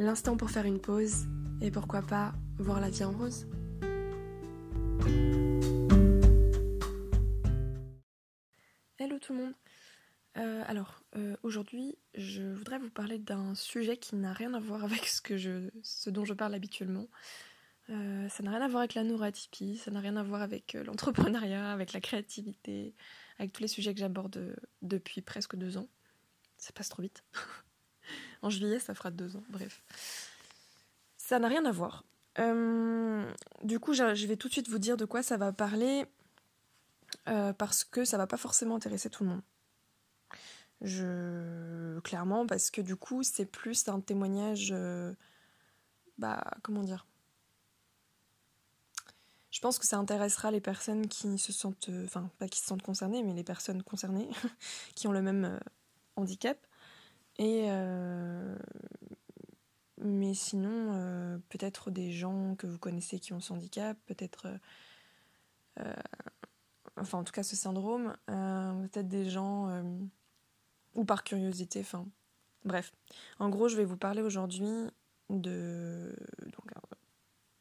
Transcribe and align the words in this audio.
L'instant 0.00 0.36
pour 0.36 0.48
faire 0.48 0.64
une 0.64 0.80
pause 0.80 1.26
et 1.60 1.72
pourquoi 1.72 2.02
pas 2.02 2.32
voir 2.56 2.80
la 2.80 2.88
vie 2.88 3.02
en 3.02 3.10
rose. 3.10 3.48
Hello 8.96 9.18
tout 9.18 9.32
le 9.32 9.38
monde. 9.40 9.54
Euh, 10.36 10.62
alors 10.68 11.02
euh, 11.16 11.36
aujourd'hui, 11.42 11.98
je 12.14 12.44
voudrais 12.44 12.78
vous 12.78 12.90
parler 12.90 13.18
d'un 13.18 13.56
sujet 13.56 13.96
qui 13.96 14.14
n'a 14.14 14.32
rien 14.32 14.54
à 14.54 14.60
voir 14.60 14.84
avec 14.84 15.04
ce 15.08 15.20
que 15.20 15.36
je, 15.36 15.68
ce 15.82 16.10
dont 16.10 16.24
je 16.24 16.32
parle 16.32 16.54
habituellement. 16.54 17.08
Euh, 17.90 18.28
ça 18.28 18.44
n'a 18.44 18.52
rien 18.52 18.62
à 18.62 18.68
voir 18.68 18.82
avec 18.82 18.94
la 18.94 19.02
neuroatypie, 19.02 19.78
ça 19.78 19.90
n'a 19.90 19.98
rien 19.98 20.14
à 20.14 20.22
voir 20.22 20.42
avec 20.42 20.74
l'entrepreneuriat, 20.74 21.72
avec 21.72 21.92
la 21.92 22.00
créativité, 22.00 22.94
avec 23.40 23.52
tous 23.52 23.62
les 23.62 23.68
sujets 23.68 23.94
que 23.94 24.00
j'aborde 24.00 24.54
depuis 24.80 25.22
presque 25.22 25.56
deux 25.56 25.76
ans. 25.76 25.88
Ça 26.56 26.72
passe 26.72 26.88
trop 26.88 27.02
vite. 27.02 27.24
en 28.42 28.50
juillet, 28.50 28.78
ça 28.78 28.94
fera 28.94 29.10
deux 29.10 29.36
ans, 29.36 29.42
bref. 29.48 29.82
Ça 31.16 31.38
n'a 31.38 31.48
rien 31.48 31.64
à 31.64 31.72
voir. 31.72 32.04
du 32.36 33.78
coup, 33.80 33.92
je 33.92 34.26
vais 34.26 34.36
tout 34.36 34.48
de 34.48 34.52
suite 34.52 34.68
vous 34.68 34.78
dire 34.78 34.96
de 34.96 35.04
quoi 35.04 35.22
ça 35.22 35.36
va 35.36 35.52
parler 35.52 36.06
euh, 37.28 37.52
parce 37.52 37.84
que 37.84 38.04
ça 38.04 38.16
va 38.18 38.26
pas 38.26 38.36
forcément 38.36 38.76
intéresser 38.76 39.10
tout 39.10 39.24
le 39.24 39.30
monde. 39.30 39.42
Clairement 42.04 42.46
parce 42.46 42.70
que 42.70 42.80
du 42.80 42.94
coup 42.94 43.24
c'est 43.24 43.46
plus 43.46 43.88
un 43.88 44.00
témoignage 44.00 44.70
euh, 44.70 45.12
bah 46.18 46.44
comment 46.62 46.84
dire? 46.84 47.04
Je 49.50 49.60
pense 49.60 49.78
que 49.80 49.86
ça 49.86 49.96
intéressera 49.96 50.52
les 50.52 50.60
personnes 50.60 51.08
qui 51.08 51.36
se 51.38 51.52
sentent 51.52 51.88
euh, 51.88 52.04
enfin 52.04 52.30
pas 52.38 52.46
qui 52.46 52.60
se 52.60 52.66
sentent 52.66 52.82
concernées 52.82 53.24
mais 53.24 53.34
les 53.34 53.42
personnes 53.42 53.82
concernées 53.82 54.30
qui 54.94 55.08
ont 55.08 55.12
le 55.12 55.22
même 55.22 55.58
handicap 56.14 56.64
et 57.38 57.68
mais 60.00 60.34
sinon 60.34 61.40
peut-être 61.48 61.90
des 61.90 62.12
gens 62.12 62.54
que 62.56 62.66
vous 62.66 62.78
connaissez 62.78 63.18
qui 63.18 63.32
ont 63.32 63.40
ce 63.40 63.52
handicap 63.52 63.96
peut-être 64.06 64.48
enfin 67.00 67.18
en 67.18 67.24
tout 67.24 67.32
cas 67.32 67.42
ce 67.42 67.56
syndrome, 67.56 68.16
euh, 68.30 68.86
peut-être 68.88 69.08
des 69.08 69.28
gens, 69.28 69.68
euh, 69.68 69.82
ou 70.94 71.04
par 71.04 71.24
curiosité, 71.24 71.80
enfin 71.80 72.06
bref. 72.64 72.92
En 73.38 73.48
gros, 73.48 73.68
je 73.68 73.76
vais 73.76 73.84
vous 73.84 73.96
parler 73.96 74.22
aujourd'hui 74.22 74.68
de, 75.30 75.50
euh, 75.50 76.12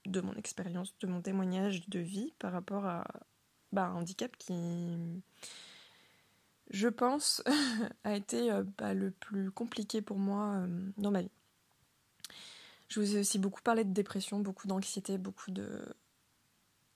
de 0.05 0.22
mon 0.22 0.33
expérience, 0.36 0.98
de 1.00 1.08
mon 1.08 1.22
témoignage 1.22 1.88
de 1.89 2.00
vie 2.00 2.33
par 2.39 2.52
rapport 2.52 2.86
à 2.86 3.05
bah, 3.72 3.86
un 3.86 3.95
handicap 3.95 4.36
qui, 4.38 4.53
je 6.70 6.88
pense, 6.88 7.44
a 8.04 8.16
été 8.16 8.50
bah, 8.78 8.94
le 8.94 9.12
plus 9.12 9.52
compliqué 9.52 10.02
pour 10.02 10.18
moi 10.18 10.66
dans 10.98 11.12
ma 11.12 11.22
vie. 11.22 11.32
Je 12.89 13.00
vous 13.00 13.16
ai 13.16 13.20
aussi 13.20 13.38
beaucoup 13.38 13.61
parlé 13.61 13.83
de 13.83 13.94
dépression, 13.94 14.39
beaucoup 14.39 14.67
d'anxiété, 14.67 15.17
beaucoup 15.17 15.52
de, 15.52 15.82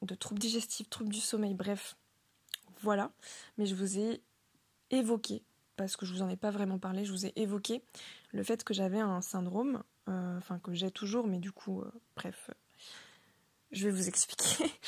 de 0.02 0.16
troubles 0.16 0.40
digestifs, 0.40 0.90
troubles 0.90 1.12
du 1.12 1.20
sommeil, 1.20 1.54
bref, 1.54 1.96
voilà, 2.82 3.12
mais 3.58 3.66
je 3.66 3.76
vous 3.76 4.00
ai 4.00 4.22
évoqué, 4.90 5.44
parce 5.76 5.96
que 5.96 6.06
je 6.06 6.14
vous 6.14 6.22
en 6.22 6.30
ai 6.30 6.38
pas 6.38 6.50
vraiment 6.50 6.80
parlé, 6.80 7.06
je 7.06 7.12
vous 7.12 7.26
ai 7.26 7.34
évoqué 7.36 7.84
le 8.32 8.44
fait 8.44 8.64
que 8.64 8.74
j'avais 8.74 9.00
un 9.00 9.22
syndrome, 9.22 9.84
euh, 10.10 10.38
enfin 10.38 10.60
que 10.60 10.74
j'ai 10.74 10.92
toujours, 10.92 11.28
mais 11.28 11.38
du 11.38 11.52
coup, 11.52 11.82
euh, 11.82 11.92
bref, 12.16 12.50
je 13.72 13.86
vais 13.88 13.92
vous 13.92 14.08
expliquer. 14.08 14.66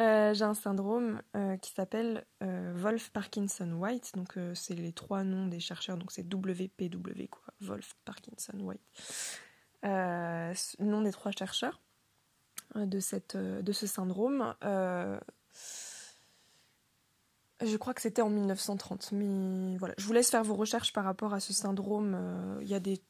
Euh, 0.00 0.32
j'ai 0.32 0.44
un 0.44 0.54
syndrome 0.54 1.20
qui 1.60 1.70
s'appelle 1.70 2.24
Wolf 2.40 3.10
Parkinson 3.10 3.70
White, 3.72 4.12
donc 4.16 4.38
c'est 4.54 4.74
les 4.74 4.94
trois 4.94 5.22
noms 5.22 5.46
des 5.46 5.60
chercheurs, 5.60 5.98
donc 5.98 6.10
c'est 6.10 6.22
WPW 6.22 7.28
quoi, 7.30 7.52
Wolf 7.60 7.94
Parkinson 8.06 8.58
White. 8.58 8.80
nom 9.82 11.02
des 11.02 11.12
trois 11.12 11.30
chercheurs 11.32 11.82
de, 12.74 13.00
cette, 13.00 13.36
de 13.36 13.72
ce 13.72 13.86
syndrome. 13.86 14.54
Je 17.64 17.76
crois 17.76 17.94
que 17.94 18.00
c'était 18.00 18.22
en 18.22 18.30
1930, 18.30 19.12
mais 19.12 19.76
voilà. 19.76 19.94
Je 19.96 20.06
vous 20.06 20.12
laisse 20.12 20.30
faire 20.30 20.42
vos 20.42 20.54
recherches 20.54 20.92
par 20.92 21.04
rapport 21.04 21.32
à 21.32 21.40
ce 21.40 21.52
syndrome. 21.52 22.14
Euh, 22.14 22.58
il 22.62 22.68
y 22.68 22.74
a 22.74 22.80
des. 22.80 23.00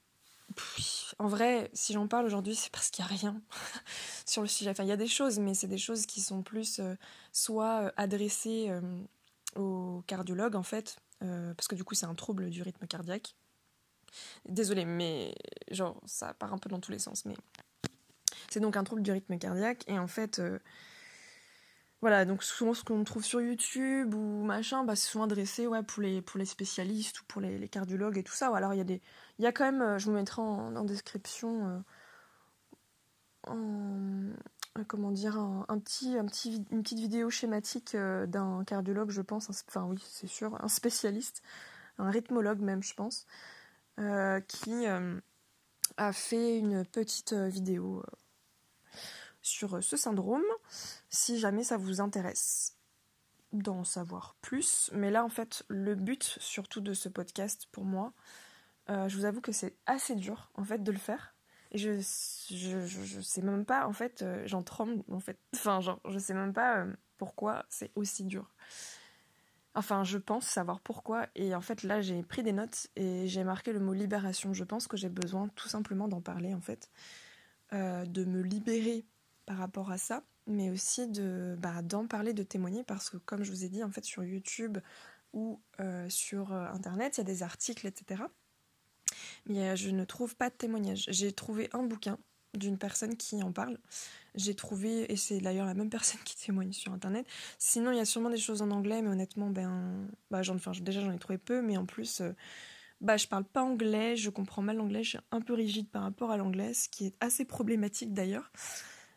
En 1.18 1.28
vrai, 1.28 1.70
si 1.72 1.92
j'en 1.92 2.06
parle 2.08 2.26
aujourd'hui, 2.26 2.54
c'est 2.54 2.70
parce 2.70 2.90
qu'il 2.90 3.04
n'y 3.04 3.10
a 3.10 3.14
rien 3.14 3.42
sur 4.26 4.42
le 4.42 4.48
sujet. 4.48 4.70
Enfin, 4.70 4.84
il 4.84 4.88
y 4.88 4.92
a 4.92 4.96
des 4.96 5.06
choses, 5.06 5.38
mais 5.38 5.54
c'est 5.54 5.68
des 5.68 5.78
choses 5.78 6.06
qui 6.06 6.20
sont 6.20 6.42
plus 6.42 6.78
euh, 6.78 6.94
soit 7.32 7.82
euh, 7.82 7.90
adressées 7.96 8.70
aux 9.56 10.02
cardiologues, 10.06 10.56
en 10.56 10.62
fait, 10.62 10.96
parce 11.20 11.68
que 11.68 11.74
du 11.74 11.84
coup, 11.84 11.94
c'est 11.94 12.06
un 12.06 12.14
trouble 12.14 12.50
du 12.50 12.62
rythme 12.62 12.86
cardiaque. 12.86 13.34
Désolée, 14.48 14.84
mais 14.84 15.34
genre, 15.70 16.00
ça 16.06 16.34
part 16.34 16.52
un 16.52 16.58
peu 16.58 16.68
dans 16.68 16.80
tous 16.80 16.92
les 16.92 16.98
sens, 16.98 17.24
mais 17.24 17.34
c'est 18.50 18.60
donc 18.60 18.76
un 18.76 18.84
trouble 18.84 19.02
du 19.02 19.12
rythme 19.12 19.38
cardiaque, 19.38 19.84
et 19.86 19.98
en 19.98 20.06
fait 20.06 20.40
voilà, 22.02 22.24
donc 22.24 22.42
souvent 22.42 22.74
ce 22.74 22.82
qu'on 22.84 23.04
trouve 23.04 23.24
sur 23.24 23.40
YouTube 23.40 24.14
ou 24.14 24.42
machin, 24.44 24.84
bah, 24.84 24.96
c'est 24.96 25.08
souvent 25.08 25.24
adressé 25.24 25.66
ouais, 25.68 25.84
pour, 25.84 26.02
les, 26.02 26.20
pour 26.20 26.38
les 26.38 26.44
spécialistes 26.44 27.20
ou 27.20 27.24
pour 27.26 27.40
les, 27.40 27.68
cardiologues 27.68 28.18
et 28.18 28.24
tout 28.24 28.32
ça. 28.32 28.50
Ou 28.50 28.54
alors 28.54 28.74
il 28.74 28.78
y, 28.78 28.80
a 28.80 28.84
des, 28.84 29.00
y 29.38 29.46
quand 29.52 29.64
même, 29.64 29.82
euh, 29.82 29.98
je 29.98 30.06
vous 30.06 30.12
mettrai 30.12 30.42
en, 30.42 30.84
description, 30.84 31.82
euh, 33.48 33.54
euh, 34.78 34.84
comment 34.88 35.12
dire, 35.12 35.38
un, 35.38 35.78
petit, 35.78 36.18
un 36.18 36.26
petit, 36.26 36.64
une 36.72 36.82
petite 36.82 36.98
vidéo 36.98 37.30
schématique 37.30 37.96
d'un 37.96 38.64
cardiologue, 38.64 39.10
je 39.10 39.22
pense, 39.22 39.48
enfin 39.68 39.84
oui, 39.84 40.02
c'est 40.08 40.26
sûr, 40.26 40.56
un 40.62 40.68
spécialiste, 40.68 41.42
un 41.98 42.10
rythmologue 42.10 42.60
même, 42.60 42.82
je 42.82 42.94
pense, 42.94 43.26
qui 44.48 44.86
a 45.96 46.12
fait 46.12 46.58
une 46.58 46.84
petite 46.84 47.32
vidéo 47.32 48.02
sur 49.42 49.74
euh, 49.74 49.80
ce 49.80 49.96
syndrome, 49.96 50.44
si 51.12 51.38
jamais 51.38 51.62
ça 51.62 51.76
vous 51.76 52.00
intéresse 52.00 52.76
d'en 53.52 53.84
savoir 53.84 54.34
plus. 54.40 54.90
Mais 54.94 55.10
là, 55.10 55.24
en 55.24 55.28
fait, 55.28 55.62
le 55.68 55.94
but 55.94 56.38
surtout 56.40 56.80
de 56.80 56.94
ce 56.94 57.08
podcast 57.08 57.68
pour 57.70 57.84
moi, 57.84 58.12
euh, 58.90 59.08
je 59.08 59.16
vous 59.16 59.26
avoue 59.26 59.42
que 59.42 59.52
c'est 59.52 59.76
assez 59.86 60.16
dur 60.16 60.50
en 60.54 60.64
fait 60.64 60.82
de 60.82 60.90
le 60.90 60.98
faire. 60.98 61.34
Et 61.70 61.78
je, 61.78 62.00
je, 62.50 62.84
je, 62.84 63.20
sais 63.20 63.40
même 63.40 63.64
pas, 63.64 63.86
en 63.86 63.94
fait, 63.94 64.20
euh, 64.20 64.42
j'en 64.46 64.62
tremble, 64.62 65.02
en 65.10 65.20
fait. 65.20 65.38
Enfin, 65.54 65.80
genre, 65.80 66.00
je 66.06 66.18
sais 66.18 66.34
même 66.34 66.52
pas 66.52 66.86
pourquoi 67.18 67.64
c'est 67.68 67.90
aussi 67.94 68.24
dur. 68.24 68.54
Enfin, 69.74 70.04
je 70.04 70.18
pense 70.18 70.46
savoir 70.46 70.80
pourquoi. 70.80 71.28
Et 71.34 71.54
en 71.54 71.62
fait, 71.62 71.82
là, 71.82 72.02
j'ai 72.02 72.22
pris 72.22 72.42
des 72.42 72.52
notes 72.52 72.88
et 72.96 73.26
j'ai 73.26 73.44
marqué 73.44 73.72
le 73.72 73.80
mot 73.80 73.94
libération. 73.94 74.52
Je 74.52 74.64
pense 74.64 74.86
que 74.86 74.98
j'ai 74.98 75.08
besoin 75.08 75.48
tout 75.56 75.68
simplement 75.68 76.08
d'en 76.08 76.20
parler, 76.20 76.52
en 76.54 76.60
fait. 76.60 76.90
de 77.72 78.24
me 78.24 78.42
libérer 78.42 79.06
par 79.46 79.56
rapport 79.56 79.90
à 79.90 79.96
ça, 79.96 80.22
mais 80.46 80.70
aussi 80.70 81.08
de 81.08 81.56
bah, 81.58 81.82
d'en 81.82 82.06
parler, 82.06 82.32
de 82.32 82.42
témoigner, 82.42 82.84
parce 82.84 83.10
que 83.10 83.16
comme 83.18 83.44
je 83.44 83.50
vous 83.50 83.64
ai 83.64 83.68
dit, 83.68 83.82
en 83.82 83.90
fait, 83.90 84.04
sur 84.04 84.24
YouTube 84.24 84.78
ou 85.32 85.60
euh, 85.80 86.08
sur 86.08 86.52
euh, 86.52 86.66
Internet, 86.72 87.16
il 87.16 87.20
y 87.20 87.22
a 87.22 87.24
des 87.24 87.42
articles, 87.42 87.86
etc. 87.86 88.22
Mais 89.46 89.70
euh, 89.70 89.76
je 89.76 89.90
ne 89.90 90.04
trouve 90.04 90.36
pas 90.36 90.50
de 90.50 90.54
témoignage. 90.54 91.06
J'ai 91.08 91.32
trouvé 91.32 91.68
un 91.72 91.82
bouquin 91.82 92.18
d'une 92.54 92.76
personne 92.76 93.16
qui 93.16 93.42
en 93.42 93.52
parle. 93.52 93.78
J'ai 94.34 94.54
trouvé, 94.54 95.10
et 95.10 95.16
c'est 95.16 95.40
d'ailleurs 95.40 95.66
la 95.66 95.74
même 95.74 95.90
personne 95.90 96.20
qui 96.24 96.36
témoigne 96.36 96.72
sur 96.72 96.92
Internet. 96.92 97.26
Sinon, 97.58 97.92
il 97.92 97.98
y 97.98 98.00
a 98.00 98.04
sûrement 98.04 98.30
des 98.30 98.38
choses 98.38 98.62
en 98.62 98.70
anglais, 98.70 99.00
mais 99.02 99.08
honnêtement, 99.08 99.50
ben, 99.50 100.08
bah, 100.30 100.42
j'en, 100.42 100.56
enfin, 100.56 100.72
déjà 100.80 101.00
j'en 101.00 101.12
ai 101.12 101.18
trouvé 101.18 101.38
peu, 101.38 101.62
mais 101.62 101.76
en 101.76 101.86
plus, 101.86 102.22
bah, 103.00 103.16
je 103.16 103.26
parle 103.26 103.44
pas 103.44 103.62
anglais, 103.62 104.16
je 104.16 104.30
comprends 104.30 104.62
mal 104.62 104.76
l'anglais, 104.76 105.02
je 105.02 105.10
suis 105.10 105.18
un 105.30 105.40
peu 105.40 105.54
rigide 105.54 105.88
par 105.88 106.02
rapport 106.02 106.30
à 106.30 106.36
l'anglais, 106.36 106.74
ce 106.74 106.88
qui 106.88 107.06
est 107.06 107.14
assez 107.20 107.44
problématique 107.44 108.12
d'ailleurs. 108.12 108.52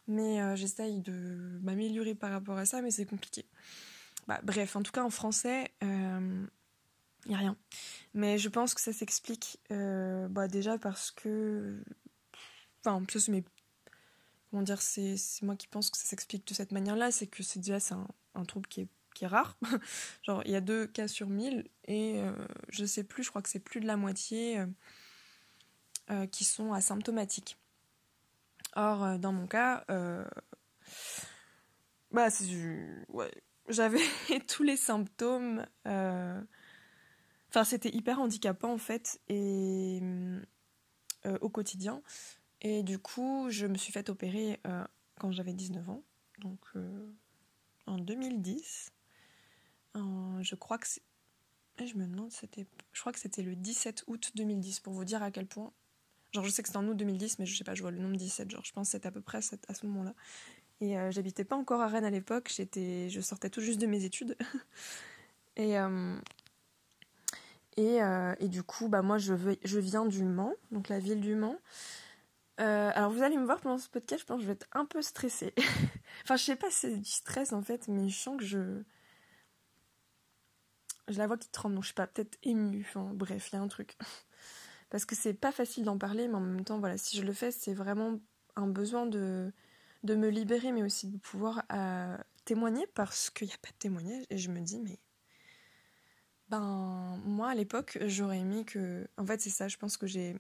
Mais 0.08 0.42
euh, 0.42 0.56
j'essaye 0.56 1.00
de 1.00 1.60
m'améliorer 1.62 2.16
par 2.16 2.32
rapport 2.32 2.58
à 2.58 2.66
ça, 2.66 2.82
mais 2.82 2.92
c'est 2.92 3.06
compliqué. 3.06 3.46
Bah, 4.28 4.40
bref, 4.44 4.76
en 4.76 4.84
tout 4.84 4.92
cas 4.92 5.04
en 5.04 5.10
français, 5.10 5.72
il 5.82 5.88
euh, 5.88 6.46
n'y 7.28 7.36
a 7.36 7.38
rien. 7.38 7.58
Mais 8.14 8.38
je 8.38 8.50
pense 8.50 8.74
que 8.74 8.82
ça 8.82 8.94
s'explique 8.94 9.60
euh, 9.72 10.28
bah, 10.28 10.48
déjà 10.48 10.78
parce 10.78 11.12
que... 11.12 11.84
Enfin, 12.84 13.04
ça 13.12 13.20
c'est 13.20 13.32
mes... 13.32 13.44
Comment 14.52 14.62
dire, 14.62 14.82
c'est 14.82 15.18
moi 15.42 15.56
qui 15.56 15.68
pense 15.68 15.90
que 15.90 15.98
ça 15.98 16.06
s'explique 16.06 16.48
de 16.48 16.54
cette 16.54 16.72
manière-là, 16.72 17.12
c'est 17.12 17.28
que 17.28 17.44
c'est 17.44 17.60
déjà 17.60 17.80
c'est 17.80 17.96
un, 18.36 18.46
trouble 18.46 18.68
qui 18.68 18.82
est, 18.82 18.88
qui 19.14 19.26
est 19.26 19.28
rare. 19.28 19.58
Genre, 20.24 20.44
il 20.46 20.52
y 20.52 20.56
a 20.56 20.62
deux 20.62 20.88
cas 20.88 21.10
sur 21.10 21.28
mille, 21.28 21.68
et 21.88 22.22
je 22.70 22.86
sais 22.86 23.04
plus, 23.04 23.24
je 23.24 23.32
crois 23.32 23.42
que 23.42 23.50
c'est 23.50 23.60
plus 23.60 23.82
de 23.82 23.88
la 23.88 23.98
moitié 23.98 24.64
qui 26.32 26.46
sont 26.46 26.72
asymptomatiques. 26.72 27.58
Or, 28.76 29.18
dans 29.20 29.32
mon 29.32 29.48
cas, 29.48 29.86
bah, 32.12 32.28
ouais, 33.10 33.32
j'avais 33.70 34.00
tous 34.48 34.64
les 34.64 34.78
symptômes. 34.78 35.66
Enfin, 35.86 37.64
c'était 37.64 37.96
hyper 37.96 38.20
handicapant 38.20 38.74
en 38.74 38.78
fait, 38.78 39.20
et 39.28 40.02
au 41.42 41.50
quotidien. 41.50 42.02
Et 42.62 42.84
du 42.84 43.00
coup, 43.00 43.48
je 43.50 43.66
me 43.66 43.76
suis 43.76 43.94
fait 43.94 44.10
opérer 44.10 44.60
quand 45.20 45.32
j'avais 45.32 45.54
19 45.54 45.90
ans, 45.90 46.04
donc 46.40 46.66
en 47.86 47.98
2010. 47.98 48.92
je 49.96 50.56
crois 50.56 50.78
que 50.78 50.88
je 51.84 51.96
me 51.96 52.08
demande, 52.08 52.32
c'était, 52.32 52.66
je 52.94 53.00
crois 53.02 53.12
que 53.12 53.20
c'était 53.20 53.44
le 53.44 53.56
17 53.56 54.06
août 54.08 54.32
2010 54.36 54.80
pour 54.80 54.94
vous 54.94 55.06
dire 55.06 55.22
à 55.22 55.32
quel 55.32 55.46
point. 55.46 55.72
Genre, 56.36 56.44
je 56.44 56.50
sais 56.52 56.62
que 56.62 56.68
c'était 56.68 56.78
en 56.78 56.88
août 56.88 56.96
2010, 56.96 57.40
mais 57.40 57.46
je 57.46 57.58
sais 57.58 57.64
pas, 57.64 57.74
je 57.74 57.82
vois 57.82 57.92
le 57.92 57.98
nombre 57.98 58.18
17. 58.18 58.52
Genre, 58.52 58.64
je 58.64 58.74
pense 58.74 58.88
que 58.88 58.92
c'était 58.92 59.08
à 59.08 59.12
peu 59.12 59.22
près 59.22 59.40
à 59.40 59.74
ce 59.74 59.86
moment-là. 59.86 60.14
Et 60.82 60.98
euh, 60.98 61.10
j'habitais 61.10 61.46
pas 61.46 61.56
encore 61.56 61.82
à 61.82 61.88
Rennes 61.88 62.06
à 62.06 62.10
l'époque. 62.10 62.52
Je 62.54 63.22
sortais 63.22 63.50
tout 63.50 63.62
juste 63.62 63.80
de 63.80 63.88
mes 63.88 64.04
études. 64.04 64.38
et 65.56 65.80
euh, 65.80 66.16
et, 67.78 68.02
euh, 68.02 68.36
et, 68.40 68.48
du 68.48 68.64
coup, 68.64 68.88
bah 68.88 69.02
moi, 69.02 69.18
je, 69.18 69.34
je 69.64 69.80
viens 69.80 70.06
du 70.06 70.24
Mans, 70.24 70.54
donc 70.72 70.88
la 70.88 71.00
ville 71.00 71.20
du 71.20 71.36
Mans. 71.36 71.58
alors 72.58 73.12
vous 73.12 73.22
allez 73.22 73.38
me 73.38 73.46
voir 73.46 73.60
pendant 73.60 73.78
ce 73.78 73.90
podcast, 73.90 74.22
je 74.22 74.26
pense 74.26 74.38
que 74.38 74.44
je 74.44 74.48
vais 74.48 74.54
être 74.54 74.68
un 74.74 74.86
peu 74.86 75.02
stressée. 75.02 75.54
enfin, 76.24 76.36
je 76.38 76.44
sais 76.44 76.56
pas 76.56 76.70
si 76.70 76.80
c'est 76.80 76.98
du 76.98 77.10
stress 77.10 77.54
en 77.54 77.62
fait, 77.62 77.88
mais 77.88 78.10
je 78.10 78.18
sens 78.18 78.38
que 78.38 78.46
je 78.46 78.84
je 81.08 81.18
la 81.18 81.28
vois 81.28 81.38
qui 81.38 81.50
tremble, 81.50 81.76
donc 81.76 81.84
je 81.84 81.88
suis 81.90 81.96
pas, 81.96 82.08
peut-être 82.08 82.38
émue. 82.44 82.86
Enfin, 82.88 83.12
bref, 83.14 83.50
il 83.52 83.56
y 83.56 83.60
a 83.60 83.62
un 83.62 83.68
truc. 83.68 83.98
Parce 84.90 85.06
que 85.06 85.16
c'est 85.16 85.34
pas 85.34 85.52
facile 85.52 85.84
d'en 85.84 85.98
parler, 85.98 86.28
mais 86.28 86.36
en 86.36 86.42
même 86.42 86.64
temps, 86.64 86.80
voilà, 86.80 86.98
si 86.98 87.18
je 87.18 87.24
le 87.24 87.34
fais, 87.34 87.52
c'est 87.52 87.74
vraiment 87.74 88.20
un 88.56 88.68
besoin 88.68 89.06
de, 89.06 89.52
de 90.04 90.16
me 90.16 90.30
libérer, 90.30 90.72
mais 90.72 90.84
aussi 90.84 91.08
de 91.08 91.18
pouvoir 91.18 91.64
euh, 91.74 92.18
témoigner, 92.46 92.88
parce 92.94 93.30
qu'il 93.30 93.48
n'y 93.48 93.54
a 93.54 93.58
pas 93.58 93.70
de 93.70 93.78
témoignage. 93.80 94.24
Et 94.30 94.38
je 94.38 94.50
me 94.50 94.62
dis, 94.62 94.80
mais. 94.80 95.00
Ben, 96.50 97.20
moi, 97.26 97.50
à 97.50 97.56
l'époque, 97.56 97.98
j'aurais 98.06 98.40
aimé 98.40 98.66
que. 98.66 99.08
En 99.18 99.26
fait, 99.26 99.42
c'est 99.42 99.50
ça, 99.50 99.68
je 99.68 99.78
pense 99.78 99.98
que 99.98 100.08
j'ai. 100.08 100.36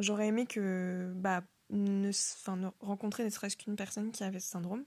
J'aurais 0.00 0.28
aimé 0.28 0.46
que. 0.46 1.12
Bah, 1.16 1.42
ne, 1.70 2.08
enfin, 2.08 2.72
rencontrer 2.80 3.24
ne 3.24 3.30
serait-ce 3.30 3.56
qu'une 3.56 3.76
personne 3.76 4.10
qui 4.10 4.24
avait 4.24 4.40
ce 4.40 4.48
syndrome. 4.48 4.84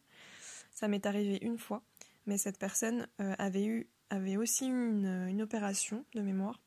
Ça 0.72 0.88
m'est 0.88 1.06
arrivé 1.06 1.40
une 1.42 1.58
fois, 1.58 1.82
mais 2.26 2.38
cette 2.38 2.60
personne 2.60 3.08
euh, 3.22 3.36
avait 3.38 3.66
eu 3.66 3.88
avait 4.10 4.38
aussi 4.38 4.68
eu 4.68 4.90
une, 4.90 5.42
opération 5.42 6.06
de 6.14 6.22
mémoire, 6.22 6.60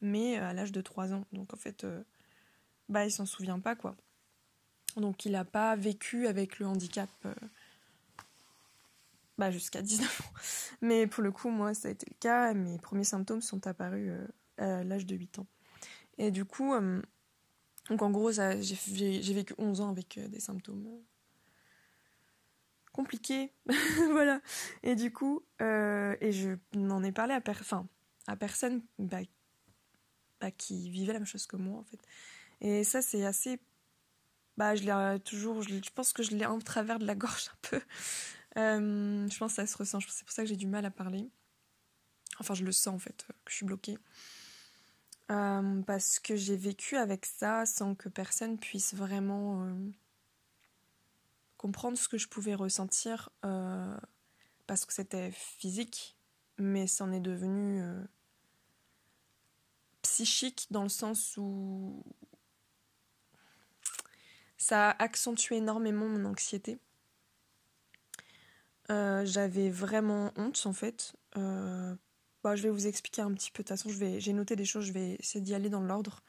mais 0.00 0.36
à 0.36 0.52
l'âge 0.52 0.72
de 0.72 0.80
3 0.80 1.12
ans. 1.12 1.24
Donc 1.32 1.52
en 1.54 1.56
fait, 1.56 1.84
euh, 1.84 2.02
bah, 2.88 3.04
il 3.04 3.10
s'en 3.10 3.26
souvient 3.26 3.60
pas, 3.60 3.76
quoi. 3.76 3.96
Donc 4.96 5.24
il 5.24 5.32
n'a 5.32 5.44
pas 5.44 5.76
vécu 5.76 6.26
avec 6.26 6.58
le 6.58 6.66
handicap 6.66 7.10
euh, 7.24 7.34
bah, 9.38 9.50
jusqu'à 9.50 9.82
19 9.82 10.20
ans. 10.22 10.38
Mais 10.80 11.06
pour 11.06 11.22
le 11.22 11.32
coup, 11.32 11.50
moi, 11.50 11.74
ça 11.74 11.88
a 11.88 11.90
été 11.90 12.06
le 12.08 12.16
cas. 12.18 12.54
Mes 12.54 12.78
premiers 12.78 13.04
symptômes 13.04 13.42
sont 13.42 13.66
apparus 13.66 14.10
euh, 14.10 14.80
à 14.80 14.84
l'âge 14.84 15.06
de 15.06 15.16
8 15.16 15.40
ans. 15.40 15.46
Et 16.18 16.30
du 16.30 16.46
coup, 16.46 16.72
donc 17.90 18.00
en 18.00 18.10
gros, 18.10 18.32
j'ai 18.32 19.34
vécu 19.34 19.54
11 19.58 19.82
ans 19.82 19.90
avec 19.90 20.18
des 20.18 20.40
symptômes 20.40 20.88
compliqué. 22.96 23.52
voilà. 24.10 24.40
Et 24.82 24.96
du 24.96 25.12
coup, 25.12 25.42
euh, 25.60 26.16
et 26.20 26.32
je 26.32 26.56
n'en 26.74 27.04
ai 27.04 27.12
parlé 27.12 27.34
à, 27.34 27.42
à 28.26 28.36
personne 28.36 28.82
bah, 28.98 29.18
bah, 30.40 30.50
qui 30.50 30.90
vivait 30.90 31.12
la 31.12 31.20
même 31.20 31.26
chose 31.26 31.46
que 31.46 31.56
moi, 31.56 31.78
en 31.78 31.84
fait. 31.84 32.00
Et 32.60 32.84
ça, 32.84 33.02
c'est 33.02 33.24
assez. 33.24 33.60
Bah, 34.56 34.74
je 34.74 34.84
l'ai 34.84 35.20
toujours. 35.20 35.62
Je, 35.62 35.90
pense 35.94 36.12
que 36.12 36.22
je 36.22 36.32
l'ai 36.34 36.46
en 36.46 36.58
travers 36.58 36.98
de 36.98 37.06
la 37.06 37.14
gorge 37.14 37.48
un 37.52 37.58
peu. 37.62 37.80
Euh, 38.58 39.28
je 39.28 39.36
pense 39.36 39.52
que 39.52 39.56
ça 39.56 39.66
se 39.66 39.76
ressent. 39.76 39.98
C'est 40.08 40.24
pour 40.24 40.32
ça 40.32 40.42
que 40.42 40.48
j'ai 40.48 40.56
du 40.56 40.66
mal 40.66 40.86
à 40.86 40.90
parler. 40.90 41.28
Enfin, 42.40 42.54
je 42.54 42.64
le 42.64 42.72
sens, 42.72 42.94
en 42.94 42.98
fait, 42.98 43.26
que 43.44 43.50
je 43.50 43.56
suis 43.56 43.66
bloquée. 43.66 43.98
Euh, 45.30 45.82
parce 45.82 46.18
que 46.18 46.36
j'ai 46.36 46.56
vécu 46.56 46.96
avec 46.96 47.26
ça 47.26 47.66
sans 47.66 47.94
que 47.94 48.08
personne 48.08 48.56
puisse 48.56 48.94
vraiment 48.94 49.68
comprendre 51.56 51.98
ce 51.98 52.08
que 52.08 52.18
je 52.18 52.28
pouvais 52.28 52.54
ressentir 52.54 53.30
euh, 53.44 53.96
parce 54.66 54.84
que 54.84 54.92
c'était 54.92 55.30
physique, 55.32 56.16
mais 56.58 56.86
c'en 56.86 57.12
est 57.12 57.20
devenu 57.20 57.82
euh, 57.82 58.02
psychique 60.16 60.66
dans 60.70 60.82
le 60.82 60.88
sens 60.88 61.36
où 61.36 62.02
ça 64.56 64.90
a 64.90 65.02
accentué 65.02 65.56
énormément 65.56 66.08
mon 66.08 66.24
anxiété. 66.24 66.78
Euh, 68.90 69.26
j'avais 69.26 69.68
vraiment 69.68 70.32
honte 70.36 70.62
en 70.64 70.72
fait. 70.72 71.14
Bah, 71.34 72.54
je 72.54 72.62
vais 72.62 72.70
vous 72.70 72.86
expliquer 72.86 73.20
un 73.20 73.34
petit 73.34 73.50
peu. 73.50 73.62
De 73.62 73.68
toute 73.68 73.76
façon, 73.76 73.90
j'ai 73.90 74.32
noté 74.32 74.56
des 74.56 74.64
choses, 74.64 74.86
je 74.86 74.92
vais 74.92 75.16
essayer 75.18 75.42
d'y 75.42 75.54
aller 75.54 75.68
dans 75.68 75.82
l'ordre. 75.82 76.22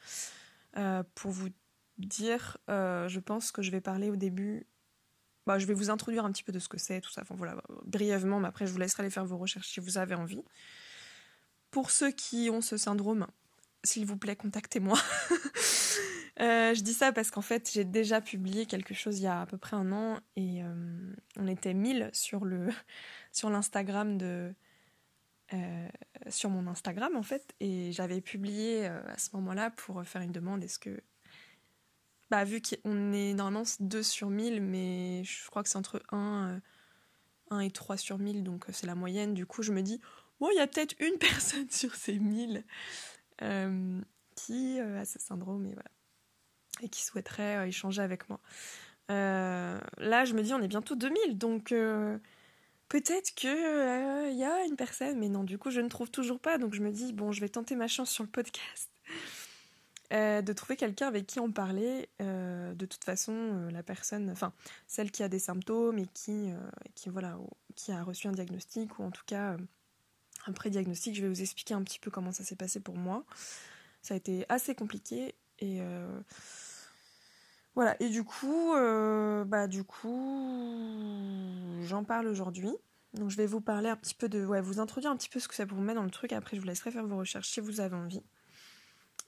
pour 1.16 1.32
vous 1.32 1.50
dire, 1.98 2.58
je 2.68 3.20
pense 3.20 3.54
que 3.54 3.62
je 3.62 3.72
vais 3.72 3.82
parler 3.82 4.10
au 4.10 4.18
début 4.18 4.68
bah, 5.46 5.60
je 5.60 5.66
vais 5.66 5.74
vous 5.74 5.90
introduire 5.90 6.26
un 6.26 6.32
petit 6.34 6.44
peu 6.44 6.52
de 6.52 6.60
ce 6.60 6.68
que 6.68 6.78
c'est, 6.78 7.00
tout 7.00 7.10
ça. 7.10 7.22
Enfin 7.22 7.36
voilà, 7.36 7.56
brièvement, 7.86 8.42
mais 8.42 8.50
après 8.50 8.68
je 8.68 8.74
vous 8.74 8.80
laisserai 8.80 9.04
aller 9.04 9.10
faire 9.10 9.24
vos 9.24 9.38
recherches 9.38 9.70
si 9.70 9.80
vous 9.80 9.98
avez 9.98 10.14
envie. 10.14 10.44
Pour 11.72 11.90
ceux 11.90 12.12
qui 12.12 12.50
ont 12.52 12.60
ce 12.60 12.76
syndrome, 12.76 13.28
s'il 13.84 14.06
vous 14.06 14.18
plaît, 14.18 14.36
contactez-moi. 14.36 15.00
Euh, 16.40 16.76
je 16.76 16.84
dis 16.84 16.94
ça 16.94 17.12
parce 17.12 17.32
qu'en 17.32 17.42
fait, 17.42 17.68
j'ai 17.74 17.84
déjà 17.84 18.22
publié 18.22 18.68
quelque 18.68 18.94
chose 18.94 19.18
il 19.18 19.24
y 19.24 19.28
a 19.28 19.42
à 19.42 19.48
peu 19.48 19.58
près 19.58 19.76
un 19.76 19.92
an 19.92 20.20
et 20.36 20.62
euh, 20.62 21.16
on 21.36 21.48
était 21.48 21.74
1000 21.74 22.12
sur 22.14 22.46
le 22.46 22.70
sur 23.32 23.50
l'Instagram 23.50 24.20
de 24.20 24.54
euh, 25.56 25.88
sur 26.30 26.52
mon 26.52 26.68
Instagram 26.68 27.16
en 27.16 27.24
fait 27.24 27.56
et 27.60 27.92
j'avais 27.92 28.22
publié 28.22 28.86
à 28.86 29.18
ce 29.18 29.36
moment-là 29.36 29.72
pour 29.72 30.04
faire 30.04 30.22
une 30.22 30.32
demande 30.32 30.64
est-ce 30.64 30.78
que 30.78 31.02
bah, 32.30 32.44
vu 32.44 32.62
qu'on 32.62 33.14
est 33.14 33.34
normalement 33.34 33.64
2 33.80 34.04
sur 34.04 34.30
1000, 34.30 34.62
mais 34.62 35.24
je 35.24 35.48
crois 35.48 35.64
que 35.64 35.70
c'est 35.70 35.78
entre 35.78 36.02
1, 36.12 36.60
1 37.50 37.58
euh, 37.58 37.60
et 37.62 37.72
3 37.72 37.96
sur 37.96 38.18
1000, 38.18 38.44
donc 38.44 38.66
c'est 38.72 38.86
la 38.86 38.96
moyenne. 38.96 39.34
Du 39.34 39.46
coup, 39.46 39.62
je 39.62 39.72
me 39.72 39.82
dis, 39.82 40.02
bon, 40.40 40.50
il 40.52 40.58
y 40.58 40.60
a 40.60 40.68
peut-être 40.68 40.96
une 41.00 41.18
personne 41.20 41.70
sur 41.70 41.96
ces 41.96 42.20
1000 42.20 42.66
euh, 43.42 44.02
qui 44.36 44.80
a 44.80 45.06
ce 45.06 45.20
syndrome 45.20 45.72
et, 46.82 46.90
qui 46.90 47.04
souhaiterait 47.04 47.68
échanger 47.68 48.02
avec 48.02 48.30
moi. 48.30 48.40
là, 49.10 50.26
je 50.26 50.34
me 50.34 50.42
dis, 50.42 50.54
on 50.54 50.62
est 50.62 50.68
bientôt 50.68 50.96
2000, 50.96 51.38
donc 51.38 51.70
peut-être 52.90 53.34
qu'il 53.36 53.50
il 53.50 54.38
y 54.38 54.44
a 54.44 54.66
une 54.66 54.76
personne, 54.76 55.18
mais 55.20 55.30
non, 55.30 55.44
du 55.44 55.58
coup, 55.58 55.72
je 55.72 55.82
ne 55.82 55.90
trouve 55.90 56.12
toujours 56.12 56.40
pas, 56.40 56.58
donc 56.58 56.74
je 56.74 56.82
me 56.82 56.92
dis, 56.92 57.14
bon, 57.14 57.32
je 57.32 57.42
vais 57.42 57.50
tenter 57.50 57.76
ma 57.76 57.88
chance 57.88 58.12
sur 58.12 58.24
le 58.24 58.30
podcast. 58.30 58.92
Euh, 60.14 60.42
de 60.42 60.54
trouver 60.54 60.78
quelqu'un 60.78 61.08
avec 61.08 61.28
qui 61.28 61.40
en 61.40 61.52
parler. 61.52 62.08
Euh, 62.22 62.74
de 62.74 62.86
toute 62.86 63.04
façon, 63.04 63.34
euh, 63.34 63.72
la 63.72 63.84
personne, 63.84 64.30
enfin, 64.30 64.54
celle 64.88 65.12
qui 65.12 65.22
a 65.22 65.28
des 65.28 65.40
symptômes 65.40 66.00
et 66.00 66.08
qui, 66.14 66.50
qui, 66.96 67.10
voilà, 67.10 67.38
qui 67.76 67.92
a 67.92 68.04
reçu 68.04 68.28
un 68.28 68.32
diagnostic, 68.32 69.00
ou 69.00 69.04
en 69.04 69.12
tout 69.12 69.26
cas 69.26 69.58
un 70.48 70.52
pré-diagnostic, 70.54 71.16
je 71.16 71.22
vais 71.22 71.30
vous 71.30 71.42
expliquer 71.42 71.74
un 71.74 71.84
petit 71.84 72.00
peu 72.00 72.12
comment 72.12 72.32
ça 72.32 72.44
s'est 72.44 72.56
passé 72.56 72.80
pour 72.80 72.96
moi. 72.96 73.24
Ça 74.02 74.14
a 74.14 74.18
été 74.18 74.46
assez 74.50 74.76
compliqué 74.76 75.36
et 75.60 75.82
voilà. 77.76 77.96
Et 78.02 78.10
du 78.10 78.24
coup, 78.24 78.74
bah 79.46 79.68
du 79.68 79.84
coup, 79.84 80.94
j'en 81.84 82.04
parle 82.04 82.28
aujourd'hui. 82.28 82.72
Donc 83.14 83.30
je 83.30 83.38
vais 83.38 83.46
vous 83.46 83.62
parler 83.62 83.90
un 83.90 83.96
petit 83.96 84.16
peu 84.16 84.30
de, 84.30 84.46
ouais, 84.46 84.62
vous 84.62 84.80
introduire 84.80 85.12
un 85.12 85.18
petit 85.18 85.30
peu 85.30 85.40
ce 85.40 85.48
que 85.48 85.56
ça 85.56 85.66
vous 85.66 85.82
met 85.82 85.94
dans 85.94 86.04
le 86.04 86.10
truc. 86.10 86.34
Après, 86.34 86.56
je 86.56 86.62
vous 86.62 86.68
laisserai 86.68 86.92
faire 86.92 87.06
vos 87.06 87.18
recherches 87.18 87.50
si 87.50 87.60
vous 87.60 87.80
avez 87.80 87.96
envie. 87.96 88.22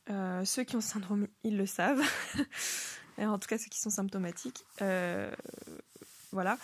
Euh, 0.09 0.43
ceux 0.45 0.63
qui 0.63 0.75
ont 0.75 0.81
syndrome, 0.81 1.27
ils 1.43 1.57
le 1.57 1.65
savent. 1.65 2.01
en 3.17 3.37
tout 3.37 3.47
cas, 3.47 3.57
ceux 3.57 3.69
qui 3.69 3.79
sont 3.79 3.89
symptomatiques. 3.89 4.65
Euh, 4.81 5.31
voilà. 6.31 6.57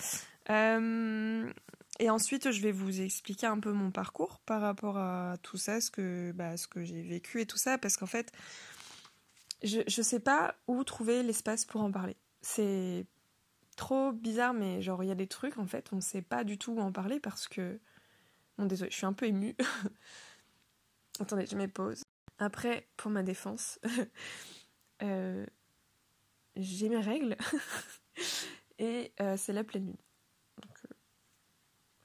Euh, 0.50 1.52
et 2.00 2.10
ensuite, 2.10 2.52
je 2.52 2.62
vais 2.62 2.72
vous 2.72 3.02
expliquer 3.02 3.48
un 3.48 3.60
peu 3.60 3.72
mon 3.72 3.92
parcours 3.92 4.40
par 4.40 4.62
rapport 4.62 4.98
à 4.98 5.36
tout 5.42 5.58
ça, 5.58 5.80
ce 5.80 5.90
que, 5.90 6.32
bah, 6.34 6.56
que 6.70 6.84
j'ai 6.84 7.02
vécu 7.02 7.42
et 7.42 7.46
tout 7.46 7.58
ça, 7.58 7.78
parce 7.78 7.96
qu'en 7.96 8.06
fait, 8.06 8.32
je 9.64 9.80
ne 9.80 10.04
sais 10.04 10.20
pas 10.20 10.56
où 10.68 10.84
trouver 10.84 11.24
l'espace 11.24 11.66
pour 11.66 11.82
en 11.82 11.92
parler. 11.92 12.18
C'est 12.42 13.06
trop 13.76 14.12
bizarre, 14.12 14.54
mais 14.54 14.82
genre, 14.82 15.04
il 15.04 15.08
y 15.08 15.12
a 15.12 15.16
des 15.16 15.28
trucs, 15.28 15.58
en 15.58 15.66
fait, 15.66 15.90
on 15.92 15.98
ne 15.98 16.02
sait 16.02 16.22
pas 16.22 16.44
du 16.44 16.58
tout 16.58 16.74
où 16.74 16.80
en 16.80 16.92
parler 16.92 17.20
parce 17.20 17.48
que. 17.48 17.80
Bon, 18.58 18.66
désolé, 18.66 18.92
je 18.92 18.96
suis 18.98 19.06
un 19.06 19.14
peu 19.14 19.26
émue. 19.26 19.56
Attendez, 21.20 21.46
je 21.46 21.56
mets 21.56 21.68
pause. 21.68 22.04
Après, 22.40 22.88
pour 22.98 23.12
ma 23.12 23.24
défense, 23.24 23.80
euh, 25.02 25.46
j'ai 26.56 26.90
mes 26.90 27.00
règles 27.00 27.38
et 28.80 29.14
euh, 29.22 29.38
c'est 29.38 29.54
la 29.54 29.64
pleine 29.64 29.88
lune. 29.88 30.05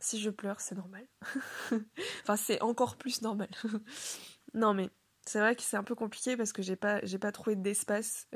Euh, 0.00 0.04
si 0.04 0.21
je 0.21 0.30
pleure, 0.30 0.61
c'est 0.61 0.75
normal. 0.75 1.07
enfin, 2.23 2.37
c'est 2.37 2.61
encore 2.62 2.97
plus 2.97 3.23
normal. 3.23 3.49
non, 4.54 4.75
mais 4.75 4.90
c'est 5.26 5.40
vrai 5.40 5.54
que 5.57 5.62
c'est 5.62 5.76
un 5.76 5.85
peu 5.85 5.95
compliqué 5.95 6.37
parce 6.37 6.52
que 6.52 6.62
j'ai 6.62 6.76
pas, 6.76 7.00
j'ai 7.04 7.19
pas 7.19 7.33
trouvé 7.33 7.57
d'espace 7.57 8.26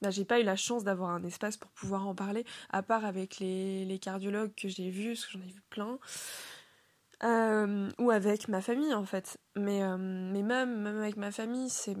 bah, 0.00 0.10
j'ai 0.10 0.24
pas 0.24 0.40
eu 0.40 0.44
la 0.44 0.56
chance 0.56 0.84
d'avoir 0.84 1.10
un 1.10 1.24
espace 1.24 1.56
pour 1.56 1.70
pouvoir 1.72 2.06
en 2.06 2.14
parler, 2.14 2.44
à 2.70 2.82
part 2.82 3.04
avec 3.04 3.38
les, 3.38 3.84
les 3.84 3.98
cardiologues 3.98 4.54
que 4.54 4.68
j'ai 4.68 4.90
vus, 4.90 5.14
parce 5.14 5.26
que 5.26 5.32
j'en 5.32 5.44
ai 5.44 5.50
vu 5.50 5.62
plein, 5.70 5.98
euh, 7.24 7.90
ou 7.98 8.10
avec 8.10 8.48
ma 8.48 8.60
famille 8.60 8.94
en 8.94 9.04
fait. 9.04 9.38
Mais, 9.56 9.82
euh, 9.82 9.96
mais 9.98 10.42
même, 10.42 10.82
même 10.82 10.98
avec 10.98 11.16
ma 11.16 11.32
famille, 11.32 11.70
c'est. 11.70 11.96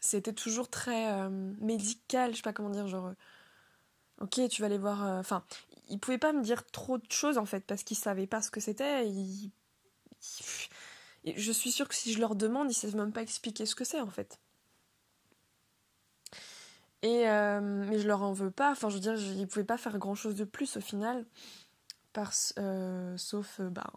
C'était 0.00 0.32
toujours 0.32 0.70
très 0.70 1.12
euh, 1.12 1.28
médical, 1.60 2.30
je 2.32 2.36
sais 2.36 2.42
pas 2.42 2.52
comment 2.52 2.70
dire, 2.70 2.86
genre. 2.88 3.12
Ok, 4.20 4.40
tu 4.50 4.62
vas 4.62 4.66
aller 4.66 4.78
voir. 4.78 5.02
Enfin, 5.18 5.44
ils 5.90 5.98
pouvaient 5.98 6.18
pas 6.18 6.32
me 6.32 6.42
dire 6.42 6.64
trop 6.66 6.98
de 6.98 7.10
choses 7.10 7.38
en 7.38 7.46
fait, 7.46 7.64
parce 7.66 7.82
qu'ils 7.82 7.96
savaient 7.96 8.26
pas 8.26 8.42
ce 8.42 8.50
que 8.50 8.60
c'était. 8.60 9.06
Je 11.24 11.52
suis 11.52 11.70
sûre 11.72 11.88
que 11.88 11.94
si 11.94 12.12
je 12.12 12.20
leur 12.20 12.34
demande, 12.34 12.70
ils 12.70 12.74
savent 12.74 12.96
même 12.96 13.12
pas 13.12 13.22
expliquer 13.22 13.66
ce 13.66 13.74
que 13.74 13.84
c'est 13.84 14.00
en 14.00 14.10
fait. 14.10 14.38
Et 17.02 17.28
euh, 17.28 17.60
mais 17.60 17.98
je 17.98 18.06
leur 18.06 18.22
en 18.22 18.32
veux 18.32 18.50
pas. 18.50 18.70
Enfin, 18.72 18.88
je 18.88 18.94
veux 18.94 19.00
dire, 19.00 19.14
ils 19.14 19.46
pouvaient 19.46 19.64
pas 19.64 19.78
faire 19.78 19.98
grand 19.98 20.14
chose 20.14 20.34
de 20.34 20.44
plus 20.44 20.76
au 20.76 20.80
final, 20.80 21.26
euh, 22.58 23.16
sauf 23.16 23.60
euh, 23.60 23.70
bah, 23.70 23.90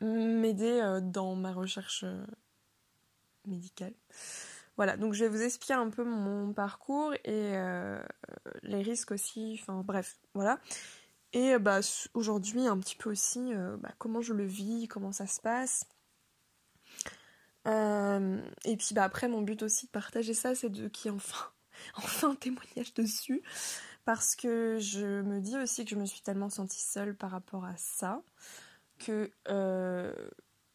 m'aider 0.00 1.00
dans 1.02 1.34
ma 1.34 1.52
recherche 1.52 2.04
médicale. 3.46 3.94
Voilà, 4.76 4.96
donc 4.96 5.14
je 5.14 5.24
vais 5.24 5.30
vous 5.30 5.42
expliquer 5.42 5.74
un 5.74 5.88
peu 5.88 6.04
mon 6.04 6.52
parcours 6.52 7.14
et 7.24 7.54
les 8.62 8.82
risques 8.82 9.10
aussi. 9.10 9.58
Enfin, 9.60 9.82
bref, 9.84 10.18
voilà. 10.34 10.60
Et 11.32 11.58
bah, 11.58 11.80
aujourd'hui, 12.14 12.66
un 12.66 12.78
petit 12.78 12.96
peu 12.96 13.10
aussi, 13.10 13.52
bah, 13.78 13.92
comment 13.98 14.20
je 14.20 14.34
le 14.34 14.44
vis, 14.44 14.86
comment 14.88 15.12
ça 15.12 15.26
se 15.26 15.40
passe. 15.40 15.86
et 17.64 18.76
puis 18.76 18.94
bah, 18.94 19.04
après, 19.04 19.28
mon 19.28 19.40
but 19.40 19.62
aussi 19.62 19.86
de 19.86 19.90
partager 19.92 20.34
ça, 20.34 20.54
c'est 20.54 20.68
de 20.68 20.88
qui 20.88 21.08
enfin 21.08 21.46
enfin 21.96 22.30
un 22.30 22.34
témoignage 22.34 22.94
dessus 22.94 23.42
parce 24.06 24.36
que 24.36 24.78
je 24.80 25.20
me 25.22 25.40
dis 25.40 25.58
aussi 25.58 25.84
que 25.84 25.90
je 25.90 25.96
me 25.96 26.06
suis 26.06 26.22
tellement 26.22 26.48
sentie 26.48 26.80
seule 26.80 27.14
par 27.14 27.30
rapport 27.30 27.64
à 27.64 27.76
ça 27.76 28.22
que 28.98 29.30
euh, 29.48 30.14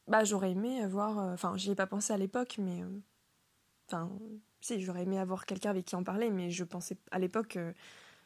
bah 0.08 0.24
j'aurais 0.24 0.51
aimé 0.51 0.84
avoir 0.84 1.20
euh, 1.20 1.34
enfin 1.34 1.53
j'y 1.55 1.72
ai 1.72 1.75
pas 1.75 1.88
pensé 1.88 2.13
à 2.13 2.17
l'époque 2.17 2.58
mais 2.60 2.84
euh, 2.84 3.00
enfin 3.91 4.10
si 4.62 4.81
j'aurais 4.81 5.03
aimé 5.03 5.19
avoir 5.19 5.45
quelqu'un 5.45 5.71
avec 5.71 5.86
qui 5.86 5.95
en 5.95 6.03
parler 6.03 6.29
mais 6.29 6.50
je 6.50 6.63
pensais 6.63 6.98
à 7.12 7.19
l'époque 7.19 7.57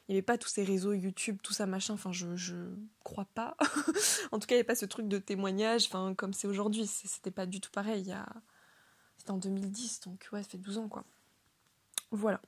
il 0.08 0.12
n'y 0.12 0.18
avait 0.18 0.22
pas 0.22 0.38
tous 0.38 0.50
ces 0.50 0.64
réseaux 0.64 0.94
YouTube, 0.94 1.40
tout 1.42 1.54
ça 1.54 1.66
machin, 1.66 1.96
enfin 1.96 2.12
je, 2.12 2.36
je 2.36 2.56
crois 3.04 3.26
pas. 3.34 3.58
en 4.32 4.38
tout 4.38 4.46
cas, 4.46 4.54
il 4.54 4.58
n'y 4.58 4.60
avait 4.60 4.64
pas 4.64 4.76
ce 4.76 4.86
truc 4.86 5.08
de 5.08 5.18
témoignage, 5.18 5.86
enfin 5.88 6.14
comme 6.14 6.32
c'est 6.32 6.48
aujourd'hui, 6.48 6.86
c'était 6.86 7.32
pas 7.32 7.48
du 7.48 7.60
tout 7.60 7.72
pareil. 7.72 8.02
Il 8.02 8.08
y 8.10 8.12
a... 8.12 8.28
C'était 9.18 9.32
en 9.32 9.38
2010, 9.38 10.02
donc 10.02 10.28
ouais, 10.32 10.44
ça 10.44 10.50
fait 10.50 10.58
12 10.60 10.78
ans 10.78 10.88
quoi. 10.90 11.06
Voilà. 12.12 12.40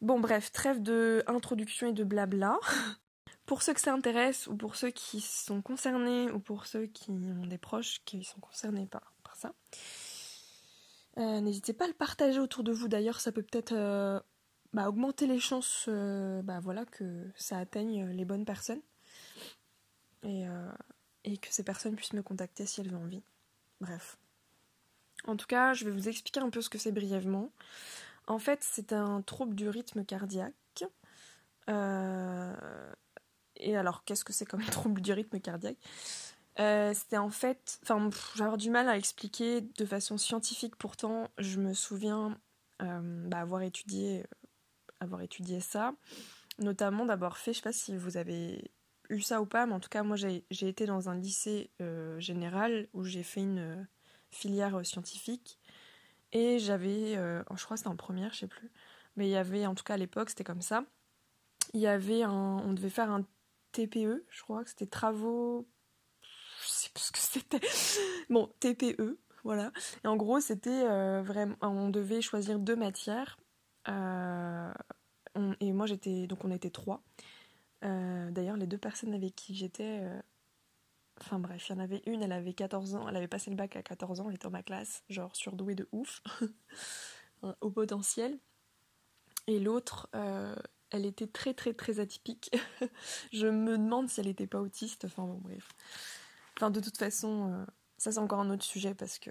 Bon 0.00 0.18
bref, 0.18 0.50
trêve 0.50 0.82
de 0.82 1.22
introduction 1.26 1.88
et 1.88 1.92
de 1.92 2.04
blabla. 2.04 2.58
Pour 3.46 3.60
ceux 3.60 3.74
que 3.74 3.80
ça 3.82 3.92
intéresse, 3.92 4.46
ou 4.46 4.56
pour 4.56 4.74
ceux 4.74 4.88
qui 4.88 5.20
sont 5.20 5.60
concernés, 5.60 6.30
ou 6.30 6.38
pour 6.38 6.64
ceux 6.64 6.86
qui 6.86 7.10
ont 7.10 7.44
des 7.46 7.58
proches 7.58 8.00
qui 8.06 8.24
sont 8.24 8.40
concernés 8.40 8.86
par, 8.86 9.12
ça, 9.34 9.52
euh, 11.18 11.40
n'hésitez 11.40 11.72
pas 11.72 11.84
à 11.84 11.88
le 11.88 11.94
partager 11.94 12.40
autour 12.40 12.64
de 12.64 12.72
vous. 12.72 12.88
D'ailleurs, 12.88 13.20
ça 13.20 13.32
peut 13.32 13.42
peut-être 13.42 13.72
euh, 13.72 14.20
bah, 14.72 14.88
augmenter 14.88 15.26
les 15.26 15.38
chances 15.38 15.86
euh, 15.88 16.42
bah, 16.42 16.60
voilà, 16.60 16.84
que 16.84 17.26
ça 17.36 17.58
atteigne 17.58 18.10
les 18.10 18.24
bonnes 18.24 18.44
personnes. 18.44 18.82
Et, 20.22 20.44
et 21.24 21.36
que 21.36 21.48
ces 21.50 21.62
personnes 21.62 21.96
puissent 21.96 22.14
me 22.14 22.22
contacter 22.22 22.64
si 22.64 22.80
elles 22.80 22.94
ont 22.94 23.02
envie. 23.02 23.22
Bref. 23.82 24.16
En 25.26 25.36
tout 25.36 25.46
cas, 25.46 25.74
je 25.74 25.84
vais 25.84 25.90
vous 25.90 26.08
expliquer 26.08 26.40
un 26.40 26.48
peu 26.48 26.62
ce 26.62 26.70
que 26.70 26.78
c'est 26.78 26.92
brièvement. 26.92 27.50
En 28.26 28.38
fait, 28.38 28.60
c'est 28.62 28.94
un 28.94 29.20
trouble 29.20 29.54
du 29.54 29.68
rythme 29.68 30.02
cardiaque. 30.02 30.84
Et 33.56 33.76
alors, 33.76 34.04
qu'est-ce 34.04 34.24
que 34.24 34.32
c'est 34.32 34.46
comme 34.46 34.64
trouble 34.70 35.02
du 35.02 35.12
rythme 35.12 35.40
cardiaque? 35.40 35.76
Euh, 36.60 36.92
C'était 36.94 37.18
en 37.18 37.30
fait. 37.30 37.78
Enfin, 37.82 38.10
j'avais 38.36 38.56
du 38.56 38.70
mal 38.70 38.88
à 38.88 38.96
expliquer 38.96 39.60
de 39.60 39.84
façon 39.84 40.18
scientifique, 40.18 40.76
pourtant, 40.76 41.28
je 41.38 41.58
me 41.58 41.74
souviens 41.74 42.38
euh, 42.82 43.28
bah, 43.28 43.38
avoir, 43.40 43.62
étudié, 43.62 44.24
avoir 45.00 45.22
étudié 45.22 45.60
ça. 45.60 45.94
Notamment 46.58 47.04
d'avoir 47.04 47.38
fait, 47.38 47.52
je 47.52 47.58
sais 47.58 47.62
pas 47.62 47.72
si 47.72 47.96
vous 47.96 48.16
avez 48.16 48.70
eu 49.10 49.20
ça 49.20 49.40
ou 49.40 49.46
pas, 49.46 49.66
mais 49.66 49.74
en 49.74 49.80
tout 49.80 49.88
cas, 49.88 50.02
moi 50.02 50.16
j'ai 50.16 50.44
été 50.50 50.86
dans 50.86 51.08
un 51.08 51.16
lycée 51.16 51.70
général 52.18 52.88
où 52.92 53.04
j'ai 53.04 53.24
fait 53.24 53.40
une 53.40 53.88
filière 54.30 54.84
scientifique 54.86 55.58
et 56.34 56.58
j'avais, 56.58 57.16
euh, 57.16 57.42
je 57.54 57.64
crois 57.64 57.76
que 57.76 57.78
c'était 57.78 57.88
en 57.88 57.96
première, 57.96 58.32
je 58.32 58.40
sais 58.40 58.46
plus, 58.48 58.70
mais 59.16 59.28
il 59.28 59.30
y 59.30 59.36
avait, 59.36 59.66
en 59.66 59.74
tout 59.74 59.84
cas 59.84 59.94
à 59.94 59.96
l'époque, 59.96 60.30
c'était 60.30 60.44
comme 60.44 60.60
ça. 60.60 60.84
Il 61.72 61.80
y 61.80 61.86
avait 61.86 62.26
on 62.26 62.72
devait 62.72 62.90
faire 62.90 63.10
un 63.10 63.24
TPE, 63.72 64.24
je 64.28 64.42
crois 64.42 64.64
que 64.64 64.70
c'était 64.70 64.86
travaux, 64.86 65.68
je 66.96 67.02
sais 67.02 67.12
plus 67.12 67.20
ce 67.20 67.38
que 67.38 67.40
c'était. 67.40 67.60
Bon, 68.30 68.50
TPE, 68.60 69.18
voilà. 69.44 69.72
Et 70.04 70.08
en 70.08 70.16
gros, 70.16 70.40
c'était 70.40 70.70
euh, 70.70 71.22
vraiment, 71.22 71.56
on 71.60 71.90
devait 71.90 72.20
choisir 72.20 72.58
deux 72.58 72.76
matières. 72.76 73.38
Euh, 73.88 74.72
et 75.60 75.72
moi 75.72 75.86
j'étais, 75.86 76.26
donc 76.26 76.44
on 76.44 76.50
était 76.50 76.70
trois. 76.70 77.02
D'ailleurs, 77.82 78.56
les 78.56 78.66
deux 78.66 78.78
personnes 78.78 79.12
avec 79.12 79.36
qui 79.36 79.54
j'étais, 79.54 80.00
Enfin 81.20 81.38
bref, 81.38 81.68
il 81.68 81.72
y 81.72 81.76
en 81.76 81.78
avait 81.78 82.02
une, 82.06 82.22
elle 82.22 82.32
avait 82.32 82.54
14 82.54 82.96
ans, 82.96 83.08
elle 83.08 83.16
avait 83.16 83.28
passé 83.28 83.50
le 83.50 83.56
bac 83.56 83.76
à 83.76 83.82
14 83.82 84.20
ans, 84.20 84.28
elle 84.28 84.34
était 84.34 84.44
dans 84.44 84.50
ma 84.50 84.62
classe, 84.62 85.04
genre 85.08 85.34
surdouée 85.36 85.74
de 85.74 85.88
ouf, 85.92 86.22
au 87.60 87.70
potentiel. 87.70 88.38
Et 89.46 89.60
l'autre, 89.60 90.08
euh, 90.14 90.56
elle 90.90 91.06
était 91.06 91.26
très 91.26 91.54
très 91.54 91.72
très 91.72 92.00
atypique. 92.00 92.50
je 93.32 93.46
me 93.46 93.78
demande 93.78 94.08
si 94.08 94.20
elle 94.20 94.26
n'était 94.26 94.46
pas 94.46 94.60
autiste, 94.60 95.04
enfin 95.04 95.24
bon 95.24 95.38
bref. 95.38 95.68
Enfin 96.56 96.70
de 96.70 96.80
toute 96.80 96.96
façon, 96.96 97.52
euh, 97.52 97.64
ça 97.98 98.12
c'est 98.12 98.18
encore 98.18 98.40
un 98.40 98.50
autre 98.50 98.64
sujet 98.64 98.94
parce 98.94 99.18
que... 99.18 99.30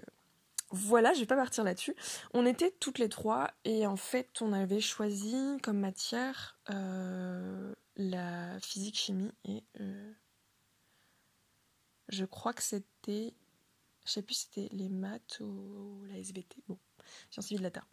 Voilà, 0.70 1.12
je 1.12 1.20
vais 1.20 1.26
pas 1.26 1.36
partir 1.36 1.62
là-dessus. 1.62 1.94
On 2.32 2.46
était 2.46 2.72
toutes 2.80 2.98
les 2.98 3.08
trois 3.08 3.50
et 3.64 3.86
en 3.86 3.96
fait 3.96 4.42
on 4.42 4.52
avait 4.52 4.80
choisi 4.80 5.58
comme 5.62 5.78
matière 5.78 6.58
euh, 6.70 7.74
la 7.96 8.58
physique-chimie 8.60 9.32
et 9.44 9.62
je 12.08 12.24
crois 12.24 12.52
que 12.52 12.62
c'était. 12.62 13.34
Je 14.04 14.10
sais 14.10 14.22
plus 14.22 14.34
si 14.34 14.48
c'était 14.52 14.74
les 14.74 14.88
maths 14.88 15.40
ou 15.40 16.04
la 16.08 16.18
SVT. 16.18 16.62
Bon, 16.68 16.78
sciences 17.30 17.46
civiles 17.46 17.60
de 17.60 17.64
la 17.64 17.70
Terre. 17.70 17.86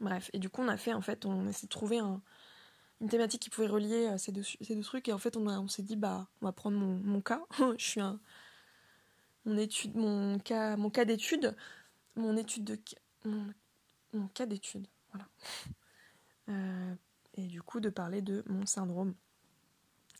Bref, 0.00 0.30
et 0.34 0.38
du 0.38 0.50
coup, 0.50 0.60
on 0.60 0.68
a 0.68 0.76
fait, 0.76 0.92
en 0.92 1.00
fait, 1.00 1.24
on 1.24 1.48
essaie 1.48 1.66
de 1.66 1.70
trouver 1.70 2.00
une 3.00 3.08
thématique 3.08 3.42
qui 3.42 3.50
pouvait 3.50 3.66
relier 3.66 4.06
euh, 4.06 4.18
ces 4.18 4.32
deux, 4.32 4.42
ces 4.42 4.74
deux 4.74 4.82
trucs. 4.82 5.08
Et 5.08 5.12
en 5.12 5.18
fait, 5.18 5.36
on, 5.36 5.46
on 5.46 5.68
s'est 5.68 5.82
dit, 5.82 5.96
bah, 5.96 6.28
on 6.40 6.46
va 6.46 6.52
prendre 6.52 6.78
mon, 6.78 7.20
cas. 7.20 7.42
je 7.78 7.84
suis 7.84 8.00
un. 8.00 8.20
Mon, 9.44 9.56
étude, 9.58 9.94
mon 9.94 10.38
cas, 10.38 10.76
mon 10.76 10.90
cas 10.90 11.04
d'étude. 11.04 11.54
Mon 12.16 12.36
étude 12.36 12.64
de. 12.64 12.78
Mon, 13.24 14.28
cas 14.28 14.46
d'étude. 14.46 14.86
Voilà. 15.12 15.28
Euh, 16.48 16.94
et 17.34 17.48
du 17.48 17.60
coup, 17.60 17.80
de 17.80 17.88
parler 17.88 18.22
de 18.22 18.44
mon 18.46 18.66
syndrome. 18.66 19.16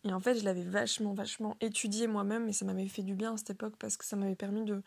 Et 0.02 0.12
en 0.12 0.18
fait, 0.18 0.36
je 0.36 0.44
l'avais 0.44 0.64
vachement, 0.64 1.14
vachement 1.14 1.56
étudié 1.60 2.08
moi-même 2.08 2.48
et 2.48 2.52
ça 2.52 2.64
m'avait 2.64 2.88
fait 2.88 3.04
du 3.04 3.14
bien 3.14 3.34
à 3.34 3.36
cette 3.36 3.50
époque 3.50 3.76
parce 3.78 3.96
que 3.96 4.04
ça 4.04 4.16
m'avait 4.16 4.34
permis 4.34 4.64
de 4.64 4.82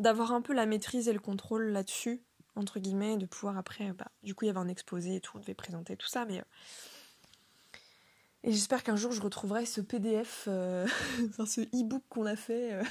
d'avoir 0.00 0.32
un 0.32 0.42
peu 0.42 0.54
la 0.54 0.66
maîtrise 0.66 1.06
et 1.08 1.12
le 1.12 1.20
contrôle 1.20 1.68
là-dessus, 1.68 2.20
entre 2.56 2.80
guillemets, 2.80 3.16
de 3.16 3.26
pouvoir 3.26 3.56
après, 3.56 3.92
bah, 3.92 4.10
du 4.24 4.34
coup, 4.34 4.44
il 4.44 4.48
y 4.48 4.50
avait 4.50 4.58
un 4.58 4.66
exposé 4.66 5.14
et 5.14 5.20
tout, 5.20 5.36
on 5.36 5.40
devait 5.40 5.54
présenter 5.54 5.96
tout 5.96 6.08
ça, 6.08 6.24
mais. 6.24 6.40
Euh, 6.40 6.44
et 8.46 8.52
j'espère 8.52 8.82
qu'un 8.82 8.96
jour 8.96 9.12
je 9.12 9.20
retrouverai 9.20 9.66
ce 9.66 9.82
PDF, 9.82 10.44
euh, 10.48 10.86
enfin 11.28 11.44
ce 11.44 11.60
e-book 11.60 12.02
qu'on 12.08 12.24
a 12.24 12.36
fait 12.36 12.72
euh, 12.72 12.82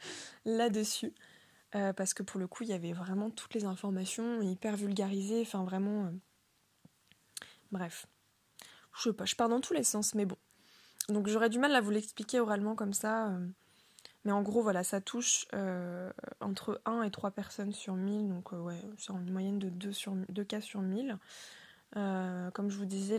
là-dessus. 0.44 1.14
parce 1.72 2.12
que 2.12 2.22
pour 2.22 2.38
le 2.38 2.46
coup, 2.46 2.64
il 2.64 2.68
y 2.68 2.74
avait 2.74 2.92
vraiment 2.92 3.30
toutes 3.30 3.54
les 3.54 3.64
informations 3.64 4.42
hyper 4.42 4.76
vulgarisées, 4.76 5.40
enfin 5.40 5.64
vraiment. 5.64 6.12
Bref. 7.72 8.06
Je 8.96 9.02
sais 9.02 9.12
pas, 9.12 9.24
je 9.24 9.34
pars 9.34 9.48
dans 9.48 9.60
tous 9.60 9.72
les 9.72 9.82
sens, 9.82 10.14
mais 10.14 10.26
bon. 10.26 10.36
Donc 11.08 11.28
j'aurais 11.28 11.50
du 11.50 11.58
mal 11.58 11.74
à 11.74 11.80
vous 11.80 11.90
l'expliquer 11.90 12.40
oralement 12.40 12.74
comme 12.74 12.94
ça. 12.94 13.28
Euh, 13.28 13.46
mais 14.24 14.32
en 14.32 14.42
gros, 14.42 14.62
voilà, 14.62 14.84
ça 14.84 15.00
touche 15.00 15.46
euh, 15.54 16.10
entre 16.40 16.80
1 16.86 17.02
et 17.02 17.10
3 17.10 17.30
personnes 17.32 17.72
sur 17.72 17.94
1000. 17.94 18.28
Donc 18.28 18.52
euh, 18.52 18.58
ouais, 18.58 18.80
c'est 18.96 19.12
une 19.12 19.30
moyenne 19.30 19.58
de 19.58 19.68
2, 19.68 19.92
sur, 19.92 20.14
2 20.28 20.44
cas 20.44 20.60
sur 20.60 20.80
1000. 20.80 21.18
Comme 21.94 22.70
je 22.70 22.76
vous 22.76 22.84
disais, 22.84 23.18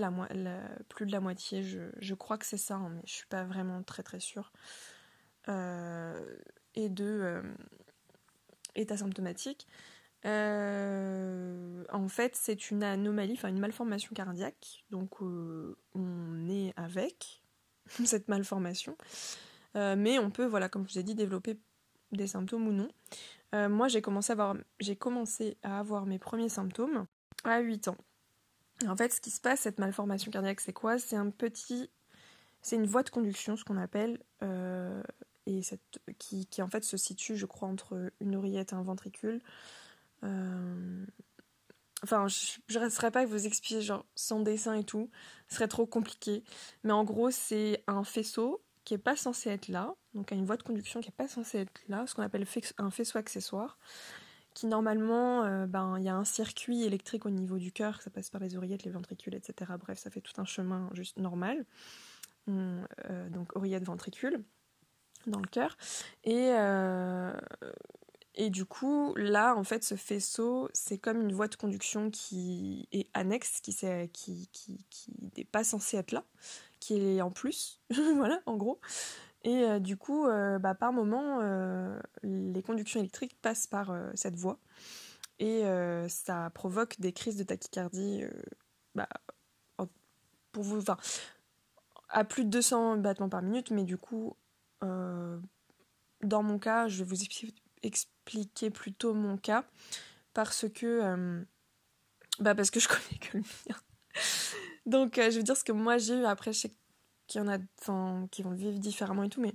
plus 0.89 1.05
de 1.05 1.12
la 1.12 1.20
moitié, 1.20 1.63
je, 1.63 2.13
crois 2.13 2.38
que 2.38 2.46
c'est 2.46 2.58
ça, 2.58 2.75
hein, 2.75 2.89
mais 2.94 3.01
je 3.05 3.13
suis 3.13 3.27
pas 3.27 3.44
vraiment 3.44 3.82
très 3.84 4.03
très 4.03 4.20
sûre. 4.20 4.51
et 5.48 6.89
de 6.89 7.44
est 8.75 8.91
asymptomatique. 8.91 9.67
en 10.24 12.08
fait, 12.10 12.36
c'est 12.36 12.70
une 12.72 12.84
anomalie, 12.84 13.34
enfin 13.34 13.50
une 13.50 13.60
malformation 13.60 14.13
cardiaque. 14.13 14.84
Donc, 14.89 15.22
on 15.22 16.50
est 16.50 16.74
avec, 16.75 17.41
cette 18.05 18.27
malformation. 18.27 18.98
Euh, 19.75 19.96
mais 19.98 20.20
on 20.20 20.32
peut, 20.32 20.46
voilà, 20.46 20.70
comme 20.70 20.88
je 20.88 20.94
vous 20.94 21.00
ai 21.00 21.03
dit, 21.03 21.15
développer 21.15 21.60
des 22.12 22.27
symptômes 22.27 22.67
ou 22.67 22.72
non. 22.72 22.88
Euh, 23.53 23.70
moi, 23.70 23.88
j'ai 23.88 24.01
commencé, 24.01 24.32
à 24.32 24.34
avoir, 24.34 24.55
j'ai 24.79 24.96
commencé 24.96 25.58
à 25.63 25.79
avoir 25.79 26.05
mes 26.05 26.20
premiers 26.20 26.50
symptômes 26.50 27.05
à 27.44 27.60
8 27.60 27.89
ans. 27.89 27.98
En 28.87 28.95
fait, 28.95 29.13
ce 29.13 29.21
qui 29.21 29.31
se 29.31 29.41
passe, 29.41 29.61
cette 29.61 29.79
malformation 29.79 30.31
cardiaque, 30.31 30.61
c'est 30.61 30.73
quoi? 30.73 30.97
C'est 30.97 31.15
un 31.15 31.29
petit. 31.29 31.89
C'est 32.61 32.75
une 32.75 32.87
voie 32.87 33.03
de 33.03 33.09
conduction, 33.09 33.55
ce 33.55 33.63
qu'on 33.63 33.77
appelle, 33.77 34.19
euh, 34.41 35.03
et 35.45 35.61
qui, 36.17 36.61
en 36.61 36.67
fait 36.67 36.83
se 36.83 36.97
situe, 36.97 37.37
je 37.37 37.45
crois, 37.45 37.67
entre 37.67 38.11
une 38.19 38.35
oreillette 38.35 38.71
et 38.71 38.75
un 38.75 38.81
ventricule. 38.81 39.41
Euh, 40.23 41.05
enfin, 42.03 42.27
je 42.27 42.57
ne 42.73 42.79
resterai 42.79 43.11
pas 43.11 43.21
à 43.21 43.25
vous 43.25 43.45
expliquer 43.45 43.81
genre 43.81 44.05
sans 44.15 44.39
dessin 44.39 44.73
et 44.73 44.83
tout, 44.83 45.11
ce 45.47 45.55
serait 45.55 45.67
trop 45.67 45.85
compliqué. 45.85 46.43
Mais 46.83 46.93
en 46.93 47.03
gros, 47.03 47.29
c'est 47.29 47.83
un 47.85 48.03
faisceau 48.03 48.63
qui 48.83 48.93
est 48.93 48.99
pas 48.99 49.15
censé 49.15 49.49
être 49.49 49.67
là, 49.67 49.93
donc 50.13 50.31
une 50.31 50.45
voie 50.45 50.57
de 50.57 50.63
conduction 50.63 51.01
qui 51.01 51.09
est 51.09 51.15
pas 51.15 51.27
censée 51.27 51.59
être 51.59 51.81
là, 51.87 52.05
ce 52.07 52.13
qu'on 52.13 52.21
appelle 52.21 52.45
un 52.77 52.91
faisceau 52.91 53.17
accessoire, 53.17 53.77
qui 54.55 54.65
normalement, 54.65 55.43
euh, 55.43 55.67
ben 55.67 55.97
il 56.00 56.03
y 56.03 56.09
a 56.09 56.15
un 56.15 56.24
circuit 56.24 56.83
électrique 56.83 57.25
au 57.27 57.29
niveau 57.29 57.59
du 57.59 57.71
cœur, 57.71 58.01
ça 58.01 58.09
passe 58.09 58.31
par 58.31 58.41
les 58.41 58.55
oreillettes, 58.55 58.83
les 58.83 58.91
ventricules, 58.91 59.35
etc. 59.35 59.74
Bref, 59.77 60.00
ça 60.00 60.09
fait 60.09 60.21
tout 60.21 60.33
un 60.41 60.45
chemin 60.45 60.89
juste 60.93 61.19
normal. 61.19 61.65
Euh, 62.50 63.29
donc 63.29 63.55
oreillette, 63.55 63.83
ventricule 63.83 64.43
dans 65.27 65.39
le 65.39 65.47
cœur. 65.47 65.77
Et, 66.24 66.51
euh, 66.51 67.33
et 68.35 68.50
du 68.50 68.65
coup, 68.65 69.13
là, 69.15 69.55
en 69.55 69.63
fait, 69.63 69.83
ce 69.83 69.95
faisceau, 69.95 70.69
c'est 70.74 70.97
comme 70.97 71.21
une 71.21 71.33
voie 71.33 71.47
de 71.47 71.55
conduction 71.55 72.09
qui 72.09 72.88
est 72.93 73.09
annexe, 73.13 73.59
qui 73.62 73.75
n'est 73.83 74.07
qui, 74.09 74.47
qui, 74.53 74.85
qui 74.89 75.45
pas 75.45 75.65
censée 75.65 75.97
être 75.97 76.13
là, 76.13 76.24
qui 76.79 76.95
est 76.95 77.21
en 77.21 77.31
plus, 77.31 77.81
voilà, 78.15 78.41
en 78.45 78.55
gros. 78.55 78.79
Et 79.45 79.63
euh, 79.63 79.79
du 79.79 79.95
coup, 79.95 80.25
euh, 80.25 80.57
bah, 80.57 80.73
par 80.73 80.91
moment, 80.91 81.39
euh, 81.41 81.97
les 82.23 82.63
conductions 82.63 82.99
électriques 82.99 83.37
passent 83.41 83.67
par 83.67 83.95
cette 84.15 84.35
voie. 84.35 84.59
Et 85.37 85.63
ça 86.07 86.49
provoque 86.51 86.99
des 86.99 87.11
crises 87.11 87.35
de 87.35 87.43
tachycardie 87.43 88.23
bah, 88.95 89.09
pour 90.53 90.63
vous, 90.63 90.81
à 92.07 92.23
plus 92.23 92.45
de 92.45 92.49
200 92.49 92.97
battements 92.97 93.27
par 93.27 93.41
minute, 93.41 93.69
mais 93.69 93.83
du 93.83 93.97
coup, 93.97 94.37
dans 94.81 95.41
mon 96.23 96.57
cas, 96.57 96.87
je 96.87 97.03
vais 97.03 97.09
vous 97.09 97.21
expliquer 97.83 98.69
plutôt 98.69 99.13
mon 99.13 99.35
cas 99.35 99.65
parce 100.33 100.69
que 100.69 101.45
bah 102.39 102.55
parce 102.55 102.71
que 102.71 102.79
je 102.79 102.87
connais 102.87 103.19
que 103.19 103.37
le 103.37 103.43
mien. 103.67 103.75
Donc 104.85 105.15
je 105.17 105.35
veux 105.35 105.43
dire 105.43 105.57
ce 105.57 105.65
que 105.65 105.73
moi 105.73 105.97
j'ai 105.97 106.17
eu 106.17 106.23
après 106.23 106.53
je 106.53 106.67
y 107.34 107.39
en 107.39 107.48
a 107.48 107.58
qui 108.32 108.41
vont 108.44 108.51
vivre 108.51 108.79
différemment 108.79 109.24
et 109.24 109.29
tout 109.29 109.41
mais 109.41 109.53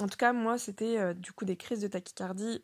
en 0.00 0.08
tout 0.08 0.16
cas 0.16 0.32
moi 0.32 0.58
c'était 0.58 1.14
du 1.14 1.32
coup 1.32 1.44
des 1.44 1.56
crises 1.56 1.80
de 1.80 1.88
tachycardie 1.88 2.62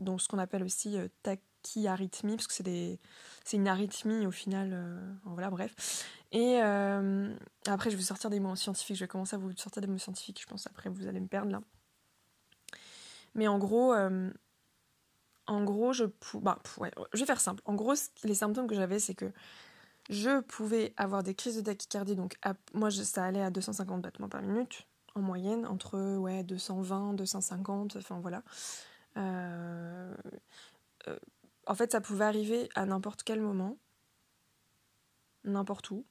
donc 0.00 0.20
ce 0.20 0.28
qu'on 0.28 0.38
appelle 0.38 0.62
aussi 0.62 0.96
tachyarythmie 1.22 2.36
parce 2.36 2.46
que 2.46 2.54
c'est 2.54 2.62
des 2.62 2.98
c'est 3.44 3.56
une 3.56 3.68
arythmie 3.68 4.26
au 4.26 4.30
final 4.30 5.18
voilà 5.24 5.50
bref 5.50 6.06
et 6.32 6.58
après 6.60 7.90
je 7.90 7.96
vais 7.96 8.02
sortir 8.02 8.30
des 8.30 8.40
mots 8.40 8.56
scientifiques 8.56 8.96
je 8.96 9.04
vais 9.04 9.08
commencer 9.08 9.36
à 9.36 9.38
vous 9.38 9.52
sortir 9.56 9.82
des 9.82 9.88
mots 9.88 9.98
scientifiques 9.98 10.40
je 10.40 10.46
pense 10.46 10.66
après 10.66 10.88
vous 10.88 11.06
allez 11.06 11.20
me 11.20 11.28
perdre 11.28 11.52
là 11.52 11.60
mais 13.34 13.48
en 13.48 13.58
gros, 13.58 13.92
euh, 13.92 14.30
en 15.46 15.64
gros, 15.64 15.92
je, 15.92 16.04
bah, 16.34 16.58
ouais, 16.78 16.92
je 17.12 17.20
vais 17.20 17.26
faire 17.26 17.40
simple. 17.40 17.62
En 17.64 17.74
gros, 17.74 17.94
les 18.22 18.34
symptômes 18.34 18.66
que 18.66 18.74
j'avais, 18.74 18.98
c'est 18.98 19.14
que 19.14 19.30
je 20.10 20.40
pouvais 20.40 20.92
avoir 20.96 21.22
des 21.22 21.34
crises 21.34 21.56
de 21.56 21.62
tachycardie. 21.62 22.16
Donc, 22.16 22.36
moi, 22.72 22.90
ça 22.90 23.24
allait 23.24 23.42
à 23.42 23.50
250 23.50 24.02
battements 24.02 24.28
par 24.28 24.42
minute 24.42 24.86
en 25.14 25.20
moyenne, 25.20 25.64
entre 25.66 26.16
ouais, 26.16 26.42
220, 26.42 27.14
250, 27.14 27.96
enfin 27.96 28.18
voilà. 28.20 28.42
Euh, 29.16 30.14
euh, 31.06 31.18
en 31.66 31.74
fait, 31.74 31.92
ça 31.92 32.00
pouvait 32.00 32.24
arriver 32.24 32.68
à 32.74 32.84
n'importe 32.84 33.22
quel 33.22 33.40
moment, 33.40 33.78
n'importe 35.44 35.90
où. 35.90 36.04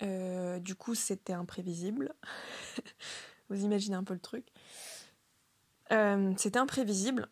du 0.00 0.74
coup, 0.76 0.94
c'était 0.94 1.32
imprévisible. 1.32 2.14
Vous 3.50 3.64
imaginez 3.64 3.96
un 3.96 4.04
peu 4.04 4.14
le 4.14 4.20
truc. 4.20 4.46
Euh, 5.90 6.32
c'était 6.36 6.58
imprévisible 6.58 7.28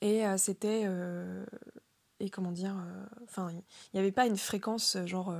et 0.00 0.26
euh, 0.26 0.36
c'était 0.36 0.82
euh, 0.86 1.44
et 2.20 2.30
comment 2.30 2.52
dire 2.52 2.76
enfin 3.24 3.50
il 3.50 3.62
n'y 3.94 4.00
avait 4.00 4.12
pas 4.12 4.26
une 4.26 4.36
fréquence 4.36 4.96
genre 5.04 5.34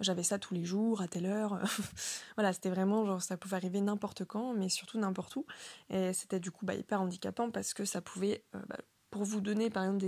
j'avais 0.00 0.22
ça 0.22 0.38
tous 0.38 0.54
les 0.54 0.64
jours 0.64 1.00
à 1.00 1.08
telle 1.08 1.26
heure 1.26 1.58
voilà 2.36 2.52
c'était 2.52 2.70
vraiment 2.70 3.04
genre 3.04 3.20
ça 3.20 3.36
pouvait 3.36 3.56
arriver 3.56 3.80
n'importe 3.80 4.24
quand 4.24 4.54
mais 4.54 4.68
surtout 4.68 4.98
n'importe 4.98 5.34
où 5.36 5.44
et 5.88 6.12
c'était 6.12 6.40
du 6.40 6.50
coup 6.50 6.64
bah, 6.64 6.74
hyper 6.74 7.00
handicapant 7.00 7.50
parce 7.50 7.74
que 7.74 7.84
ça 7.84 8.00
pouvait 8.00 8.44
bah, 8.52 8.76
pour 9.10 9.24
vous 9.24 9.40
donner 9.40 9.70
par 9.70 9.84
exemple 9.84 10.06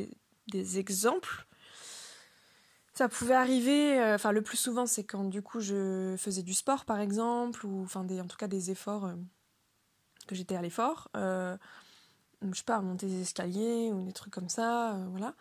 des, 0.49 0.79
exemples 0.79 1.47
ça 2.95 3.09
pouvait 3.09 3.35
arriver, 3.35 4.01
enfin 4.15 4.33
le 4.33 4.43
plus 4.43 4.59
souvent 4.59 4.87
c'est 4.87 5.05
quand 5.05 5.25
du 5.25 5.43
coup 5.43 5.61
je 5.61 6.15
faisais 6.19 6.43
du 6.43 6.53
sport 6.53 6.85
par 6.85 7.01
exemple, 7.01 7.65
ou 7.65 7.83
enfin 7.83 8.07
en 8.07 8.27
tout 8.27 8.37
cas 8.37 8.49
des 8.49 8.71
efforts 8.71 9.11
que 10.27 10.35
j'étais 10.35 10.57
à 10.57 10.63
l'effort, 10.63 11.09
euh, 11.17 11.57
je 12.43 12.57
sais 12.57 12.65
pas, 12.65 12.81
monter 12.81 13.07
des 13.07 13.23
escaliers 13.23 13.91
ou 13.93 14.05
des 14.05 14.13
trucs 14.13 14.33
comme 14.33 14.49
ça, 14.49 14.95
euh, 14.95 15.07
voilà. 15.11 15.35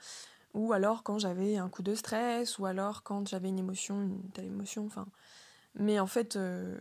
Ou 0.54 0.74
alors 0.74 1.04
quand 1.04 1.20
j'avais 1.20 1.58
un 1.58 1.70
coup 1.70 1.82
de 1.82 1.96
stress, 1.96 2.60
ou 2.60 2.66
alors 2.66 3.04
quand 3.04 3.28
j'avais 3.28 3.50
une 3.50 3.60
émotion, 3.60 4.02
une 4.02 4.30
telle 4.32 4.46
émotion, 4.46 4.86
enfin. 4.86 5.08
Mais 5.76 6.00
en 6.00 6.08
fait, 6.08 6.36
euh, 6.36 6.80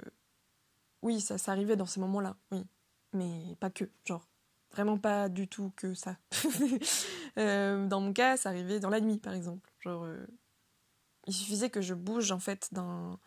oui, 1.02 1.20
ça, 1.20 1.38
ça 1.38 1.52
arrivait 1.52 1.76
dans 1.76 1.86
ces 1.86 2.00
moments-là, 2.00 2.36
oui. 2.50 2.64
Mais 3.12 3.56
pas 3.60 3.70
que, 3.70 3.84
genre, 4.04 4.26
vraiment 4.72 4.98
pas 4.98 5.28
du 5.28 5.48
tout 5.48 5.72
que 5.76 5.94
ça. 5.94 6.16
dans 7.36 8.00
mon 8.00 8.12
cas, 8.12 8.36
ça 8.36 8.50
arrivait 8.50 8.80
dans 8.80 8.90
la 8.90 9.00
nuit, 9.00 9.18
par 9.18 9.34
exemple. 9.34 9.70
Genre, 9.80 10.06
il 11.26 11.32
suffisait 11.32 11.70
que 11.70 11.80
je 11.80 11.94
bouge, 11.94 12.32
en 12.32 12.38
fait, 12.38 12.68
d'un. 12.72 13.18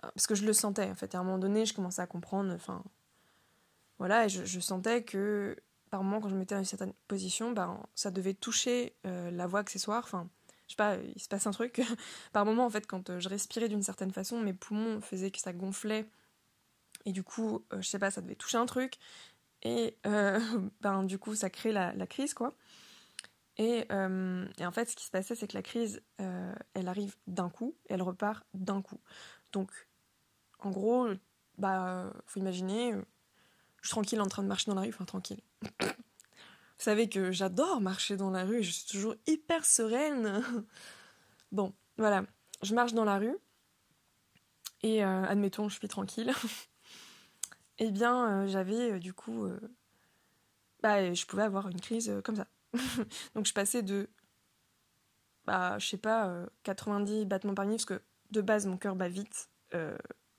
Parce 0.00 0.26
que 0.26 0.34
je 0.34 0.46
le 0.46 0.52
sentais, 0.52 0.90
en 0.90 0.94
fait. 0.94 1.14
À 1.14 1.18
un 1.18 1.24
moment 1.24 1.38
donné, 1.38 1.66
je 1.66 1.74
commençais 1.74 2.02
à 2.02 2.06
comprendre, 2.06 2.52
enfin, 2.54 2.82
voilà, 3.98 4.26
et 4.26 4.28
je, 4.28 4.60
sentais 4.60 5.02
que 5.02 5.56
par 5.88 6.02
moment, 6.02 6.20
quand 6.20 6.28
je 6.28 6.34
me 6.34 6.40
mettais 6.40 6.54
dans 6.54 6.60
une 6.60 6.66
certaine 6.66 6.92
position, 7.06 7.52
ben, 7.52 7.80
ça 7.94 8.10
devait 8.10 8.34
toucher 8.34 8.94
euh, 9.06 9.30
la 9.30 9.46
voie 9.46 9.60
accessoire. 9.60 10.04
Enfin, 10.04 10.28
je 10.66 10.72
sais 10.72 10.76
pas, 10.76 10.96
il 10.96 11.20
se 11.20 11.28
passe 11.28 11.46
un 11.46 11.50
truc. 11.50 11.80
par 12.32 12.44
moment, 12.44 12.66
en 12.66 12.70
fait, 12.70 12.86
quand 12.86 13.10
euh, 13.10 13.20
je 13.20 13.28
respirais 13.28 13.68
d'une 13.68 13.82
certaine 13.82 14.12
façon, 14.12 14.40
mes 14.40 14.52
poumons 14.52 15.00
faisaient 15.00 15.30
que 15.30 15.40
ça 15.40 15.52
gonflait. 15.52 16.08
Et 17.04 17.12
du 17.12 17.22
coup, 17.22 17.64
euh, 17.72 17.80
je 17.80 17.88
sais 17.88 17.98
pas, 17.98 18.10
ça 18.10 18.20
devait 18.20 18.34
toucher 18.34 18.58
un 18.58 18.66
truc. 18.66 18.94
Et 19.62 19.96
ben, 20.80 21.02
du 21.04 21.18
coup, 21.18 21.34
ça 21.34 21.50
crée 21.50 21.72
la, 21.72 22.06
crise, 22.06 22.34
quoi. 22.34 22.54
Et, 23.56 23.84
en 23.90 24.72
fait, 24.72 24.88
ce 24.88 24.94
qui 24.94 25.04
se 25.04 25.10
passait, 25.10 25.34
c'est 25.34 25.48
que 25.48 25.56
la 25.56 25.62
crise, 25.62 26.00
elle 26.18 26.86
arrive 26.86 27.16
d'un 27.26 27.48
coup, 27.48 27.74
elle 27.88 28.02
repart 28.02 28.46
d'un 28.54 28.82
coup. 28.82 29.00
Donc, 29.52 29.72
en 30.60 30.70
gros, 30.70 31.08
bah, 31.56 32.12
faut 32.26 32.38
imaginer, 32.38 32.94
tranquille 33.88 34.20
en 34.20 34.26
train 34.26 34.42
de 34.42 34.48
marcher 34.48 34.70
dans 34.70 34.74
la 34.74 34.82
rue, 34.82 34.88
enfin 34.88 35.04
tranquille. 35.04 35.40
Vous 35.80 36.84
savez 36.84 37.08
que 37.08 37.32
j'adore 37.32 37.80
marcher 37.80 38.16
dans 38.16 38.30
la 38.30 38.44
rue, 38.44 38.62
je 38.62 38.70
suis 38.70 38.86
toujours 38.86 39.16
hyper 39.26 39.64
sereine. 39.64 40.42
bon, 41.52 41.72
voilà, 41.96 42.24
je 42.62 42.74
marche 42.74 42.92
dans 42.94 43.04
la 43.04 43.18
rue 43.18 43.36
et 44.82 45.04
euh, 45.04 45.24
admettons, 45.24 45.68
je 45.68 45.76
suis 45.76 45.88
tranquille. 45.88 46.32
eh 47.78 47.90
bien, 47.90 48.44
euh, 48.44 48.46
j'avais 48.46 48.92
euh, 48.92 48.98
du 48.98 49.12
coup, 49.12 49.48
bah, 50.82 51.12
je 51.12 51.26
pouvais 51.26 51.42
avoir 51.42 51.68
une 51.68 51.80
crise 51.80 52.12
comme 52.24 52.36
ça. 52.36 52.46
Donc 53.34 53.46
je 53.46 53.52
passais 53.52 53.82
de, 53.82 54.08
bah, 55.46 55.78
je 55.78 55.88
sais 55.88 55.98
pas, 55.98 56.46
90 56.62 57.24
battements 57.24 57.54
par 57.54 57.64
minute, 57.64 57.84
parce 57.84 57.98
que 57.98 58.04
de 58.30 58.40
base 58.40 58.66
mon 58.66 58.76
cœur 58.76 58.94
bat 58.94 59.08
vite 59.08 59.50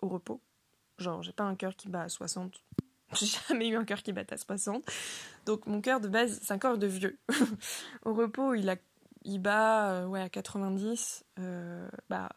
au 0.01 0.07
repos. 0.07 0.41
Genre, 0.99 1.21
j'ai 1.21 1.33
pas 1.33 1.43
un 1.43 1.55
cœur 1.55 1.75
qui 1.75 1.89
bat 1.89 2.03
à 2.03 2.09
60 2.09 2.61
j'ai 3.13 3.27
jamais 3.47 3.67
eu 3.67 3.75
un 3.75 3.85
cœur 3.85 4.01
qui 4.03 4.13
batte 4.13 4.31
à 4.33 4.37
60. 4.37 4.83
Donc 5.45 5.65
mon 5.65 5.81
cœur 5.81 5.99
de 5.99 6.07
base, 6.07 6.39
c'est 6.41 6.53
un 6.53 6.59
corps 6.59 6.77
de 6.77 6.87
vieux. 6.87 7.17
Au 8.05 8.13
repos, 8.13 8.53
il, 8.53 8.69
a, 8.69 8.75
il 9.23 9.39
bat 9.39 9.91
euh, 9.93 10.05
ouais, 10.05 10.21
à 10.21 10.29
90. 10.29 11.25
Euh, 11.39 11.89
bah, 12.09 12.29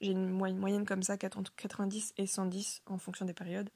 j'ai 0.00 0.12
une 0.12 0.30
moyenne 0.30 0.84
comme 0.84 1.02
ça, 1.02 1.16
entre 1.36 1.54
90 1.56 2.14
et 2.16 2.26
110 2.26 2.82
en 2.86 2.98
fonction 2.98 3.24
des 3.24 3.34
périodes. 3.34 3.70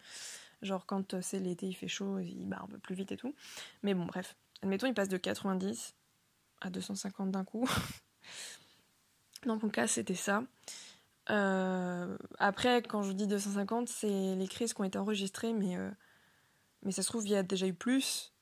Genre 0.63 0.87
quand 0.87 1.15
euh, 1.15 1.21
c'est 1.23 1.39
l'été, 1.39 1.67
il 1.67 1.75
fait 1.75 1.89
chaud, 1.89 2.19
il 2.19 2.47
bat 2.47 2.61
un 2.63 2.67
peu 2.67 2.79
plus 2.79 2.95
vite 2.95 3.13
et 3.13 3.17
tout. 3.17 3.35
Mais 3.83 3.95
bon, 3.95 4.07
bref. 4.07 4.37
Admettons, 4.63 4.87
il 4.87 4.95
passe 4.95 5.09
de 5.09 5.17
90 5.17 5.95
à 6.61 6.71
250 6.71 7.31
d'un 7.31 7.45
coup. 7.45 7.69
Dans 9.47 9.57
mon 9.57 9.69
cas, 9.69 9.87
c'était 9.87 10.17
ça. 10.17 10.43
après, 11.27 12.83
quand 12.83 13.03
je 13.03 13.13
dis 13.13 13.29
250, 13.29 13.89
c'est 13.89 14.35
les 14.35 14.49
crises 14.49 14.75
qui 14.75 14.81
ont 14.81 14.85
été 14.85 14.99
enregistrées, 14.99 15.53
mais 15.53 15.77
mais 16.83 16.93
ça 16.93 17.03
se 17.03 17.09
trouve, 17.09 17.27
il 17.27 17.33
y 17.33 17.37
a 17.37 17.43
déjà 17.43 17.67
eu 17.67 17.75
plus. 17.75 18.33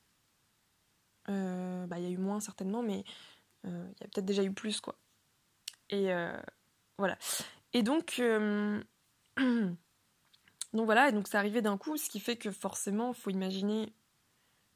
Euh, 1.28 1.86
bah, 1.86 1.98
il 1.98 2.04
y 2.04 2.06
a 2.06 2.10
eu 2.10 2.18
moins 2.18 2.40
certainement, 2.40 2.82
mais 2.82 3.04
euh, 3.66 3.88
il 3.96 4.02
y 4.02 4.04
a 4.04 4.08
peut-être 4.08 4.24
déjà 4.24 4.44
eu 4.44 4.52
plus, 4.52 4.80
quoi. 4.80 4.96
Et 5.90 6.12
euh, 6.12 6.36
voilà. 6.98 7.18
Et 7.72 7.82
donc, 7.82 8.20
donc 9.36 9.76
voilà, 10.72 11.08
et 11.08 11.12
donc 11.12 11.28
ça 11.28 11.38
arrivait 11.38 11.62
d'un 11.62 11.78
coup, 11.78 11.96
ce 11.96 12.08
qui 12.08 12.20
fait 12.20 12.36
que 12.36 12.50
forcément, 12.50 13.12
il 13.12 13.14
faut 13.14 13.30
imaginer 13.30 13.92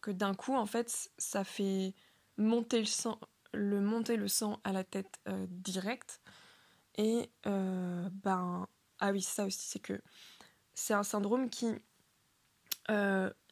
que 0.01 0.11
d'un 0.11 0.35
coup, 0.35 0.55
en 0.55 0.67
fait, 0.67 1.11
ça 1.19 1.45
fait 1.45 1.95
monter 2.37 2.81
le 2.81 2.87
sang. 2.87 3.21
monter 3.55 4.17
le 4.17 4.29
sang 4.29 4.61
à 4.65 4.73
la 4.73 4.85
tête 4.85 5.21
direct. 5.49 6.21
Et 6.97 7.31
ben 7.45 8.67
ah 8.99 9.13
oui, 9.13 9.23
ça 9.23 9.47
aussi, 9.47 9.67
c'est 9.67 9.79
que 9.79 10.01
c'est 10.75 10.95
un 10.95 11.03
syndrome 11.03 11.49
qui 11.49 11.67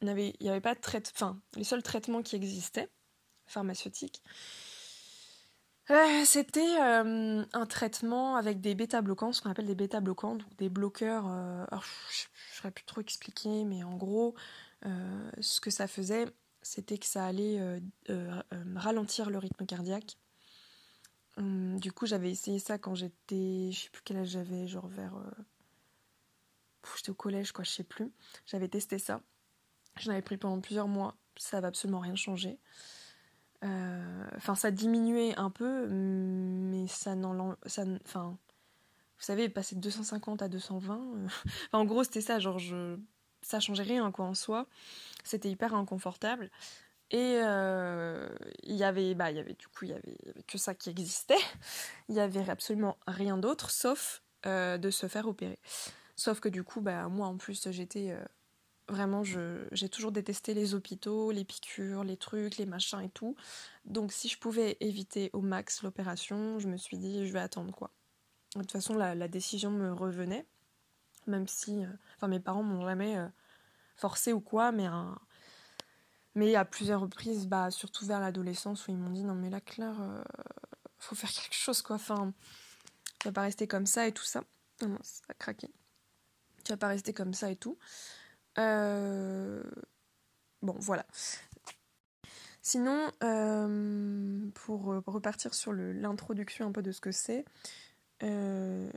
n'avait, 0.01 0.33
il 0.39 0.43
n'y 0.43 0.49
avait 0.49 0.61
pas 0.61 0.75
de 0.75 0.81
traitement, 0.81 1.11
enfin 1.15 1.41
les 1.55 1.63
seuls 1.63 1.83
traitements 1.83 2.21
qui 2.21 2.35
existaient 2.35 2.89
pharmaceutiques 3.47 4.21
euh, 5.91 6.23
c'était 6.23 6.77
euh, 6.79 7.43
un 7.51 7.65
traitement 7.65 8.35
avec 8.35 8.61
des 8.61 8.75
bêta-bloquants, 8.75 9.33
ce 9.33 9.41
qu'on 9.41 9.49
appelle 9.49 9.65
des 9.65 9.75
bêta-bloquants, 9.75 10.35
donc 10.35 10.55
des 10.57 10.69
bloqueurs. 10.69 11.25
Euh, 11.27 11.65
je 11.71 11.75
ne 11.75 12.55
saurais 12.55 12.71
plus 12.71 12.85
trop 12.85 13.01
expliquer, 13.01 13.65
mais 13.65 13.83
en 13.83 13.95
gros, 13.97 14.35
ce 15.39 15.59
que 15.59 15.71
ça 15.71 15.87
faisait, 15.87 16.27
c'était 16.61 16.97
que 16.97 17.07
ça 17.07 17.25
allait 17.25 17.81
ralentir 18.75 19.29
le 19.29 19.39
rythme 19.39 19.65
cardiaque. 19.65 20.17
Hum, 21.37 21.79
du 21.79 21.91
coup, 21.91 22.05
j'avais 22.05 22.29
essayé 22.29 22.59
ça 22.59 22.77
quand 22.77 22.93
j'étais, 22.95 23.71
je 23.71 23.83
sais 23.83 23.89
plus 23.89 24.01
quel 24.03 24.17
âge 24.17 24.29
j'avais, 24.29 24.67
genre 24.67 24.87
vers, 24.87 25.15
j'étais 26.97 27.11
au 27.11 27.15
collège, 27.15 27.51
quoi, 27.51 27.63
je 27.63 27.71
sais 27.71 27.83
plus. 27.83 28.11
J'avais 28.45 28.67
testé 28.67 28.99
ça. 28.99 29.21
J'en 29.97 30.11
avais 30.11 30.21
pris 30.21 30.37
pendant 30.37 30.59
plusieurs 30.61 30.87
mois. 30.87 31.15
Ça 31.37 31.61
va 31.61 31.69
absolument 31.69 31.99
rien 31.99 32.15
changer. 32.15 32.59
Euh, 33.63 34.25
enfin, 34.37 34.55
ça 34.55 34.71
diminuait 34.71 35.37
un 35.37 35.49
peu, 35.49 35.87
mais 35.87 36.87
ça 36.87 37.15
n'en. 37.15 37.55
Enfin, 37.65 38.37
vous 39.17 39.25
savez, 39.25 39.49
passer 39.49 39.75
de 39.75 39.81
250 39.81 40.41
à 40.41 40.47
220. 40.47 40.95
Euh, 40.95 41.27
en 41.73 41.85
gros, 41.85 42.03
c'était 42.03 42.21
ça, 42.21 42.39
genre, 42.39 42.59
ça 43.41 43.59
changeait 43.59 43.83
rien, 43.83 44.11
quoi, 44.11 44.25
en 44.25 44.33
soi. 44.33 44.67
C'était 45.23 45.49
hyper 45.49 45.73
inconfortable. 45.73 46.49
Et 47.11 47.39
euh, 47.43 48.29
il 48.63 48.75
y 48.75 48.83
avait, 48.83 49.15
bah, 49.15 49.31
y 49.31 49.39
avait 49.39 49.55
du 49.55 49.67
coup, 49.67 49.85
il 49.85 49.89
y 49.89 49.93
avait, 49.93 50.17
que 50.47 50.57
ça 50.57 50.75
qui 50.75 50.89
existait. 50.89 51.35
Il 52.09 52.15
y 52.15 52.19
avait 52.19 52.49
absolument 52.49 52.97
rien 53.07 53.37
d'autre, 53.37 53.71
sauf 53.71 54.21
de 54.45 54.89
se 54.89 55.07
faire 55.07 55.27
opérer. 55.27 55.59
Sauf 56.19 56.39
que 56.39 56.49
du 56.49 56.63
coup, 56.63 56.81
bah, 56.81 57.07
moi 57.07 57.27
en 57.27 57.37
plus, 57.37 57.69
j'étais 57.71 58.15
Vraiment, 58.89 59.23
j'ai 59.23 59.87
toujours 59.87 60.11
détesté 60.11 60.55
les 60.55 60.73
hôpitaux, 60.73 61.29
les 61.29 61.45
piqûres, 61.45 62.03
les 62.03 62.17
trucs, 62.17 62.57
les 62.57 62.65
machins 62.65 63.01
et 63.01 63.09
tout. 63.09 63.35
Donc 63.85 64.11
si 64.11 64.27
je 64.27 64.39
pouvais 64.39 64.77
éviter 64.79 65.29
au 65.33 65.41
max 65.41 65.83
l'opération, 65.83 66.57
je 66.57 66.67
me 66.67 66.75
suis 66.75 66.97
dit 66.97 67.27
je 67.27 67.31
vais 67.31 67.39
attendre 67.39 67.71
quoi. 67.71 67.91
De 68.55 68.61
toute 68.61 68.71
façon, 68.71 68.95
la, 68.95 69.27
décision 69.27 69.69
me 69.69 69.93
revenait, 69.93 70.47
même 71.27 71.47
si, 71.47 71.85
euh, 71.85 71.87
enfin 72.15 72.27
mes 72.27 72.39
parents 72.39 72.63
m'ont 72.63 72.83
jamais 72.83 73.15
euh, 73.15 73.27
forcé 73.95 74.33
ou 74.33 74.41
quoi, 74.41 74.71
mais 74.71 74.87
mais 76.33 76.55
à 76.55 76.65
plusieurs 76.65 77.01
reprises, 77.01 77.45
bah 77.45 77.69
surtout 77.69 78.07
vers 78.07 78.19
l'adolescence 78.19 78.87
où 78.87 78.91
ils 78.91 78.97
m'ont 78.97 79.11
dit 79.11 79.23
non 79.23 79.35
mais 79.35 79.51
là 79.51 79.61
Claire, 79.61 80.01
euh, 80.01 80.23
faut 80.97 81.13
faire 81.13 81.31
quelque 81.31 81.53
chose 81.53 81.83
quoi. 81.83 81.97
Enfin, 81.97 82.33
tu 83.19 83.27
vas 83.27 83.33
pas 83.33 83.41
rester 83.41 83.67
comme 83.67 83.85
ça 83.85 84.07
et 84.07 84.13
tout 84.13 84.25
ça. 84.25 84.43
Non, 84.81 84.97
ça 85.03 85.21
a 85.29 85.33
craqué. 85.35 85.69
Tu 86.69 86.73
vas 86.73 86.77
pas 86.77 86.89
rester 86.89 87.13
comme 87.13 87.33
ça 87.33 87.49
et 87.49 87.55
tout. 87.55 87.79
Euh, 88.59 89.63
bon, 90.61 90.75
voilà. 90.77 91.03
Sinon, 92.61 93.09
euh, 93.23 94.51
pour 94.53 94.83
repartir 95.07 95.55
sur 95.55 95.73
l'introduction 95.73 96.67
un 96.67 96.71
peu 96.71 96.83
de 96.83 96.91
ce 96.91 97.01
que 97.01 97.11
c'est, 97.11 97.43
euh, 98.21 98.87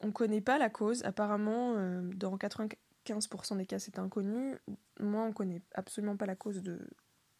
on 0.00 0.10
connaît 0.10 0.40
pas 0.40 0.58
la 0.58 0.70
cause. 0.70 1.04
Apparemment, 1.04 1.76
dans 2.02 2.36
95% 2.36 3.56
des 3.56 3.66
cas, 3.66 3.78
c'est 3.78 4.00
inconnu. 4.00 4.56
Moi, 4.98 5.22
on 5.22 5.28
ne 5.28 5.32
connaît 5.32 5.62
absolument 5.76 6.16
pas 6.16 6.26
la 6.26 6.34
cause 6.34 6.64
de 6.64 6.80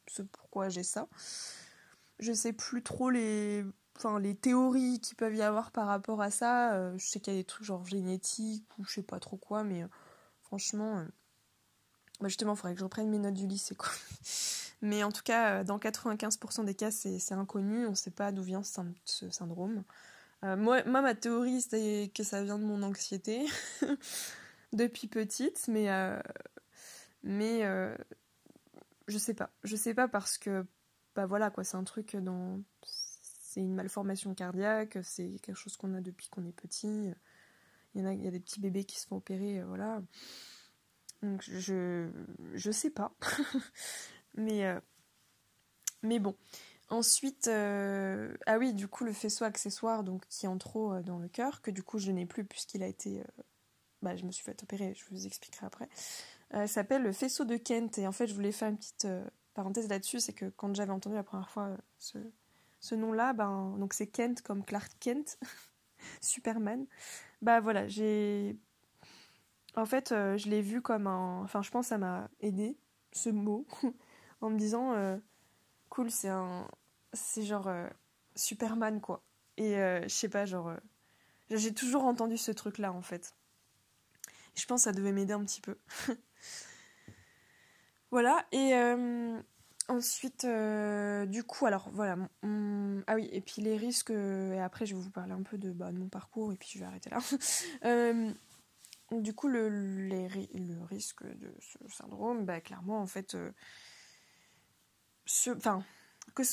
ce 0.07 0.22
pourquoi 0.22 0.68
j'ai 0.68 0.85
ça. 0.85 1.09
Je 2.20 2.33
sais 2.33 2.53
plus 2.53 2.85
trop 2.85 3.11
les, 3.11 3.64
enfin, 4.05 4.19
les 4.19 4.35
théories 4.35 5.01
qui 5.01 5.15
peuvent 5.15 5.35
y 5.35 5.43
avoir 5.43 5.71
par 5.71 5.87
rapport 5.87 6.23
à 6.23 6.31
ça. 6.31 6.97
je 6.97 7.05
sais 7.05 7.21
qu'il 7.21 7.35
y 7.35 7.37
a 7.37 7.41
des 7.41 7.45
trucs 7.45 7.65
genre 7.65 7.85
génétiques 7.85 8.67
ou 8.79 8.85
je 8.85 8.95
sais 8.95 9.03
pas 9.03 9.21
trop 9.21 9.37
quoi, 9.37 9.65
mais 9.65 9.85
franchement, 10.43 11.05
bah 12.21 12.29
justement, 12.29 12.53
il 12.53 12.57
faudrait 12.57 12.75
que 12.75 12.81
je 12.81 12.85
reprenne 12.85 13.09
mes 13.09 13.19
notes 13.19 13.35
du 13.35 13.47
lycée, 13.47 13.75
quoi. 13.75 13.91
Mais 14.83 15.03
en 15.05 15.13
tout 15.13 15.23
cas, 15.23 15.61
euh, 15.61 15.65
dans 15.65 15.79
95% 15.79 16.65
des 16.65 16.75
cas, 16.75 16.91
c'est 16.91 17.33
inconnu, 17.33 17.87
on 17.87 17.95
sait 17.95 18.11
pas 18.11 18.33
d'où 18.33 18.43
vient 18.43 18.63
ce, 18.63 19.31
syndrome. 19.31 19.85
Euh, 20.45 20.57
moi, 20.57 20.83
ma 20.85 21.15
théorie, 21.15 21.61
c'est 21.61 22.11
que 22.15 22.23
ça 22.23 22.43
vient 22.43 22.59
de 22.59 22.65
mon 22.65 22.83
anxiété 22.83 23.47
depuis 24.73 25.07
petite, 25.07 25.67
mais, 25.69 25.91
euh, 25.91 26.19
mais 27.23 27.63
je 29.07 29.19
sais 29.19 29.35
pas. 29.35 29.51
Je 29.65 29.77
sais 29.77 29.95
pas 29.95 30.09
parce 30.09 30.39
que, 30.39 30.67
bah 31.15 31.27
voilà, 31.27 31.51
quoi, 31.51 31.65
c'est 31.65 31.77
un 31.77 31.85
truc 31.85 32.17
dans. 32.17 32.61
C'est 33.51 33.63
une 33.63 33.75
malformation 33.75 34.33
cardiaque, 34.33 34.99
c'est 35.03 35.41
quelque 35.43 35.57
chose 35.57 35.77
qu'on 35.77 35.93
a 35.95 36.01
depuis 36.01 36.29
qu'on 36.29 36.47
est 36.47 36.53
petit. 36.53 37.11
Il 37.97 38.01
y, 38.01 38.05
en 38.05 38.07
a, 38.07 38.15
des 38.15 38.39
petits 38.39 38.61
bébés 38.61 38.85
qui 38.85 38.97
se 38.97 39.09
font 39.09 39.17
opérer, 39.17 39.61
voilà. 39.65 40.01
Donc 41.21 41.43
je 41.43 42.09
je 42.55 42.71
sais 42.71 42.91
pas. 42.91 43.13
mais 44.35 44.67
euh, 44.67 44.79
mais 46.05 46.21
bon. 46.21 46.37
Ensuite 46.91 47.49
euh, 47.49 48.37
ah 48.47 48.57
oui, 48.57 48.73
du 48.73 48.87
coup 48.87 49.03
le 49.03 49.13
faisceau 49.13 49.45
accessoire 49.45 50.05
donc 50.05 50.29
qui 50.29 50.47
en 50.47 50.57
trop 50.57 50.93
euh, 50.93 51.03
dans 51.03 51.19
le 51.19 51.27
cœur 51.27 51.61
que 51.61 51.73
du 51.73 51.83
coup 51.83 51.99
je 51.99 52.13
n'ai 52.13 52.27
plus 52.27 52.45
puisqu'il 52.45 52.85
a 52.85 52.87
été 52.87 53.21
bah 54.01 54.15
je 54.15 54.27
me 54.27 54.31
suis 54.31 54.45
fait 54.45 54.63
opérer, 54.63 54.95
je 54.95 55.05
vous 55.11 55.27
expliquerai 55.27 55.67
après. 55.67 55.89
s'appelle 56.69 57.03
le 57.03 57.13
faisceau 57.13 57.45
de 57.45 57.57
Kent 57.57 57.99
et 57.99 58.07
en 58.07 58.13
fait 58.13 58.29
je 58.29 58.35
voulais 58.35 58.53
faire 58.53 58.69
une 58.69 58.79
petite 58.79 59.09
parenthèse 59.55 59.89
là-dessus, 59.89 60.21
c'est 60.21 60.35
que 60.35 60.47
quand 60.51 60.73
j'avais 60.77 60.93
entendu 60.93 61.17
la 61.17 61.25
première 61.25 61.51
fois 61.51 61.77
ce, 61.99 62.19
ce 62.81 62.95
nom-là, 62.95 63.33
ben 63.33 63.77
donc 63.79 63.95
c'est 63.95 64.07
Kent 64.07 64.43
comme 64.43 64.64
Clark 64.64 64.93
Kent, 65.01 65.38
Superman. 66.21 66.87
Bah 67.43 67.61
voilà, 67.61 67.88
j'ai 67.88 68.57
en 69.77 69.87
fait, 69.87 70.12
euh, 70.12 70.37
je 70.37 70.49
l'ai 70.49 70.62
vu 70.62 70.83
comme 70.83 71.07
un. 71.07 71.43
Enfin, 71.43 71.62
je 71.62 71.71
pense 71.71 71.87
que 71.87 71.90
ça 71.90 71.99
m'a 71.99 72.29
aidé, 72.40 72.77
ce 73.12 73.31
mot, 73.31 73.66
en 74.40 74.51
me 74.51 74.59
disant 74.59 74.93
euh, 74.95 75.16
cool, 75.88 76.11
c'est 76.11 76.29
un. 76.29 76.69
C'est 77.12 77.43
genre 77.43 77.69
euh, 77.69 77.88
Superman, 78.35 79.01
quoi. 79.01 79.23
Et 79.57 79.75
je 79.75 80.09
sais 80.09 80.29
pas, 80.29 80.47
genre. 80.47 80.73
J'ai 81.51 81.75
toujours 81.75 82.05
entendu 82.05 82.38
ce 82.38 82.53
truc-là, 82.53 82.93
en 82.93 83.03
fait. 83.03 83.35
Je 84.55 84.64
pense 84.66 84.81
que 84.81 84.85
ça 84.85 84.93
devait 84.93 85.12
m'aider 85.12 85.33
un 85.33 85.45
petit 85.45 85.61
peu. 85.61 85.77
voilà, 88.11 88.47
et. 88.53 88.73
Ensuite, 89.90 90.46
du 91.29 91.44
coup, 91.44 91.66
alors 91.66 91.90
voilà. 91.92 92.16
ah 92.44 93.14
oui, 93.16 93.29
et 93.33 93.40
puis 93.40 93.61
les 93.61 93.76
risques, 93.76 94.11
et 94.11 94.61
après 94.61 94.87
je 94.87 94.94
vais 94.94 95.03
vous 95.03 95.11
parler 95.11 95.33
un 95.33 95.42
peu 95.42 95.59
de, 95.59 95.70
bah, 95.72 95.90
mon 95.90 96.09
parcours, 96.09 96.53
et 96.53 96.57
puis 96.57 96.70
je 96.72 96.79
vais 96.79 96.85
arrêter 96.85 97.11
là. 97.11 97.18
Du 99.11 99.35
coup, 99.35 99.48
le, 99.48 99.68
le 99.68 100.85
risque 100.85 101.24
de 101.24 101.53
ce 101.59 101.79
syndrome, 101.88 102.44
bah, 102.44 102.61
clairement, 102.61 103.00
en 103.00 103.07
fait, 103.07 103.35
euh, 103.35 103.50
enfin, 105.57 105.85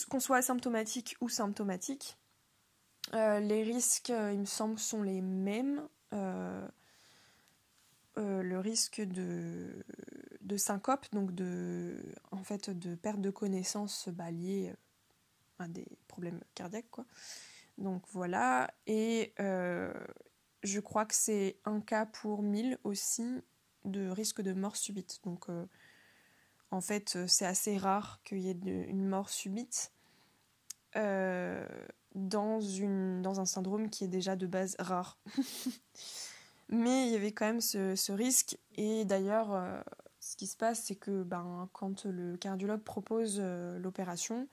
qu'on 0.09 0.19
soit 0.19 0.37
asymptomatique 0.37 1.15
ou 1.21 1.29
symptomatique, 1.29 2.17
euh, 3.13 3.39
les 3.39 3.61
risques, 3.61 4.09
euh, 4.09 4.33
il 4.33 4.39
me 4.39 4.45
semble, 4.45 4.79
sont 4.79 5.03
les 5.03 5.21
mêmes. 5.21 5.87
Le 8.17 8.59
risque 8.59 9.01
de, 9.01 9.85
syncope, 10.57 11.05
donc 11.11 11.33
de, 11.33 11.95
en 12.31 12.43
fait, 12.43 12.69
de 12.69 12.95
perte 12.95 13.21
de 13.21 13.29
connaissance 13.29 14.09
bah, 14.09 14.31
liée 14.31 14.73
à 15.59 15.67
des 15.67 15.87
problèmes 16.07 16.41
cardiaques, 16.55 16.89
quoi. 16.89 17.05
Donc 17.77 18.03
voilà. 18.11 18.73
Et 18.87 19.33
je 20.63 20.79
crois 20.79 21.05
que 21.05 21.15
c'est 21.15 21.57
un 21.65 21.79
cas 21.79 22.05
pour 22.05 22.41
mille 22.41 22.77
aussi 22.83 23.41
de 23.85 24.09
risque 24.09 24.41
de 24.41 24.53
mort 24.53 24.75
subite. 24.75 25.19
Donc, 25.23 25.49
euh, 25.49 25.65
en 26.71 26.81
fait, 26.81 27.15
euh, 27.15 27.27
c'est 27.27 27.45
assez 27.45 27.77
rare 27.77 28.21
qu'il 28.23 28.39
y 28.39 28.49
ait 28.49 28.85
une 28.87 29.07
mort 29.07 29.29
subite 29.29 29.91
euh, 30.95 31.65
dans, 32.15 32.59
une, 32.59 33.21
dans 33.21 33.39
un 33.39 33.45
syndrome 33.45 33.89
qui 33.89 34.03
est 34.03 34.09
déjà 34.09 34.35
de 34.35 34.47
base 34.47 34.75
rare. 34.79 35.17
Mais 36.69 37.07
il 37.07 37.13
y 37.13 37.15
avait 37.15 37.31
quand 37.31 37.45
même 37.45 37.61
ce, 37.61 38.11
risque. 38.11 38.57
Et 38.75 39.05
d'ailleurs, 39.05 39.83
ce 40.19 40.35
qui 40.35 40.47
se 40.47 40.57
passe, 40.57 40.83
c'est 40.83 40.95
que 40.95 41.23
ben, 41.23 41.69
quand 41.71 42.05
le 42.05 42.35
cardiologue 42.35 42.81
propose 42.81 43.39
l'opération, 43.39 44.47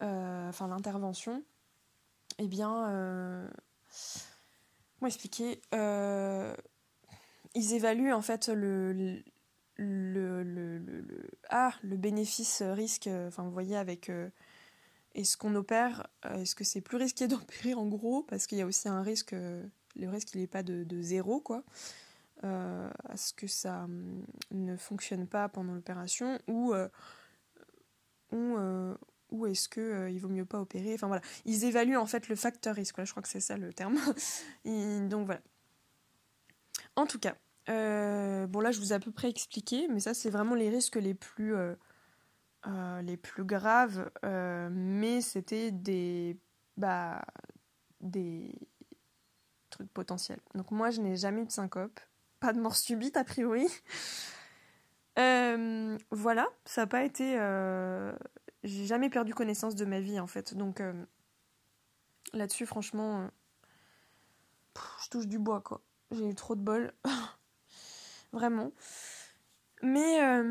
enfin 0.00 0.66
l'intervention, 0.66 1.44
eh 2.38 2.48
bien 2.48 3.48
expliquer 5.06 5.60
euh, 5.74 6.54
Ils 7.54 7.74
évaluent 7.74 8.12
en 8.12 8.22
fait 8.22 8.48
le, 8.48 8.92
le, 8.92 9.22
le, 9.76 10.42
le, 10.78 11.30
ah, 11.50 11.74
le 11.82 11.96
bénéfice-risque. 11.96 13.08
Enfin, 13.28 13.42
vous 13.44 13.52
voyez, 13.52 13.76
avec. 13.76 14.08
Euh, 14.08 14.28
est-ce 15.14 15.36
qu'on 15.36 15.54
opère 15.54 16.06
Est-ce 16.24 16.54
que 16.54 16.64
c'est 16.64 16.80
plus 16.80 16.96
risqué 16.96 17.28
d'opérer 17.28 17.74
en 17.74 17.86
gros? 17.86 18.22
Parce 18.22 18.46
qu'il 18.46 18.58
y 18.58 18.62
a 18.62 18.66
aussi 18.66 18.88
un 18.88 19.02
risque. 19.02 19.34
Le 19.96 20.08
risque, 20.08 20.34
il 20.34 20.40
n'est 20.40 20.46
pas 20.46 20.62
de, 20.62 20.84
de, 20.84 21.02
zéro, 21.02 21.40
quoi. 21.40 21.62
Euh, 22.44 22.90
à 23.08 23.16
ce 23.16 23.32
que 23.32 23.46
ça 23.46 23.84
hum, 23.84 24.24
ne 24.50 24.76
fonctionne 24.76 25.26
pas 25.28 25.48
pendant 25.48 25.74
l'opération 25.74 26.38
ou, 26.48 26.74
ou, 28.32 28.56
ou 29.30 29.46
est-ce 29.46 29.68
que 29.68 30.08
il 30.10 30.18
vaut 30.18 30.28
mieux 30.28 30.44
pas 30.44 30.60
opérer 30.60 30.94
Enfin 30.94 31.06
voilà, 31.06 31.22
ils 31.44 31.64
évaluent 31.64 31.96
en 31.96 32.06
fait 32.06 32.28
le 32.28 32.34
facteur 32.34 32.74
risque. 32.74 32.96
je 33.04 33.10
crois 33.10 33.22
que 33.22 33.28
c'est 33.28 33.38
ça 33.40 33.56
le 33.56 33.72
terme. 33.72 33.96
donc 35.08 35.26
voilà. 35.26 35.40
En 36.96 37.06
tout 37.06 37.20
cas, 37.20 37.36
bon 37.68 38.60
là 38.60 38.72
je 38.72 38.80
vous 38.80 38.92
ai 38.92 38.96
à 38.96 39.00
peu 39.00 39.12
près 39.12 39.28
expliqué, 39.28 39.86
mais 39.88 40.00
ça 40.00 40.12
c'est 40.12 40.30
vraiment 40.30 40.56
les 40.56 40.68
risques 40.68 40.96
les 40.96 41.14
plus 41.14 41.54
les 43.02 43.16
plus 43.16 43.44
graves, 43.44 44.10
mais 44.24 45.20
c'était 45.20 45.70
des 45.70 46.36
bah 46.76 47.22
des 48.00 48.54
trucs 49.82 49.92
potentiels. 49.92 50.40
Donc 50.54 50.70
moi 50.70 50.90
je 50.90 51.00
n'ai 51.00 51.16
jamais 51.16 51.42
eu 51.42 51.46
de 51.46 51.52
syncope, 51.52 52.00
pas 52.40 52.52
de 52.52 52.60
mort 52.60 52.76
subite 52.76 53.16
a 53.16 53.24
priori. 53.24 53.66
Euh, 55.18 55.98
voilà, 56.10 56.48
ça 56.64 56.82
n'a 56.82 56.86
pas 56.86 57.04
été. 57.04 57.38
Euh, 57.38 58.12
j'ai 58.64 58.86
jamais 58.86 59.10
perdu 59.10 59.34
connaissance 59.34 59.74
de 59.74 59.84
ma 59.84 60.00
vie 60.00 60.18
en 60.18 60.26
fait. 60.26 60.54
Donc 60.54 60.80
euh, 60.80 60.94
là-dessus, 62.32 62.64
franchement, 62.64 63.28
je 65.04 65.10
touche 65.10 65.26
du 65.26 65.38
bois 65.38 65.60
quoi. 65.60 65.82
J'ai 66.12 66.28
eu 66.28 66.34
trop 66.34 66.54
de 66.54 66.62
bol. 66.62 66.92
Vraiment. 68.32 68.72
Mais, 69.82 70.42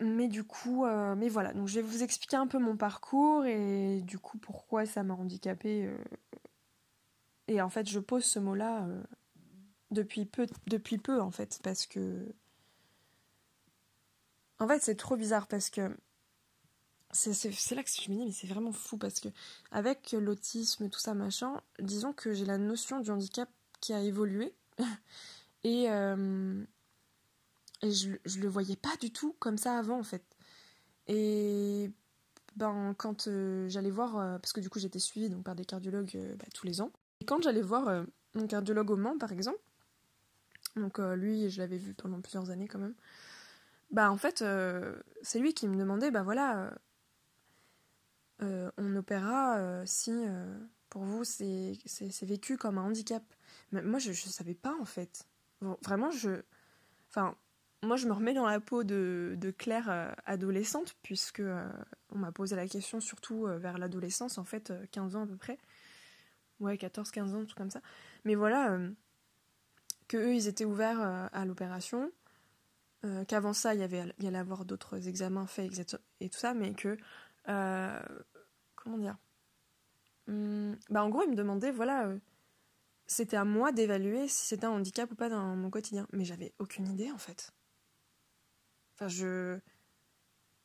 mais 0.00 0.28
du 0.28 0.44
coup, 0.44 0.86
mais 0.86 1.28
voilà. 1.28 1.52
Donc 1.52 1.68
je 1.68 1.74
vais 1.74 1.82
vous 1.82 2.02
expliquer 2.02 2.36
un 2.36 2.46
peu 2.46 2.58
mon 2.58 2.76
parcours 2.76 3.44
et 3.44 4.00
du 4.00 4.18
coup 4.18 4.38
pourquoi 4.38 4.86
ça 4.86 5.02
m'a 5.02 5.12
handicapé. 5.12 5.90
Et 7.48 7.60
en 7.60 7.68
fait, 7.68 7.88
je 7.88 8.00
pose 8.00 8.24
ce 8.24 8.38
mot-là 8.38 8.86
depuis 9.90 10.26
peu, 10.26 10.46
depuis 10.66 10.98
peu 10.98 11.20
en 11.20 11.30
fait, 11.30 11.60
parce 11.62 11.86
que 11.86 12.26
en 14.58 14.66
fait, 14.66 14.82
c'est 14.82 14.96
trop 14.96 15.16
bizarre 15.16 15.46
parce 15.46 15.70
que 15.70 15.96
c'est 17.12 17.74
là 17.74 17.82
que 17.82 17.90
je 17.90 18.10
me 18.10 18.16
dis, 18.16 18.26
mais 18.26 18.32
c'est 18.32 18.46
vraiment 18.46 18.72
fou 18.72 18.98
parce 18.98 19.20
que 19.20 19.28
avec 19.70 20.12
l'autisme, 20.12 20.88
tout 20.90 20.98
ça, 20.98 21.14
machin, 21.14 21.60
disons 21.78 22.12
que 22.12 22.32
j'ai 22.32 22.44
la 22.44 22.58
notion 22.58 23.00
du 23.00 23.10
handicap 23.10 23.48
qui 23.80 23.92
a 23.92 24.00
évolué 24.00 24.54
et, 25.64 25.90
euh, 25.90 26.62
et 27.82 27.90
je, 27.90 28.10
je 28.24 28.40
le 28.40 28.48
voyais 28.48 28.76
pas 28.76 28.96
du 29.00 29.12
tout 29.12 29.34
comme 29.38 29.58
ça 29.58 29.78
avant 29.78 29.98
en 29.98 30.02
fait. 30.02 30.24
Et 31.06 31.90
ben, 32.56 32.94
quand 32.98 33.28
euh, 33.28 33.68
j'allais 33.68 33.90
voir, 33.90 34.18
euh, 34.18 34.38
parce 34.38 34.52
que 34.52 34.60
du 34.60 34.68
coup 34.68 34.78
j'étais 34.78 34.98
suivie 34.98 35.30
donc, 35.30 35.44
par 35.44 35.54
des 35.54 35.64
cardiologues 35.64 36.18
bah, 36.38 36.46
tous 36.52 36.66
les 36.66 36.80
ans, 36.80 36.90
quand 37.26 37.42
j'allais 37.42 37.62
voir 37.62 38.04
mon 38.34 38.46
cardiologue 38.46 38.90
au 38.90 38.96
Mans 38.96 39.18
par 39.18 39.32
exemple, 39.32 39.58
donc 40.76 40.98
lui 40.98 41.50
je 41.50 41.58
l'avais 41.58 41.78
vu 41.78 41.94
pendant 41.94 42.20
plusieurs 42.20 42.50
années 42.50 42.68
quand 42.68 42.78
même, 42.78 42.94
bah 43.90 44.10
en 44.10 44.16
fait, 44.16 44.42
euh, 44.42 44.96
c'est 45.22 45.38
lui 45.38 45.54
qui 45.54 45.68
me 45.68 45.76
demandait, 45.76 46.10
bah 46.10 46.22
voilà, 46.22 46.64
euh, 46.64 46.70
euh, 48.42 48.70
on 48.78 48.96
opérera 48.96 49.86
si 49.86 50.12
pour 50.90 51.02
vous 51.04 51.24
c'est 51.24 51.78
vécu 52.22 52.56
comme 52.56 52.78
un 52.78 52.82
handicap. 52.82 53.22
Mais 53.72 53.82
moi 53.82 53.98
je 53.98 54.10
ne 54.10 54.14
savais 54.14 54.54
pas 54.54 54.74
en 54.80 54.84
fait. 54.84 55.26
Vraiment, 55.82 56.10
je. 56.10 56.42
Enfin, 57.08 57.34
moi 57.82 57.96
je 57.96 58.06
me 58.06 58.12
remets 58.12 58.34
dans 58.34 58.46
la 58.46 58.60
peau 58.60 58.84
de, 58.84 59.34
de 59.38 59.50
Claire 59.50 60.14
adolescente, 60.26 60.96
puisque 61.02 61.42
on 62.10 62.18
m'a 62.18 62.32
posé 62.32 62.56
la 62.56 62.66
question 62.66 63.00
surtout 63.00 63.46
vers 63.46 63.78
l'adolescence, 63.78 64.38
en 64.38 64.44
fait, 64.44 64.72
15 64.90 65.16
ans 65.16 65.22
à 65.22 65.26
peu 65.26 65.36
près. 65.36 65.58
Ouais, 66.60 66.76
14-15 66.76 67.34
ans, 67.34 67.44
tout 67.44 67.54
comme 67.54 67.70
ça. 67.70 67.80
Mais 68.24 68.34
voilà, 68.34 68.78
que 70.08 70.16
eux 70.16 70.34
ils 70.34 70.48
étaient 70.48 70.64
ouverts 70.64 71.00
à 71.00 71.44
l'opération 71.44 72.10
euh, 73.06 73.24
qu'avant 73.24 73.52
ça, 73.52 73.74
il 73.74 73.80
y, 73.80 73.84
avait, 73.84 74.04
y 74.18 74.26
allait 74.26 74.38
avoir 74.38 74.64
d'autres 74.64 75.06
examens 75.08 75.46
faits 75.46 75.96
et 76.20 76.28
tout 76.28 76.38
ça, 76.38 76.54
mais 76.54 76.74
que. 76.74 76.96
Euh, 77.48 78.00
comment 78.74 78.98
dire 78.98 79.16
hmm, 80.26 80.74
bah 80.90 81.04
En 81.04 81.10
gros, 81.10 81.22
il 81.22 81.30
me 81.30 81.36
demandait, 81.36 81.70
voilà, 81.70 82.06
euh, 82.06 82.18
c'était 83.06 83.36
à 83.36 83.44
moi 83.44 83.70
d'évaluer 83.72 84.28
si 84.28 84.46
c'était 84.46 84.66
un 84.66 84.70
handicap 84.70 85.10
ou 85.12 85.14
pas 85.14 85.28
dans 85.28 85.56
mon 85.56 85.70
quotidien. 85.70 86.06
Mais 86.12 86.24
j'avais 86.24 86.52
aucune 86.58 86.88
idée, 86.88 87.10
en 87.12 87.18
fait. 87.18 87.52
Enfin, 88.94 89.08
je. 89.08 89.58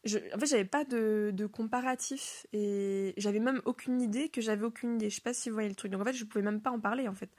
En 0.05 0.39
fait, 0.39 0.45
j'avais 0.47 0.65
pas 0.65 0.83
de, 0.83 1.31
de 1.33 1.45
comparatif 1.45 2.47
et 2.53 3.13
j'avais 3.17 3.39
même 3.39 3.61
aucune 3.65 4.01
idée 4.01 4.29
que 4.29 4.41
j'avais 4.41 4.65
aucune 4.65 4.95
idée. 4.95 5.09
Je 5.09 5.15
sais 5.15 5.21
pas 5.21 5.33
si 5.33 5.49
vous 5.49 5.55
voyez 5.55 5.69
le 5.69 5.75
truc. 5.75 5.91
Donc 5.91 6.01
en 6.01 6.05
fait, 6.05 6.13
je 6.13 6.25
pouvais 6.25 6.43
même 6.43 6.61
pas 6.61 6.71
en 6.71 6.79
parler 6.79 7.07
en 7.07 7.15
fait 7.15 7.29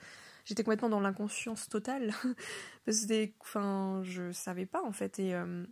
j'étais 0.44 0.62
complètement 0.64 0.88
dans 0.88 1.00
l'inconscience 1.00 1.68
totale. 1.68 2.12
Parce 2.84 3.06
que 3.06 3.30
enfin, 3.40 4.00
je 4.04 4.32
savais 4.32 4.66
pas 4.66 4.82
en 4.82 4.92
fait. 4.92 5.18
Et 5.18 5.34
euh, 5.34 5.64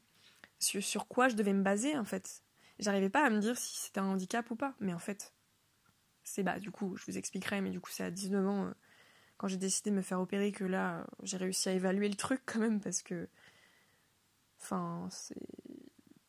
sur, 0.59 1.07
quoi 1.09 1.29
je 1.29 1.37
devais 1.37 1.53
me 1.53 1.63
baser 1.63 1.97
en 1.97 2.05
fait. 2.05 2.43
J'arrivais 2.79 3.11
pas 3.11 3.25
à 3.25 3.31
me 3.31 3.41
dire 3.41 3.59
si 3.59 3.77
c'était 3.77 4.01
un 4.01 4.07
handicap 4.07 4.51
ou 4.51 4.57
pas. 4.57 4.75
Mais 4.81 4.95
en 4.95 4.99
fait, 4.99 5.35
c'est 6.25 6.43
bah, 6.43 6.59
du 6.59 6.71
coup, 6.71 6.97
je 6.97 7.05
vous 7.07 7.19
expliquerai, 7.19 7.61
mais 7.61 7.71
du 7.71 7.81
coup, 7.81 7.91
c'est 7.91 8.05
à 8.05 8.11
19 8.11 8.47
ans, 8.47 8.67
euh, 8.67 8.71
quand 9.37 9.49
j'ai 9.49 9.57
décidé 9.57 9.91
de 9.91 9.97
me 9.97 10.03
faire 10.03 10.21
opérer, 10.21 10.53
que 10.53 10.65
là, 10.65 11.07
j'ai 11.23 11.37
réussi 11.37 11.69
à 11.69 11.73
évaluer 11.73 12.09
le 12.09 12.17
truc 12.17 12.43
quand 12.47 12.61
même. 12.61 12.81
Parce 12.81 13.03
que. 13.03 13.29
Enfin, 14.61 15.09
c'est. 15.11 15.37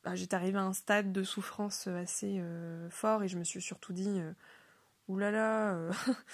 Bah, 0.03 0.15
j'étais 0.15 0.35
arrivée 0.35 0.57
à 0.57 0.63
un 0.63 0.73
stade 0.73 1.11
de 1.11 1.23
souffrance 1.23 1.87
assez 1.87 2.39
euh, 2.39 2.89
fort 2.89 3.23
et 3.23 3.27
je 3.27 3.37
me 3.37 3.43
suis 3.43 3.61
surtout 3.61 3.93
dit 3.93 4.21
oulala, 5.11 5.77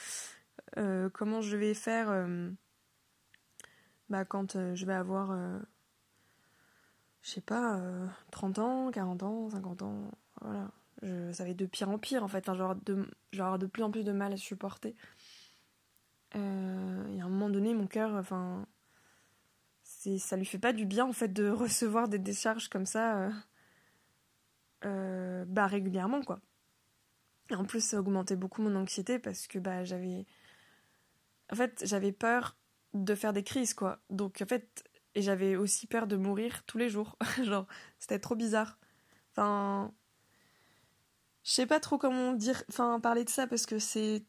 euh, 0.78 1.10
comment 1.10 1.42
je 1.42 1.58
vais 1.58 1.74
faire 1.74 2.10
euh, 2.10 2.50
bah, 4.10 4.26
quand 4.26 4.56
euh, 4.56 4.76
je 4.76 4.86
vais 4.86 4.94
avoir, 4.94 5.36
je 7.22 7.30
sais 7.30 7.42
pas, 7.42 7.82
30 8.32 8.60
ans, 8.60 8.92
40 8.92 9.24
ans, 9.24 9.50
50 9.50 9.82
ans, 9.82 10.12
voilà. 10.42 10.72
Je, 11.04 11.32
ça 11.32 11.44
va 11.44 11.52
être 11.52 11.58
de 11.58 11.68
pire 11.68 11.90
en 11.90 12.00
pire 12.00 12.24
en 12.24 12.28
fait, 12.28 12.52
genre 12.56 12.76
de, 12.76 13.06
de 13.34 13.66
plus 13.68 13.84
en 13.84 13.92
plus 13.92 14.04
de 14.04 14.12
mal 14.12 14.34
à 14.34 14.38
supporter. 14.38 14.96
et 16.34 16.38
à 16.38 16.40
un 16.40 17.30
moment 17.30 17.50
donné, 17.50 17.74
mon 17.76 17.86
cœur, 17.86 18.16
enfin, 18.16 18.66
ça 19.84 20.38
lui 20.38 20.46
fait 20.46 20.58
pas 20.58 20.74
du 20.74 20.86
bien 20.86 21.06
en 21.06 21.14
fait 21.14 21.28
de 21.28 21.50
recevoir 21.50 22.08
des 22.08 22.20
décharges 22.20 22.68
comme 22.70 22.88
ça, 22.88 23.30
bah 24.82 25.68
régulièrement 25.68 26.22
quoi. 26.22 26.40
Et 27.50 27.56
en 27.56 27.66
plus, 27.66 27.82
ça 27.82 28.00
augmentait 28.00 28.36
beaucoup 28.36 28.62
mon 28.62 28.76
anxiété 28.76 29.20
parce 29.20 29.48
que 29.48 29.60
bah 29.60 29.84
j'avais 29.84 30.26
en 31.52 31.56
fait, 31.56 31.84
j'avais 31.86 32.12
peur 32.12 32.56
de 32.94 33.16
faire 33.16 33.34
des 33.34 33.44
crises, 33.44 33.74
quoi. 33.74 34.00
Donc, 34.10 34.42
en 34.42 34.46
fait, 34.46 34.84
et 35.16 35.22
j'avais 35.22 35.56
aussi 35.56 35.88
peur 35.88 36.08
de 36.08 36.16
mourir 36.16 36.64
tous 36.66 36.78
les 36.78 36.90
jours. 36.90 37.18
Genre, 37.44 37.68
c'était 38.00 38.20
trop 38.20 38.36
bizarre. 38.36 38.78
Enfin, 39.32 39.94
je 41.44 41.52
sais 41.52 41.66
pas 41.66 41.80
trop 41.80 41.98
comment 41.98 42.34
dire, 42.34 42.64
enfin, 42.70 43.00
parler 43.00 43.24
de 43.24 43.30
ça 43.30 43.48
parce 43.48 43.66
que 43.66 43.80
c'est. 43.80 44.24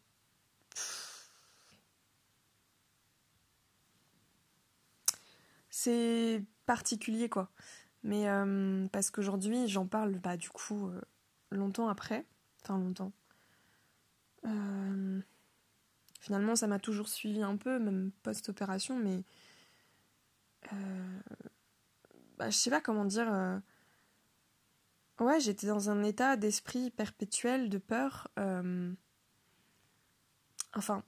C'est 5.71 6.43
particulier, 6.67 7.29
quoi. 7.29 7.51
Mais 8.09 8.27
euh, 8.27 8.89
parce 8.91 9.11
qu'aujourd'hui, 9.11 9.69
j'en 9.69 9.87
parle, 9.87 10.15
bah, 10.15 10.39
du 10.39 10.49
coup, 10.49 10.89
euh, 10.89 10.99
longtemps 11.51 11.89
après. 11.89 12.25
Enfin, 12.63 12.79
longtemps. 12.79 13.13
Euh 14.47 15.21
Finalement, 16.21 16.57
ça 16.57 16.67
m'a 16.67 16.79
toujours 16.79 17.09
suivi 17.09 17.43
un 17.43 17.57
peu, 17.57 17.79
même 17.79 18.11
post-opération, 18.23 18.99
mais. 18.99 19.23
Bah, 22.39 22.51
je 22.51 22.57
sais 22.57 22.71
pas 22.71 22.81
comment 22.81 23.05
dire. 23.05 23.61
Ouais, 25.21 25.39
j'étais 25.41 25.67
dans 25.67 25.91
un 25.91 26.03
état 26.03 26.37
d'esprit 26.37 26.91
perpétuel, 26.91 27.69
de 27.69 27.79
peur. 27.79 28.29
Enfin. 30.75 31.05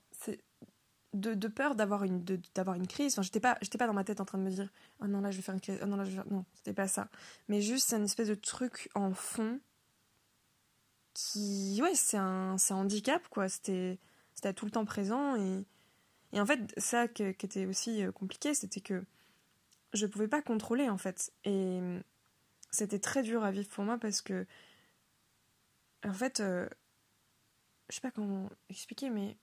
De, 1.13 1.35
de, 1.35 1.49
peur 1.49 1.75
d'avoir 1.75 2.05
une, 2.05 2.25
d'avoir 2.55 2.77
une 2.77 2.87
crise. 2.87 3.15
Enfin, 3.15 3.23
j'étais 3.23 3.41
pas, 3.41 3.59
j'étais 3.63 3.79
pas 3.79 3.89
dans 3.89 3.93
ma 3.93 4.05
tête 4.05 4.21
en 4.21 4.25
train 4.25 4.39
de 4.39 4.45
me 4.45 4.51
dire 4.51 4.71
Oh 5.01 5.09
non, 5.09 5.21
là 5.21 5.33
je 5.33 5.37
vais 5.39 5.43
faire 5.43 5.55
une 5.55 5.61
crise. 5.61 5.79
Oh 5.83 5.87
non, 5.87 5.97
là 5.97 6.05
je 6.05 6.13
vais. 6.13 6.23
Non, 6.31 6.45
c'était 6.55 6.73
pas 6.73 6.87
ça. 6.87 7.09
Mais 7.49 7.61
juste, 7.61 7.89
c'est 7.89 7.97
une 7.97 8.05
espèce 8.05 8.29
de 8.29 8.37
truc 8.37 8.89
en 8.95 9.13
fond 9.13 9.59
qui. 11.15 11.81
Ouais, 11.83 11.95
c'est 11.95 12.17
un, 12.17 12.59
c'est 12.59 12.75
un 12.75 12.79
handicap, 12.79 13.27
quoi. 13.29 13.49
C'était 13.49 13.99
c'était 14.41 14.55
tout 14.55 14.65
le 14.65 14.71
temps 14.71 14.85
présent. 14.87 15.37
Et, 15.37 15.67
et 16.33 16.41
en 16.41 16.47
fait, 16.47 16.61
ça 16.79 17.09
qui, 17.09 17.23
était 17.25 17.67
aussi 17.67 18.03
euh, 18.03 18.13
compliqué, 18.13 18.55
c'était 18.55 18.81
que 18.81 19.05
je 19.93 20.07
pouvais 20.07 20.29
pas 20.29 20.43
contrôler, 20.43 20.89
en 20.89 20.97
fait. 20.99 21.33
Et 21.45 21.81
c'était 22.71 22.99
très 22.99 23.23
dur 23.23 23.45
à 23.45 23.51
vivre 23.51 23.69
pour 23.69 23.85
moi 23.85 23.99
parce 23.99 24.23
que, 24.23 24.47
en 26.05 26.13
fait, 26.15 26.41
euh, 26.41 26.69
je 27.89 27.97
sais 27.97 28.01
pas 28.01 28.11
comment 28.11 28.49
expliquer, 28.71 29.11
mais 29.11 29.37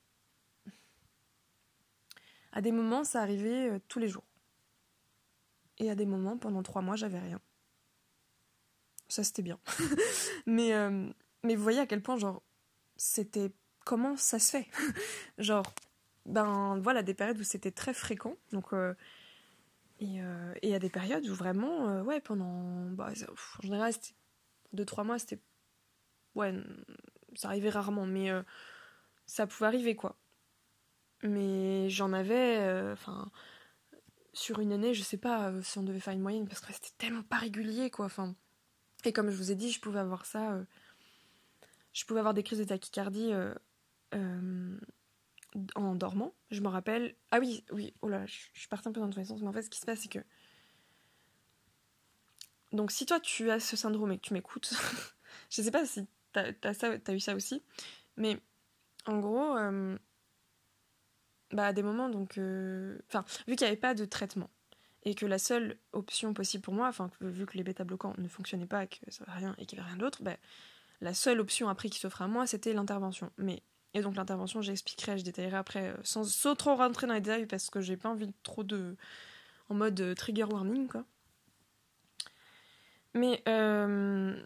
à 2.57 2.61
des 2.61 2.71
moments, 2.71 3.03
ça 3.03 3.21
arrivait 3.21 3.69
euh, 3.69 3.79
tous 3.87 3.99
les 3.99 4.07
jours. 4.07 4.25
Et 5.77 5.91
à 5.91 5.95
des 5.95 6.05
moments, 6.05 6.37
pendant 6.37 6.63
trois 6.63 6.81
mois, 6.81 6.95
j'avais 6.95 7.19
rien. 7.19 7.39
Ça, 9.07 9.23
c'était 9.23 9.43
bien. 9.43 9.59
mais, 10.47 10.73
mais 11.43 11.55
vous 11.55 11.63
voyez 11.63 11.79
à 11.79 11.85
quel 11.85 12.01
point, 12.01 12.17
genre, 12.17 12.41
c'était 12.97 13.51
comment 13.85 14.17
ça 14.17 14.39
se 14.39 14.51
fait? 14.51 14.67
Genre, 15.37 15.71
ben 16.25 16.77
voilà, 16.79 17.03
des 17.03 17.13
périodes 17.13 17.39
où 17.39 17.43
c'était 17.43 17.71
très 17.71 17.93
fréquent. 17.93 18.35
Donc, 18.51 18.73
euh, 18.73 18.93
et 19.99 20.21
euh, 20.21 20.53
a 20.75 20.79
des 20.79 20.89
périodes 20.89 21.25
où 21.27 21.33
vraiment, 21.33 21.89
euh, 21.89 22.03
ouais, 22.03 22.19
pendant. 22.19 22.89
Bah, 22.91 23.09
en 23.09 23.61
général, 23.61 23.93
c'était 23.93 24.15
deux, 24.73 24.85
trois 24.85 25.03
mois, 25.05 25.17
c'était 25.19 25.39
ouais, 26.35 26.53
ça 27.35 27.47
arrivait 27.47 27.69
rarement, 27.69 28.05
mais 28.05 28.29
ça 29.25 29.47
pouvait 29.47 29.67
arriver 29.67 29.95
quoi. 29.95 30.17
Mais 31.23 31.89
j'en 31.89 32.13
avais, 32.13 32.91
enfin, 32.91 33.31
sur 34.33 34.59
une 34.59 34.71
année, 34.71 34.93
je 34.93 35.01
sais 35.01 35.17
pas 35.17 35.51
si 35.63 35.77
on 35.79 35.83
devait 35.83 35.99
faire 35.99 36.13
une 36.13 36.21
moyenne 36.21 36.47
parce 36.47 36.61
que 36.61 36.71
c'était 36.71 36.93
tellement 36.97 37.23
pas 37.23 37.37
régulier 37.37 37.89
quoi. 37.89 38.05
Enfin, 38.05 38.35
et 39.03 39.13
comme 39.13 39.29
je 39.31 39.35
vous 39.35 39.51
ai 39.51 39.55
dit, 39.55 39.71
je 39.71 39.79
pouvais 39.79 39.99
avoir 39.99 40.25
ça, 40.25 40.59
je 41.93 42.05
pouvais 42.05 42.19
avoir 42.19 42.35
des 42.35 42.43
crises 42.43 42.59
de 42.59 42.65
tachycardie 42.65 43.33
en 45.75 45.95
dormant. 45.95 46.33
Je 46.51 46.61
me 46.61 46.67
rappelle. 46.67 47.15
Ah 47.31 47.39
oui, 47.39 47.63
oui, 47.71 47.93
oh 48.01 48.09
là, 48.09 48.25
je, 48.25 48.35
suis 48.53 48.67
partie 48.69 48.87
un 48.87 48.91
peu 48.91 48.99
dans 48.99 49.09
tous 49.09 49.19
les 49.19 49.25
sens, 49.25 49.41
mais 49.41 49.47
en 49.47 49.53
fait, 49.53 49.63
ce 49.63 49.69
qui 49.69 49.79
se 49.79 49.85
passe, 49.85 50.01
c'est 50.01 50.11
que. 50.11 50.19
Donc, 52.73 52.91
si 52.91 53.05
toi 53.05 53.19
tu 53.19 53.49
as 53.49 53.59
ce 53.59 53.75
syndrome 53.75 54.11
et 54.11 54.17
que 54.17 54.27
tu 54.27 54.33
m'écoutes, 54.33 54.73
je 55.49 55.61
sais 55.61 55.71
pas 55.71 55.85
si 55.85 56.05
t'as 56.33 56.51
as, 56.63 57.13
eu 57.13 57.19
ça 57.19 57.35
aussi, 57.35 57.63
mais 58.17 58.39
en 59.05 59.19
gros, 59.19 59.55
euh, 59.57 59.97
bah, 61.51 61.67
à 61.67 61.73
des 61.73 61.83
moments, 61.83 62.09
donc. 62.09 62.37
Euh, 62.37 62.97
enfin, 63.07 63.25
vu 63.47 63.55
qu'il 63.55 63.65
n'y 63.65 63.71
avait 63.71 63.77
pas 63.79 63.93
de 63.93 64.05
traitement 64.05 64.49
et 65.03 65.15
que 65.15 65.25
la 65.25 65.39
seule 65.39 65.77
option 65.93 66.33
possible 66.33 66.63
pour 66.63 66.73
moi, 66.73 66.87
enfin, 66.87 67.09
vu 67.21 67.45
que 67.45 67.57
les 67.57 67.63
bêta-bloquants 67.63 68.13
ne 68.17 68.27
fonctionnaient 68.27 68.65
pas, 68.65 68.87
que 68.87 68.97
ça 69.07 69.23
rien 69.27 69.55
et 69.57 69.65
qu'il 69.65 69.77
n'y 69.77 69.83
avait 69.83 69.93
rien 69.93 69.99
d'autre, 69.99 70.21
bah, 70.21 70.35
la 71.01 71.13
seule 71.13 71.39
option 71.39 71.69
après 71.69 71.89
qui 71.89 71.99
s'offrait 71.99 72.25
à 72.25 72.27
moi, 72.27 72.45
c'était 72.47 72.73
l'intervention. 72.73 73.31
Mais 73.37 73.61
et 73.93 74.01
donc 74.01 74.15
l'intervention, 74.15 74.61
j'expliquerai, 74.61 75.17
je 75.17 75.23
détaillerai 75.23 75.57
après, 75.57 75.87
euh, 75.89 75.97
sans, 76.03 76.55
trop 76.55 76.75
rentrer 76.75 77.07
dans 77.07 77.13
les 77.13 77.21
détails 77.21 77.45
parce 77.45 77.69
que 77.69 77.81
j'ai 77.81 77.97
pas 77.97 78.09
envie 78.09 78.27
de 78.27 78.33
trop 78.43 78.63
de. 78.63 78.95
en 79.69 79.75
mode 79.75 79.99
euh, 79.99 80.13
trigger 80.13 80.43
warning, 80.43 80.87
quoi. 80.87 81.03
Mais. 83.13 83.41
Euh, 83.47 84.39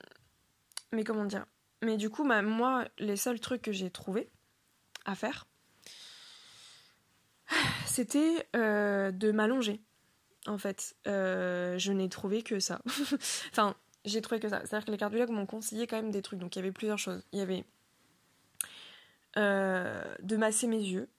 mais 0.92 1.04
comment 1.04 1.26
dire? 1.26 1.46
Mais 1.82 1.98
du 1.98 2.10
coup, 2.10 2.28
bah, 2.28 2.42
moi, 2.42 2.86
les 3.00 3.16
seuls 3.16 3.40
trucs 3.40 3.62
que 3.62 3.72
j'ai 3.72 3.90
trouvé 3.90 4.30
à 5.06 5.16
faire, 5.16 5.48
c'était 7.92 8.48
de 8.54 9.32
m'allonger. 9.32 9.82
En 10.48 10.58
fait, 10.58 10.96
je 11.06 11.92
n'ai 11.92 12.10
trouvé 12.10 12.42
que 12.42 12.60
ça. 12.60 12.82
enfin, 13.52 13.76
j'ai 14.06 14.22
trouvé 14.22 14.40
que 14.40 14.50
ça. 14.50 14.62
C'est-à-dire 14.66 14.86
que 14.86 14.92
les 14.92 14.98
cardiologues 14.98 15.30
m'ont 15.30 15.46
conseillé 15.46 15.88
quand 15.88 15.98
même 15.98 16.12
des 16.12 16.22
trucs. 16.22 16.40
Donc 16.40 16.56
il 16.56 16.60
y 16.60 16.62
avait 16.62 16.72
plusieurs 16.72 16.98
choses. 16.98 17.24
Il 17.32 17.40
y 17.40 17.42
avait 17.42 17.66
euh, 19.38 20.04
de 20.22 20.36
masser 20.36 20.68
mes 20.68 20.82
yeux. 20.82 21.10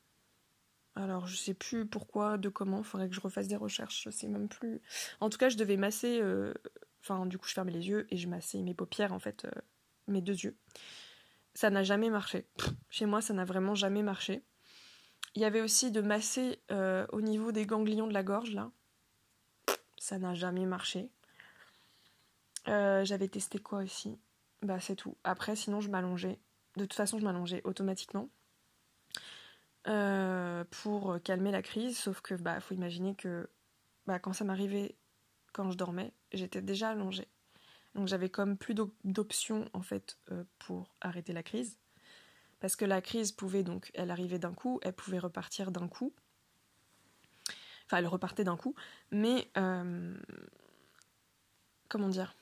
Alors 0.94 1.26
je 1.26 1.36
sais 1.36 1.54
plus 1.54 1.86
pourquoi, 1.86 2.36
de 2.36 2.50
comment, 2.50 2.78
il 2.78 2.84
faudrait 2.84 3.08
que 3.08 3.14
je 3.14 3.20
refasse 3.20 3.48
des 3.48 3.56
recherches, 3.56 4.02
je 4.04 4.10
sais 4.10 4.28
même 4.28 4.48
plus. 4.48 4.82
En 5.20 5.30
tout 5.30 5.38
cas, 5.38 5.48
je 5.48 5.56
devais 5.56 5.78
masser, 5.78 6.20
euh, 6.20 6.52
enfin 7.00 7.24
du 7.24 7.38
coup 7.38 7.48
je 7.48 7.54
fermais 7.54 7.72
les 7.72 7.88
yeux 7.88 8.06
et 8.10 8.18
je 8.18 8.28
massais 8.28 8.60
mes 8.60 8.74
paupières 8.74 9.14
en 9.14 9.18
fait, 9.18 9.46
euh, 9.46 9.50
mes 10.06 10.20
deux 10.20 10.34
yeux. 10.34 10.54
Ça 11.54 11.70
n'a 11.70 11.82
jamais 11.82 12.10
marché. 12.10 12.46
chez 12.90 13.06
moi, 13.06 13.22
ça 13.22 13.32
n'a 13.32 13.46
vraiment 13.46 13.74
jamais 13.74 14.02
marché. 14.02 14.42
Il 15.34 15.42
y 15.42 15.44
avait 15.44 15.60
aussi 15.60 15.90
de 15.90 16.00
masser 16.00 16.60
au 16.70 17.20
niveau 17.20 17.52
des 17.52 17.66
ganglions 17.66 18.06
de 18.06 18.14
la 18.14 18.22
gorge 18.22 18.52
là. 18.52 18.70
Ça 19.98 20.18
n'a 20.18 20.34
jamais 20.34 20.66
marché. 20.66 21.10
J'avais 22.66 23.28
testé 23.28 23.58
quoi 23.58 23.80
aussi? 23.80 24.18
Bah 24.62 24.80
c'est 24.80 24.96
tout. 24.96 25.16
Après 25.24 25.56
sinon 25.56 25.80
je 25.80 25.88
m'allongeais 25.88 26.38
de 26.76 26.84
toute 26.84 26.94
façon, 26.94 27.18
je 27.18 27.24
m'allongeais 27.24 27.60
automatiquement 27.64 28.30
euh, 29.88 30.64
pour 30.70 31.18
calmer 31.22 31.50
la 31.50 31.62
crise. 31.62 31.98
Sauf 31.98 32.20
que, 32.20 32.34
bah, 32.34 32.60
faut 32.60 32.74
imaginer 32.74 33.14
que 33.14 33.48
bah, 34.06 34.18
quand 34.18 34.32
ça 34.32 34.44
m'arrivait, 34.44 34.96
quand 35.52 35.70
je 35.70 35.76
dormais, 35.76 36.12
j'étais 36.32 36.62
déjà 36.62 36.90
allongée. 36.90 37.28
Donc 37.94 38.08
j'avais 38.08 38.30
comme 38.30 38.56
plus 38.56 38.74
d'options 39.04 39.68
en 39.74 39.82
fait 39.82 40.18
euh, 40.30 40.44
pour 40.58 40.94
arrêter 41.02 41.34
la 41.34 41.42
crise. 41.42 41.78
Parce 42.62 42.76
que 42.76 42.84
la 42.84 43.02
crise 43.02 43.32
pouvait 43.32 43.64
donc, 43.64 43.90
elle 43.92 44.12
arrivait 44.12 44.38
d'un 44.38 44.54
coup, 44.54 44.78
elle 44.82 44.92
pouvait 44.92 45.18
repartir 45.18 45.72
d'un 45.72 45.88
coup. 45.88 46.14
Enfin, 47.86 47.96
elle 47.96 48.06
repartait 48.06 48.44
d'un 48.44 48.56
coup. 48.56 48.76
Mais, 49.10 49.50
euh, 49.56 50.16
comment 51.88 52.08
dire? 52.08 52.36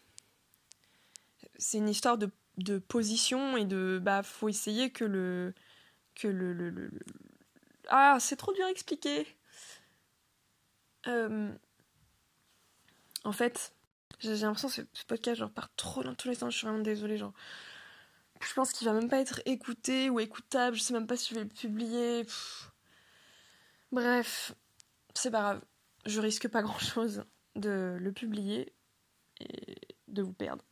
C'est 1.56 1.78
une 1.78 1.88
histoire 1.88 2.18
de 2.18 2.30
de 2.58 2.78
position 2.78 3.56
et 3.56 3.64
de 3.64 3.98
bah 4.02 4.22
faut 4.22 4.50
essayer 4.50 4.90
que 4.90 5.04
le 5.04 5.54
que 6.14 6.28
le, 6.28 6.52
le, 6.52 6.90
ah 7.88 8.18
c'est 8.20 8.36
trop 8.36 8.52
dur 8.52 8.66
à 8.66 8.70
expliquer 8.70 9.26
euh, 11.06 11.50
en 13.24 13.32
fait 13.32 13.72
j'ai 14.18 14.36
l'impression 14.36 14.68
que 14.68 14.86
ce 14.92 15.04
podcast 15.06 15.38
genre 15.38 15.50
part 15.50 15.74
trop 15.76 16.02
dans 16.02 16.14
tous 16.14 16.28
les 16.28 16.34
sens 16.34 16.52
je 16.52 16.58
suis 16.58 16.66
vraiment 16.66 16.82
désolée 16.82 17.16
genre 17.16 17.32
je 18.40 18.52
pense 18.54 18.72
qu'il 18.72 18.86
va 18.86 18.94
même 18.94 19.08
pas 19.08 19.20
être 19.20 19.40
écouté 19.46 20.10
ou 20.10 20.20
écoutable 20.20 20.76
je 20.76 20.82
sais 20.82 20.94
même 20.94 21.06
pas 21.06 21.16
si 21.16 21.30
je 21.30 21.34
vais 21.34 21.44
le 21.44 21.48
publier 21.48 22.26
bref 23.92 24.54
c'est 25.14 25.30
pas 25.30 25.40
grave 25.40 25.60
je 26.06 26.20
risque 26.20 26.48
pas 26.48 26.62
grand 26.62 26.78
chose 26.78 27.24
de 27.56 27.96
le 28.00 28.12
publier 28.12 28.72
et 29.40 29.76
de 30.08 30.22
vous 30.22 30.32
perdre 30.32 30.64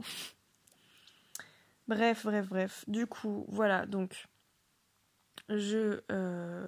Bref, 1.88 2.26
bref, 2.26 2.48
bref. 2.48 2.84
Du 2.86 3.06
coup, 3.06 3.46
voilà, 3.48 3.86
donc 3.86 4.28
je 5.48 6.02
euh, 6.12 6.66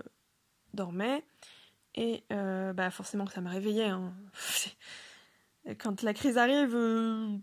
dormais 0.72 1.22
et 1.94 2.24
euh, 2.32 2.72
bah 2.72 2.90
forcément 2.90 3.26
que 3.26 3.32
ça 3.32 3.42
me 3.42 3.50
réveillait. 3.50 3.88
Hein. 3.88 4.14
Quand 5.78 6.02
la 6.02 6.14
crise 6.14 6.38
arrive, 6.38 6.74
euh, 6.74 7.36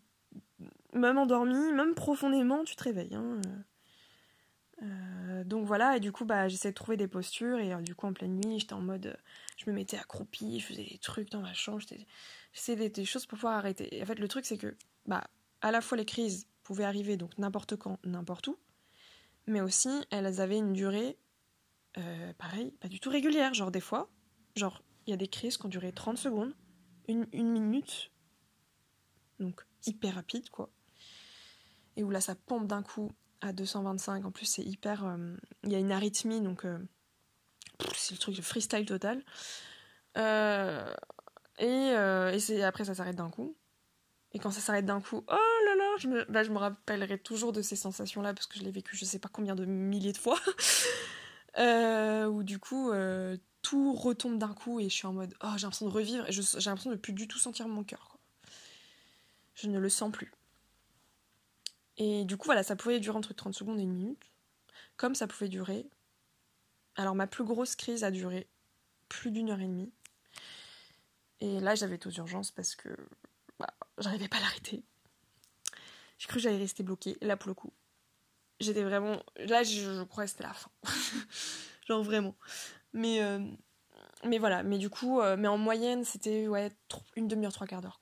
même 0.94 1.18
endormi, 1.18 1.72
même 1.74 1.94
profondément, 1.96 2.64
tu 2.64 2.76
te 2.76 2.84
réveilles. 2.84 3.16
Hein. 3.16 3.42
donc 5.46 5.66
voilà, 5.66 5.98
et 5.98 6.00
du 6.00 6.12
coup, 6.12 6.26
bah, 6.26 6.48
j'essayais 6.48 6.72
de 6.72 6.76
trouver 6.76 6.98
des 6.98 7.08
postures, 7.08 7.60
et 7.60 7.76
du 7.84 7.96
coup, 7.96 8.08
en 8.08 8.14
pleine 8.14 8.40
nuit, 8.40 8.60
j'étais 8.60 8.74
en 8.74 8.82
mode. 8.82 9.18
Je 9.58 9.70
me 9.70 9.76
mettais 9.76 9.98
accroupie, 9.98 10.60
je 10.60 10.66
faisais 10.66 10.84
des 10.84 10.98
trucs 11.00 11.32
dans 11.32 11.42
ma 11.42 11.54
chambre, 11.54 11.82
j'essayais 12.54 12.90
des, 12.90 13.06
choses 13.06 13.26
pour 13.26 13.38
pouvoir 13.38 13.58
arrêter. 13.58 14.00
En 14.02 14.06
fait, 14.06 14.20
le 14.20 14.28
truc, 14.28 14.46
c'est 14.46 14.58
que, 14.58 14.76
bah, 15.06 15.24
à 15.62 15.72
la 15.72 15.82
fois 15.82 15.98
les 15.98 16.06
crises 16.06 16.48
pouvaient 16.64 16.84
arriver 16.84 17.18
donc 17.18 17.38
n'importe 17.38 17.76
quand, 17.76 18.00
n'importe 18.04 18.48
où, 18.48 18.58
mais 19.48 19.62
aussi 19.62 19.90
elles 20.12 20.42
avaient 20.42 20.58
une 20.58 20.74
durée, 20.74 21.18
euh, 21.98 22.34
pareil, 22.34 22.72
pas 22.80 22.88
du 22.88 23.00
tout 23.00 23.10
régulière. 23.10 23.54
Genre 23.54 23.72
des 23.72 23.80
fois, 23.82 24.10
genre 24.56 24.84
il 25.06 25.12
y 25.12 25.14
a 25.14 25.18
des 25.18 25.28
crises 25.28 25.58
qui 25.58 25.66
ont 25.66 25.70
duré 25.70 25.92
30 25.92 26.18
secondes, 26.18 26.54
une, 27.08 27.26
minute, 27.32 28.12
donc 29.40 29.66
hyper 29.86 30.16
rapide 30.16 30.50
quoi. 30.50 30.70
Et 31.98 32.04
où 32.04 32.10
là 32.10 32.22
ça 32.22 32.36
pompe 32.36 32.68
d'un 32.68 32.82
coup 32.82 33.12
à 33.42 33.52
225, 33.52 34.26
en 34.26 34.32
plus 34.32 34.46
c'est 34.46 34.64
hyper... 34.64 35.06
Euh, 35.06 35.36
il 35.64 35.72
y 35.72 35.76
a 35.76 35.80
une 35.80 35.92
arythmie, 35.92 36.40
donc 36.40 36.64
euh, 36.64 36.80
c'est 37.96 38.14
le 38.14 38.20
truc 38.20 38.36
de 38.36 38.42
freestyle 38.42 38.86
total. 38.86 39.22
et, 40.16 40.22
et 41.60 42.64
après 42.64 42.86
ça 42.86 42.96
s'arrête 42.96 43.18
d'un 43.18 43.30
coup. 43.30 43.58
Et 44.34 44.40
quand 44.40 44.52
ça 44.52 44.60
s'arrête 44.60 44.86
d'un 44.86 45.02
coup, 45.02 45.24
oh 45.28 45.66
là 45.66 45.76
là, 45.76 45.96
je 45.98 46.08
me, 46.08 46.26
bah, 46.26 46.44
rappellerai 46.60 47.18
toujours 47.18 47.54
de 47.54 47.62
ces 47.62 47.76
sensations-là 47.76 48.34
parce 48.34 48.46
que 48.46 48.60
je 48.60 48.64
l'ai 48.64 48.72
vécu 48.72 48.96
je 48.96 49.06
sais 49.06 49.20
pas 49.20 49.30
combien 49.30 49.56
de 49.56 49.66
milliers 49.66 50.14
de 50.14 50.18
fois. 50.18 50.40
euh, 51.58 52.26
où 52.28 52.44
du 52.44 52.60
coup, 52.60 52.92
euh, 52.92 53.38
tout 53.62 53.94
retombe 53.94 54.38
d'un 54.38 54.54
coup 54.54 54.80
et 54.80 54.90
je 54.90 54.94
suis 54.94 55.08
en 55.08 55.14
mode, 55.14 55.34
oh 55.44 55.48
j'ai 55.56 55.64
l'impression 55.64 55.88
de 55.88 55.92
revivre 55.92 56.28
et 56.28 56.32
j'ai 56.32 56.42
l'impression 56.70 56.92
de 56.92 56.98
plus 56.98 57.14
du 57.14 57.28
tout 57.28 57.40
sentir 57.40 57.68
mon 57.68 57.84
cœur. 57.84 58.18
Je 59.56 59.68
ne 59.68 59.80
le 59.80 59.90
sens 59.90 60.12
plus. 60.12 60.32
Et 61.98 62.26
du 62.26 62.38
coup, 62.38 62.46
voilà, 62.46 62.64
ça 62.64 62.76
pouvait 62.76 63.00
durer 63.00 63.18
entre 63.18 63.34
30 63.34 63.54
secondes 63.54 63.80
et 63.80 63.84
une 63.84 63.94
minute. 63.94 64.32
Comme 64.98 65.16
ça 65.16 65.28
pouvait 65.28 65.50
durer. 65.50 65.90
Alors, 66.96 67.16
ma 67.16 67.28
plus 67.28 67.44
grosse 67.44 67.76
crise 67.76 68.04
a 68.04 68.12
duré 68.12 68.48
plus 69.10 69.32
d'une 69.32 69.50
heure 69.50 69.60
et 69.60 69.68
demie. 69.68 69.92
Et 71.40 71.60
là, 71.60 71.76
j'avais 71.76 71.96
été 71.96 72.08
aux 72.08 72.12
urgences 72.12 72.52
parce 72.52 72.76
que 72.76 72.90
bah, 73.60 73.74
j'arrivais 74.00 74.28
pas 74.28 74.38
à 74.38 74.42
l'arrêter. 74.42 74.84
J'ai 76.18 76.28
cru 76.28 76.38
que 76.38 76.44
j'allais 76.44 76.58
rester 76.58 76.84
bloquée. 76.84 77.18
Là, 77.22 77.38
pour 77.38 77.50
le 77.50 77.54
coup, 77.54 77.72
j'étais 78.60 78.84
vraiment. 78.84 79.22
Là, 79.38 79.64
je, 79.64 80.04
crois 80.04 80.26
que 80.26 80.32
c'était 80.32 80.44
la 80.44 80.54
fin. 80.54 80.72
Genre 81.88 82.04
vraiment. 82.04 82.36
Mais, 82.94 83.22
euh, 83.22 83.40
mais 84.24 84.40
voilà. 84.40 84.64
Mais 84.64 84.78
du 84.78 84.90
coup, 84.90 85.22
euh, 85.22 85.38
mais 85.38 85.48
en 85.48 85.58
moyenne, 85.58 86.04
c'était 86.04 86.48
ouais, 86.48 86.72
une 87.16 87.28
demi-heure, 87.28 87.54
trois 87.54 87.68
quarts 87.68 87.82
d'heure. 87.82 88.02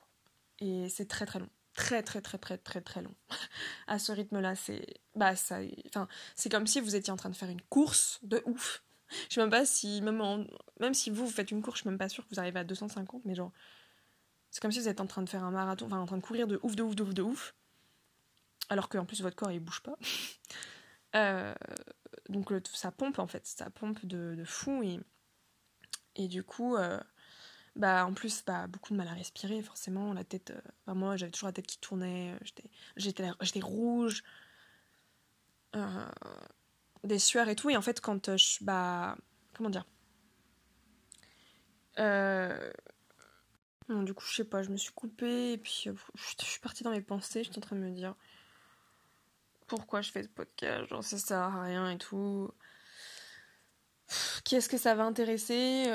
Et 0.59 0.87
c'est 0.87 1.07
très 1.07 1.25
très 1.25 1.39
long. 1.39 1.49
Très 1.75 2.01
très 2.01 2.21
très 2.21 2.37
très 2.37 2.57
très 2.57 2.81
très 2.81 3.01
long. 3.01 3.13
à 3.87 3.99
ce 3.99 4.11
rythme-là, 4.11 4.55
c'est. 4.55 4.85
Bah, 5.13 5.35
ça. 5.35 5.59
Enfin, 5.87 6.07
c'est 6.35 6.49
comme 6.49 6.67
si 6.67 6.79
vous 6.79 6.95
étiez 6.95 7.11
en 7.11 7.17
train 7.17 7.29
de 7.29 7.35
faire 7.35 7.49
une 7.49 7.61
course 7.61 8.19
de 8.23 8.41
ouf. 8.45 8.83
Je 9.29 9.35
sais 9.35 9.41
même 9.41 9.49
pas 9.49 9.65
si. 9.65 10.01
Même, 10.01 10.47
même 10.79 10.93
si 10.93 11.09
vous, 11.09 11.25
vous 11.25 11.31
faites 11.31 11.51
une 11.51 11.61
course, 11.61 11.77
je 11.77 11.81
suis 11.81 11.89
même 11.89 11.99
pas 11.99 12.09
sûre 12.09 12.23
que 12.23 12.33
vous 12.33 12.39
arrivez 12.39 12.59
à 12.59 12.63
250, 12.63 13.23
mais 13.25 13.35
genre 13.35 13.51
c'est 14.55 14.61
comme 14.61 14.71
si 14.71 14.79
vous 14.79 14.87
êtes 14.87 15.01
en 15.01 15.05
train 15.05 15.21
de 15.21 15.27
faire 15.27 15.43
un 15.43 15.51
marathon, 15.51 15.87
enfin 15.87 15.99
en 15.99 16.05
train 16.05 16.15
de 16.15 16.21
courir 16.21 16.47
de 16.47 16.57
ouf, 16.63 16.77
de 16.77 16.83
ouf, 16.83 16.95
de 16.95 17.03
ouf, 17.03 17.13
de 17.13 17.21
ouf. 17.21 17.55
Alors 18.69 18.87
qu'en 18.87 19.03
plus 19.03 19.21
votre 19.21 19.35
corps 19.35 19.51
il 19.51 19.59
bouge 19.59 19.81
pas. 19.81 19.97
Euh, 21.13 21.55
donc 22.27 22.51
ça 22.73 22.91
pompe 22.91 23.19
en 23.19 23.27
fait, 23.27 23.45
ça 23.45 23.69
pompe 23.69 24.05
de, 24.05 24.43
fou 24.43 24.83
et, 24.83 24.99
et 26.17 26.27
du 26.27 26.43
coup, 26.43 26.75
euh, 26.75 26.99
bah 27.75 28.05
en 28.05 28.13
plus 28.13 28.43
bah, 28.45 28.67
beaucoup 28.67 28.93
de 28.93 28.97
mal 28.97 29.07
à 29.07 29.13
respirer 29.13 29.61
forcément, 29.61 30.13
la 30.13 30.23
tête, 30.23 30.51
euh, 30.87 30.93
moi 30.93 31.17
j'avais 31.17 31.31
toujours 31.31 31.47
la 31.47 31.53
tête 31.53 31.67
qui 31.67 31.77
tournait, 31.79 32.37
j'étais, 32.41 33.31
j'étais, 33.41 33.59
rouge. 33.61 34.23
des 37.03 37.19
sueurs 37.19 37.49
et 37.49 37.55
tout. 37.55 37.69
Et 37.69 37.77
en 37.77 37.81
fait, 37.81 38.01
quand 38.01 38.37
je. 38.37 38.63
Bah. 38.63 39.17
Comment 39.53 39.69
dire 39.69 39.85
du 43.87 44.13
coup, 44.13 44.25
je 44.25 44.35
sais 44.35 44.43
pas, 44.43 44.63
je 44.63 44.69
me 44.69 44.77
suis 44.77 44.91
coupée 44.91 45.53
et 45.53 45.57
puis 45.57 45.87
je 46.15 46.45
suis 46.45 46.59
partie 46.59 46.83
dans 46.83 46.91
mes 46.91 47.01
pensées. 47.01 47.43
J'étais 47.43 47.57
en 47.57 47.61
train 47.61 47.75
de 47.75 47.81
me 47.81 47.91
dire 47.91 48.15
pourquoi 49.67 50.01
je 50.01 50.11
fais 50.11 50.23
ce 50.23 50.29
podcast, 50.29 50.87
genre 50.89 51.03
ça 51.03 51.17
sert 51.17 51.37
à 51.37 51.63
rien 51.63 51.89
et 51.91 51.97
tout. 51.97 52.51
Qui 54.43 54.55
est-ce 54.55 54.69
que 54.69 54.77
ça 54.77 54.93
va 54.95 55.03
intéresser 55.03 55.85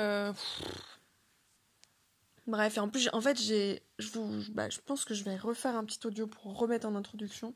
Bref, 2.47 2.77
en 2.77 2.89
plus, 2.89 3.09
en 3.13 3.21
fait, 3.21 3.39
j'ai, 3.39 3.83
je, 3.99 4.09
vous, 4.09 4.43
bah, 4.53 4.69
je 4.69 4.79
pense 4.79 5.05
que 5.05 5.13
je 5.13 5.23
vais 5.23 5.37
refaire 5.37 5.75
un 5.75 5.85
petit 5.85 6.05
audio 6.05 6.27
pour 6.27 6.57
remettre 6.57 6.87
en 6.87 6.95
introduction. 6.95 7.53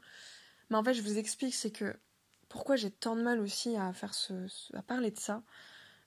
Mais 0.70 0.78
en 0.78 0.84
fait, 0.84 0.94
je 0.94 1.02
vous 1.02 1.18
explique, 1.18 1.56
c'est 1.56 1.72
que 1.72 1.96
pourquoi 2.50 2.76
j'ai 2.76 2.92
tant 2.92 3.16
de 3.16 3.22
mal 3.22 3.40
aussi 3.40 3.76
à 3.76 3.92
faire 3.94 4.14
ce, 4.14 4.48
à 4.76 4.82
parler 4.82 5.12
de 5.12 5.20
ça. 5.20 5.44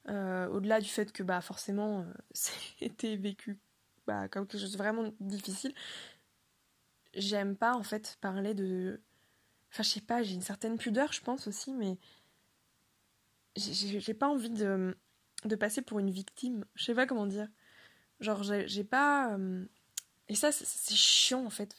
Euh, 0.08 0.48
au-delà 0.48 0.80
du 0.80 0.88
fait 0.88 1.12
que 1.12 1.22
bah 1.22 1.42
forcément 1.42 2.00
euh, 2.00 2.04
c'était 2.30 3.16
vécu 3.16 3.58
bah, 4.06 4.26
comme 4.28 4.46
quelque 4.46 4.60
chose 4.60 4.72
de 4.72 4.78
vraiment 4.78 5.12
difficile. 5.20 5.74
J'aime 7.14 7.56
pas 7.56 7.74
en 7.74 7.82
fait 7.82 8.16
parler 8.20 8.54
de. 8.54 9.02
Enfin, 9.72 9.82
je 9.82 9.88
sais 9.90 10.00
pas, 10.00 10.22
j'ai 10.22 10.34
une 10.34 10.42
certaine 10.42 10.78
pudeur, 10.78 11.12
je 11.12 11.20
pense 11.20 11.46
aussi, 11.46 11.74
mais 11.74 11.98
j'ai 13.56 14.14
pas 14.14 14.28
envie 14.28 14.50
de, 14.50 14.96
de 15.44 15.56
passer 15.56 15.82
pour 15.82 15.98
une 15.98 16.10
victime. 16.10 16.64
Je 16.74 16.84
sais 16.84 16.94
pas 16.94 17.06
comment 17.06 17.26
dire. 17.26 17.48
Genre, 18.20 18.42
j'ai 18.42 18.84
pas. 18.84 19.32
Euh, 19.34 19.64
et 20.28 20.34
ça, 20.34 20.50
c'est 20.52 20.94
chiant 20.94 21.44
en 21.44 21.50
fait. 21.50 21.76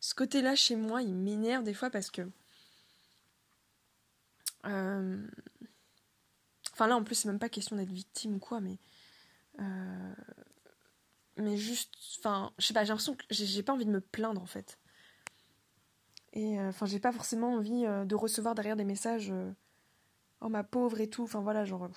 Ce 0.00 0.14
côté-là 0.14 0.54
chez 0.54 0.76
moi, 0.76 1.02
il 1.02 1.14
m'énerve 1.14 1.64
des 1.64 1.74
fois 1.74 1.90
parce 1.90 2.10
que. 2.10 2.22
Euh, 4.66 5.26
enfin, 6.72 6.86
là 6.86 6.96
en 6.96 7.04
plus, 7.04 7.14
c'est 7.16 7.28
même 7.28 7.38
pas 7.38 7.50
question 7.50 7.76
d'être 7.76 7.92
victime 7.92 8.36
ou 8.36 8.38
quoi, 8.38 8.60
mais. 8.60 8.78
Euh, 9.60 10.14
mais 11.36 11.56
juste. 11.56 11.92
Enfin, 12.18 12.52
je 12.58 12.66
sais 12.66 12.74
pas, 12.74 12.84
j'ai 12.84 12.88
l'impression 12.88 13.14
que 13.14 13.24
j'ai 13.30 13.62
pas 13.62 13.74
envie 13.74 13.86
de 13.86 13.90
me 13.90 14.00
plaindre 14.00 14.40
en 14.42 14.46
fait. 14.46 14.78
Et 16.32 16.58
enfin, 16.60 16.86
j'ai 16.86 16.98
pas 16.98 17.12
forcément 17.12 17.54
envie 17.54 17.84
de 17.84 18.14
recevoir 18.14 18.54
derrière 18.56 18.76
des 18.76 18.84
messages. 18.84 19.32
oh 20.40 20.48
ma 20.48 20.64
pauvre 20.64 21.00
et 21.00 21.08
tout. 21.08 21.22
Enfin 21.22 21.40
voilà, 21.40 21.64
genre 21.64 21.88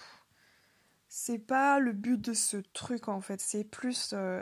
c'est 1.10 1.40
pas 1.40 1.80
le 1.80 1.94
but 1.94 2.20
de 2.20 2.34
ce 2.34 2.58
truc 2.58 3.08
en 3.08 3.22
fait, 3.22 3.42
c'est 3.42 3.64
plus 3.64 4.14
euh, 4.14 4.42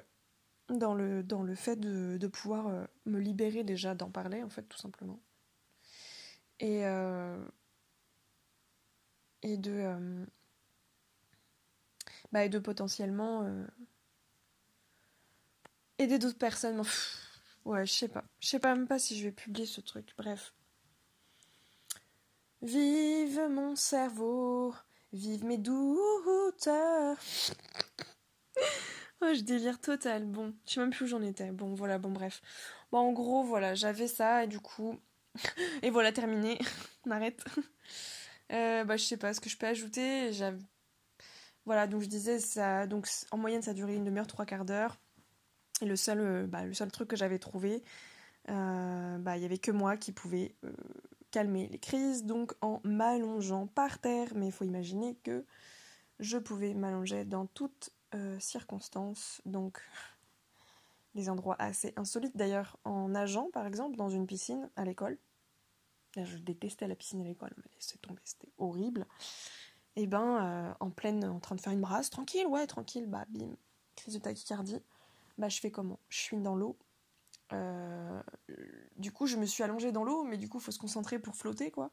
dans, 0.69 0.93
le, 0.93 1.23
dans 1.23 1.43
le 1.43 1.55
fait 1.55 1.75
de, 1.77 2.27
pouvoir 2.27 2.67
euh, 2.67 2.85
me 3.05 3.19
libérer 3.19 3.63
déjà 3.63 3.95
d'en 3.95 4.09
parler 4.09 4.43
en 4.43 4.49
fait 4.49 4.63
tout 4.63 4.77
simplement. 4.77 5.19
Et, 6.59 6.85
euh, 6.85 7.43
et 9.41 9.57
de 9.57 10.25
bah, 12.31 12.45
et 12.45 12.49
de 12.49 12.59
potentiellement 12.59 13.45
aider 15.97 16.19
d'autres 16.19 16.37
personnes. 16.37 16.81
ouais, 17.65 17.85
je 17.85 17.91
sais 17.91 18.07
pas. 18.07 18.23
Je 18.39 18.47
sais 18.47 18.59
pas 18.59 18.75
même 18.75 18.87
pas 18.87 18.99
si 18.99 19.17
je 19.17 19.25
vais 19.25 19.31
publier 19.31 19.65
ce 19.65 19.81
truc. 19.81 20.13
Bref. 20.17 20.53
Vive 22.61 23.47
mon 23.49 23.75
cerveau. 23.75 24.73
Vive 25.15 25.45
mes 25.45 25.57
doutes. 25.57 26.67
oh, 26.67 27.15
je 29.21 29.41
délire 29.43 29.79
total. 29.79 30.25
Bon, 30.25 30.53
je 30.67 30.73
sais 30.73 30.79
même 30.81 30.89
plus 30.89 31.05
où 31.05 31.07
j'en 31.07 31.21
étais. 31.21 31.51
Bon, 31.51 31.73
voilà, 31.73 31.97
bon, 31.97 32.11
bref. 32.11 32.41
Bon, 32.91 32.97
en 32.97 33.13
gros, 33.13 33.41
voilà, 33.41 33.75
j'avais 33.75 34.09
ça 34.09 34.43
et 34.43 34.47
du 34.47 34.59
coup. 34.59 34.99
et 35.83 35.89
voilà, 35.89 36.11
terminé. 36.11 36.59
On 37.05 37.11
arrête. 37.11 37.43
Euh, 38.51 38.83
bah, 38.83 38.95
je 38.95 39.03
sais 39.03 39.17
pas 39.17 39.33
ce 39.33 39.41
que 39.41 39.49
je 39.49 39.57
peux 39.57 39.65
ajouter. 39.65 40.29
Voilà, 41.65 41.87
donc 41.87 42.03
je 42.03 42.07
disais, 42.07 42.37
ça, 42.37 42.85
donc 42.85 43.07
en 43.31 43.39
moyenne, 43.39 43.63
ça 43.63 43.73
duré 43.73 43.95
une 43.95 44.03
demi-heure, 44.03 44.27
trois 44.27 44.45
quarts 44.45 44.65
d'heure. 44.65 44.97
Et 45.81 45.85
le 45.85 45.95
seul, 45.95 46.19
euh, 46.19 46.45
bah, 46.45 46.61
truc 46.93 47.07
que 47.07 47.15
j'avais 47.15 47.39
trouvé, 47.39 47.83
euh, 48.49 49.17
bah, 49.17 49.35
il 49.35 49.41
y 49.41 49.45
avait 49.45 49.57
que 49.57 49.71
moi 49.71 49.97
qui 49.97 50.11
pouvais 50.11 50.55
calmer 51.35 51.67
les 51.67 51.79
crises, 51.79 52.23
donc 52.23 52.53
en 52.61 52.79
m'allongeant 52.85 53.67
par 53.67 53.99
terre. 53.99 54.29
Mais 54.35 54.45
il 54.45 54.51
faut 54.53 54.63
imaginer 54.63 55.15
que 55.15 55.45
je 56.21 56.37
pouvais 56.37 56.73
m'allonger 56.73 57.25
dans 57.25 57.45
toutes 57.45 57.89
euh, 58.13 58.39
circonstances, 58.39 59.41
donc 59.45 59.81
des 61.13 61.29
endroits 61.29 61.57
assez 61.59 61.91
insolites. 61.97 62.37
D'ailleurs, 62.37 62.77
en 62.85 63.09
nageant, 63.09 63.49
par 63.51 63.67
exemple, 63.67 63.97
dans 63.97 64.09
une 64.09 64.25
piscine 64.25 64.69
à 64.77 64.85
l'école, 64.85 65.17
je 66.15 66.37
détestais 66.37 66.87
la 66.87 66.95
piscine 66.95 67.19
à 67.19 67.25
l'école, 67.25 67.53
mais 67.57 67.71
c'est 67.79 68.01
tombé, 68.01 68.21
c'était 68.23 68.53
horrible. 68.57 69.05
Et 69.97 70.03
eh 70.03 70.07
ben, 70.07 70.37
euh, 70.41 70.73
en 70.79 70.89
pleine, 70.89 71.25
en 71.25 71.41
train 71.41 71.55
de 71.55 71.61
faire 71.61 71.73
une 71.73 71.81
brasse, 71.81 72.09
tranquille, 72.09 72.47
ouais, 72.47 72.65
tranquille, 72.65 73.07
bah 73.07 73.25
bim, 73.27 73.57
crise 73.97 74.13
de 74.13 74.19
tachycardie. 74.19 74.81
Bah 75.37 75.49
je 75.49 75.59
fais 75.59 75.71
comment? 75.71 75.99
Je 76.07 76.17
suis 76.17 76.37
dans 76.37 76.55
l'eau, 76.55 76.77
euh, 77.53 78.21
du 78.97 79.11
coup, 79.11 79.27
je 79.27 79.37
me 79.37 79.45
suis 79.45 79.63
allongée 79.63 79.91
dans 79.91 80.03
l'eau, 80.03 80.23
mais 80.23 80.37
du 80.37 80.49
coup, 80.49 80.59
faut 80.59 80.71
se 80.71 80.79
concentrer 80.79 81.19
pour 81.19 81.35
flotter, 81.35 81.71
quoi. 81.71 81.91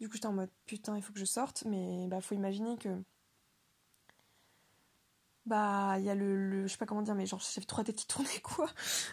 Du 0.00 0.08
coup, 0.08 0.14
j'étais 0.14 0.26
en 0.26 0.32
mode 0.32 0.50
putain, 0.66 0.96
il 0.96 1.02
faut 1.02 1.12
que 1.12 1.20
je 1.20 1.24
sorte, 1.24 1.64
mais 1.66 2.06
bah, 2.08 2.20
faut 2.20 2.34
imaginer 2.34 2.76
que. 2.78 2.88
Bah, 5.46 5.96
il 5.98 6.04
y 6.04 6.10
a 6.10 6.14
le, 6.14 6.66
Je 6.66 6.72
sais 6.72 6.78
pas 6.78 6.86
comment 6.86 7.02
dire, 7.02 7.14
mais 7.14 7.26
genre, 7.26 7.40
j'avais 7.40 7.66
trois 7.66 7.84
têtes 7.84 7.96
qui 7.96 8.06
tournaient, 8.06 8.40
quoi. 8.42 8.68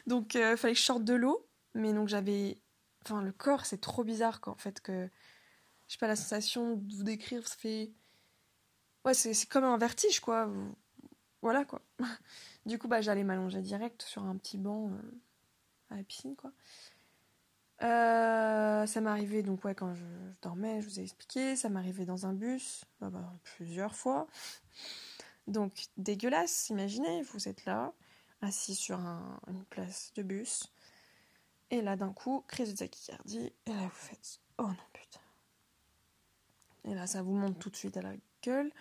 Donc, 0.07 0.35
il 0.35 0.41
euh, 0.41 0.57
fallait 0.57 0.73
que 0.73 0.79
je 0.79 0.85
sorte 0.85 1.03
de 1.03 1.13
l'eau, 1.13 1.47
mais 1.73 1.93
donc 1.93 2.07
j'avais. 2.07 2.61
Enfin, 3.05 3.21
le 3.21 3.31
corps, 3.31 3.65
c'est 3.65 3.79
trop 3.81 4.03
bizarre, 4.03 4.41
quoi, 4.41 4.53
en 4.53 4.57
fait, 4.57 4.81
que. 4.81 5.09
Je 5.87 5.93
sais 5.93 5.99
pas, 5.99 6.07
la 6.07 6.15
sensation 6.17 6.75
de 6.75 6.95
vous 6.95 7.03
décrire, 7.03 7.47
ça 7.47 7.55
fait. 7.57 7.91
Ouais, 9.05 9.13
c'est 9.13 9.47
comme 9.47 9.63
un 9.63 9.77
vertige, 9.77 10.19
quoi. 10.19 10.49
Voilà, 11.41 11.65
quoi. 11.65 11.81
du 12.65 12.77
coup, 12.79 12.87
bah, 12.87 13.01
j'allais 13.01 13.23
m'allonger 13.23 13.61
direct 13.61 14.01
sur 14.01 14.23
un 14.23 14.35
petit 14.37 14.57
banc. 14.57 14.89
Euh, 14.91 15.21
à 15.89 15.95
la 15.95 16.03
piscine, 16.03 16.35
quoi. 16.35 16.51
Euh, 17.83 18.87
ça 18.87 18.99
arrivé, 19.01 19.43
donc 19.43 19.63
ouais, 19.63 19.75
quand 19.75 19.93
je, 19.93 20.03
dormais, 20.41 20.81
je 20.81 20.87
vous 20.87 20.99
ai 20.99 21.03
expliqué, 21.03 21.55
ça 21.55 21.69
arrivé 21.75 22.05
dans 22.05 22.25
un 22.25 22.33
bus, 22.33 22.85
bah, 22.99 23.09
bah, 23.11 23.33
plusieurs 23.43 23.95
fois. 23.95 24.27
Donc 25.45 25.73
dégueulasse, 25.95 26.69
imaginez, 26.69 27.21
vous 27.21 27.47
êtes 27.47 27.65
là, 27.65 27.93
assis 28.41 28.73
sur 28.73 28.99
une 29.47 29.63
place 29.69 30.11
de 30.15 30.23
bus, 30.23 30.73
et 31.69 31.81
là 31.81 31.95
d'un 31.95 32.13
coup, 32.13 32.43
crise 32.47 32.71
de 32.73 32.77
tachycardie, 32.77 33.53
et 33.65 33.73
là 33.73 33.83
vous 33.83 33.89
faites, 33.89 34.39
oh 34.57 34.63
non 34.63 34.75
putain. 34.91 35.19
Et 36.85 36.95
là 36.95 37.05
ça 37.05 37.21
vous 37.21 37.33
monte 37.33 37.59
tout 37.59 37.69
de 37.69 37.75
suite 37.75 37.95
à 37.97 38.01
la 38.01 38.13
gueule, 38.41 38.71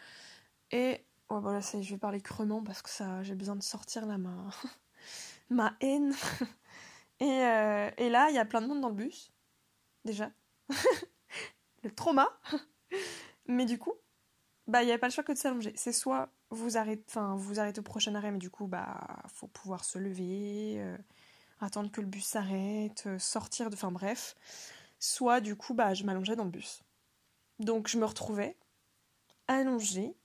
et 0.71 1.05
oh, 1.29 1.41
voilà, 1.41 1.61
je 1.61 1.79
vais 1.79 1.99
parler 1.99 2.21
crûment 2.21 2.63
parce 2.63 2.83
que 2.83 2.91
ça, 2.91 3.23
j'ai 3.23 3.35
besoin 3.35 3.57
de 3.57 3.63
sortir 3.63 4.07
là 4.07 4.19
ma, 4.19 4.51
ma 5.51 5.77
haine. 5.81 6.15
Euh, 7.23 7.91
et, 7.97 8.09
là, 8.09 8.29
il 8.31 8.35
y 8.35 8.39
a 8.39 8.45
plein 8.45 8.61
de 8.61 8.67
monde 8.67 8.81
dans 8.81 8.89
le 8.89 8.95
bus, 8.95 9.33
déjà. 10.05 10.31
le 11.83 11.95
trauma. 11.95 12.29
mais 13.47 13.65
du 13.65 13.79
coup, 13.79 13.95
bah 14.67 14.83
il 14.83 14.87
n'y 14.87 14.93
a 14.93 14.99
pas 14.99 15.07
le 15.07 15.13
choix 15.13 15.25
que 15.25 15.33
de 15.33 15.39
s'allonger. 15.39 15.73
C'est 15.77 15.93
soit 15.93 16.29
vous 16.51 16.77
arrêtez, 16.77 17.05
enfin 17.09 17.37
vous 17.37 17.61
arrêtez 17.61 17.81
au 17.81 17.85
prochain 17.85 18.15
arrêt, 18.15 18.33
mais 18.33 18.39
du 18.39 18.51
coup 18.51 18.67
bah 18.67 19.23
faut 19.29 19.49
pouvoir 19.49 19.85
se 19.85 19.99
lever, 19.99 20.77
euh, 20.79 20.97
attendre 21.61 21.91
que 21.91 22.01
le 22.01 22.07
bus 22.07 22.25
s'arrête, 22.25 23.05
euh, 23.07 23.19
sortir 23.19 23.71
de, 23.71 23.75
enfin 23.75 23.93
bref. 23.93 24.35
Soit 24.99 25.41
du 25.41 25.57
coup 25.57 25.75
bah 25.75 25.95
je 25.95 26.05
m'allongeais 26.05 26.37
dans 26.37 26.45
le 26.45 26.51
bus. 26.51 26.83
Donc 27.61 27.89
je 27.89 27.99
me 27.99 28.05
retrouvais 28.05 28.57
allongée 29.49 30.17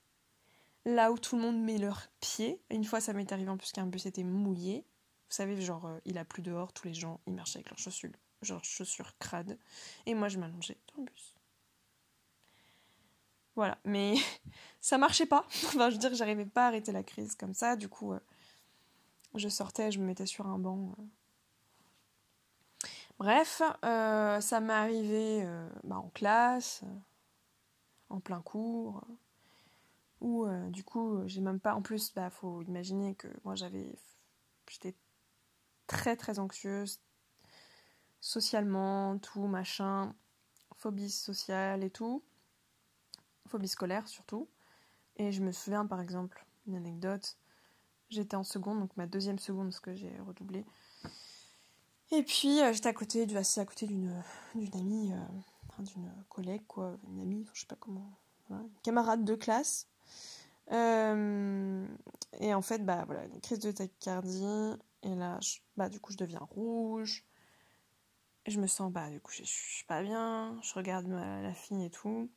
là 0.86 1.12
où 1.12 1.18
tout 1.20 1.36
le 1.36 1.42
monde 1.44 1.62
met 1.62 1.78
leurs 1.78 2.08
pieds. 2.20 2.62
Une 2.70 2.84
fois 2.84 3.02
ça 3.02 3.14
m'est 3.14 3.32
arrivé 3.32 3.50
en 3.50 3.58
plus 3.58 3.72
qu'un 3.72 3.86
bus 3.86 4.06
était 4.06 4.24
mouillé. 4.24 4.86
Vous 5.32 5.36
savez, 5.38 5.62
genre, 5.62 5.86
euh, 5.86 5.98
il 6.04 6.18
a 6.18 6.26
plu 6.26 6.42
dehors, 6.42 6.74
tous 6.74 6.88
les 6.90 6.94
gens, 6.94 7.22
ils 7.26 7.34
marchaient 7.34 7.60
avec 7.60 7.70
leurs 7.70 7.80
chaussures, 7.80 8.12
genre 8.42 8.62
chaussures 8.66 9.18
crades. 9.18 9.58
Et 10.06 10.14
moi, 10.14 10.28
je 10.28 10.38
m'allongeais 10.38 10.78
dans 10.90 11.04
le 11.04 11.10
bus. 11.10 11.36
Voilà, 13.56 13.78
mais 13.86 14.16
ça 14.82 14.98
marchait 14.98 15.26
pas. 15.26 15.46
enfin, 15.68 15.90
je 15.90 15.96
veux 15.96 16.02
dire, 16.02 16.14
j'arrivais 16.16 16.46
pas 16.46 16.66
à 16.66 16.68
arrêter 16.68 16.92
la 16.92 17.02
crise 17.02 17.36
comme 17.36 17.54
ça. 17.54 17.78
Du 17.78 17.88
coup, 17.88 18.12
euh, 18.12 18.20
je 19.36 19.48
sortais, 19.48 19.90
je 19.90 20.02
me 20.02 20.06
mettais 20.06 20.26
sur 20.26 20.46
un 20.48 20.60
banc. 20.60 20.96
Euh. 21.00 22.88
Bref, 23.18 23.62
ça 23.84 24.60
m'est 24.60 24.74
arrivé 24.74 25.48
bah, 25.86 25.98
en 25.98 26.10
classe, 26.10 26.82
en 28.10 28.20
plein 28.20 28.42
cours, 28.42 29.06
où 30.22 30.48
du 30.72 30.84
coup, 30.84 31.22
j'ai 31.28 31.40
même 31.40 31.60
pas. 31.60 31.76
En 31.76 31.84
plus, 31.84 32.12
bah, 32.16 32.32
faut 32.32 32.64
imaginer 32.64 33.14
que 33.14 33.28
moi, 33.46 33.54
j'avais. 33.54 33.96
J'étais 34.68 34.96
très 35.92 36.16
très 36.16 36.40
anxieuse, 36.40 37.02
socialement, 38.22 39.18
tout, 39.20 39.46
machin, 39.46 40.16
phobie 40.78 41.12
sociale 41.12 41.84
et 41.84 41.90
tout, 41.90 42.24
phobie 43.48 43.68
scolaire 43.68 44.08
surtout. 44.08 44.48
Et 45.18 45.34
je 45.34 45.44
me 45.44 45.52
souviens 45.52 45.86
par 45.86 46.00
exemple, 46.00 46.46
une 46.66 46.76
anecdote, 46.76 47.38
j'étais 48.10 48.38
en 48.38 48.46
seconde, 48.46 48.80
donc 48.80 48.96
ma 48.96 49.06
deuxième 49.06 49.38
seconde, 49.38 49.68
parce 49.68 49.82
que 49.82 49.94
j'ai 49.94 50.18
redoublé. 50.26 50.66
Et 52.12 52.24
puis 52.24 52.62
euh, 52.62 52.72
j'étais 52.72 52.90
à 52.90 52.94
côté, 52.94 53.28
assis 53.36 53.60
à 53.60 53.66
côté 53.66 53.86
d'une 53.86 54.24
amie, 54.74 55.12
euh, 55.12 55.80
d'une 55.80 56.10
collègue, 56.30 56.64
quoi, 56.68 56.98
une 57.10 57.20
amie, 57.20 57.46
je 57.54 57.60
sais 57.60 57.68
pas 57.68 57.78
comment, 57.78 58.10
une 58.50 58.70
camarade 58.82 59.26
de 59.26 59.36
classe. 59.36 59.88
Euh, 60.72 61.86
et 62.40 62.54
en 62.54 62.62
fait, 62.62 62.86
bah 62.86 63.04
voilà, 63.06 63.26
une 63.26 63.42
crise 63.42 63.60
de 63.60 63.72
tachycardie. 63.72 64.78
Et 65.04 65.16
là, 65.16 65.40
bah 65.78 65.90
du 65.90 66.00
coup, 66.00 66.12
je 66.12 66.18
deviens 66.18 66.40
rouge. 66.40 67.26
je 68.48 68.60
me 68.60 68.68
sens, 68.68 68.92
bah 68.92 69.10
du 69.10 69.20
coup, 69.20 69.32
je, 69.32 69.44
suis 69.44 69.86
pas 69.86 70.02
bien. 70.02 70.60
Je 70.62 70.74
regarde 70.74 71.08
la 71.08 71.54
fille 71.54 71.86
et 71.86 71.90
tout. 71.90 72.30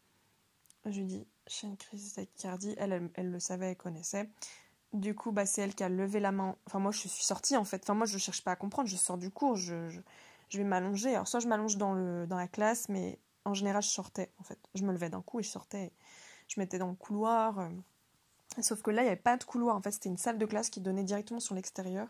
Je 0.87 0.99
lui 0.99 1.07
dis, 1.07 1.27
j'ai 1.47 1.67
une 1.67 1.77
crise 1.77 2.15
tachycardie. 2.15 2.75
Elle, 2.79 3.11
elle, 3.15 3.31
le 3.31 3.41
savait, 3.41 3.71
elle 3.71 3.77
connaissait. 3.77 4.29
Du 4.93 5.15
coup, 5.15 5.33
bah, 5.33 5.47
c'est 5.47 5.63
elle 5.63 5.75
qui 5.75 5.83
a 5.83 5.89
levé 5.89 6.21
la 6.21 6.33
main. 6.33 6.57
Enfin, 6.67 6.79
moi, 6.79 6.93
je 6.93 6.99
suis 6.99 7.09
sortie, 7.09 7.57
en 7.57 7.65
fait. 7.65 7.83
Enfin, 7.83 7.95
moi, 7.95 8.07
je 8.07 8.19
cherche 8.19 8.45
pas 8.45 8.53
à 8.53 8.57
comprendre. 8.57 8.89
Je 8.89 8.97
sors 8.97 9.19
du 9.19 9.31
cours. 9.31 9.57
Je, 9.57 9.89
je, 10.49 10.59
vais 10.59 10.65
m'allonger. 10.65 11.15
Alors, 11.15 11.29
soit 11.29 11.41
je 11.41 11.49
m'allonge 11.49 11.77
dans, 11.77 12.27
dans 12.27 12.37
la 12.37 12.49
classe, 12.49 12.89
mais 12.89 13.19
en 13.45 13.55
général, 13.55 13.83
je 13.83 13.89
sortais, 13.89 14.31
en 14.39 14.45
fait. 14.45 14.59
Je 14.75 14.85
me 14.85 14.93
levais 14.93 15.11
d'un 15.11 15.23
coup 15.23 15.41
et 15.41 15.43
je 15.43 15.51
sortais. 15.51 15.93
Je 16.49 16.61
mettais 16.61 16.79
dans 16.79 16.89
le 16.89 16.95
couloir. 16.95 17.71
Sauf 18.61 18.83
que 18.83 18.91
là, 18.91 19.03
il 19.03 19.07
n'y 19.07 19.11
avait 19.11 19.21
pas 19.21 19.37
de 19.37 19.45
couloir. 19.45 19.77
En 19.77 19.81
fait, 19.81 19.91
c'était 19.91 20.09
une 20.09 20.19
salle 20.19 20.39
de 20.39 20.47
classe 20.47 20.71
qui 20.71 20.81
donnait 20.81 21.03
directement 21.03 21.41
sur 21.41 21.55
l'extérieur. 21.55 22.09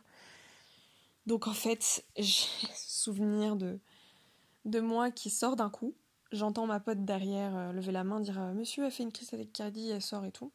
Donc, 1.27 1.47
en 1.47 1.55
fait, 1.55 2.05
j'ai 2.16 2.47
souvenir 2.75 3.57
de, 3.57 3.79
de 4.64 4.81
moi 4.81 5.11
qui 5.11 5.31
sort 5.31 5.57
d'un 5.57 5.70
coup 5.70 5.95
J'entends 6.35 6.66
ma 6.66 6.81
pote 6.81 7.05
derrière 7.05 7.57
euh, 7.57 7.72
lever 7.72 7.93
la 7.93 8.03
main, 8.03 8.18
dire 8.18 8.41
euh, 8.41 8.53
Monsieur 8.55 8.85
a 8.85 8.91
fait 8.91 9.05
une 9.05 9.12
crise 9.12 9.33
avec 9.35 9.53
Cardi, 9.53 9.91
elle 9.91 10.03
sort 10.03 10.25
et 10.25 10.33
tout. 10.33 10.51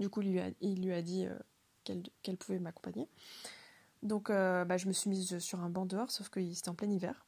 Du 0.00 0.10
coup, 0.10 0.20
il 0.20 0.32
lui 0.82 0.92
a, 0.92 1.02
dit 1.02 1.24
euh, 1.24 2.02
qu'elle 2.22 2.36
pouvait 2.36 2.58
m'accompagner. 2.58 3.08
Donc, 4.02 4.28
bah, 4.28 4.76
je 4.76 4.86
me 4.86 4.92
suis 4.92 5.08
mise 5.08 5.38
sur 5.38 5.60
un 5.60 5.70
banc 5.70 5.86
dehors, 5.86 6.10
sauf 6.10 6.28
que 6.28 6.46
c'était 6.52 6.68
en 6.68 6.74
plein 6.74 6.90
hiver. 6.90 7.24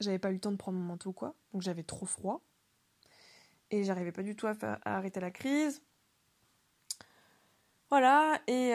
J'avais 0.00 0.18
pas 0.18 0.30
eu 0.30 0.34
le 0.34 0.40
temps 0.40 0.50
de 0.50 0.56
prendre 0.56 0.78
mon 0.78 0.84
manteau 0.84 1.10
ou 1.10 1.12
quoi, 1.12 1.34
donc 1.52 1.60
j'avais 1.60 1.82
trop 1.82 2.06
froid. 2.06 2.40
Et 3.70 3.84
j'arrivais 3.84 4.10
pas 4.10 4.22
du 4.22 4.34
tout 4.34 4.46
à 4.46 4.56
arrêter 4.84 5.20
la 5.20 5.30
crise. 5.30 5.82
Voilà, 7.92 8.40
et 8.46 8.70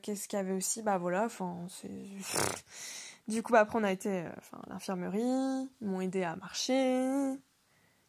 qu'est-ce 0.00 0.26
qu'il 0.26 0.38
y 0.38 0.40
avait 0.40 0.54
aussi? 0.54 0.80
Bah 0.80 0.96
voilà, 0.96 1.26
enfin, 1.26 1.66
c'est. 1.68 1.90
Du 3.28 3.42
coup, 3.42 3.54
après, 3.54 3.78
on 3.78 3.84
a 3.84 3.92
été 3.92 4.08
euh, 4.08 4.30
enfin, 4.38 4.58
à 4.66 4.70
l'infirmerie, 4.70 5.20
ils 5.20 5.86
m'ont 5.86 6.00
aidé 6.00 6.22
à 6.22 6.34
marcher, 6.34 7.36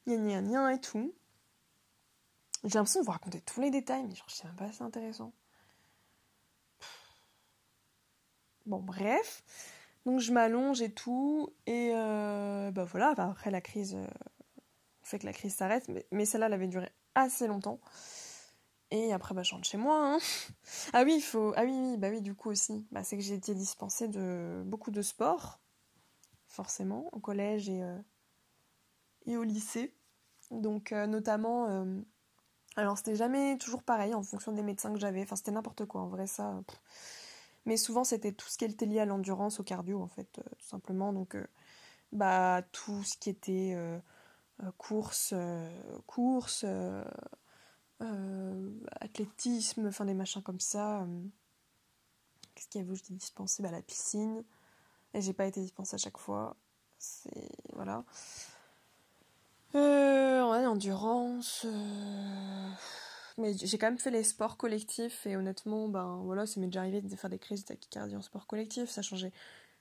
gna 0.07 0.41
gna 0.41 0.73
et 0.73 0.79
tout. 0.79 1.13
J'ai 2.63 2.79
l'impression 2.79 3.01
de 3.01 3.05
vous 3.05 3.11
raconter 3.11 3.41
tous 3.41 3.59
les 3.59 3.69
détails, 3.69 4.05
mais 4.07 4.15
genre, 4.15 4.25
je 4.29 4.35
sais 4.35 4.47
même 4.47 4.55
pas 4.55 4.69
si 4.69 4.77
c'est 4.77 4.83
intéressant. 4.83 5.33
Bon, 8.65 8.79
bref. 8.79 9.43
Donc, 10.05 10.21
je 10.21 10.31
m'allonge 10.31 10.81
et 10.81 10.91
tout, 10.93 11.53
et 11.65 11.91
euh, 11.93 12.71
bah 12.71 12.85
voilà, 12.85 13.13
après 13.17 13.51
la 13.51 13.59
crise, 13.59 13.95
euh, 13.95 14.07
fait 15.01 15.19
que 15.19 15.25
la 15.25 15.33
crise 15.33 15.53
s'arrête, 15.53 15.89
mais, 15.89 16.05
mais 16.11 16.23
celle-là, 16.23 16.45
elle 16.45 16.53
avait 16.53 16.67
duré 16.67 16.89
assez 17.13 17.45
longtemps. 17.45 17.81
Et 18.93 19.11
après, 19.11 19.33
bah, 19.33 19.41
je 19.41 19.55
rentre 19.55 19.67
chez 19.67 19.77
moi. 19.77 20.13
Hein. 20.13 20.19
Ah 20.93 21.01
oui, 21.03 21.15
il 21.15 21.21
faut. 21.21 21.51
Ah 21.57 21.63
oui, 21.63 21.71
oui, 21.73 21.97
bah 21.97 22.09
oui, 22.11 22.21
du 22.21 22.35
coup 22.35 22.51
aussi. 22.51 22.85
Bah, 22.91 23.03
c'est 23.03 23.17
que 23.17 23.23
j'ai 23.23 23.33
été 23.33 23.55
dispensée 23.55 24.07
de 24.07 24.61
beaucoup 24.67 24.91
de 24.91 25.01
sport, 25.01 25.59
forcément, 26.47 27.09
au 27.11 27.19
collège 27.19 27.69
et, 27.69 27.81
euh, 27.81 27.97
au 29.35 29.41
lycée. 29.41 29.95
Donc, 30.51 30.91
euh, 30.91 31.07
notamment. 31.07 31.69
Euh, 31.69 32.01
alors, 32.75 32.99
c'était 32.99 33.15
jamais 33.15 33.57
toujours 33.57 33.81
pareil 33.81 34.13
en 34.13 34.21
fonction 34.21 34.51
des 34.51 34.61
médecins 34.61 34.93
que 34.93 34.99
j'avais. 34.99 35.23
Enfin, 35.23 35.37
c'était 35.37 35.51
n'importe 35.51 35.85
quoi, 35.85 36.01
en 36.01 36.07
vrai, 36.07 36.27
ça. 36.27 36.61
Mais 37.65 37.77
souvent, 37.77 38.03
c'était 38.03 38.31
tout 38.31 38.47
ce 38.47 38.59
qui 38.59 38.65
était 38.65 38.85
lié 38.85 38.99
à 38.99 39.05
l'endurance, 39.05 39.59
au 39.59 39.63
cardio, 39.63 40.03
en 40.03 40.07
fait, 40.07 40.29
tout 40.33 40.67
simplement. 40.67 41.13
Donc, 41.13 41.35
bah, 42.11 42.61
tout 42.71 43.01
ce 43.03 43.17
qui 43.17 43.31
était 43.31 43.75
course, 44.77 45.33
course 46.05 46.63
euh, 48.03 48.69
athlétisme, 49.01 49.87
enfin 49.87 50.05
des 50.05 50.13
machins 50.13 50.41
comme 50.41 50.59
ça. 50.59 51.01
Euh. 51.01 51.23
Qu'est-ce 52.55 52.67
qu'il 52.67 52.81
y 52.81 52.83
avait 52.83 52.91
où 52.91 52.95
j'étais 52.95 53.13
dispensée 53.13 53.63
bah, 53.63 53.71
La 53.71 53.81
piscine. 53.81 54.43
Et 55.13 55.21
j'ai 55.21 55.33
pas 55.33 55.45
été 55.45 55.61
dispensée 55.61 55.95
à 55.95 55.97
chaque 55.97 56.17
fois. 56.17 56.55
C'est. 56.97 57.49
Voilà. 57.73 58.03
Euh, 59.75 60.41
endurance. 60.41 61.65
Euh. 61.65 62.69
Mais 63.37 63.53
j'ai 63.57 63.77
quand 63.77 63.87
même 63.87 63.97
fait 63.97 64.11
les 64.11 64.23
sports 64.23 64.57
collectifs 64.57 65.25
et 65.25 65.35
honnêtement, 65.35 65.87
ben 65.87 66.21
voilà, 66.23 66.45
ça 66.45 66.59
m'est 66.59 66.67
déjà 66.67 66.81
arrivé 66.81 67.01
de 67.01 67.15
faire 67.15 67.29
des 67.29 67.39
crises 67.39 67.61
de 67.61 67.73
tachycardie 67.73 68.15
en 68.15 68.21
sport 68.21 68.45
collectif. 68.45 68.89
Ça 68.89 69.01
changeait. 69.01 69.31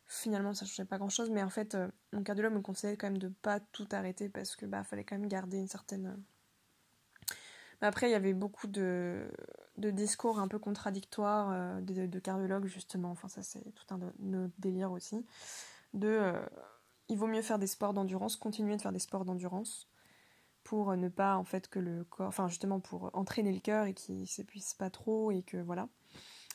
Finalement, 0.07 0.55
ça 0.55 0.67
changeait 0.67 0.87
pas 0.87 0.99
grand 0.99 1.09
chose, 1.09 1.31
mais 1.31 1.43
en 1.43 1.51
fait, 1.51 1.77
mon 2.13 2.23
cardiologue 2.23 2.55
me 2.55 2.61
conseillait 2.61 2.97
quand 2.97 3.09
même 3.09 3.19
de 3.19 3.29
pas 3.29 3.61
tout 3.61 3.89
arrêter 3.93 4.29
parce 4.29 4.57
que 4.57 4.67
bah 4.67 4.85
fallait 4.85 5.05
quand 5.05 5.19
même 5.19 5.29
garder 5.29 5.59
une 5.59 5.69
certaine 5.69 6.23
après, 7.83 8.09
il 8.09 8.13
y 8.13 8.15
avait 8.15 8.33
beaucoup 8.33 8.69
de, 8.69 9.29
discours 9.77 10.39
un 10.39 10.49
peu 10.49 10.59
contradictoires 10.59 11.51
euh, 11.53 11.81
de, 11.81 12.19
cardiologues, 12.21 12.67
justement. 12.67 13.11
Enfin, 13.11 13.29
ça, 13.29 13.43
c'est 13.43 13.73
tout 13.75 13.95
un 13.95 13.99
délire 14.59 14.93
aussi. 14.93 15.27
De 15.93 16.09
euh, 16.09 16.41
il 17.09 17.19
vaut 17.19 17.27
mieux 17.27 17.43
faire 17.43 17.59
des 17.59 17.67
sports 17.67 17.93
d'endurance, 17.93 18.37
continuer 18.37 18.77
de 18.77 18.83
faire 18.83 18.93
des 18.93 19.01
sports 19.01 19.25
d'endurance 19.25 19.89
pour 20.63 20.97
ne 20.97 21.09
pas, 21.09 21.37
en 21.37 21.45
fait, 21.45 21.69
que 21.69 21.81
le 21.81 22.05
corps. 22.05 22.29
Enfin, 22.29 22.49
justement, 22.49 22.79
pour 22.79 23.11
entraîner 23.15 23.53
le 23.53 23.61
cœur 23.61 23.87
et 23.87 23.95
qu'il 23.95 24.29
s'épuise 24.29 24.75
pas 24.75 24.89
trop 24.89 25.33
et 25.33 25.43
que 25.43 25.57
voilà. 25.57 25.89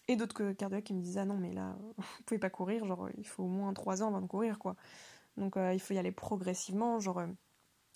Et 0.07 0.15
d'autres 0.15 0.53
cardiologues 0.53 0.85
qui 0.85 0.93
me 0.93 1.01
disaient, 1.01 1.19
ah 1.19 1.25
non, 1.25 1.37
mais 1.37 1.51
là, 1.51 1.75
vous 1.97 2.23
pouvez 2.25 2.39
pas 2.39 2.49
courir, 2.49 2.85
genre, 2.85 3.09
il 3.17 3.27
faut 3.27 3.43
au 3.43 3.47
moins 3.49 3.73
3 3.73 4.01
ans 4.01 4.07
avant 4.07 4.21
de 4.21 4.27
courir, 4.27 4.59
quoi. 4.59 4.77
Donc, 5.35 5.57
euh, 5.57 5.73
il 5.73 5.79
faut 5.79 5.93
y 5.93 5.97
aller 5.97 6.13
progressivement, 6.13 6.99
genre, 7.01 7.23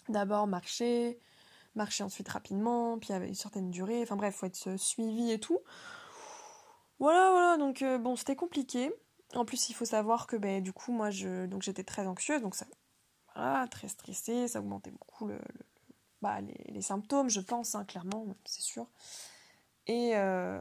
d'abord 0.09 0.47
marcher, 0.47 1.19
marcher 1.76 2.03
ensuite 2.03 2.30
rapidement, 2.30 2.99
puis 2.99 3.13
avait 3.13 3.28
une 3.28 3.36
certaine 3.36 3.72
durée, 3.72 4.01
enfin 4.01 4.15
bref, 4.15 4.36
faut 4.36 4.45
être 4.45 4.78
suivi 4.78 5.32
et 5.32 5.39
tout. 5.39 5.59
Voilà, 6.99 7.32
voilà, 7.32 7.57
donc 7.57 7.82
euh, 7.82 7.97
bon, 7.97 8.15
c'était 8.15 8.36
compliqué. 8.36 8.91
En 9.34 9.45
plus, 9.45 9.69
il 9.69 9.74
faut 9.74 9.86
savoir 9.86 10.28
que 10.28 10.36
ben, 10.36 10.61
du 10.61 10.74
coup, 10.74 10.91
moi, 10.91 11.09
je, 11.09 11.45
donc 11.45 11.63
j'étais 11.63 11.84
très 11.84 12.05
anxieuse, 12.05 12.41
donc 12.41 12.55
ça, 12.55 12.65
voilà, 13.34 13.67
très 13.67 13.88
stressée, 13.88 14.47
ça 14.47 14.59
augmentait 14.59 14.91
beaucoup 14.91 15.28
le, 15.28 15.39
bah, 16.22 16.39
les, 16.67 16.82
symptômes, 16.82 17.30
je 17.30 17.39
pense, 17.39 17.76
hein, 17.76 17.86
clairement, 17.86 18.26
c'est 18.45 18.61
sûr. 18.61 18.88
Et, 19.88 20.11
euh, 20.15 20.59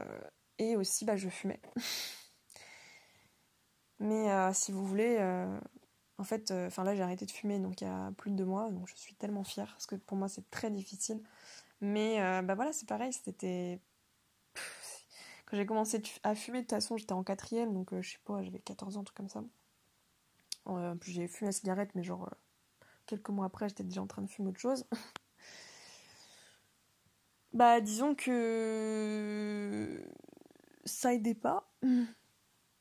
et 0.57 0.75
aussi, 0.75 1.05
bah, 1.05 1.15
je 1.15 1.29
fumais. 1.29 1.61
Mais 3.99 4.31
euh, 4.31 4.51
si 4.53 4.71
vous 4.71 4.83
voulez, 4.83 5.17
en 6.21 6.23
fait, 6.23 6.51
euh, 6.51 6.67
enfin 6.67 6.83
là 6.83 6.95
j'ai 6.95 7.01
arrêté 7.01 7.25
de 7.25 7.31
fumer 7.31 7.57
donc 7.57 7.81
il 7.81 7.85
y 7.85 7.87
a 7.87 8.11
plus 8.11 8.29
de 8.29 8.35
deux 8.35 8.45
mois, 8.45 8.69
donc 8.69 8.87
je 8.87 8.95
suis 8.95 9.15
tellement 9.15 9.43
fière 9.43 9.71
parce 9.71 9.87
que 9.87 9.95
pour 9.95 10.17
moi 10.17 10.29
c'est 10.29 10.47
très 10.51 10.69
difficile. 10.69 11.19
Mais 11.81 12.21
euh, 12.21 12.43
bah 12.43 12.53
voilà, 12.53 12.73
c'est 12.73 12.87
pareil, 12.87 13.11
c'était 13.11 13.79
quand 15.47 15.57
j'ai 15.57 15.65
commencé 15.65 15.99
à 16.21 16.35
fumer 16.35 16.59
de 16.59 16.65
toute 16.65 16.75
façon 16.75 16.95
j'étais 16.95 17.13
en 17.13 17.23
quatrième 17.23 17.73
donc 17.73 17.91
euh, 17.93 18.03
je 18.03 18.11
sais 18.11 18.19
pas, 18.23 18.43
j'avais 18.43 18.59
14 18.59 18.97
ans, 18.97 19.03
tout 19.03 19.13
comme 19.15 19.29
ça. 19.29 19.43
En 20.65 20.95
plus 20.95 21.11
j'ai 21.11 21.27
fumé 21.27 21.49
la 21.49 21.53
cigarette 21.53 21.89
mais 21.95 22.03
genre 22.03 22.29
quelques 23.07 23.29
mois 23.29 23.47
après 23.47 23.67
j'étais 23.67 23.83
déjà 23.83 24.03
en 24.03 24.07
train 24.07 24.21
de 24.21 24.29
fumer 24.29 24.49
autre 24.49 24.59
chose. 24.59 24.85
bah 27.53 27.81
disons 27.81 28.13
que 28.13 30.05
ça 30.85 31.15
aidait 31.15 31.33
pas. 31.33 31.67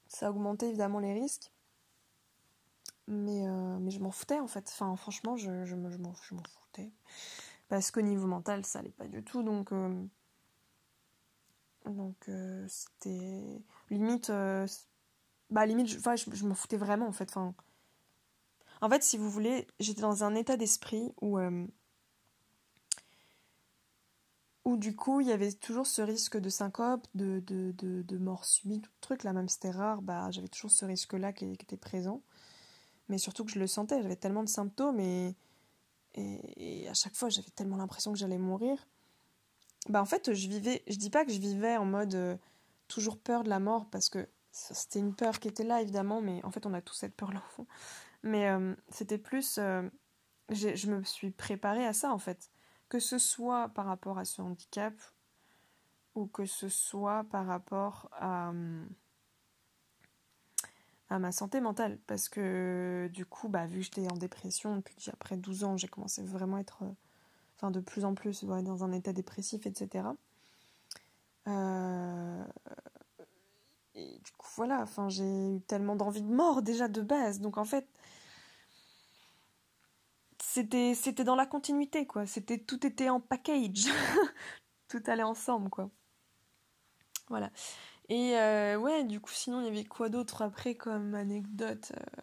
Ça 0.09 0.31
augmentait 0.31 0.69
évidemment 0.69 0.99
les 0.99 1.15
risques. 1.15 1.51
Mais, 3.11 3.45
euh, 3.45 3.79
mais 3.81 3.91
je 3.91 3.99
m'en 4.01 4.13
foutais 4.13 4.39
en 4.39 4.47
fait. 4.47 4.65
Enfin, 4.69 4.95
franchement, 4.97 5.37
je, 5.37 5.65
je, 5.65 5.75
je 5.75 5.97
m'en 5.99 6.13
foutais. 6.15 6.93
Parce 7.69 7.91
qu'au 7.91 8.03
niveau 8.03 8.27
mental, 8.29 8.65
ça 8.65 8.79
allait 8.81 8.91
pas 8.91 9.09
du 9.09 9.25
tout. 9.25 9.43
Donc, 9.43 9.73
euh, 9.73 10.05
donc 11.87 12.17
euh, 12.29 12.65
c'était 12.69 13.63
limite. 13.91 14.31
bah, 15.51 15.67
limite, 15.67 15.89
je, 15.89 15.99
je, 15.99 16.37
je 16.37 16.47
m'en 16.47 16.55
foutais 16.55 16.77
vraiment 16.77 17.09
en 17.09 17.13
fait. 17.13 17.29
Enfin, 17.31 17.53
en 18.81 18.89
fait, 18.89 19.03
si 19.03 19.19
vous 19.19 19.29
voulez, 19.29 19.67
j'étais 19.81 20.03
dans 20.03 20.23
un 20.25 20.35
état 20.37 20.57
d'esprit 20.57 21.13
où. 21.21 21.39
où 24.65 24.77
du 24.77 24.95
coup, 24.95 25.21
il 25.21 25.27
y 25.27 25.33
avait 25.33 25.53
toujours 25.53 25.87
ce 25.87 26.03
risque 26.03 26.37
de 26.39 26.49
syncope, 26.49 27.07
de, 27.15 27.41
de, 27.41 27.73
de, 28.03 28.19
mort 28.19 28.45
subite, 28.45 28.85
tout 28.85 28.91
truc. 29.01 29.25
Là, 29.25 29.33
même 29.33 29.49
c'était 29.49 29.71
rare, 29.71 30.01
bah, 30.03 30.31
j'avais 30.31 30.49
toujours 30.49 30.71
ce 30.71 30.85
risque-là 30.85 31.33
qui 31.33 31.47
était 31.47 31.77
présent 31.77 32.23
mais 33.11 33.19
surtout 33.19 33.45
que 33.45 33.51
je 33.51 33.59
le 33.59 33.67
sentais, 33.67 34.01
j'avais 34.01 34.17
tellement 34.17 34.45
de 34.45 34.49
symptômes 34.49 35.01
et, 35.01 35.35
à 36.89 36.95
chaque 36.95 37.15
fois 37.15 37.29
j'avais 37.29 37.51
tellement 37.51 37.77
l'impression 37.77 38.13
que 38.13 38.19
j'allais 38.19 38.39
mourir. 38.39 38.79
Bah 39.89 40.01
en 40.01 40.05
fait, 40.05 40.33
je 40.33 40.49
vivais, 40.49 40.83
je 40.87 40.97
dis 40.97 41.11
pas 41.11 41.25
que 41.25 41.33
je 41.33 41.41
vivais 41.41 41.77
en 41.77 41.85
mode 41.85 42.15
euh, 42.15 42.37
toujours 42.87 43.19
peur 43.19 43.43
de 43.43 43.49
la 43.49 43.59
mort 43.59 43.89
parce 43.91 44.09
que 44.09 44.29
c'était 44.53 44.99
une 44.99 45.15
peur 45.15 45.41
qui 45.41 45.49
était 45.49 45.65
là 45.65 45.81
évidemment, 45.81 46.21
mais 46.21 46.45
en 46.45 46.51
fait 46.51 46.67
on 46.67 46.75
a 46.75 46.81
tous 46.81 46.95
cette 46.95 47.15
peur 47.15 47.33
là 47.33 47.43
au 47.45 47.51
fond. 47.51 47.67
Mais 48.23 48.49
euh, 48.49 48.75
c'était 48.91 49.19
plus, 49.19 49.59
euh, 49.59 49.83
je 50.51 50.91
me 50.91 51.03
suis 51.03 51.31
préparée 51.31 51.87
à 51.87 51.93
ça 51.93 52.13
en 52.13 52.19
fait, 52.19 52.51
que 52.89 53.01
ce 53.01 53.19
soit 53.19 53.71
par 53.71 53.87
rapport 53.87 54.19
à 54.19 54.25
ce 54.25 54.41
handicap 54.43 54.95
ou 56.15 56.27
que 56.27 56.45
ce 56.45 56.69
soit 56.69 57.25
par 57.25 57.47
rapport 57.47 58.09
à 58.13 58.53
à 61.11 61.19
ma 61.19 61.33
santé 61.33 61.61
mentale. 61.61 61.99
Parce 62.07 62.29
que 62.29 63.11
du 63.13 63.27
coup, 63.27 63.49
bah, 63.49 63.67
vu 63.67 63.81
que 63.81 63.85
j'étais 63.85 64.11
en 64.11 64.17
dépression 64.17 64.77
depuis 64.77 64.97
après 65.13 65.37
12 65.37 65.65
ans, 65.65 65.77
j'ai 65.77 65.89
commencé 65.89 66.23
vraiment 66.23 66.57
à 66.57 66.61
être, 66.61 66.83
euh, 66.85 66.93
enfin 67.57 67.71
de 67.71 67.81
plus 67.81 68.05
en 68.05 68.15
plus 68.15 68.45
dans 68.45 68.85
un 68.85 68.93
état 68.93 69.13
dépressif, 69.13 69.67
etc. 69.67 70.05
Euh, 71.49 72.45
et 73.95 74.19
du 74.19 74.33
coup, 74.39 74.49
voilà, 74.57 74.81
enfin, 74.83 75.09
j'ai 75.09 75.57
eu 75.57 75.61
tellement 75.63 75.97
d'envie 75.97 76.23
de 76.23 76.33
mort 76.33 76.63
déjà 76.63 76.89
de 76.89 77.03
base. 77.03 77.41
Donc 77.41 77.59
en 77.59 77.65
fait, 77.65 77.87
c'était, 80.43 80.95
c'était 80.95 81.25
dans 81.25 81.37
la 81.37 81.47
continuité, 81.47 82.07
quoi. 82.07 82.27
C'était, 82.27 82.59
tout 82.59 82.87
était 82.87 83.09
en 83.09 83.21
package. 83.21 83.87
tout 84.89 85.03
allait 85.07 85.23
ensemble, 85.23 85.71
quoi. 85.71 85.91
Voilà. 87.29 87.51
Et 88.11 88.37
euh, 88.37 88.77
ouais, 88.77 89.05
du 89.05 89.21
coup, 89.21 89.33
sinon, 89.33 89.61
il 89.61 89.67
y 89.67 89.69
avait 89.69 89.85
quoi 89.85 90.09
d'autre 90.11 90.43
après 90.43 90.75
comme 90.75 91.15
anecdote 91.15 91.93
euh? 91.97 92.23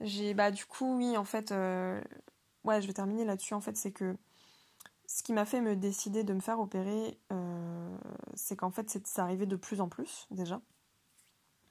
J'ai, 0.00 0.34
bah, 0.34 0.50
du 0.50 0.66
coup, 0.66 0.96
oui, 0.98 1.16
en 1.16 1.24
fait, 1.24 1.50
euh, 1.50 2.00
ouais, 2.64 2.82
je 2.82 2.86
vais 2.86 2.92
terminer 2.92 3.24
là-dessus. 3.24 3.54
En 3.54 3.60
fait, 3.60 3.76
c'est 3.76 3.92
que 3.92 4.16
ce 5.06 5.22
qui 5.22 5.32
m'a 5.32 5.46
fait 5.46 5.60
me 5.60 5.74
décider 5.76 6.24
de 6.24 6.34
me 6.34 6.40
faire 6.40 6.60
opérer, 6.60 7.18
c'est 8.34 8.56
qu'en 8.56 8.70
fait, 8.70 9.06
ça 9.06 9.22
arrivait 9.22 9.46
de 9.46 9.56
plus 9.56 9.80
en 9.80 9.88
plus, 9.88 10.26
déjà. 10.30 10.60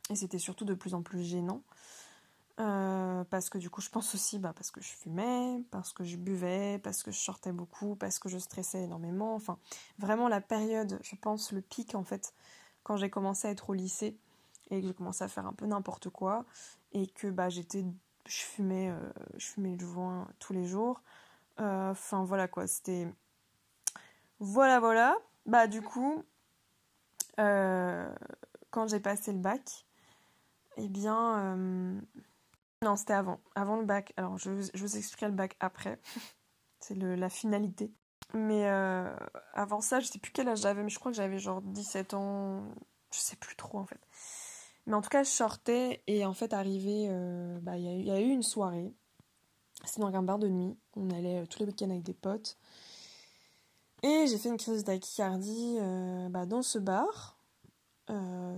Et 0.09 0.15
c'était 0.15 0.39
surtout 0.39 0.65
de 0.65 0.73
plus 0.73 0.93
en 0.95 1.03
plus 1.03 1.23
gênant. 1.23 1.63
Euh, 2.59 3.23
parce 3.25 3.49
que 3.49 3.57
du 3.57 3.69
coup, 3.69 3.81
je 3.81 3.89
pense 3.89 4.13
aussi 4.13 4.37
bah, 4.37 4.53
parce 4.55 4.69
que 4.69 4.79
je 4.81 4.89
fumais, 4.89 5.63
parce 5.71 5.91
que 5.91 6.03
je 6.03 6.17
buvais, 6.17 6.79
parce 6.83 7.01
que 7.01 7.11
je 7.11 7.17
sortais 7.17 7.51
beaucoup, 7.51 7.95
parce 7.95 8.19
que 8.19 8.29
je 8.29 8.37
stressais 8.37 8.83
énormément. 8.83 9.33
Enfin, 9.35 9.57
vraiment 9.97 10.27
la 10.27 10.41
période, 10.41 10.99
je 11.01 11.15
pense, 11.15 11.51
le 11.51 11.61
pic 11.61 11.95
en 11.95 12.03
fait, 12.03 12.33
quand 12.83 12.97
j'ai 12.97 13.09
commencé 13.09 13.47
à 13.47 13.51
être 13.51 13.69
au 13.69 13.73
lycée 13.73 14.17
et 14.69 14.81
que 14.81 14.87
j'ai 14.87 14.93
commencé 14.93 15.23
à 15.23 15.27
faire 15.27 15.47
un 15.47 15.53
peu 15.53 15.65
n'importe 15.65 16.09
quoi 16.09 16.45
et 16.91 17.07
que 17.07 17.27
bah, 17.27 17.49
j'étais, 17.49 17.85
je 18.27 18.41
fumais, 18.41 18.89
euh, 18.91 19.11
je 19.37 19.47
fumais 19.47 19.75
le 19.75 19.85
joint 19.85 20.27
tous 20.39 20.53
les 20.53 20.65
jours. 20.65 21.01
Euh, 21.59 21.91
enfin, 21.91 22.23
voilà 22.23 22.47
quoi, 22.47 22.67
c'était. 22.67 23.07
Voilà, 24.39 24.79
voilà. 24.79 25.17
Bah, 25.47 25.67
du 25.67 25.81
coup, 25.81 26.23
quand 27.37 28.87
j'ai 28.87 28.99
passé 28.99 29.31
le 29.31 29.39
bac, 29.39 29.85
eh 30.77 30.87
bien 30.87 31.99
non, 32.84 32.95
c'était 32.95 33.13
avant. 33.13 33.39
Avant 33.55 33.77
le 33.77 33.86
bac. 33.86 34.13
Alors, 34.17 34.38
je, 34.38 34.49
vous 34.49 34.97
expliquerai 34.97 35.27
le 35.27 35.36
bac 35.36 35.55
après. 35.59 35.99
C'est 36.79 36.95
la 36.95 37.29
finalité. 37.29 37.91
Mais 38.34 38.67
euh, 38.67 39.15
avant 39.53 39.79
ça, 39.79 39.99
je 39.99 40.07
sais 40.07 40.19
plus 40.19 40.31
quel 40.31 40.49
âge 40.49 40.61
j'avais, 40.61 40.84
mais 40.84 40.89
je 40.89 40.99
crois 40.99 41.11
que 41.11 41.15
j'avais 41.17 41.39
genre 41.39 41.61
17 41.61 42.13
ans. 42.13 42.63
Je 43.13 43.19
sais 43.19 43.36
plus 43.36 43.55
trop 43.55 43.77
en 43.77 43.86
fait. 43.86 43.99
Mais 44.86 44.95
en 44.95 45.01
tout 45.01 45.09
cas, 45.09 45.23
je 45.23 45.29
sortais 45.29 46.03
et 46.07 46.25
en 46.25 46.34
fait, 46.34 46.51
arrivé, 46.51 47.07
euh, 47.09 47.59
bah, 47.61 47.77
il 47.77 48.05
y, 48.05 48.11
a 48.11 48.19
eu 48.19 48.29
une 48.29 48.43
soirée. 48.43 48.91
C'était 49.86 50.01
dans 50.01 50.13
un 50.13 50.23
bar 50.23 50.39
de 50.39 50.49
nuit. 50.49 50.75
On 50.95 51.09
allait 51.11 51.41
euh, 51.41 51.45
tous 51.45 51.59
les 51.59 51.65
week-ends 51.65 51.89
avec 51.89 52.03
des 52.03 52.13
potes. 52.13 52.57
Et 54.01 54.25
j'ai 54.27 54.38
fait 54.38 54.49
une 54.49 54.57
crise 54.57 54.84
d'achycardie 54.84 55.77
bah, 56.29 56.45
dans 56.45 56.61
ce 56.61 56.77
bar, 56.77 57.38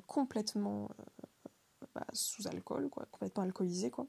complètement 0.08 0.90
sous 2.14 2.48
alcool, 2.48 2.90
quoi, 2.90 3.06
complètement 3.12 3.44
alcoolisé, 3.44 3.92
quoi. 3.92 4.08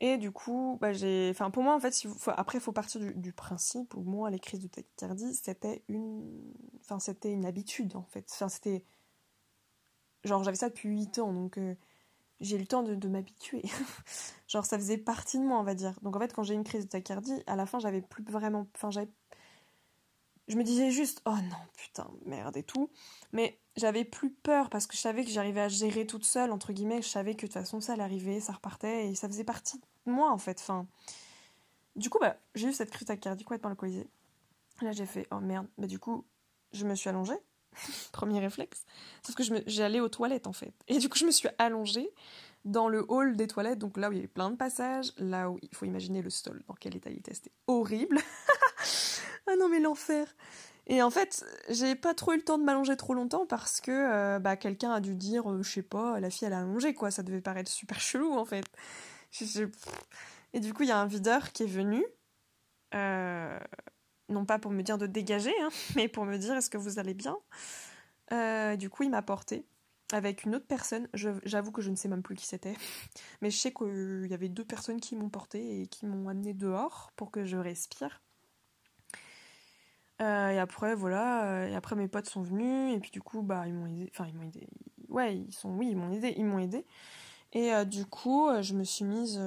Et 0.00 0.16
du 0.16 0.30
coup, 0.32 0.78
bah, 0.80 0.92
j'ai. 0.94 1.28
Enfin, 1.30 1.50
pour 1.50 1.62
moi, 1.62 1.74
en 1.74 1.80
fait, 1.80 1.94
après, 2.28 2.58
il 2.58 2.60
faut 2.60 2.72
partir 2.72 3.00
du, 3.00 3.32
principe 3.32 3.88
Pour 3.90 4.02
moi, 4.02 4.30
les 4.30 4.38
crises 4.38 4.60
de 4.60 4.68
tachycardie, 4.68 5.34
c'était 5.34 5.82
une. 5.88 6.54
Enfin, 6.80 6.98
c'était 6.98 7.32
une 7.32 7.44
habitude, 7.44 7.96
en 7.96 8.04
fait. 8.04 8.26
Enfin, 8.32 8.48
c'était. 8.48 8.82
Genre, 10.24 10.42
j'avais 10.42 10.56
ça 10.56 10.68
depuis 10.70 10.88
8 10.88 11.18
ans, 11.18 11.32
donc 11.32 11.58
euh, 11.58 11.74
j'ai 12.40 12.56
eu 12.56 12.60
le 12.60 12.66
temps 12.66 12.82
de, 12.82 13.08
m'habituer. 13.08 13.62
Genre, 14.48 14.64
ça 14.64 14.78
faisait 14.78 14.98
partie 14.98 15.38
de 15.38 15.44
moi, 15.44 15.60
on 15.60 15.64
va 15.64 15.74
dire. 15.74 15.98
Donc, 16.02 16.16
en 16.16 16.18
fait, 16.20 16.32
quand 16.32 16.42
j'ai 16.42 16.54
une 16.54 16.64
crise 16.64 16.84
de 16.84 16.90
tachycardie, 16.90 17.42
à 17.46 17.56
la 17.56 17.66
fin, 17.66 17.78
j'avais 17.78 18.02
plus 18.02 18.24
vraiment. 18.24 18.66
Enfin, 18.74 18.90
j'avais 18.90 19.10
je 20.50 20.56
me 20.56 20.64
disais 20.64 20.90
juste, 20.90 21.22
oh 21.26 21.36
non, 21.36 21.56
putain, 21.76 22.10
merde 22.26 22.56
et 22.56 22.64
tout. 22.64 22.90
Mais 23.32 23.59
j'avais 23.76 24.04
plus 24.04 24.30
peur 24.30 24.70
parce 24.70 24.86
que 24.86 24.96
je 24.96 25.00
savais 25.00 25.24
que 25.24 25.30
j'arrivais 25.30 25.60
à 25.60 25.68
gérer 25.68 26.06
toute 26.06 26.24
seule, 26.24 26.50
entre 26.50 26.72
guillemets. 26.72 27.02
Je 27.02 27.08
savais 27.08 27.34
que 27.34 27.42
de 27.42 27.46
toute 27.46 27.54
façon, 27.54 27.80
ça 27.80 27.92
allait 27.92 28.02
arriver, 28.02 28.40
ça 28.40 28.52
repartait 28.52 29.08
et 29.08 29.14
ça 29.14 29.28
faisait 29.28 29.44
partie 29.44 29.78
de 29.78 29.84
moi, 30.10 30.30
en 30.30 30.38
fait. 30.38 30.58
Enfin, 30.60 30.86
du 31.96 32.10
coup, 32.10 32.18
bah, 32.18 32.36
j'ai 32.54 32.68
eu 32.68 32.72
cette 32.72 32.90
crise 32.90 33.06
cardiaque 33.06 33.38
complètement 33.44 33.70
alcoolisée. 33.70 34.08
Là, 34.82 34.92
j'ai 34.92 35.06
fait, 35.06 35.26
oh 35.30 35.40
merde. 35.40 35.66
Bah, 35.78 35.86
du 35.86 35.98
coup, 35.98 36.24
je 36.72 36.84
me 36.84 36.94
suis 36.94 37.08
allongée. 37.08 37.38
Premier 38.12 38.40
réflexe. 38.40 38.84
Sauf 39.24 39.34
que 39.34 39.42
j'allais 39.66 40.00
aux 40.00 40.08
toilettes, 40.08 40.46
en 40.46 40.52
fait. 40.52 40.74
Et 40.88 40.98
du 40.98 41.08
coup, 41.08 41.18
je 41.18 41.26
me 41.26 41.30
suis 41.30 41.48
allongée 41.58 42.10
dans 42.64 42.88
le 42.88 43.04
hall 43.08 43.36
des 43.36 43.46
toilettes, 43.46 43.78
donc 43.78 43.96
là 43.96 44.10
où 44.10 44.12
il 44.12 44.16
y 44.16 44.18
avait 44.18 44.28
plein 44.28 44.50
de 44.50 44.56
passages, 44.56 45.12
là 45.16 45.50
où 45.50 45.58
il 45.62 45.74
faut 45.74 45.86
imaginer 45.86 46.20
le 46.20 46.30
sol, 46.30 46.62
dans 46.66 46.74
quel 46.74 46.96
état 46.96 47.10
il 47.10 47.18
était. 47.18 47.32
C'était 47.32 47.52
horrible. 47.66 48.18
ah 49.46 49.56
non, 49.56 49.68
mais 49.68 49.80
l'enfer. 49.80 50.26
Et 50.90 51.02
en 51.02 51.10
fait, 51.10 51.44
j'ai 51.68 51.94
pas 51.94 52.14
trop 52.14 52.32
eu 52.32 52.36
le 52.38 52.42
temps 52.42 52.58
de 52.58 52.64
m'allonger 52.64 52.96
trop 52.96 53.14
longtemps 53.14 53.46
parce 53.46 53.80
que 53.80 53.92
euh, 53.92 54.40
bah, 54.40 54.56
quelqu'un 54.56 54.90
a 54.90 54.98
dû 54.98 55.14
dire, 55.14 55.48
euh, 55.48 55.62
je 55.62 55.70
sais 55.70 55.82
pas, 55.82 56.18
la 56.18 56.30
fille 56.30 56.48
elle 56.48 56.52
a 56.52 56.58
allongé 56.58 56.94
quoi, 56.94 57.12
ça 57.12 57.22
devait 57.22 57.40
paraître 57.40 57.70
super 57.70 58.00
chelou 58.00 58.32
en 58.32 58.44
fait. 58.44 58.66
Et 60.52 60.58
du 60.58 60.74
coup, 60.74 60.82
il 60.82 60.88
y 60.88 60.92
a 60.92 60.98
un 60.98 61.06
videur 61.06 61.52
qui 61.52 61.62
est 61.62 61.66
venu, 61.66 62.04
euh, 62.96 63.60
non 64.28 64.44
pas 64.44 64.58
pour 64.58 64.72
me 64.72 64.82
dire 64.82 64.98
de 64.98 65.06
dégager, 65.06 65.54
hein, 65.62 65.68
mais 65.94 66.08
pour 66.08 66.24
me 66.24 66.36
dire 66.38 66.56
est-ce 66.56 66.70
que 66.70 66.78
vous 66.78 66.98
allez 66.98 67.14
bien? 67.14 67.38
du 68.78 68.90
coup, 68.90 69.02
il 69.04 69.10
m'a 69.10 69.22
porté 69.22 69.64
avec 70.12 70.44
une 70.44 70.56
autre 70.56 70.66
personne. 70.66 71.08
J'avoue 71.14 71.72
que 71.72 71.82
je 71.82 71.90
ne 71.90 71.96
sais 71.96 72.08
même 72.08 72.22
plus 72.22 72.34
qui 72.34 72.46
c'était, 72.46 72.74
mais 73.42 73.50
je 73.50 73.58
sais 73.58 73.72
qu'il 73.72 74.26
y 74.28 74.34
avait 74.34 74.48
deux 74.48 74.64
personnes 74.64 75.00
qui 75.00 75.14
m'ont 75.14 75.30
porté 75.30 75.82
et 75.82 75.86
qui 75.86 76.06
m'ont 76.06 76.28
amené 76.28 76.52
dehors 76.52 77.12
pour 77.14 77.30
que 77.30 77.44
je 77.44 77.56
respire. 77.56 78.20
Euh, 80.20 80.50
et 80.50 80.58
après, 80.58 80.94
voilà, 80.94 81.44
euh, 81.44 81.68
et 81.68 81.74
après 81.74 81.96
mes 81.96 82.08
potes 82.08 82.28
sont 82.28 82.42
venus, 82.42 82.94
et 82.94 83.00
puis 83.00 83.10
du 83.10 83.22
coup, 83.22 83.42
bah, 83.42 83.66
ils 83.66 83.72
m'ont 83.72 83.86
aidé, 83.86 84.10
enfin, 84.12 84.26
ils 84.26 84.34
m'ont 84.34 84.42
aidé, 84.42 84.68
ouais, 85.08 85.36
ils 85.36 85.52
sont, 85.52 85.70
oui, 85.70 85.88
ils 85.90 85.96
m'ont 85.96 86.12
aidé, 86.12 86.34
ils 86.36 86.44
m'ont 86.44 86.58
aidé. 86.58 86.84
Et 87.52 87.72
euh, 87.72 87.84
du 87.84 88.04
coup, 88.04 88.48
je 88.60 88.74
me 88.74 88.84
suis 88.84 89.04
mise 89.04 89.38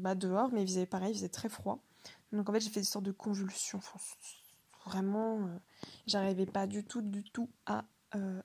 bah, 0.00 0.14
dehors, 0.14 0.50
mais 0.52 0.62
il 0.62 0.66
faisait 0.66 0.86
pareil, 0.86 1.12
il 1.12 1.14
faisait 1.14 1.28
très 1.28 1.48
froid. 1.48 1.78
Donc 2.32 2.48
en 2.48 2.52
fait, 2.52 2.60
j'ai 2.60 2.70
fait 2.70 2.80
des 2.80 2.86
sortes 2.86 3.04
de 3.04 3.12
convulsions. 3.12 3.80
vraiment, 4.84 5.48
j'arrivais 6.06 6.46
pas 6.46 6.66
du 6.66 6.84
tout, 6.84 7.00
du 7.00 7.22
tout 7.24 7.48
à 7.66 7.84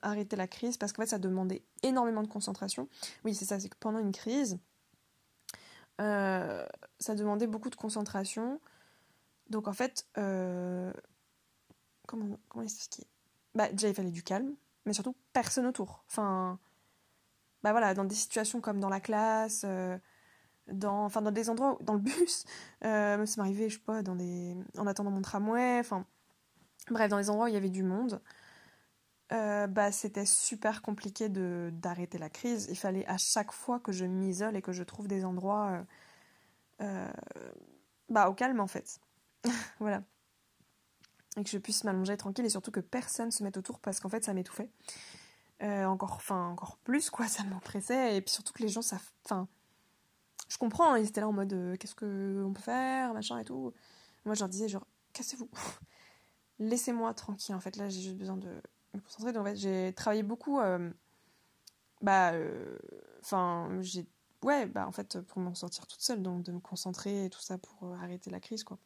arrêter 0.02 0.36
la 0.36 0.46
crise, 0.46 0.76
parce 0.76 0.92
qu'en 0.92 1.02
fait, 1.02 1.08
ça 1.08 1.18
demandait 1.18 1.64
énormément 1.82 2.22
de 2.22 2.28
concentration. 2.28 2.88
Oui, 3.24 3.34
c'est 3.34 3.46
ça, 3.46 3.58
c'est 3.58 3.68
que 3.68 3.76
pendant 3.78 3.98
une 3.98 4.12
crise, 4.12 4.58
ça 5.98 7.14
demandait 7.14 7.48
beaucoup 7.48 7.70
de 7.70 7.76
concentration. 7.76 8.60
Donc 9.50 9.68
en 9.68 9.72
fait, 9.74 10.06
comment, 12.14 12.38
comment 12.48 12.64
expliquer? 12.64 13.06
Bah, 13.54 13.68
déjà, 13.72 13.88
il 13.88 13.94
fallait 13.94 14.10
du 14.10 14.22
calme, 14.22 14.54
mais 14.86 14.92
surtout 14.92 15.14
personne 15.32 15.66
autour. 15.66 16.04
Enfin, 16.08 16.58
bah 17.62 17.72
voilà, 17.72 17.94
dans 17.94 18.04
des 18.04 18.14
situations 18.14 18.60
comme 18.60 18.80
dans 18.80 18.88
la 18.88 19.00
classe, 19.00 19.62
euh, 19.64 19.98
dans, 20.68 21.04
enfin, 21.04 21.22
dans 21.22 21.30
des 21.32 21.50
endroits, 21.50 21.78
dans 21.82 21.94
le 21.94 22.00
bus, 22.00 22.44
euh, 22.84 23.24
ça 23.26 23.42
m'arrivait, 23.42 23.68
je 23.68 23.76
sais 23.76 23.84
pas, 23.84 24.02
dans 24.02 24.16
des, 24.16 24.56
en 24.78 24.86
attendant 24.86 25.10
mon 25.10 25.22
tramway, 25.22 25.78
enfin, 25.80 26.06
bref, 26.90 27.08
dans 27.10 27.18
les 27.18 27.30
endroits 27.30 27.46
où 27.46 27.48
il 27.48 27.54
y 27.54 27.56
avait 27.56 27.70
du 27.70 27.82
monde. 27.82 28.20
Euh, 29.32 29.66
bah, 29.66 29.90
c'était 29.92 30.26
super 30.26 30.82
compliqué 30.82 31.28
de 31.28 31.70
d'arrêter 31.72 32.18
la 32.18 32.28
crise. 32.30 32.66
Il 32.70 32.76
fallait 32.76 33.06
à 33.06 33.16
chaque 33.16 33.52
fois 33.52 33.80
que 33.80 33.90
je 33.92 34.04
m'isole 34.04 34.56
et 34.56 34.62
que 34.62 34.72
je 34.72 34.82
trouve 34.82 35.08
des 35.08 35.24
endroits 35.24 35.84
euh, 36.82 37.12
bah, 38.10 38.28
au 38.28 38.34
calme 38.34 38.60
en 38.60 38.66
fait. 38.66 39.00
voilà 39.80 40.02
et 41.36 41.44
que 41.44 41.50
je 41.50 41.58
puisse 41.58 41.84
m'allonger 41.84 42.16
tranquille 42.16 42.44
et 42.44 42.50
surtout 42.50 42.70
que 42.70 42.80
personne 42.80 43.30
se 43.30 43.42
mette 43.42 43.56
autour 43.56 43.80
parce 43.80 44.00
qu'en 44.00 44.08
fait 44.08 44.24
ça 44.24 44.34
m'étouffait. 44.34 44.70
Euh, 45.62 45.84
encore, 45.84 46.14
enfin, 46.14 46.48
encore 46.48 46.76
plus 46.78 47.10
quoi, 47.10 47.26
ça 47.28 47.44
m'oppressait 47.44 48.16
et 48.16 48.20
puis 48.20 48.32
surtout 48.32 48.52
que 48.52 48.62
les 48.62 48.68
gens, 48.68 48.82
ça, 48.82 48.98
enfin, 49.24 49.48
je 50.48 50.58
comprends, 50.58 50.92
hein, 50.92 50.98
ils 50.98 51.08
étaient 51.08 51.20
là 51.20 51.28
en 51.28 51.32
mode 51.32 51.52
euh, 51.52 51.76
qu'est-ce 51.76 51.94
qu'on 51.94 52.52
peut 52.52 52.62
faire, 52.62 53.14
machin 53.14 53.38
et 53.38 53.44
tout. 53.44 53.72
Moi 54.24 54.34
je 54.34 54.40
leur 54.40 54.48
disais 54.48 54.68
genre 54.68 54.86
cassez-vous, 55.12 55.48
laissez-moi 56.58 57.12
tranquille 57.14 57.54
en 57.54 57.60
fait 57.60 57.76
là 57.76 57.88
j'ai 57.88 58.00
juste 58.00 58.16
besoin 58.16 58.36
de 58.36 58.48
me 58.94 59.00
concentrer. 59.00 59.32
Donc 59.32 59.42
en 59.42 59.44
fait 59.44 59.56
j'ai 59.56 59.92
travaillé 59.94 60.22
beaucoup, 60.22 60.60
euh, 60.60 60.90
bah, 62.00 62.32
enfin 63.20 63.68
j'ai, 63.80 64.06
ouais, 64.42 64.66
bah 64.66 64.86
en 64.86 64.92
fait 64.92 65.20
pour 65.22 65.40
m'en 65.40 65.54
sortir 65.54 65.86
toute 65.86 66.00
seule 66.00 66.22
donc 66.22 66.42
de 66.42 66.52
me 66.52 66.60
concentrer 66.60 67.26
et 67.26 67.30
tout 67.30 67.40
ça 67.40 67.58
pour 67.58 67.94
arrêter 67.94 68.30
la 68.30 68.40
crise 68.40 68.64
quoi 68.64 68.78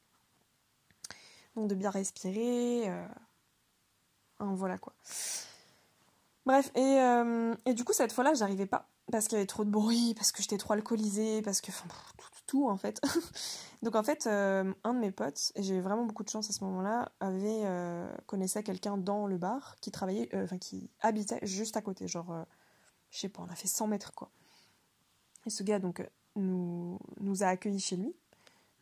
de 1.66 1.74
bien 1.74 1.90
respirer. 1.90 2.88
Euh, 2.88 3.06
voilà 4.40 4.78
quoi. 4.78 4.94
Bref, 6.46 6.70
et, 6.74 6.80
euh, 6.80 7.54
et 7.66 7.74
du 7.74 7.84
coup, 7.84 7.92
cette 7.92 8.12
fois-là, 8.12 8.34
j'arrivais 8.34 8.66
pas. 8.66 8.88
Parce 9.10 9.26
qu'il 9.26 9.36
y 9.36 9.40
avait 9.40 9.46
trop 9.46 9.64
de 9.64 9.70
bruit, 9.70 10.14
parce 10.14 10.32
que 10.32 10.42
j'étais 10.42 10.58
trop 10.58 10.74
alcoolisée, 10.74 11.42
parce 11.42 11.60
que. 11.60 11.70
Tout, 12.46 12.68
en 12.68 12.78
fait. 12.78 13.00
Donc, 13.82 13.94
en 13.94 14.02
fait, 14.02 14.26
euh, 14.26 14.72
un 14.82 14.94
de 14.94 14.98
mes 14.98 15.10
potes, 15.10 15.52
et 15.54 15.62
j'ai 15.62 15.80
vraiment 15.82 16.04
beaucoup 16.04 16.24
de 16.24 16.30
chance 16.30 16.48
à 16.48 16.52
ce 16.52 16.64
moment-là, 16.64 17.12
avait. 17.20 17.64
connaissait 18.26 18.62
quelqu'un 18.62 18.96
dans 18.96 19.26
le 19.26 19.36
bar 19.36 19.76
qui 19.80 19.90
travaillait. 19.90 20.28
Enfin, 20.34 20.58
qui 20.58 20.90
habitait 21.00 21.40
juste 21.42 21.76
à 21.76 21.82
côté. 21.82 22.08
Genre. 22.08 22.46
je 23.10 23.18
sais 23.18 23.28
pas, 23.28 23.42
on 23.42 23.52
a 23.52 23.54
fait 23.54 23.68
100 23.68 23.86
mètres 23.88 24.12
quoi. 24.14 24.30
Et 25.46 25.50
ce 25.50 25.62
gars 25.62 25.78
donc 25.78 26.02
nous, 26.36 26.98
nous 27.20 27.42
a 27.42 27.48
accueillis 27.48 27.80
chez 27.80 27.96
lui. 27.96 28.14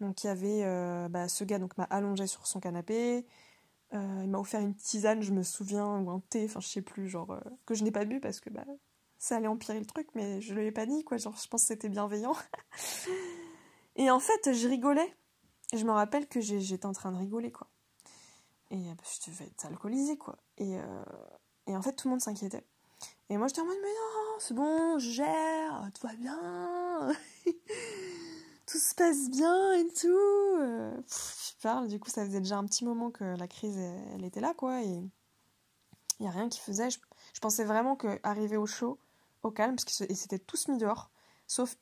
Donc 0.01 0.25
il 0.25 0.27
y 0.27 0.31
avait 0.31 1.09
bah, 1.09 1.29
ce 1.29 1.45
gars 1.45 1.59
donc 1.59 1.77
m'a 1.79 1.85
allongé 1.85 2.27
sur 2.27 2.47
son 2.47 2.61
canapé. 2.61 3.27
il 3.93 4.29
m'a 4.29 4.39
offert 4.39 4.61
une 4.61 4.75
tisane, 4.75 5.23
je 5.23 5.33
me 5.33 5.43
souviens, 5.43 5.99
ou 5.99 6.11
un 6.11 6.21
thé, 6.29 6.45
enfin 6.45 6.61
je 6.61 6.69
sais 6.69 6.83
plus, 6.83 7.09
genre 7.09 7.39
que 7.65 7.75
je 7.75 7.83
n'ai 7.85 7.91
pas 7.91 8.05
bu 8.05 8.21
parce 8.21 8.41
que 8.41 8.51
bah, 8.51 8.65
ça 9.19 9.37
allait 9.37 9.47
empirer 9.47 9.79
le 9.79 9.87
truc, 9.87 10.09
mais 10.15 10.41
je 10.41 10.53
ne 10.53 10.61
lui 10.61 10.67
ai 10.67 10.73
pas 10.73 10.87
dit 10.87 11.03
quoi. 11.05 11.17
Genre 11.17 11.37
je 11.37 11.49
pense 11.49 11.63
que 11.63 11.69
c'était 11.69 11.89
bienveillant. 11.89 12.35
Et 13.97 14.11
en 14.11 14.21
fait, 14.21 14.53
je 14.53 14.69
rigolais. 14.69 15.17
je 15.73 15.85
me 15.85 15.91
rappelle 15.91 16.29
que 16.29 16.41
j'étais 16.41 16.87
en 16.87 16.93
train 16.93 17.13
de 17.13 17.17
rigoler, 17.17 17.51
quoi. 17.51 17.69
Et 18.71 18.77
bah, 18.77 19.03
je 19.05 19.31
devais 19.31 19.47
être 19.47 19.65
alcoolisée, 19.67 20.19
quoi. 20.19 20.39
Et, 20.59 20.79
euh, 20.79 21.05
et 21.67 21.77
en 21.77 21.83
fait, 21.83 21.95
tout 21.95 22.09
le 22.09 22.13
monde 22.13 22.21
s'inquiétait. 22.21 22.65
Et 23.31 23.37
moi, 23.39 23.49
j'étais 23.49 23.63
en 23.63 23.67
mode, 23.67 23.79
mais 23.83 23.89
non, 23.89 24.37
c'est 24.39 24.55
bon, 24.55 24.99
je 24.99 25.11
gère, 25.11 25.91
tout 25.95 26.07
va 26.07 26.15
bien. 26.15 27.13
tout 28.67 28.79
se 28.79 28.95
passe 28.95 29.31
bien 29.31 29.73
et 29.75 29.87
tout. 29.89 30.59
Je 31.07 31.63
parle, 31.63 31.89
du 31.89 31.99
coup, 32.01 32.11
ça 32.11 32.25
faisait 32.25 32.41
déjà 32.41 32.59
un 32.59 32.65
petit 32.65 32.85
moment 32.85 33.11
que 33.11 33.25
la 33.25 33.49
crise, 33.49 33.79
elle, 33.79 34.25
était 34.25 34.41
là, 34.41 34.55
quoi. 34.55 34.83
Et 34.83 34.87
il 36.19 36.23
n'y 36.23 36.29
a 36.29 36.31
rien 36.31 36.49
qui 36.49 36.61
faisait. 36.61 36.91
Je, 36.91 36.99
pensais 37.41 37.65
vraiment 37.65 37.97
qu'arriver 37.97 38.57
au 38.57 38.67
chaud, 38.67 38.99
au 39.43 39.51
calme, 39.51 39.77
parce 39.77 39.85
que 39.85 40.15
c'était 40.15 40.39
tous 40.39 40.69
mis 40.69 40.79
dehors, 40.79 41.11
sauf 41.47 41.77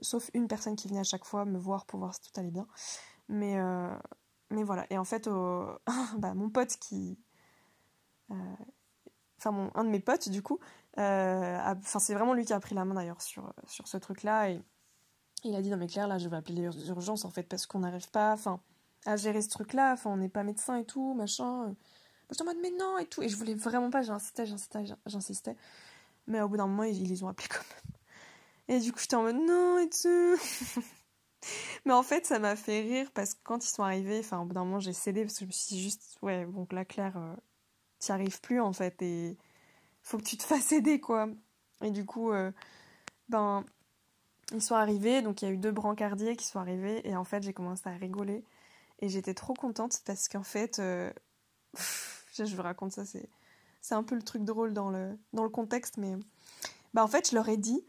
sauf 0.00 0.30
une 0.34 0.48
personne 0.48 0.74
qui 0.74 0.88
venait 0.88 1.00
à 1.00 1.04
chaque 1.04 1.24
fois 1.24 1.44
me 1.44 1.58
voir 1.58 1.86
pour 1.86 2.00
voir 2.00 2.12
si 2.12 2.20
tout 2.20 2.40
allait 2.40 2.50
bien. 2.50 2.66
Mais, 3.28 3.56
euh, 3.58 3.94
mais 4.50 4.64
voilà. 4.64 4.86
Et 4.90 4.98
en 4.98 5.04
fait, 5.04 5.28
bah, 6.18 6.34
mon 6.34 6.50
pote 6.50 6.76
qui. 6.78 7.18
Euh, 8.30 8.34
enfin, 9.38 9.70
un 9.74 9.84
de 9.84 9.90
mes 9.90 10.00
potes, 10.00 10.28
du 10.28 10.42
coup, 10.42 10.58
euh, 10.98 11.58
enfin, 11.76 11.98
c'est 11.98 12.14
vraiment 12.14 12.34
lui 12.34 12.44
qui 12.44 12.52
a 12.52 12.60
pris 12.60 12.74
la 12.74 12.84
main 12.84 12.94
d'ailleurs 12.94 13.22
sur, 13.22 13.52
sur 13.66 13.88
ce 13.88 13.96
truc-là. 13.96 14.50
Et 14.50 14.62
il 15.44 15.54
a 15.54 15.62
dit 15.62 15.70
Non, 15.70 15.76
mais 15.76 15.86
Claire, 15.86 16.08
là, 16.08 16.18
je 16.18 16.28
vais 16.28 16.36
appeler 16.36 16.68
les 16.68 16.88
urgences 16.88 17.24
en 17.24 17.30
fait, 17.30 17.44
parce 17.44 17.66
qu'on 17.66 17.80
n'arrive 17.80 18.10
pas 18.10 18.32
enfin, 18.32 18.60
à 19.06 19.16
gérer 19.16 19.42
ce 19.42 19.48
truc-là. 19.48 19.92
Enfin, 19.92 20.10
on 20.10 20.16
n'est 20.16 20.28
pas 20.28 20.42
médecin 20.42 20.76
et 20.76 20.84
tout, 20.84 21.14
machin. 21.14 21.74
J'étais 22.30 22.42
en 22.42 22.46
mode 22.46 22.58
Mais 22.62 22.70
non 22.70 22.98
et 22.98 23.06
tout. 23.06 23.22
Et 23.22 23.28
je 23.28 23.36
voulais 23.36 23.54
vraiment 23.54 23.90
pas, 23.90 24.02
j'insistais, 24.02 24.46
j'insistais, 24.46 24.84
j'insistais. 25.06 25.56
Mais 26.26 26.40
au 26.40 26.48
bout 26.48 26.56
d'un 26.56 26.66
moment, 26.66 26.84
ils, 26.84 27.02
ils 27.02 27.08
les 27.08 27.22
ont 27.22 27.28
appelés 27.28 27.48
quand 27.48 27.58
même. 27.58 27.94
Et 28.68 28.80
du 28.80 28.92
coup, 28.92 29.00
j'étais 29.00 29.16
en 29.16 29.22
mode 29.22 29.36
non 29.36 29.78
et 29.78 29.88
tout. 29.88 30.82
Mais 31.84 31.92
en 31.92 32.02
fait, 32.02 32.26
ça 32.26 32.38
m'a 32.38 32.56
fait 32.56 32.80
rire 32.80 33.10
parce 33.14 33.34
que 33.34 33.40
quand 33.44 33.64
ils 33.64 33.70
sont 33.70 33.82
arrivés, 33.82 34.20
enfin, 34.20 34.40
au 34.40 34.44
bout 34.44 34.54
d'un 34.54 34.64
moment, 34.64 34.80
j'ai 34.80 34.92
cédé 34.92 35.22
parce 35.22 35.34
que 35.34 35.40
je 35.40 35.46
me 35.46 35.52
suis 35.52 35.78
juste, 35.78 36.18
ouais, 36.22 36.44
bon, 36.44 36.66
là, 36.70 36.84
Claire, 36.84 37.16
euh, 37.16 37.34
t'y 37.98 38.12
arrives 38.12 38.40
plus 38.40 38.60
en 38.60 38.72
fait 38.72 39.00
et 39.02 39.38
faut 40.02 40.18
que 40.18 40.24
tu 40.24 40.36
te 40.36 40.42
fasses 40.42 40.72
aider, 40.72 41.00
quoi. 41.00 41.28
Et 41.82 41.90
du 41.90 42.04
coup, 42.04 42.32
euh, 42.32 42.52
ben, 43.28 43.64
ils 44.52 44.62
sont 44.62 44.74
arrivés, 44.74 45.22
donc 45.22 45.42
il 45.42 45.46
y 45.46 45.48
a 45.48 45.50
eu 45.50 45.58
deux 45.58 45.72
brancardiers 45.72 46.36
qui 46.36 46.46
sont 46.46 46.58
arrivés 46.58 47.06
et 47.08 47.16
en 47.16 47.24
fait, 47.24 47.42
j'ai 47.42 47.52
commencé 47.52 47.82
à 47.86 47.92
rigoler. 47.92 48.44
Et 49.00 49.08
j'étais 49.08 49.34
trop 49.34 49.54
contente 49.54 50.00
parce 50.04 50.28
qu'en 50.28 50.42
fait, 50.42 50.78
euh, 50.78 51.12
je 52.34 52.56
vous 52.56 52.62
raconte 52.62 52.92
ça, 52.92 53.04
c'est, 53.04 53.28
un 53.90 54.02
peu 54.02 54.14
le 54.14 54.22
truc 54.22 54.44
drôle 54.44 54.74
dans 54.74 54.90
le, 54.90 55.18
dans 55.32 55.44
le 55.44 55.48
contexte, 55.48 55.96
mais 55.98 56.14
bah, 56.94 57.04
en 57.04 57.08
fait, 57.08 57.30
je 57.30 57.34
leur 57.34 57.48
ai 57.48 57.56
dit, 57.56 57.84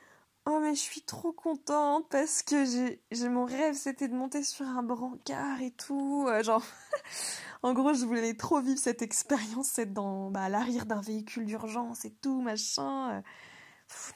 Oh 0.45 0.59
mais 0.61 0.73
je 0.73 0.79
suis 0.79 1.01
trop 1.01 1.31
contente 1.31 2.07
parce 2.09 2.41
que 2.41 2.65
j'ai 2.65 3.29
mon 3.29 3.45
rêve 3.45 3.75
c'était 3.75 4.07
de 4.07 4.15
monter 4.15 4.43
sur 4.43 4.65
un 4.65 4.81
brancard 4.81 5.61
et 5.61 5.71
tout 5.71 6.25
euh, 6.27 6.41
genre 6.41 6.63
en 7.61 7.73
gros 7.73 7.93
je 7.93 8.05
voulais 8.05 8.33
trop 8.33 8.59
vivre 8.59 8.79
cette 8.79 9.01
expérience 9.03 9.77
être 9.77 9.93
dans 9.93 10.31
bah, 10.31 10.49
l'arrière 10.49 10.85
d'un 10.87 11.01
véhicule 11.01 11.45
d'urgence 11.45 12.05
et 12.05 12.11
tout 12.11 12.41
machin 12.41 13.11
euh, 13.11 13.21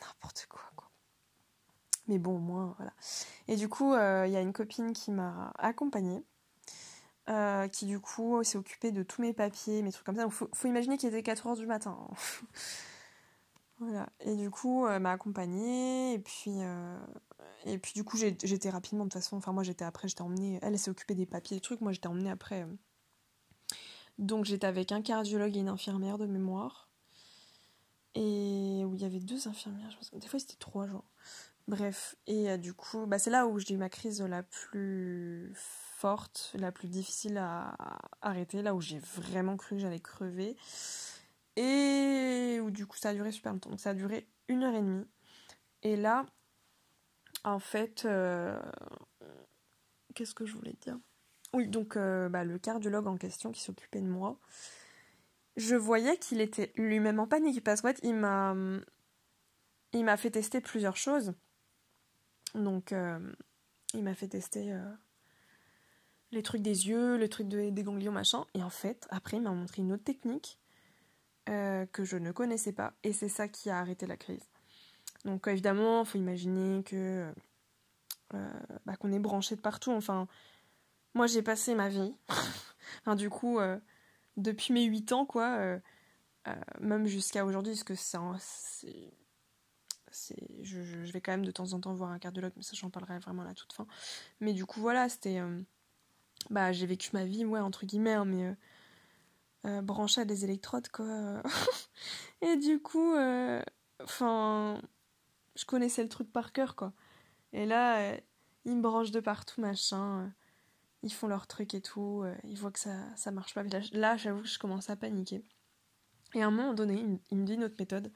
n'importe 0.01 0.47
quoi 0.49 0.72
mais 2.07 2.19
bon 2.19 2.39
moi 2.39 2.73
voilà 2.77 2.93
et 3.47 3.55
du 3.55 3.69
coup 3.69 3.93
euh, 3.93 4.25
il 4.27 4.33
y 4.33 4.35
a 4.35 4.41
une 4.41 4.53
copine 4.53 4.93
qui 4.93 5.11
m'a 5.11 5.53
accompagnée 5.57 6.23
qui 7.71 7.85
du 7.85 8.01
coup 8.01 8.43
s'est 8.43 8.57
occupée 8.57 8.91
de 8.91 9.01
tous 9.01 9.21
mes 9.21 9.31
papiers 9.31 9.81
mes 9.81 9.91
trucs 9.91 10.05
comme 10.05 10.17
ça 10.17 10.23
donc 10.23 10.33
faut, 10.33 10.67
imaginer 10.67 10.97
qu'il 10.97 11.13
était 11.13 11.31
4h 11.31 11.57
du 11.57 11.65
matin 11.65 11.97
Voilà. 13.79 14.07
Et 14.21 14.35
du 14.35 14.49
coup, 14.49 14.87
elle 14.87 15.01
m'a 15.01 15.11
accompagnée. 15.11 16.13
Et 16.13 16.19
puis, 16.19 16.51
euh, 16.51 16.99
et 17.65 17.77
puis 17.77 17.93
du 17.93 18.03
coup, 18.03 18.17
j'étais 18.17 18.69
rapidement, 18.69 19.05
de 19.05 19.09
toute 19.09 19.21
façon. 19.21 19.37
Enfin, 19.37 19.51
moi, 19.51 19.63
j'étais 19.63 19.85
après, 19.85 20.07
j'étais 20.07 20.21
emmenée. 20.21 20.59
Elle, 20.61 20.77
s'est 20.77 20.91
occupée 20.91 21.15
des 21.15 21.25
papiers, 21.25 21.57
des 21.57 21.61
trucs. 21.61 21.81
Moi, 21.81 21.91
j'étais 21.91 22.07
emmenée 22.07 22.29
après. 22.29 22.67
Donc, 24.17 24.45
j'étais 24.45 24.67
avec 24.67 24.91
un 24.91 25.01
cardiologue 25.01 25.55
et 25.55 25.59
une 25.59 25.69
infirmière 25.69 26.17
de 26.17 26.27
mémoire. 26.27 26.89
Et 28.15 28.83
où 28.85 28.93
il 28.95 29.01
y 29.01 29.05
avait 29.05 29.19
deux 29.19 29.47
infirmières. 29.47 29.89
Je 29.91 29.97
pense. 29.97 30.13
Des 30.13 30.27
fois, 30.27 30.39
c'était 30.39 30.55
trois, 30.55 30.87
genre. 30.87 31.05
Bref. 31.68 32.16
Et 32.28 32.49
euh, 32.49 32.57
du 32.57 32.74
coup, 32.74 33.05
bah, 33.05 33.20
c'est 33.20 33.30
là 33.30 33.47
où 33.47 33.57
j'ai 33.59 33.74
eu 33.74 33.78
ma 33.78 33.89
crise 33.89 34.22
la 34.22 34.43
plus 34.43 35.51
forte, 35.55 36.51
la 36.57 36.72
plus 36.72 36.88
difficile 36.88 37.38
à 37.38 37.76
arrêter. 38.22 38.61
Là 38.61 38.76
où 38.76 38.82
j'ai 38.82 38.99
vraiment 38.99 39.55
cru 39.57 39.76
que 39.76 39.82
j'allais 39.82 39.99
crever. 39.99 40.57
Et 41.55 42.59
où 42.61 42.72
du 42.72 42.86
coup 42.88 42.97
ça 42.97 43.09
a 43.09 43.14
duré 43.14 43.32
super 43.32 43.53
longtemps. 43.53 43.70
Donc 43.70 43.80
ça 43.80 43.91
a 43.91 43.93
duré 43.93 44.28
une 44.47 44.64
heure 44.64 44.76
et 44.76 44.82
demie. 44.82 45.07
Et 45.84 45.95
là, 45.95 46.26
en 47.43 47.59
fait, 47.59 48.05
euh, 48.05 48.59
qu'est-ce 50.16 50.34
que 50.34 50.45
je 50.45 50.55
voulais 50.55 50.76
dire? 50.82 50.97
Oui, 51.53 51.68
donc 51.68 51.97
euh, 51.97 52.30
bah, 52.30 52.43
le 52.43 52.57
cardiologue 52.57 53.07
en 53.07 53.18
question 53.18 53.51
qui 53.51 53.61
s'occupait 53.61 54.01
de 54.01 54.07
moi, 54.07 54.39
je 55.55 55.76
voyais 55.76 56.18
qu'il 56.18 56.41
était 56.41 56.74
lui-même 56.76 57.20
en 57.20 57.28
panique 57.28 57.64
parce 57.64 57.82
qu'en 57.82 57.89
fait, 57.89 57.99
il 58.01 58.16
m'a, 58.16 58.55
il 59.93 60.03
m'a 60.03 60.18
fait 60.18 60.32
tester 60.32 60.61
plusieurs 60.61 60.97
choses. 60.97 61.34
Donc, 62.55 62.91
euh, 62.91 63.19
il 63.93 64.03
m'a 64.03 64.13
fait 64.13 64.27
tester 64.27 64.75
les 66.31 66.43
trucs 66.43 66.61
des 66.61 66.87
yeux, 66.87 67.17
le 67.17 67.29
truc 67.29 67.47
des 67.47 67.83
ganglions, 67.83 68.11
machin. 68.11 68.45
Et 68.53 68.63
en 68.63 68.69
fait, 68.69 69.07
après, 69.09 69.37
il 69.37 69.43
m'a 69.43 69.51
montré 69.51 69.81
une 69.81 69.91
autre 69.91 70.03
technique 70.03 70.59
euh, 71.49 71.85
que 71.87 72.05
je 72.05 72.15
ne 72.15 72.31
connaissais 72.31 72.71
pas 72.71 72.93
et 73.03 73.11
c'est 73.11 73.27
ça 73.27 73.49
qui 73.49 73.69
a 73.69 73.77
arrêté 73.77 74.07
la 74.07 74.15
crise. 74.15 74.47
Donc 75.25 75.49
évidemment, 75.49 76.03
il 76.03 76.05
faut 76.05 76.17
imaginer 76.17 76.83
que 76.83 77.33
euh, 78.33 78.49
bah, 78.85 78.95
qu'on 78.95 79.11
est 79.11 79.19
branché 79.19 79.57
de 79.57 79.59
partout. 79.59 79.91
Enfin, 79.91 80.29
moi 81.13 81.27
j'ai 81.27 81.41
passé 81.41 81.75
ma 81.75 81.89
vie, 81.89 82.15
du 83.17 83.29
coup, 83.29 83.59
euh, 83.59 83.77
depuis 84.37 84.71
mes 84.71 84.85
8 84.85 85.11
ans, 85.11 85.25
quoi, 85.25 85.79
même 86.79 87.07
jusqu'à 87.07 87.43
aujourd'hui, 87.43 87.73
parce 87.73 87.83
que 87.83 87.95
c'est 87.95 89.13
je, 90.61 90.80
vais 91.11 91.22
quand 91.22 91.32
même 91.32 91.45
de 91.45 91.51
temps 91.51 91.74
en 91.74 91.80
temps 91.80 91.93
voir 91.93 92.11
un 92.11 92.20
cardiologue, 92.20 92.53
mais 92.55 92.64
ça 92.64 92.76
j'en 92.76 92.89
parlerai 92.89 93.20
vraiment 93.20 93.43
à 93.43 93.45
la 93.45 93.53
toute 93.53 93.74
fin. 93.74 93.88
Mais 94.39 94.53
du 94.53 94.66
coup 94.66 94.82
voilà, 94.82 95.09
c'était... 95.09 95.41
bah 96.49 96.72
j'ai 96.72 96.86
vécu 96.86 97.09
ma 97.14 97.26
vie, 97.26 97.45
ouais, 97.45 97.59
entre 97.59 97.86
guillemets, 97.86 98.14
hein, 98.14 98.26
mais 98.26 98.55
euh, 99.66 99.82
branché 99.82 100.22
à 100.22 100.26
des 100.26 100.43
électrodes, 100.43 100.89
quoi. 100.89 101.41
et 102.41 102.57
du 102.57 102.82
coup, 102.82 103.16
euh, 103.16 103.61
enfin, 104.01 104.82
je 105.55 105.64
connaissais 105.64 106.03
le 106.03 106.09
truc 106.09 106.32
par 106.32 106.51
cœur, 106.51 106.76
quoi. 106.76 106.91
Et 107.53 107.66
là, 107.66 107.99
euh, 107.99 108.18
ils 108.66 108.76
me 108.76 108.82
branchent 108.82 109.11
de 109.11 109.22
partout, 109.22 109.61
machin. 109.61 110.34
ils 111.03 111.14
font 111.14 111.28
leur 111.28 111.47
truc 111.47 111.74
et 111.76 111.82
tout. 111.82 112.26
ils 112.43 112.57
voient 112.57 112.72
que 112.72 112.80
ça, 112.80 112.97
ça 113.16 113.32
marche 113.32 113.53
pas. 113.53 113.64
Là, 113.93 114.18
j'avoue 114.18 114.41
que 114.41 114.47
je 114.47 114.59
commence 114.59 114.89
à 114.89 114.97
paniquer. 114.97 115.43
Et 116.34 116.43
à 116.43 116.47
un 116.47 116.51
moment 116.51 116.74
donné, 116.74 117.05
il, 117.32 117.38
me 117.38 117.45
dit 117.45 117.53
une 117.53 117.64
autre 117.64 117.76
méthode. 117.80 118.11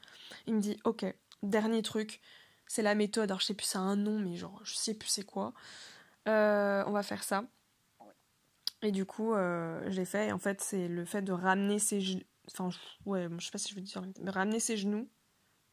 Il 0.48 0.56
me 0.56 0.60
dit, 0.60 0.78
ok, 0.84 1.06
dernier 1.44 1.82
truc, 1.82 2.22
c'est 2.68 2.82
la 2.82 2.96
méthode. 2.96 3.30
Alors, 3.32 3.40
je 3.40 3.46
sais 3.48 3.54
plus, 3.54 3.66
ça 3.66 3.80
a 3.80 3.84
un 3.84 3.96
nom, 3.96 4.20
mais 4.20 4.36
genre, 4.36 4.60
je 4.64 4.76
sais 4.76 4.94
plus 4.94 5.10
c'est 5.10 5.26
quoi. 5.26 5.54
on 6.26 6.92
va 6.92 7.04
faire 7.04 7.24
ça. 7.24 7.46
Et 8.82 8.92
du 8.92 9.06
coup, 9.06 9.34
euh, 9.34 9.84
j'ai 9.90 10.06
fait. 10.06 10.32
En 10.32 10.40
fait, 10.40 10.62
c'est 10.62 10.88
le 10.88 11.06
fait 11.06 11.22
de 11.22 11.32
ramener 11.32 11.80
ses 11.80 12.00
genoux. 12.02 12.24
Enfin, 12.48 12.70
ouais, 13.06 13.28
je 13.40 13.46
sais 13.46 13.52
pas 13.52 13.58
si 13.58 13.70
je 13.70 13.76
veux 13.76 13.82
dire. 13.82 14.02
Mais 14.22 14.30
ramener 14.30 14.60
ses 14.60 14.78
genoux. 14.78 15.10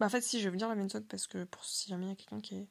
Bah, 0.01 0.07
en 0.07 0.09
fait, 0.09 0.23
si, 0.23 0.41
je 0.41 0.49
veux 0.49 0.57
dire 0.57 0.69
la 0.69 0.75
méthode 0.75 1.07
parce 1.07 1.27
que 1.27 1.45
pour 1.45 1.65
si 1.65 1.89
jamais 1.89 2.07
il 2.07 2.09
y 2.09 2.13
a 2.13 2.17
quelqu'un 2.17 2.41
qui, 2.41 2.69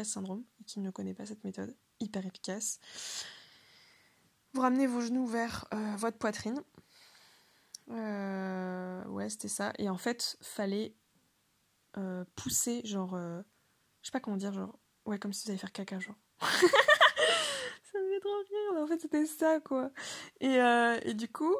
a 0.00 0.04
ce 0.04 0.10
syndrome 0.10 0.44
et 0.60 0.64
qui 0.64 0.80
ne 0.80 0.90
connaît 0.90 1.14
pas 1.14 1.26
cette 1.26 1.44
méthode, 1.44 1.74
hyper 2.00 2.24
efficace. 2.26 2.78
Vous 4.52 4.60
ramenez 4.60 4.86
vos 4.86 5.00
genoux 5.00 5.26
vers 5.26 5.66
euh, 5.72 5.96
votre 5.96 6.18
poitrine. 6.18 6.60
Euh, 7.90 9.04
ouais, 9.06 9.30
c'était 9.30 9.48
ça. 9.48 9.72
Et 9.78 9.88
en 9.88 9.98
fait, 9.98 10.36
fallait 10.42 10.94
pousser, 12.36 12.82
genre. 12.84 13.16
je 13.16 14.06
sais 14.06 14.12
pas 14.12 14.20
comment 14.20 14.36
dire, 14.36 14.52
genre. 14.52 14.78
Ouais, 15.04 15.18
comme 15.18 15.32
si 15.32 15.44
vous 15.44 15.50
alliez 15.50 15.58
faire 15.58 15.72
caca, 15.72 15.98
genre. 15.98 16.16
en 18.82 18.86
fait 18.86 19.00
c'était 19.00 19.26
ça 19.26 19.60
quoi. 19.60 19.90
Et, 20.40 20.58
euh, 20.58 20.98
et 21.02 21.14
du 21.14 21.28
coup, 21.28 21.54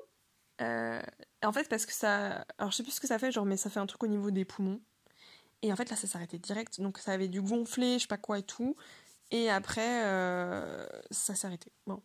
euh, 0.60 1.02
en 1.42 1.52
fait 1.52 1.68
parce 1.68 1.86
que 1.86 1.92
ça, 1.92 2.44
alors 2.58 2.70
je 2.70 2.76
sais 2.76 2.82
plus 2.82 2.92
ce 2.92 3.00
que 3.00 3.06
ça 3.06 3.18
fait, 3.18 3.32
genre 3.32 3.46
mais 3.46 3.56
ça 3.56 3.70
fait 3.70 3.80
un 3.80 3.86
truc 3.86 4.02
au 4.02 4.08
niveau 4.08 4.30
des 4.30 4.44
poumons. 4.44 4.80
Et 5.62 5.72
en 5.72 5.76
fait 5.76 5.90
là 5.90 5.96
ça 5.96 6.06
s'arrêtait 6.06 6.38
direct, 6.38 6.80
donc 6.80 6.98
ça 6.98 7.12
avait 7.12 7.28
dû 7.28 7.40
gonfler, 7.40 7.94
je 7.94 8.02
sais 8.02 8.08
pas 8.08 8.18
quoi 8.18 8.38
et 8.38 8.42
tout. 8.42 8.76
Et 9.30 9.50
après 9.50 10.04
euh, 10.04 10.86
ça 11.10 11.34
arrêté. 11.44 11.72
Bon, 11.86 12.02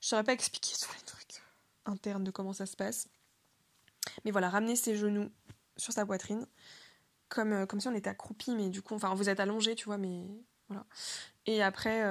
je 0.00 0.08
saurais 0.08 0.24
pas 0.24 0.32
expliquer 0.32 0.74
tous 0.80 0.92
les 0.94 1.04
trucs 1.04 1.42
internes 1.86 2.24
de 2.24 2.30
comment 2.30 2.52
ça 2.52 2.66
se 2.66 2.76
passe. 2.76 3.08
Mais 4.24 4.30
voilà, 4.30 4.50
ramener 4.50 4.76
ses 4.76 4.96
genoux 4.96 5.30
sur 5.76 5.92
sa 5.92 6.06
poitrine. 6.06 6.46
Comme, 7.28 7.66
comme 7.66 7.80
si 7.80 7.88
on 7.88 7.94
était 7.94 8.10
accroupi, 8.10 8.54
mais 8.54 8.70
du 8.70 8.82
coup, 8.82 8.94
enfin, 8.94 9.14
vous 9.14 9.28
êtes 9.28 9.40
allongé, 9.40 9.74
tu 9.74 9.86
vois, 9.86 9.98
mais 9.98 10.26
voilà. 10.68 10.86
Et 11.46 11.62
après, 11.62 12.02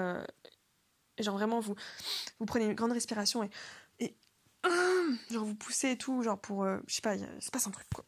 genre 1.20 1.36
vraiment, 1.36 1.60
vous, 1.60 1.76
vous 2.40 2.46
prenez 2.46 2.66
une 2.66 2.74
grande 2.74 2.92
respiration 2.92 3.44
et, 3.44 3.50
et 4.00 4.16
genre 5.32 5.46
vous 5.46 5.56
poussez 5.56 5.92
et 5.92 5.98
tout, 5.98 6.24
genre 6.24 6.40
pour, 6.40 6.66
je 6.66 6.94
sais 6.94 7.02
pas, 7.02 7.16
il 7.16 7.42
se 7.42 7.52
passe 7.52 7.68
un 7.68 7.72
truc, 7.72 7.88
quoi. 7.94 8.06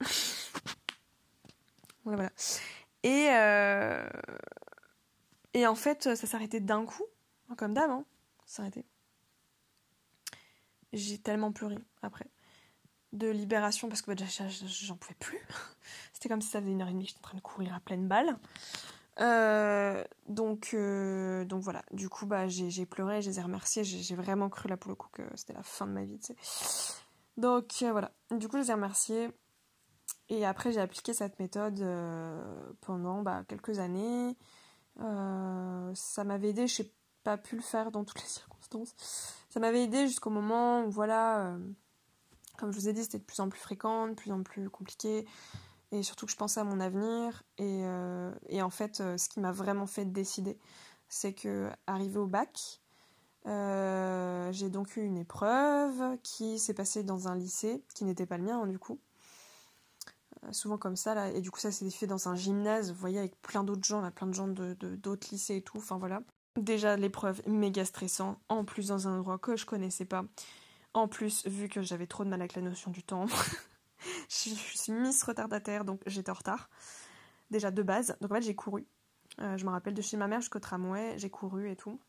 voilà, 2.03 2.17
voilà. 2.17 2.31
Et, 3.03 3.29
et 5.59 5.67
en 5.67 5.75
fait, 5.75 6.15
ça 6.15 6.27
s'arrêtait 6.27 6.59
d'un 6.59 6.85
coup, 6.85 7.05
comme 7.57 7.73
d'hab, 7.73 7.89
hein, 7.89 8.05
ça 8.45 8.57
s'arrêtait. 8.57 8.85
J'ai 10.93 11.19
tellement 11.19 11.51
pleuré 11.51 11.77
après. 12.01 12.25
De 13.11 13.27
libération 13.27 13.89
parce 13.89 14.01
que 14.03 14.11
bah, 14.11 14.23
j'en 14.67 14.95
pouvais 14.95 15.15
plus. 15.15 15.41
C'était 16.13 16.29
comme 16.29 16.41
si 16.41 16.49
ça 16.49 16.59
faisait 16.59 16.71
une 16.71 16.81
heure 16.81 16.89
et 16.89 16.91
demie 16.91 17.05
que 17.05 17.09
j'étais 17.09 17.19
en 17.19 17.29
train 17.29 17.37
de 17.37 17.41
courir 17.41 17.73
à 17.73 17.79
pleine 17.79 18.07
balle. 18.07 18.37
Euh, 19.19 20.03
donc, 20.27 20.71
euh, 20.73 21.43
donc 21.45 21.61
voilà, 21.61 21.83
du 21.91 22.07
coup, 22.07 22.25
bah, 22.25 22.47
j'ai 22.47 22.85
pleuré, 22.85 23.21
je 23.21 23.29
les 23.29 23.39
ai 23.39 23.41
remerciés. 23.41 23.83
J'ai 23.83 24.15
vraiment 24.15 24.49
cru 24.49 24.69
là 24.69 24.77
pour 24.77 24.89
le 24.89 24.95
coup 24.95 25.09
que 25.11 25.23
c'était 25.35 25.53
la 25.53 25.63
fin 25.63 25.87
de 25.87 25.91
ma 25.91 26.03
vie. 26.03 26.19
Donc 27.37 27.73
euh, 27.81 27.91
voilà, 27.91 28.11
du 28.31 28.47
coup, 28.47 28.57
je 28.57 28.63
les 28.63 28.69
ai 28.69 28.73
remerciés. 28.73 29.29
Et 30.29 30.45
après, 30.45 30.71
j'ai 30.71 30.79
appliqué 30.81 31.13
cette 31.13 31.39
méthode 31.39 31.83
pendant 32.81 33.21
bah, 33.21 33.43
quelques 33.47 33.79
années. 33.79 34.37
ça 34.97 36.23
m'avait 36.23 36.49
aidé, 36.49 36.67
je 36.67 36.83
n'ai 36.83 36.91
pas 37.23 37.37
pu 37.37 37.55
le 37.55 37.61
faire 37.61 37.91
dans 37.91 38.03
toutes 38.05 38.21
les 38.21 38.27
circonstances. 38.27 38.93
Ça 39.49 39.59
m'avait 39.59 39.83
aidé 39.83 40.07
jusqu'au 40.07 40.29
moment 40.29 40.83
où, 40.83 40.91
voilà, 40.91 41.57
comme 42.59 42.71
je 42.71 42.79
vous 42.79 42.89
ai 42.89 42.93
dit, 42.93 43.03
c'était 43.03 43.19
de 43.19 43.23
plus 43.23 43.39
en 43.39 43.49
plus 43.49 43.59
fréquent, 43.59 44.07
de 44.07 44.13
plus 44.13 44.31
en 44.31 44.43
plus 44.43 44.69
compliqué 44.69 45.25
et 45.91 46.03
surtout 46.03 46.25
que 46.25 46.31
je 46.31 46.37
pensais 46.37 46.59
à 46.59 46.63
mon 46.63 46.79
avenir. 46.79 47.43
Et, 47.57 47.81
euh, 47.83 48.31
en 48.61 48.69
fait, 48.69 49.01
euh, 49.01 49.17
ce 49.17 49.29
qui 49.29 49.39
m'a 49.39 49.51
vraiment 49.51 49.87
fait 49.87 50.05
décider, 50.05 50.57
c'est 51.07 51.33
que 51.33 51.69
arrivé 51.87 52.19
au 52.19 52.27
bac, 52.27 52.81
euh, 53.47 54.51
j'ai 54.51 54.69
donc 54.69 54.95
eu 54.97 55.01
une 55.01 55.17
épreuve 55.17 56.17
qui 56.21 56.59
s'est 56.59 56.73
passée 56.73 57.03
dans 57.03 57.27
un 57.27 57.35
lycée 57.35 57.83
qui 57.95 58.03
n'était 58.03 58.25
pas 58.25 58.37
le 58.37 58.43
mien, 58.43 58.61
hein, 58.61 58.67
du 58.67 58.77
coup. 58.77 58.99
souvent 60.51 60.77
comme 60.77 60.95
ça, 60.95 61.15
là. 61.15 61.29
Et 61.31 61.41
du 61.41 61.51
coup, 61.51 61.59
ça 61.59 61.71
s'est 61.71 61.89
fait 61.89 62.07
dans 62.07 62.29
un 62.29 62.35
gymnase, 62.35 62.91
vous 62.91 62.99
voyez, 62.99 63.19
avec 63.19 63.41
plein 63.41 63.63
d'autres 63.63 63.83
gens, 63.83 64.01
là, 64.01 64.11
plein 64.11 64.27
de 64.27 64.33
gens 64.33 64.47
de, 64.47 64.73
d'autres 64.73 65.27
lycées 65.31 65.57
et 65.57 65.61
tout. 65.61 65.77
Enfin 65.77 65.97
voilà. 65.97 66.21
Déjà, 66.55 66.95
l'épreuve 66.97 67.41
méga 67.47 67.85
stressant. 67.85 68.39
En 68.47 68.63
plus, 68.63 68.87
dans 68.87 69.07
un 69.07 69.17
endroit 69.17 69.37
que 69.37 69.55
je 69.55 69.65
connaissais 69.65 70.05
pas. 70.05 70.23
En 70.93 71.07
plus, 71.07 71.45
vu 71.47 71.69
que 71.69 71.81
j'avais 71.81 72.07
trop 72.07 72.23
de 72.23 72.29
mal 72.29 72.41
avec 72.41 72.55
la 72.55 72.61
notion 72.61 72.91
du 72.91 73.03
temps. 73.03 73.25
je 74.29 74.49
suis 74.55 74.91
Miss 74.91 75.23
retardataire, 75.23 75.85
donc 75.85 76.01
j'étais 76.05 76.31
en 76.31 76.35
retard. 76.35 76.69
Déjà 77.51 77.71
de 77.71 77.83
base. 77.83 78.15
Donc 78.21 78.31
en 78.31 78.35
fait, 78.35 78.41
j'ai 78.41 78.55
couru. 78.55 78.87
Euh, 79.39 79.57
je 79.57 79.65
me 79.65 79.69
rappelle 79.69 79.93
de 79.93 80.01
chez 80.01 80.17
ma 80.17 80.27
mère 80.27 80.41
jusqu'au 80.41 80.59
tramway, 80.59 81.17
j'ai 81.17 81.29
couru 81.29 81.69
et 81.69 81.75
tout. 81.75 81.99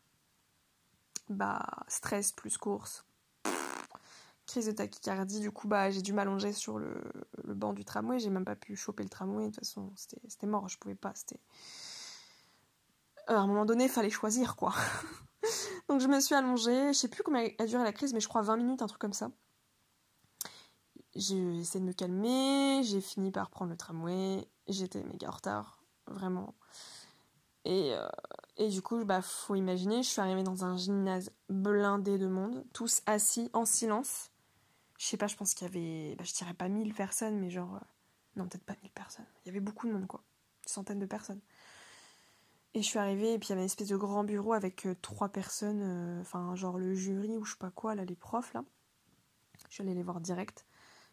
Bah, 1.28 1.64
stress 1.86 2.32
plus 2.32 2.58
course. 2.58 3.04
Crise 4.46 4.66
de 4.66 4.72
tachycardie, 4.72 5.38
du 5.38 5.52
coup, 5.52 5.68
bah, 5.68 5.90
j'ai 5.90 6.02
dû 6.02 6.12
m'allonger 6.12 6.52
sur 6.52 6.78
le, 6.78 7.00
banc 7.44 7.72
du 7.72 7.84
tramway. 7.84 8.18
J'ai 8.18 8.30
même 8.30 8.44
pas 8.44 8.56
pu 8.56 8.74
choper 8.74 9.04
le 9.04 9.08
tramway. 9.08 9.44
De 9.44 9.50
toute 9.50 9.60
façon, 9.60 9.92
c'était 9.94 10.46
mort, 10.46 10.68
je 10.68 10.78
pouvais 10.78 10.96
pas. 10.96 11.12
C'était. 11.14 11.38
Euh, 13.28 13.36
à 13.36 13.40
un 13.40 13.46
moment 13.46 13.64
donné, 13.64 13.88
fallait 13.88 14.10
choisir, 14.10 14.56
quoi. 14.56 14.74
Donc 15.90 16.00
je 16.00 16.06
me 16.06 16.20
suis 16.20 16.36
allongée. 16.36 16.92
Je 16.92 16.98
sais 16.98 17.08
plus 17.08 17.24
combien 17.24 17.48
a 17.58 17.66
duré 17.66 17.82
la 17.82 17.92
crise, 17.92 18.14
mais 18.14 18.20
je 18.20 18.28
crois 18.28 18.42
20 18.42 18.56
minutes, 18.56 18.80
un 18.80 18.86
truc 18.86 19.00
comme 19.00 19.12
ça 19.12 19.30
j'ai 21.16 21.58
essayé 21.58 21.80
de 21.80 21.86
me 21.86 21.92
calmer, 21.92 22.82
j'ai 22.84 23.00
fini 23.00 23.32
par 23.32 23.50
prendre 23.50 23.72
le 23.72 23.76
tramway, 23.76 24.48
j'étais 24.68 25.02
méga 25.02 25.28
en 25.28 25.32
retard, 25.32 25.82
vraiment. 26.06 26.54
Et, 27.64 27.92
euh, 27.94 28.08
et 28.56 28.68
du 28.68 28.80
coup, 28.80 29.04
bah, 29.04 29.20
faut 29.20 29.56
imaginer, 29.56 30.04
je 30.04 30.08
suis 30.08 30.20
arrivée 30.20 30.44
dans 30.44 30.64
un 30.64 30.76
gymnase 30.76 31.32
blindé 31.48 32.16
de 32.16 32.28
monde, 32.28 32.64
tous 32.72 33.02
assis 33.06 33.50
en 33.52 33.64
silence. 33.64 34.30
Je 34.98 35.06
sais 35.06 35.16
pas, 35.16 35.26
je 35.26 35.36
pense 35.36 35.54
qu'il 35.54 35.66
y 35.66 35.70
avait, 35.70 36.14
bah, 36.14 36.24
je 36.24 36.32
dirais 36.32 36.54
pas 36.54 36.68
1000 36.68 36.94
personnes, 36.94 37.38
mais 37.38 37.50
genre, 37.50 37.74
euh, 37.74 37.86
non, 38.36 38.46
peut-être 38.46 38.64
pas 38.64 38.76
1000 38.82 38.92
personnes. 38.92 39.26
Il 39.44 39.48
y 39.48 39.50
avait 39.50 39.60
beaucoup 39.60 39.88
de 39.88 39.92
monde, 39.92 40.06
quoi. 40.06 40.22
Une 40.64 40.68
centaine 40.68 41.00
de 41.00 41.06
personnes. 41.06 41.40
Et 42.74 42.82
je 42.82 42.86
suis 42.86 42.98
arrivée, 42.98 43.34
et 43.34 43.38
puis 43.38 43.48
il 43.48 43.50
y 43.50 43.52
avait 43.52 43.62
une 43.62 43.66
espèce 43.66 43.88
de 43.88 43.96
grand 43.96 44.22
bureau 44.22 44.52
avec 44.52 44.86
euh, 44.86 44.94
trois 45.02 45.28
personnes, 45.28 46.18
enfin, 46.20 46.54
genre 46.54 46.78
le 46.78 46.94
jury 46.94 47.36
ou 47.36 47.44
je 47.44 47.52
sais 47.52 47.58
pas 47.58 47.70
quoi, 47.70 47.94
là, 47.94 48.04
les 48.04 48.14
profs, 48.14 48.52
là. 48.54 48.64
Je 49.68 49.74
suis 49.74 49.82
allée 49.82 49.94
les 49.94 50.02
voir 50.02 50.20
direct. 50.20 50.66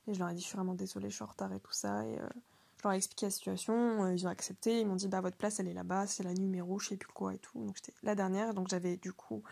Et 0.07 0.13
je 0.13 0.19
leur 0.19 0.29
ai 0.29 0.33
dit, 0.33 0.41
je 0.41 0.47
suis 0.47 0.55
vraiment 0.55 0.73
désolée, 0.73 1.09
je 1.09 1.15
suis 1.15 1.23
en 1.23 1.27
retard 1.27 1.53
et 1.53 1.59
tout 1.59 1.71
ça. 1.71 2.05
Et 2.05 2.19
euh, 2.19 2.27
je 2.77 2.83
leur 2.83 2.93
ai 2.93 2.97
expliqué 2.97 3.25
la 3.25 3.29
situation. 3.29 4.05
Euh, 4.05 4.13
ils 4.13 4.25
ont 4.25 4.29
accepté. 4.29 4.79
Ils 4.81 4.87
m'ont 4.87 4.95
dit, 4.95 5.07
bah, 5.07 5.21
votre 5.21 5.37
place, 5.37 5.59
elle 5.59 5.67
est 5.67 5.73
là-bas, 5.73 6.07
c'est 6.07 6.23
la 6.23 6.33
numéro, 6.33 6.79
je 6.79 6.89
sais 6.89 6.97
plus 6.97 7.11
quoi 7.11 7.33
et 7.33 7.39
tout. 7.39 7.59
Donc, 7.59 7.75
j'étais 7.75 7.93
la 8.03 8.15
dernière. 8.15 8.53
Donc, 8.53 8.69
j'avais 8.69 8.97
du 8.97 9.13
coup, 9.13 9.43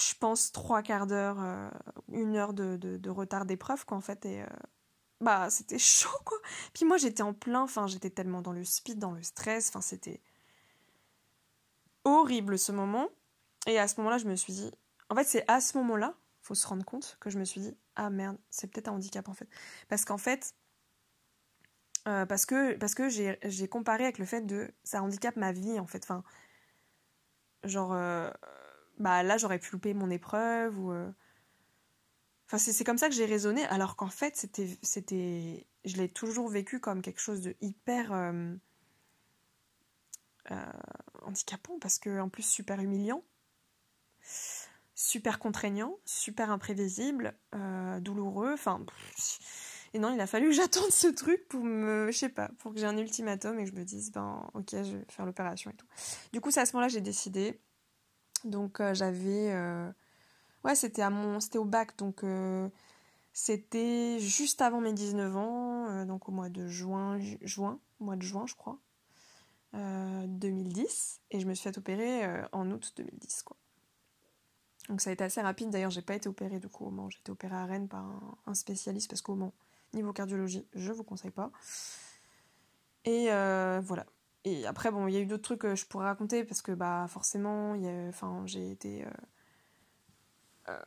je 0.00 0.14
pense, 0.14 0.52
trois 0.52 0.82
quarts 0.82 1.06
d'heure, 1.06 1.38
euh, 1.40 1.68
une 2.12 2.36
heure 2.36 2.54
de, 2.54 2.76
de, 2.76 3.10
retard 3.10 3.46
d'épreuve, 3.46 3.84
quoi, 3.84 3.96
en 3.96 4.00
fait. 4.00 4.24
Et 4.26 4.44
bah, 5.20 5.50
c'était 5.50 5.78
chaud, 5.78 6.08
quoi. 6.24 6.38
Puis 6.72 6.84
moi, 6.84 6.96
j'étais 6.96 7.22
en 7.22 7.34
plein, 7.34 7.62
enfin, 7.62 7.88
j'étais 7.88 8.10
tellement 8.10 8.42
dans 8.42 8.52
le 8.52 8.64
speed, 8.64 8.98
dans 8.98 9.12
le 9.12 9.22
stress. 9.22 9.68
Enfin, 9.68 9.80
c'était 9.80 10.22
horrible 12.04 12.58
ce 12.58 12.72
moment. 12.72 13.08
Et 13.66 13.78
à 13.78 13.88
ce 13.88 13.96
moment-là, 13.98 14.18
je 14.18 14.26
me 14.26 14.36
suis 14.36 14.52
dit, 14.52 14.70
en 15.10 15.14
fait, 15.14 15.24
c'est 15.24 15.44
à 15.48 15.60
ce 15.60 15.76
moment-là, 15.78 16.14
faut 16.42 16.54
se 16.54 16.66
rendre 16.66 16.84
compte 16.84 17.16
que 17.20 17.30
je 17.30 17.38
me 17.38 17.44
suis 17.44 17.60
dit, 17.60 17.76
ah 17.96 18.10
merde, 18.10 18.38
c'est 18.50 18.70
peut-être 18.70 18.88
un 18.88 18.92
handicap 18.92 19.28
en 19.28 19.34
fait. 19.34 19.48
Parce 19.88 20.04
qu'en 20.04 20.18
fait, 20.18 20.54
euh, 22.06 22.24
parce 22.26 22.44
que, 22.46 22.78
j'ai 23.08 23.68
comparé 23.68 24.04
avec 24.04 24.18
le 24.18 24.24
fait 24.24 24.42
de 24.42 24.70
ça 24.84 25.02
handicape 25.02 25.36
ma 25.36 25.52
vie 25.52 25.78
en 25.78 25.86
fait. 25.86 26.02
Enfin, 26.04 26.22
genre, 27.64 27.92
euh, 27.92 28.30
bah 28.98 29.22
là 29.22 29.36
j'aurais 29.36 29.58
pu 29.58 29.72
louper 29.72 29.94
mon 29.94 30.10
épreuve 30.10 30.78
ou. 30.78 30.92
Euh, 30.92 31.10
enfin, 32.46 32.58
c'est 32.58 32.84
comme 32.84 32.98
ça 32.98 33.08
que 33.08 33.14
j'ai 33.14 33.26
raisonné, 33.26 33.64
alors 33.66 33.96
qu'en 33.96 34.08
fait, 34.08 34.36
c'était, 34.36 34.78
c'était, 34.82 35.66
je 35.84 35.96
l'ai 35.96 36.08
toujours 36.08 36.48
vécu 36.48 36.80
comme 36.80 37.02
quelque 37.02 37.20
chose 37.20 37.42
de 37.42 37.54
hyper 37.60 38.12
handicapant, 41.28 41.78
parce 41.80 41.98
que 41.98 42.20
en 42.20 42.28
plus 42.28 42.42
super 42.42 42.80
humiliant 42.80 43.22
super 44.98 45.38
contraignant, 45.38 45.96
super 46.04 46.50
imprévisible, 46.50 47.34
euh, 47.54 48.00
douloureux, 48.00 48.52
enfin... 48.52 48.84
Et 49.94 49.98
non, 49.98 50.12
il 50.12 50.20
a 50.20 50.26
fallu 50.26 50.48
que 50.48 50.52
j'attende 50.52 50.90
ce 50.90 51.06
truc 51.06 51.48
pour 51.48 51.62
me... 51.62 52.10
Je 52.10 52.18
sais 52.18 52.28
pas, 52.28 52.50
pour 52.58 52.74
que 52.74 52.80
j'ai 52.80 52.84
un 52.84 52.98
ultimatum 52.98 53.58
et 53.58 53.64
que 53.64 53.70
je 53.70 53.76
me 53.76 53.84
dise, 53.84 54.10
ben 54.10 54.44
ok, 54.54 54.70
je 54.72 54.96
vais 54.96 55.04
faire 55.08 55.24
l'opération 55.24 55.70
et 55.70 55.74
tout. 55.74 55.86
Du 56.32 56.40
coup, 56.40 56.50
c'est 56.50 56.60
à 56.60 56.66
ce 56.66 56.74
moment-là 56.74 56.88
j'ai 56.88 57.00
décidé. 57.00 57.60
Donc 58.44 58.80
euh, 58.80 58.92
j'avais... 58.92 59.52
Euh, 59.52 59.88
ouais, 60.64 60.74
c'était 60.74 61.02
à 61.02 61.10
mon... 61.10 61.38
C'était 61.38 61.58
au 61.58 61.64
bac, 61.64 61.96
donc... 61.96 62.24
C'était 63.32 64.18
juste 64.18 64.60
avant 64.62 64.80
mes 64.80 64.92
19 64.92 65.36
ans, 65.36 66.04
donc 66.06 66.28
au 66.28 66.32
mois 66.32 66.48
de 66.48 66.66
juin, 66.66 67.20
juin, 67.42 67.78
mois 68.00 68.16
de 68.16 68.22
juin 68.22 68.46
je 68.48 68.56
crois, 68.56 68.80
2010, 69.72 71.20
et 71.30 71.40
je 71.40 71.46
me 71.46 71.54
suis 71.54 71.68
fait 71.68 71.78
opérer 71.78 72.42
en 72.52 72.70
août 72.70 72.92
2010 72.96 73.42
quoi. 73.42 73.56
Donc 74.88 75.00
ça 75.00 75.10
a 75.10 75.12
été 75.12 75.24
assez 75.24 75.40
rapide. 75.40 75.70
D'ailleurs, 75.70 75.90
j'ai 75.90 76.02
pas 76.02 76.14
été 76.14 76.28
opérée 76.28 76.58
du 76.58 76.68
coup 76.68 76.86
au 76.86 76.90
Mans. 76.90 77.10
J'ai 77.10 77.18
été 77.18 77.30
opérée 77.30 77.56
à 77.56 77.66
Rennes 77.66 77.88
par 77.88 78.04
un, 78.46 78.54
spécialiste 78.54 79.10
parce 79.10 79.22
qu'au 79.22 79.34
Mans, 79.34 79.52
niveau 79.92 80.12
cardiologie, 80.12 80.66
je 80.74 80.92
vous 80.92 81.04
conseille 81.04 81.30
pas. 81.30 81.50
Et 83.04 83.26
euh, 83.30 83.80
voilà. 83.84 84.06
Et 84.44 84.66
après, 84.66 84.90
bon, 84.90 85.06
il 85.08 85.14
y 85.14 85.16
a 85.18 85.20
eu 85.20 85.26
d'autres 85.26 85.42
trucs 85.42 85.60
que 85.60 85.76
je 85.76 85.84
pourrais 85.84 86.06
raconter 86.06 86.44
parce 86.44 86.62
que 86.62 86.72
bah 86.72 87.06
forcément, 87.08 87.74
j'ai 88.46 88.70
été, 88.70 89.04
euh, 89.04 89.10
euh, 90.68 90.78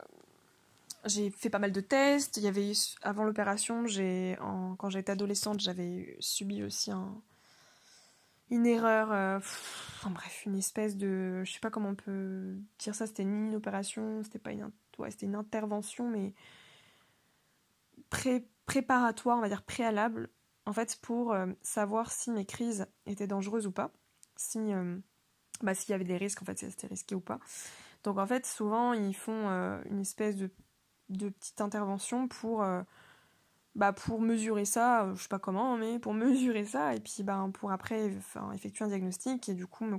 j'ai 1.04 1.30
fait 1.30 1.50
pas 1.50 1.60
mal 1.60 1.70
de 1.70 1.80
tests. 1.80 2.38
Il 2.38 2.42
y 2.42 2.48
avait 2.48 2.72
avant 3.02 3.24
l'opération, 3.24 3.86
j'ai, 3.86 4.36
quand 4.78 4.90
j'étais 4.90 5.12
adolescente, 5.12 5.60
j'avais 5.60 6.16
subi 6.18 6.64
aussi 6.64 6.90
un, 6.90 7.22
une 8.52 8.66
erreur, 8.66 9.10
euh, 9.12 9.38
enfin 9.38 10.10
bref, 10.10 10.42
une 10.44 10.56
espèce 10.56 10.98
de, 10.98 11.42
je 11.42 11.52
sais 11.52 11.58
pas 11.58 11.70
comment 11.70 11.88
on 11.88 11.94
peut 11.94 12.54
dire 12.78 12.94
ça, 12.94 13.06
c'était 13.06 13.22
une 13.22 13.54
opération, 13.54 14.22
c'était 14.22 14.38
pas 14.38 14.52
une, 14.52 15.34
intervention, 15.34 16.06
mais 16.08 16.34
pré 18.10 18.46
préparatoire, 18.66 19.38
on 19.38 19.40
va 19.40 19.48
dire 19.48 19.62
préalable, 19.62 20.28
en 20.66 20.74
fait, 20.74 20.98
pour 21.00 21.32
euh, 21.32 21.46
savoir 21.62 22.12
si 22.12 22.30
mes 22.30 22.44
crises 22.44 22.86
étaient 23.06 23.26
dangereuses 23.26 23.66
ou 23.66 23.72
pas, 23.72 23.90
si, 24.36 24.58
euh, 24.58 24.98
bah, 25.62 25.74
s'il 25.74 25.92
y 25.92 25.94
avait 25.94 26.04
des 26.04 26.18
risques, 26.18 26.42
en 26.42 26.44
fait, 26.44 26.58
si 26.58 26.70
c'était 26.70 26.88
risqué 26.88 27.14
ou 27.14 27.20
pas. 27.20 27.40
Donc 28.04 28.18
en 28.18 28.26
fait, 28.26 28.44
souvent, 28.44 28.92
ils 28.92 29.16
font 29.16 29.48
une 29.86 30.00
espèce 30.00 30.36
de 30.36 30.50
petite 31.08 31.60
intervention 31.60 32.28
pour 32.28 32.64
bah 33.74 33.92
pour 33.92 34.20
mesurer 34.20 34.64
ça, 34.64 35.04
euh, 35.04 35.14
je 35.14 35.22
sais 35.22 35.28
pas 35.28 35.38
comment, 35.38 35.76
mais 35.76 35.98
pour 35.98 36.14
mesurer 36.14 36.64
ça, 36.64 36.94
et 36.94 37.00
puis 37.00 37.22
bah, 37.22 37.48
pour 37.54 37.72
après 37.72 38.10
effectuer 38.54 38.84
un 38.84 38.88
diagnostic 38.88 39.48
et 39.48 39.54
du 39.54 39.66
coup 39.66 39.84
me, 39.84 39.98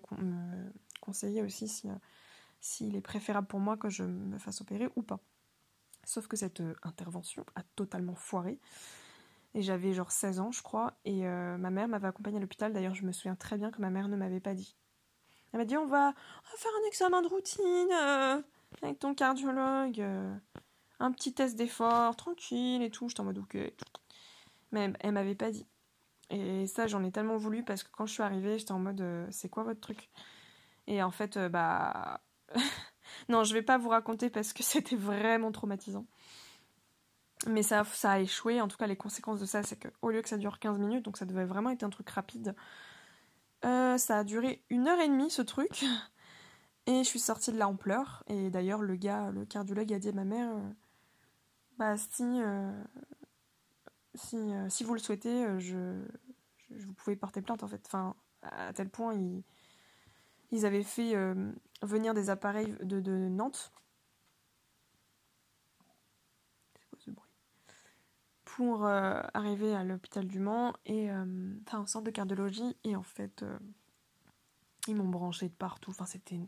conseiller 1.01 1.41
aussi 1.41 1.67
si, 1.67 1.89
euh, 1.89 1.95
s'il 2.61 2.95
est 2.95 3.01
préférable 3.01 3.47
pour 3.47 3.59
moi 3.59 3.76
que 3.78 3.89
je 3.89 4.03
me 4.03 4.38
fasse 4.38 4.61
opérer 4.61 4.89
ou 4.95 5.01
pas. 5.01 5.19
Sauf 6.05 6.28
que 6.28 6.38
cette 6.38 6.61
euh, 6.61 6.76
intervention 6.84 7.45
a 7.55 7.63
totalement 7.76 8.15
foiré. 8.15 8.59
Et 9.55 9.61
j'avais 9.61 9.93
genre 9.93 10.11
16 10.11 10.39
ans, 10.39 10.51
je 10.51 10.63
crois. 10.63 10.93
Et 11.05 11.26
ma 11.26 11.69
mère 11.69 11.88
m'avait 11.88 12.07
accompagnée 12.07 12.38
à 12.38 12.39
l'hôpital. 12.39 12.74
D'ailleurs, 12.74 12.95
je 12.95 13.05
me 13.05 13.11
souviens 13.11 13.36
très 13.36 13.55
bien 13.55 13.69
que 13.69 13.80
ma 13.82 13.91
mère 13.91 14.07
ne 14.07 14.15
m'avait 14.17 14.39
pas 14.39 14.55
dit. 14.55 14.76
Elle 15.51 15.59
m'a 15.59 15.65
dit 15.65 15.78
on 15.78 15.86
va, 15.86 16.15
faire 16.57 16.71
un 16.84 16.88
examen 16.88 17.21
de 17.21 17.28
routine 17.28 18.43
avec 18.82 18.97
ton 18.97 19.13
cardiologue. 19.13 20.03
Euh, 21.01 21.05
un 21.05 21.11
petit 21.11 21.33
test 21.33 21.55
d'effort, 21.55 22.15
tranquille 22.15 22.81
et 22.81 22.89
tout. 22.89 23.09
J'étais 23.09 23.21
en 23.21 23.25
mode 23.25 23.39
ok. 23.39 23.57
Mais 24.71 24.91
elle, 24.99 25.11
m'avait 25.11 25.35
pas 25.35 25.51
dit. 25.51 25.67
Et 26.29 26.67
ça, 26.67 26.87
j'en 26.87 27.03
ai 27.03 27.11
tellement 27.11 27.37
voulu 27.37 27.63
parce 27.63 27.83
que 27.83 27.89
quand 27.91 28.05
je 28.05 28.13
suis 28.13 28.23
arrivée, 28.23 28.57
j'étais 28.57 28.71
en 28.71 28.79
mode 28.79 29.03
c'est 29.31 29.49
quoi 29.49 29.63
votre 29.63 29.81
truc? 29.81 30.09
Et 30.87 31.03
en 31.03 31.11
fait, 31.11 31.37
bah. 31.37 32.21
non, 33.29 33.43
je 33.43 33.53
vais 33.53 33.61
pas 33.61 33.77
vous 33.77 33.89
raconter 33.89 34.29
parce 34.29 34.53
que 34.53 34.63
c'était 34.63 34.95
vraiment 34.95 35.51
traumatisant. 35.51 36.05
Mais 37.47 37.63
ça, 37.63 37.83
ça 37.83 38.13
a 38.13 38.19
échoué. 38.19 38.61
En 38.61 38.67
tout 38.67 38.77
cas, 38.77 38.87
les 38.87 38.95
conséquences 38.95 39.39
de 39.39 39.45
ça, 39.45 39.63
c'est 39.63 39.77
qu'au 39.77 40.09
lieu 40.09 40.21
que 40.21 40.29
ça 40.29 40.37
dure 40.37 40.59
15 40.59 40.79
minutes, 40.79 41.03
donc 41.03 41.17
ça 41.17 41.25
devait 41.25 41.45
vraiment 41.45 41.71
être 41.71 41.83
un 41.83 41.89
truc 41.89 42.09
rapide, 42.09 42.55
euh, 43.65 43.97
ça 43.97 44.19
a 44.19 44.23
duré 44.23 44.63
une 44.69 44.87
heure 44.87 44.99
et 44.99 45.07
demie 45.07 45.29
ce 45.29 45.41
truc. 45.41 45.83
Et 46.85 46.97
je 46.97 47.07
suis 47.07 47.19
sortie 47.19 47.53
de 47.53 47.57
là 47.57 47.69
en 47.69 47.75
pleurs. 47.75 48.23
Et 48.27 48.49
d'ailleurs, 48.49 48.81
le 48.81 48.95
gars, 48.95 49.31
le 49.31 49.45
cardiologue 49.45 49.93
a 49.93 49.99
dit 49.99 50.09
à 50.09 50.11
ma 50.11 50.25
mère 50.25 50.49
euh, 50.49 50.69
Bah, 51.78 51.97
si, 51.97 52.24
euh, 52.24 52.71
si, 54.15 54.38
si, 54.69 54.84
vous 54.84 54.93
le 54.93 54.99
souhaitez, 54.99 55.45
je, 55.59 56.03
je, 56.69 56.86
vous 56.86 56.93
pouvez 56.93 57.15
porter 57.15 57.41
plainte 57.41 57.63
en 57.63 57.67
fait. 57.67 57.82
Enfin, 57.88 58.15
à 58.41 58.74
tel 58.74 58.89
point, 58.89 59.13
ils, 59.13 59.43
ils 60.51 60.65
avaient 60.65 60.84
fait 60.84 61.15
venir 61.82 62.13
des 62.13 62.30
appareils 62.30 62.76
de, 62.82 62.99
de 62.99 63.11
Nantes. 63.11 63.71
Pour 68.45 68.86
euh, 68.86 69.19
arriver 69.34 69.74
à 69.74 69.84
l'hôpital 69.84 70.28
du 70.28 70.38
Mans 70.38 70.74
et 70.86 71.09
euh, 71.09 71.55
enfin 71.65 71.82
au 71.82 71.88
centre 71.88 72.05
de 72.05 72.11
cardiologie. 72.11 72.78
Et 72.84 72.95
en 72.95 73.01
fait 73.01 73.41
euh, 73.41 73.57
ils 74.88 74.95
m'ont 74.95 75.09
branché 75.09 75.49
de 75.49 75.53
partout. 75.53 75.89
Enfin 75.89 76.05
c'était 76.05 76.39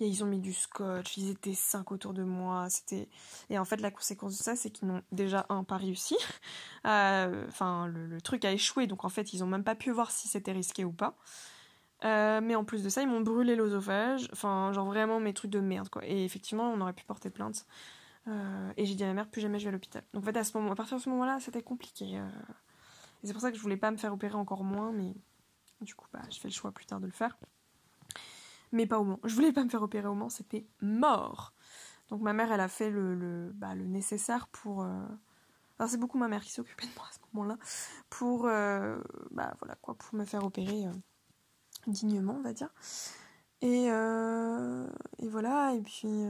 ils 0.00 0.24
ont 0.24 0.26
mis 0.26 0.38
du 0.38 0.52
scotch 0.52 1.16
ils 1.16 1.30
étaient 1.30 1.54
cinq 1.54 1.92
autour 1.92 2.12
de 2.12 2.22
moi 2.22 2.68
c'était 2.70 3.08
et 3.50 3.58
en 3.58 3.64
fait 3.64 3.80
la 3.80 3.90
conséquence 3.90 4.36
de 4.36 4.42
ça 4.42 4.56
c'est 4.56 4.70
qu'ils 4.70 4.88
n'ont 4.88 5.02
déjà 5.12 5.46
un 5.48 5.64
pas 5.64 5.76
réussi 5.76 6.16
enfin 6.84 7.86
le, 7.86 8.20
truc 8.20 8.44
a 8.44 8.52
échoué 8.52 8.86
donc 8.86 9.04
en 9.04 9.08
fait 9.08 9.32
ils 9.32 9.44
ont 9.44 9.46
même 9.46 9.64
pas 9.64 9.74
pu 9.74 9.90
voir 9.90 10.10
si 10.10 10.28
c'était 10.28 10.52
risqué 10.52 10.84
ou 10.84 10.92
pas 10.92 11.16
mais 12.04 12.54
en 12.56 12.64
plus 12.64 12.82
de 12.82 12.88
ça 12.88 13.02
ils 13.02 13.08
m'ont 13.08 13.20
brûlé 13.20 13.54
l'osophage 13.54 14.28
enfin 14.32 14.72
genre 14.72 14.86
vraiment 14.86 15.20
mes 15.20 15.34
trucs 15.34 15.50
de 15.50 15.60
merde 15.60 15.88
quoi 15.88 16.04
et 16.04 16.24
effectivement 16.24 16.72
on 16.72 16.80
aurait 16.80 16.94
pu 16.94 17.04
porter 17.04 17.30
plainte 17.30 17.66
euh, 18.28 18.72
et 18.76 18.86
j'ai 18.86 18.94
dit 18.94 19.04
à 19.04 19.08
ma 19.08 19.14
mère, 19.14 19.28
plus 19.28 19.40
jamais 19.40 19.58
je 19.58 19.64
vais 19.64 19.68
à 19.68 19.72
l'hôpital. 19.72 20.04
Donc 20.12 20.22
en 20.22 20.26
fait, 20.26 20.36
à, 20.36 20.44
ce 20.44 20.56
moment, 20.56 20.72
à 20.72 20.74
partir 20.74 20.96
de 20.96 21.02
ce 21.02 21.08
moment-là, 21.10 21.40
c'était 21.40 21.62
compliqué. 21.62 22.18
Euh. 22.18 22.28
et 23.22 23.26
c'est 23.26 23.32
pour 23.32 23.42
ça 23.42 23.50
que 23.50 23.56
je 23.56 23.62
voulais 23.62 23.76
pas 23.76 23.90
me 23.90 23.96
faire 23.96 24.12
opérer 24.12 24.34
encore 24.34 24.64
moins, 24.64 24.92
mais 24.92 25.14
du 25.80 25.94
coup, 25.94 26.06
bah, 26.12 26.22
je 26.30 26.38
fais 26.38 26.48
le 26.48 26.54
choix 26.54 26.72
plus 26.72 26.86
tard 26.86 27.00
de 27.00 27.06
le 27.06 27.12
faire. 27.12 27.36
Mais 28.72 28.86
pas 28.86 28.98
au 28.98 29.04
Mans. 29.04 29.20
Je 29.24 29.34
voulais 29.34 29.52
pas 29.52 29.62
me 29.64 29.68
faire 29.68 29.82
opérer 29.82 30.08
au 30.08 30.14
Mans, 30.14 30.28
c'était 30.28 30.66
mort. 30.80 31.54
Donc 32.08 32.20
ma 32.20 32.32
mère, 32.32 32.50
elle 32.52 32.60
a 32.60 32.68
fait 32.68 32.90
le, 32.90 33.14
le, 33.14 33.52
bah, 33.54 33.74
le 33.74 33.86
nécessaire 33.86 34.48
pour... 34.48 34.82
Euh, 34.82 35.04
alors 35.78 35.90
c'est 35.90 35.98
beaucoup 35.98 36.18
ma 36.18 36.28
mère 36.28 36.42
qui 36.42 36.60
occupée 36.60 36.86
de 36.86 36.92
moi 36.96 37.06
à 37.08 37.12
ce 37.12 37.18
moment-là. 37.32 37.58
Pour, 38.10 38.42
bah, 38.42 39.54
voilà, 39.60 39.76
quoi, 39.80 39.94
pour 39.94 40.14
me 40.14 40.24
faire 40.24 40.44
opérer 40.44 40.86
dignement, 41.86 42.36
on 42.38 42.42
va 42.42 42.52
dire. 42.52 42.70
Et, 43.60 43.86
et 43.86 45.28
voilà, 45.28 45.74
et 45.74 45.80
puis... 45.82 46.26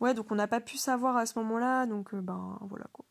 Ouais, 0.00 0.12
donc 0.12 0.30
on 0.30 0.34
n'a 0.34 0.48
pas 0.48 0.60
pu 0.60 0.76
savoir 0.76 1.16
à 1.16 1.24
ce 1.24 1.38
moment-là, 1.38 1.86
donc 1.86 2.12
euh, 2.12 2.20
ben 2.20 2.58
voilà 2.60 2.84
quoi. 2.92 3.06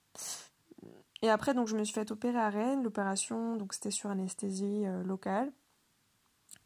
Et 1.24 1.30
après, 1.32 1.56
donc 1.56 1.68
je 1.68 1.76
me 1.76 1.84
suis 1.84 1.96
fait 1.96 2.12
opérer 2.12 2.38
à 2.38 2.50
Rennes. 2.50 2.84
L'opération, 2.84 3.56
donc 3.56 3.74
c'était 3.74 3.90
sur 3.90 4.12
anesthésie 4.12 4.86
euh, 4.86 5.04
locale 5.04 5.52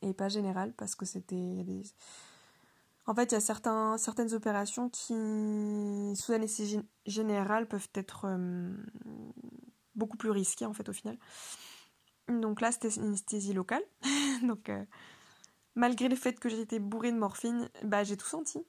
et 0.06 0.14
pas 0.14 0.30
générale 0.30 0.74
parce 0.74 0.96
que 0.96 1.06
c'était 1.06 1.64
des... 1.64 1.84
En 3.08 3.14
fait, 3.14 3.32
il 3.32 3.36
y 3.36 3.38
a 3.38 3.98
certaines 3.98 4.34
opérations 4.34 4.90
qui, 4.90 5.14
sous 6.16 6.32
anesthésie 6.32 6.82
générale, 7.06 7.68
peuvent 7.68 7.90
être 7.94 8.26
euh, 8.26 8.74
beaucoup 9.94 10.18
plus 10.18 10.32
risquées 10.32 10.66
en 10.66 10.74
fait 10.74 10.90
au 10.90 10.94
final. 10.94 11.18
Donc 12.28 12.62
là, 12.62 12.72
c'était 12.72 12.90
une 12.90 13.10
anesthésie 13.10 13.54
locale. 13.54 13.84
donc 14.44 14.72
malgré 15.76 16.10
le 16.10 16.16
fait 16.16 16.40
que 16.40 16.50
j'étais 16.50 16.80
bourrée 16.80 17.12
de 17.12 17.18
morphine, 17.18 17.70
bah 17.84 18.04
j'ai 18.04 18.18
tout 18.18 18.26
senti. 18.26 18.66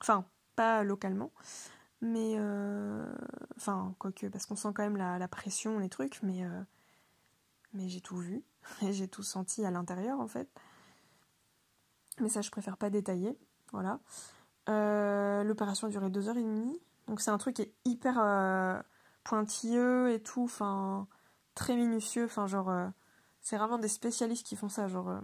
Enfin, 0.00 0.24
localement. 0.84 1.32
Mais, 2.02 2.34
euh, 2.38 3.04
enfin, 3.56 3.94
quoique, 3.98 4.26
parce 4.26 4.46
qu'on 4.46 4.56
sent 4.56 4.70
quand 4.74 4.82
même 4.82 4.96
la, 4.96 5.28
pression, 5.28 5.78
les 5.78 5.88
trucs, 5.88 6.22
mais, 6.22 6.44
euh, 6.44 6.62
mais 7.74 7.88
j'ai 7.88 8.00
tout 8.00 8.16
vu 8.16 8.42
et 8.82 8.92
j'ai 8.92 9.08
tout 9.08 9.22
senti 9.22 9.64
à 9.64 9.70
l'intérieur 9.70 10.20
en 10.20 10.28
fait. 10.28 10.48
Mais 12.20 12.28
ça, 12.28 12.42
je 12.42 12.50
préfère 12.50 12.76
pas 12.76 12.90
détailler. 12.90 13.38
Voilà. 13.72 14.00
Euh, 14.68 15.42
l'opération 15.42 15.86
a 15.86 15.90
duré 15.90 16.10
deux 16.10 16.28
heures 16.28 16.36
et 16.36 16.42
demie. 16.42 16.78
Donc 17.06 17.20
c'est 17.20 17.30
un 17.30 17.38
truc 17.38 17.56
qui 17.56 17.62
est 17.62 17.74
hyper 17.84 18.84
pointilleux 19.24 20.12
et 20.12 20.22
tout, 20.22 20.44
enfin 20.44 21.08
très 21.54 21.74
minutieux, 21.74 22.26
enfin 22.26 22.46
genre 22.46 22.72
c'est 23.40 23.56
vraiment 23.56 23.78
des 23.78 23.88
spécialistes 23.88 24.46
qui 24.46 24.54
font 24.54 24.68
ça, 24.68 24.86
genre 24.86 25.20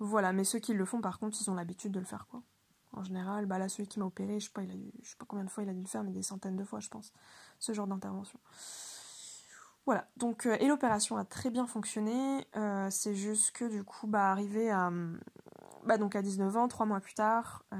voilà. 0.00 0.32
Mais 0.32 0.44
ceux 0.44 0.58
qui 0.58 0.74
le 0.74 0.84
font, 0.84 1.00
par 1.00 1.18
contre, 1.18 1.38
ils 1.40 1.50
ont 1.50 1.54
l'habitude 1.54 1.92
de 1.92 2.00
le 2.00 2.06
faire 2.06 2.26
quoi. 2.26 2.42
En 2.92 3.04
général, 3.04 3.46
bah 3.46 3.58
là, 3.58 3.68
celui 3.68 3.86
qui 3.86 4.00
m'a 4.00 4.06
opéré, 4.06 4.40
je 4.40 4.46
sais 4.46 4.52
pas, 4.52 4.62
il 4.62 4.70
a 4.70 4.74
je 5.02 5.10
sais 5.10 5.16
pas 5.16 5.24
combien 5.24 5.44
de 5.44 5.50
fois 5.50 5.62
il 5.62 5.68
a 5.68 5.72
dû 5.72 5.80
le 5.80 5.86
faire, 5.86 6.02
mais 6.02 6.10
des 6.10 6.22
centaines 6.22 6.56
de 6.56 6.64
fois, 6.64 6.80
je 6.80 6.88
pense, 6.88 7.12
ce 7.60 7.72
genre 7.72 7.86
d'intervention. 7.86 8.40
Voilà, 9.86 10.08
donc, 10.16 10.46
euh, 10.46 10.56
et 10.60 10.68
l'opération 10.68 11.16
a 11.16 11.24
très 11.24 11.50
bien 11.50 11.66
fonctionné, 11.66 12.46
euh, 12.56 12.88
c'est 12.90 13.14
juste 13.14 13.52
que 13.52 13.64
du 13.64 13.82
coup, 13.82 14.06
bah, 14.06 14.30
arrivé 14.30 14.70
à, 14.70 14.92
bah, 15.84 15.98
donc 15.98 16.14
à 16.14 16.22
19 16.22 16.56
ans, 16.56 16.68
trois 16.68 16.86
mois 16.86 17.00
plus 17.00 17.14
tard, 17.14 17.64
euh, 17.72 17.76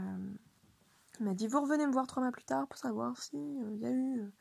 il 1.21 1.27
m'a 1.27 1.35
dit, 1.35 1.47
vous 1.47 1.61
revenez 1.61 1.87
me 1.87 1.93
voir 1.93 2.07
trois 2.07 2.23
mois 2.23 2.33
plus 2.33 2.45
tard 2.45 2.67
pour 2.67 2.79
savoir 2.79 3.17
si 3.19 3.37
il 3.37 3.79
y 3.79 3.87
a 3.87 3.91
eu 3.91 4.33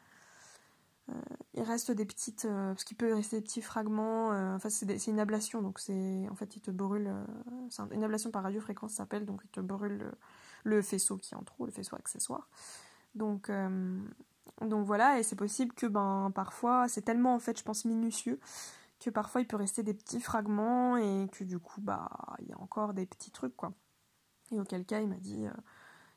il 1.56 1.64
reste 1.64 1.90
des 1.90 2.06
petites 2.06 2.48
parce 2.48 2.84
qu'il 2.84 2.96
peut 2.96 3.12
rester 3.12 3.38
des 3.38 3.42
petits 3.42 3.64
fragments 3.64 4.28
enfin 4.54 4.70
c'est 4.70 5.08
une 5.08 5.20
ablation 5.20 5.64
donc 5.64 5.80
c'est 5.80 6.30
en 6.30 6.36
fait 6.36 6.56
il 6.56 6.62
te 6.62 6.70
brûle 6.70 7.12
une 7.92 8.04
ablation 8.04 8.30
par 8.30 8.44
radiofréquence 8.44 8.94
s'appelle 8.94 9.26
donc 9.26 9.42
il 9.44 9.50
te 9.50 9.60
brûle 9.60 10.12
le 10.64 10.82
faisceau 10.82 11.18
qui 11.18 11.34
est 11.34 11.38
en 11.38 11.44
trop, 11.44 11.66
le 11.66 11.72
faisceau 11.72 11.96
accessoire. 11.96 12.50
Donc, 13.16 13.52
donc 14.62 14.86
voilà, 14.86 15.20
et 15.20 15.24
c'est 15.24 15.36
possible 15.36 15.74
que 15.74 15.86
ben 15.86 16.32
parfois, 16.36 16.88
c'est 16.88 17.02
tellement 17.02 17.34
en 17.36 17.40
fait, 17.40 17.58
je 17.58 17.64
pense, 17.64 17.86
minutieux 17.86 18.40
que 19.00 19.10
parfois 19.10 19.42
il 19.42 19.48
peut 19.48 19.56
rester 19.56 19.84
des 19.84 19.94
petits 19.94 20.20
fragments 20.20 20.98
et 20.98 21.28
que 21.32 21.44
du 21.44 21.60
coup, 21.60 21.82
bah, 21.82 22.10
il 22.40 22.48
y 22.50 22.54
a 22.54 22.60
encore 22.60 22.94
des 22.94 23.06
petits 23.06 23.32
trucs 23.32 23.56
quoi. 23.56 23.74
Et 24.52 24.60
auquel 24.60 24.86
cas, 24.86 25.00
il 25.02 25.08
m'a 25.08 25.16
dit, 25.18 25.46
euh, 25.46 25.52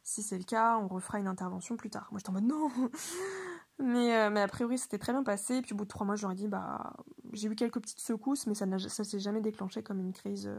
si 0.03 0.23
c'est 0.23 0.39
le 0.39 0.45
cas, 0.45 0.79
on 0.79 0.89
refera 0.89 1.19
une 1.19 1.29
intervention 1.29 1.77
plus 1.77 1.91
tard. 1.91 2.09
Moi, 2.11 2.19
j'étais 2.19 2.31
en 2.31 2.35
mode 2.35 2.45
non 2.45 2.71
mais, 3.79 4.17
euh, 4.17 4.31
mais 4.31 4.41
a 4.41 4.49
priori, 4.49 4.79
c'était 4.79 4.99
très 4.99 5.13
bien 5.13 5.23
passé. 5.23 5.57
Et 5.57 5.63
puis 5.63 5.75
au 5.75 5.77
bout 5.77 5.85
de 5.85 5.89
trois 5.89 6.07
mois, 6.07 6.17
je 6.17 6.23
leur 6.23 6.33
ai 6.33 6.35
dit, 6.35 6.49
bah, 6.49 6.95
j'ai 7.33 7.49
eu 7.49 7.55
quelques 7.55 7.81
petites 7.81 8.01
secousses, 8.01 8.47
mais 8.47 8.55
ça 8.55 8.67
ne 8.67 8.79
s'est 8.79 9.21
jamais 9.21 9.41
déclenché 9.41 9.83
comme 9.83 10.01
une 10.01 10.13
crise 10.13 10.51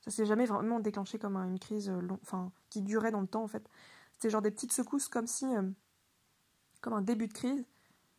ça 0.00 0.10
s'est 0.10 0.26
jamais 0.26 0.46
vraiment 0.46 0.80
déclenché 0.80 1.18
comme 1.18 1.36
une 1.36 1.58
crise 1.58 1.90
euh, 1.90 2.00
long, 2.00 2.18
enfin, 2.22 2.52
qui 2.70 2.82
durait 2.82 3.10
dans 3.10 3.20
le 3.20 3.26
temps 3.26 3.42
en 3.42 3.48
fait. 3.48 3.68
C'était 4.12 4.30
genre 4.30 4.42
des 4.42 4.50
petites 4.50 4.72
secousses 4.72 5.08
comme 5.08 5.26
si. 5.26 5.46
Euh, 6.78 6.80
comme 6.80 6.94
un 6.94 7.02
début 7.02 7.28
de 7.28 7.32
crise. 7.32 7.64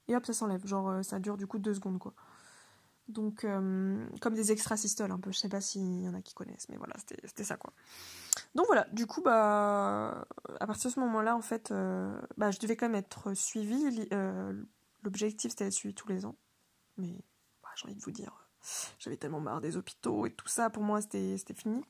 Et 0.08 0.16
hop, 0.16 0.26
ça 0.26 0.34
s'enlève. 0.34 0.66
Genre, 0.66 0.90
euh, 0.90 1.04
ça 1.04 1.20
dure 1.20 1.38
du 1.38 1.48
coup 1.48 1.60
deux 1.60 1.74
secondes 1.74 2.00
quoi. 2.00 2.14
Donc, 3.08 3.42
comme 3.42 4.36
des 4.36 4.52
extrasystoles 4.52 5.12
un 5.12 5.20
peu. 5.20 5.32
Je 5.32 5.40
sais 5.40 5.50
pas 5.50 5.62
s'il 5.62 6.04
y 6.04 6.08
en 6.08 6.14
a 6.14 6.22
qui 6.22 6.36
connaissent, 6.36 6.70
mais 6.70 6.78
voilà, 6.78 6.94
c'était 7.24 7.44
ça 7.44 7.58
quoi. 7.58 7.74
Donc 8.54 8.68
voilà, 8.68 8.86
du 8.92 9.08
coup, 9.08 9.24
bah, 9.24 10.28
à 10.60 10.68
partir 10.68 10.92
de 10.92 10.94
ce 10.94 11.00
moment-là, 11.00 11.36
en 11.36 11.42
fait, 11.42 11.74
bah, 12.38 12.52
je 12.52 12.60
devais 12.60 12.76
quand 12.76 12.86
même 12.86 12.94
être 12.94 13.34
suivie. 13.34 14.08
L'objectif, 15.02 15.50
c'était 15.50 15.64
d'être 15.64 15.74
suivie 15.74 15.96
tous 15.96 16.08
les 16.08 16.24
ans. 16.24 16.36
Mais 16.98 17.16
bah, 17.64 17.70
j'ai 17.76 17.86
envie 17.86 17.96
de 17.96 18.02
vous 18.04 18.12
dire, 18.12 18.48
j'avais 19.00 19.18
tellement 19.18 19.40
marre 19.40 19.62
des 19.62 19.76
hôpitaux 19.76 20.28
et 20.28 20.32
tout 20.32 20.48
ça, 20.48 20.70
pour 20.70 20.84
moi 20.84 21.02
c'était 21.02 21.36
fini. 21.56 21.84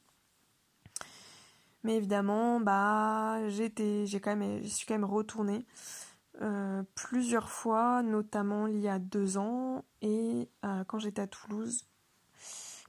Mais 1.84 1.96
évidemment, 1.96 2.60
bah, 2.60 3.48
j'étais, 3.50 4.06
j'ai 4.06 4.20
quand 4.20 4.36
même, 4.36 4.62
j'y 4.62 4.70
suis 4.70 4.86
quand 4.86 4.94
même 4.94 5.06
retournée 5.06 5.66
euh, 6.42 6.84
plusieurs 6.96 7.50
fois, 7.50 8.02
notamment 8.02 8.68
il 8.68 8.80
y 8.80 8.88
a 8.88 8.98
deux 8.98 9.38
ans 9.38 9.84
et 10.02 10.50
euh, 10.64 10.84
quand 10.86 11.00
j'étais 11.00 11.22
à 11.22 11.28
Toulouse 11.28 11.86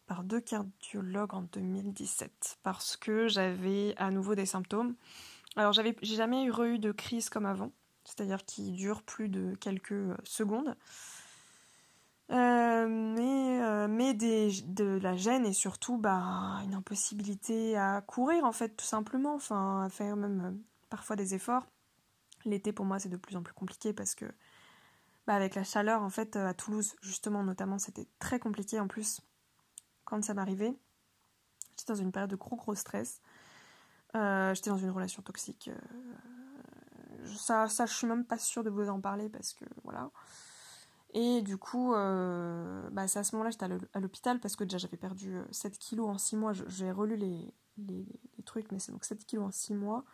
par 0.07 0.23
deux 0.23 0.41
cardiologues 0.41 1.35
en 1.35 1.43
2017 1.43 2.59
parce 2.63 2.97
que 2.97 3.27
j'avais 3.27 3.95
à 3.97 4.11
nouveau 4.11 4.37
des 4.37 4.47
symptômes. 4.47 4.95
Alors 5.57 5.73
j'avais, 5.73 5.97
j'ai 6.03 6.15
jamais 6.15 6.45
eu 6.45 6.53
eu 6.65 6.79
de 6.79 6.93
crise 6.93 7.29
comme 7.29 7.47
avant, 7.47 7.73
c'est-à-dire 8.05 8.45
qui 8.45 8.71
dure 8.71 9.03
plus 9.03 9.29
de 9.29 9.55
quelques 9.57 10.15
secondes. 10.23 10.77
Euh, 12.31 12.87
mais 12.87 13.89
mais 13.89 14.15
des, 14.15 14.63
de 14.67 15.01
la 15.03 15.17
gêne 15.17 15.45
et 15.45 15.53
surtout 15.53 15.99
bah, 15.99 16.61
une 16.65 16.75
impossibilité 16.75 17.77
à 17.77 18.01
courir 18.01 18.45
en 18.45 18.53
fait 18.53 18.77
tout 18.77 18.85
simplement, 18.85 19.35
enfin 19.35 19.83
à 19.83 19.89
faire 19.89 20.15
même 20.15 20.61
parfois 20.89 21.17
des 21.17 21.35
efforts. 21.35 21.67
L'été 22.45 22.73
pour 22.73 22.85
moi 22.85 22.99
c'est 22.99 23.09
de 23.09 23.17
plus 23.17 23.37
en 23.37 23.43
plus 23.43 23.55
compliqué 23.55 23.93
parce 23.93 24.15
que 24.15 24.27
bah, 25.27 25.35
avec 25.35 25.55
la 25.55 25.65
chaleur 25.65 26.03
en 26.03 26.11
fait 26.11 26.37
à 26.37 26.55
Toulouse 26.55 26.97
justement 27.03 27.45
notamment 27.45 27.79
c'était 27.79 28.09
très 28.19 28.39
compliqué 28.39 28.81
en 28.81 28.89
plus 28.89 29.21
quand 30.05 30.23
ça 30.25 30.35
m'arrivait. 30.35 30.75
J'étais 31.79 31.93
dans 31.93 31.99
une 31.99 32.13
période 32.13 32.31
de 32.31 32.37
gros 32.37 32.57
gros 32.57 32.75
stress. 32.75 33.21
J'étais 34.13 34.71
dans 34.71 34.79
une 34.79 34.91
relation 34.91 35.23
toxique. 35.23 35.71
ça, 37.37 37.69
ça, 37.69 37.87
je 37.87 37.95
suis 37.95 38.07
même 38.07 38.25
pas 38.25 38.39
sûre 38.39 38.65
de 38.65 38.71
vous 38.71 38.89
en 38.89 39.01
parler 39.01 39.29
parce 39.29 39.55
que 39.55 39.65
voilà. 39.85 40.11
Et 41.13 41.43
du 41.43 41.57
coup, 41.57 41.95
euh, 41.95 42.89
bah, 42.91 43.09
c'est 43.09 43.19
à 43.19 43.25
ce 43.25 43.35
moment-là 43.35 43.51
j'étais 43.51 43.67
à 43.95 44.01
l'hôpital 44.01 44.39
parce 44.39 44.55
que 44.55 44.65
déjà 44.65 44.79
j'avais 44.79 44.97
perdu 44.97 45.37
7 45.51 45.73
euh, 45.73 45.77
kilos 45.79 46.09
en 46.09 46.19
6 46.19 46.37
mois. 46.37 46.53
J'ai 46.53 46.93
relu 46.93 47.17
les, 47.17 47.53
les, 47.79 48.07
trucs, 48.45 48.71
mais 48.71 48.79
c'est 48.79 48.93
donc 48.93 49.05
7 49.05 49.25
kilos 49.27 49.47
en 49.47 49.51
6 49.51 49.75
mois. 49.75 50.05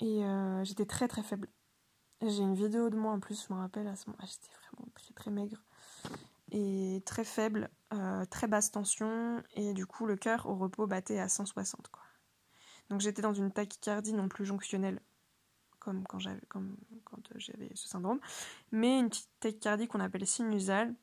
Et 0.00 0.24
euh, 0.24 0.64
j'étais 0.64 0.86
très 0.86 1.08
très 1.08 1.22
faible. 1.22 1.48
J'ai 2.20 2.42
une 2.42 2.54
vidéo 2.54 2.90
de 2.90 2.96
moi 2.96 3.12
en 3.12 3.20
plus, 3.20 3.46
je 3.46 3.52
me 3.52 3.58
rappelle, 3.58 3.86
à 3.86 3.96
ce 3.96 4.08
moment-là, 4.08 4.26
j'étais 4.26 4.54
vraiment 4.54 4.88
très 4.94 5.12
très 5.14 5.30
maigre. 5.30 5.62
Et 6.52 7.02
très 7.04 7.24
faible, 7.24 7.70
très 8.30 8.46
basse 8.46 8.70
tension. 8.70 9.42
Et 9.54 9.74
du 9.74 9.86
coup, 9.86 10.06
le 10.06 10.16
cœur 10.16 10.46
au 10.46 10.54
repos 10.54 10.86
battait 10.86 11.18
à 11.18 11.28
160. 11.28 11.88
Quoi. 11.88 12.02
Donc 12.88 13.00
j'étais 13.00 13.22
dans 13.22 13.34
une 13.34 13.50
tachycardie 13.50 14.12
non 14.12 14.28
plus 14.28 14.44
jonctionnelle 14.44 15.00
comme 15.84 16.04
quand 16.06 16.18
j'avais 16.18 17.70
ce 17.74 17.88
syndrome, 17.88 18.18
mais 18.72 18.98
une 18.98 19.10
petite 19.10 19.28
tachycardie 19.40 19.86
qu'on 19.86 20.00
appelle 20.00 20.26
sinusale 20.26 20.94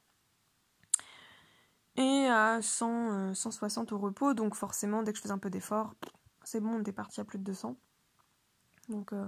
et 1.97 2.25
à 2.27 2.61
100, 2.61 3.35
160 3.35 3.91
euh, 3.91 3.95
au 3.95 3.99
repos, 3.99 4.33
donc 4.33 4.55
forcément 4.55 5.03
dès 5.03 5.11
que 5.11 5.17
je 5.17 5.21
faisais 5.21 5.33
un 5.33 5.37
peu 5.37 5.49
d'effort, 5.49 5.93
c'est 6.43 6.59
bon, 6.59 6.75
on 6.75 6.79
était 6.79 6.93
parti 6.93 7.21
à 7.21 7.25
plus 7.25 7.37
de 7.37 7.43
200. 7.43 7.75
Donc 8.91 9.13
euh, 9.13 9.25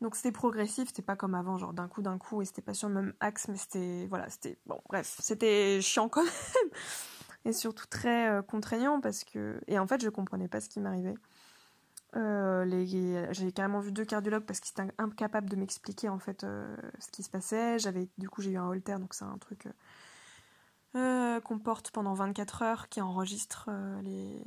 donc 0.00 0.14
c'était 0.14 0.32
progressif, 0.32 0.88
c'était 0.88 1.02
pas 1.02 1.16
comme 1.16 1.34
avant, 1.34 1.56
genre 1.56 1.72
d'un 1.72 1.88
coup 1.88 2.02
d'un 2.02 2.18
coup, 2.18 2.40
et 2.40 2.44
c'était 2.44 2.62
pas 2.62 2.74
sur 2.74 2.88
le 2.88 2.94
même 2.94 3.14
axe, 3.20 3.48
mais 3.48 3.56
c'était 3.56 4.06
voilà, 4.08 4.28
c'était 4.30 4.58
bon, 4.66 4.80
bref, 4.88 5.16
c'était 5.20 5.80
chiant 5.80 6.08
quand 6.08 6.22
même, 6.22 6.70
et 7.44 7.52
surtout 7.52 7.86
très 7.86 8.28
euh, 8.28 8.42
contraignant 8.42 9.00
parce 9.00 9.24
que 9.24 9.60
et 9.66 9.78
en 9.78 9.86
fait 9.86 10.00
je 10.00 10.08
comprenais 10.08 10.48
pas 10.48 10.60
ce 10.60 10.68
qui 10.68 10.80
m'arrivait. 10.80 11.16
Euh, 12.16 12.64
j'ai 13.32 13.52
carrément 13.52 13.80
vu 13.80 13.92
deux 13.92 14.04
cardiologues 14.04 14.44
parce 14.44 14.60
qu'ils 14.60 14.72
étaient 14.72 14.94
incapables 14.98 15.50
de 15.50 15.56
m'expliquer 15.56 16.08
en 16.08 16.18
fait 16.18 16.44
euh, 16.44 16.74
ce 17.00 17.10
qui 17.10 17.22
se 17.22 17.30
passait. 17.30 17.78
J'avais 17.78 18.08
du 18.18 18.30
coup 18.30 18.40
j'ai 18.40 18.52
eu 18.52 18.56
un 18.56 18.66
holter 18.66 18.98
donc 18.98 19.14
c'est 19.14 19.24
un 19.24 19.38
truc 19.38 19.68
qu'on 21.44 21.58
porte 21.60 21.92
pendant 21.92 22.12
24 22.14 22.62
heures 22.62 22.88
qui 22.88 23.00
enregistre 23.00 23.70
les 24.02 24.42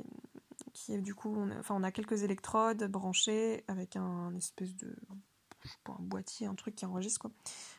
on 1.24 1.82
a, 1.82 1.92
quelques 1.92 2.22
électrodes 2.22 2.84
branchées 2.84 3.64
avec 3.68 3.96
un, 3.96 4.34
espèce 4.36 4.76
de 4.76 4.96
boîtier 6.00 6.46
un 6.46 6.54
truc 6.54 6.74
qui 6.74 6.86
enregistre 6.86 7.20
quoi 7.20 7.30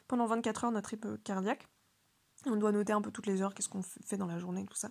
pendant 0.07 0.25
24 0.25 0.65
heures 0.65 0.71
notre 0.71 0.89
rythme 0.89 1.17
cardiaque. 1.17 1.67
On 2.45 2.55
doit 2.55 2.71
noter 2.71 2.93
un 2.93 3.01
peu 3.01 3.11
toutes 3.11 3.27
les 3.27 3.41
heures 3.41 3.53
qu'est-ce 3.53 3.69
qu'on 3.69 3.81
fait 3.81 4.17
dans 4.17 4.27
la 4.27 4.37
journée 4.37 4.65
tout 4.65 4.75
ça. 4.75 4.89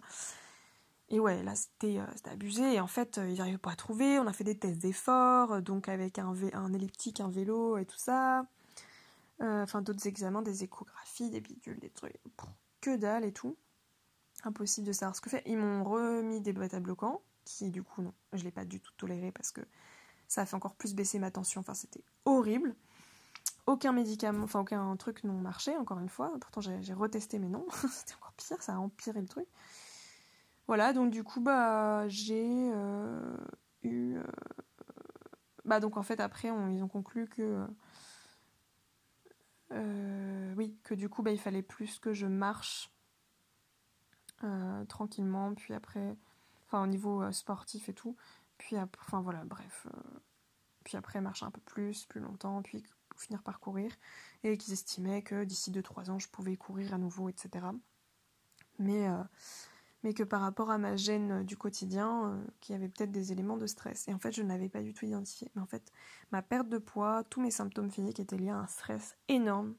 Et 1.13 1.21
ouais, 1.21 1.43
là, 1.43 1.55
c'était 1.55 1.99
euh, 1.99 2.07
abusé. 2.25 2.75
Et 2.75 2.81
en 2.81 2.87
fait, 2.87 3.19
euh, 3.19 3.29
ils 3.29 3.37
n'arrivaient 3.37 3.59
pas 3.59 3.73
à 3.73 3.77
trouver. 3.77 4.19
On 4.19 4.27
a 4.27 4.33
fait 4.33 4.45
des 4.45 4.59
tests 4.59 4.81
d'effort, 4.81 5.53
euh, 5.53 5.61
donc 5.61 5.89
avec 5.89 6.19
un, 6.19 6.35
elliptique, 6.73 7.21
un 7.21 7.29
vélo 7.29 7.77
et 7.77 7.85
tout 7.85 7.99
ça. 7.99 8.47
Enfin, 9.41 9.83
d'autres 9.83 10.07
examens, 10.07 10.41
des 10.41 10.63
échographies, 10.63 11.29
des 11.29 11.41
bidules, 11.41 11.79
des 11.81 11.91
trucs. 11.91 12.15
Que 12.81 12.97
dalle 12.97 13.25
et 13.25 13.33
tout. 13.33 13.57
Impossible 14.45 14.87
de 14.87 14.93
savoir 14.93 15.17
ce 15.17 15.21
que 15.21 15.29
fait. 15.29 15.43
Ils 15.47 15.59
m'ont 15.59 15.83
remis 15.83 16.41
des 16.41 16.53
bêta 16.53 16.79
bloquants, 16.79 17.21
qui 17.45 17.71
du 17.71 17.83
coup, 17.83 18.03
non, 18.03 18.15
je 18.33 18.45
l'ai 18.45 18.51
pas 18.51 18.65
du 18.65 18.81
tout 18.81 18.93
toléré 18.97 19.33
parce 19.33 19.51
que 19.53 19.61
ça 20.29 20.43
a 20.43 20.47
fait 20.47 20.57
encore 20.57 20.75
plus 20.75 20.95
baisser 20.95 21.19
ma 21.19 21.31
tension. 21.31 21.61
Enfin, 21.61 21.75
c'était 21.75 22.03
horrible. 22.25 22.75
Aucun 23.67 23.93
médicament, 23.93 24.45
enfin, 24.45 24.61
aucun 24.61 24.97
truc 24.97 25.25
n'ont 25.25 25.39
marché, 25.39 25.77
encore 25.77 26.01
une 26.01 26.09
fois. 26.09 26.33
Pourtant, 26.41 26.61
j'ai 26.61 26.95
retesté, 26.95 27.39
mais 27.39 27.49
non. 27.49 27.67
c'était 27.91 28.15
encore 28.15 28.33
pire, 28.33 28.63
ça 28.63 28.75
a 28.75 28.79
empiré 28.79 29.21
le 29.21 29.29
truc. 29.29 29.47
Voilà, 30.67 30.93
donc 30.93 31.11
du 31.11 31.23
coup, 31.23 31.41
bah, 31.41 32.09
j'ai 32.09 32.71
euh, 32.73 33.37
eu. 33.83 34.17
Euh, 34.17 34.23
bah, 35.65 35.81
donc 35.81 35.97
en 35.97 36.03
fait, 36.03 36.19
après, 36.21 36.49
ils 36.49 36.83
ont 36.83 36.89
conclu 36.89 37.29
que. 37.29 37.67
Euh, 39.73 40.55
oui, 40.57 40.77
que 40.83 40.95
du 40.95 41.09
coup, 41.09 41.23
bah, 41.23 41.31
il 41.31 41.39
fallait 41.39 41.63
plus 41.63 41.99
que 41.99 42.15
je 42.15 42.27
marche 42.27 42.91
tranquillement, 44.89 45.55
puis 45.55 45.73
après. 45.73 46.17
Enfin, 46.73 46.85
au 46.85 46.87
niveau 46.87 47.31
sportif 47.33 47.89
et 47.91 47.95
tout. 47.95 48.17
Puis 48.57 48.77
enfin 48.79 49.21
voilà, 49.21 49.45
bref. 49.45 49.87
puis 50.85 50.97
après, 50.97 51.21
marcher 51.21 51.45
un 51.45 51.51
peu 51.51 51.61
plus, 51.61 52.07
plus 52.07 52.21
longtemps, 52.21 52.63
puis 52.63 52.83
finir 53.17 53.43
par 53.43 53.61
courir. 53.61 53.93
Et 54.43 54.57
qu'ils 54.57 54.73
estimaient 54.73 55.23
que 55.23 55.45
d'ici 55.45 55.71
2-3 55.71 56.11
ans, 56.11 56.19
je 56.19 56.29
pouvais 56.29 56.57
courir 56.57 56.95
à 56.95 56.99
nouveau, 56.99 57.29
etc. 57.29 57.67
Mais 58.79 59.07
mais 60.03 60.15
que 60.15 60.23
par 60.23 60.41
rapport 60.41 60.71
à 60.71 60.79
ma 60.79 60.97
gêne 60.97 61.31
euh, 61.31 61.45
du 61.45 61.57
quotidien, 61.57 62.27
euh, 62.27 62.45
qu'il 62.61 62.75
y 62.75 62.77
avait 62.77 62.89
peut-être 62.89 63.13
des 63.13 63.33
éléments 63.33 63.57
de 63.57 63.67
stress. 63.67 64.07
Et 64.09 64.15
en 64.15 64.19
fait, 64.19 64.33
je 64.33 64.43
n'avais 64.43 64.69
pas 64.69 64.83
du 64.83 64.95
tout 64.95 65.05
identifié. 65.05 65.49
Mais 65.55 65.63
en 65.63 65.67
fait, 65.67 65.93
ma 66.33 66.43
perte 66.43 66.69
de 66.69 66.79
poids, 66.79 67.25
tous 67.31 67.41
mes 67.41 67.51
symptômes 67.51 67.91
physiques 67.91 68.21
étaient 68.21 68.37
liés 68.37 68.51
à 68.51 68.59
un 68.59 68.67
stress 68.67 69.17
énorme, 69.29 69.75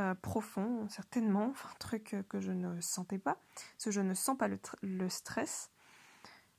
euh, 0.00 0.14
profond, 0.14 0.88
certainement, 0.88 1.52
un 1.70 1.74
truc 1.78 2.16
que 2.28 2.40
je 2.40 2.52
ne 2.52 2.80
sentais 2.80 3.18
pas, 3.18 3.38
parce 3.54 3.84
que 3.84 3.90
je 3.90 4.00
ne 4.00 4.14
sens 4.14 4.36
pas 4.36 4.48
le, 4.48 5.08
stress. 5.08 5.70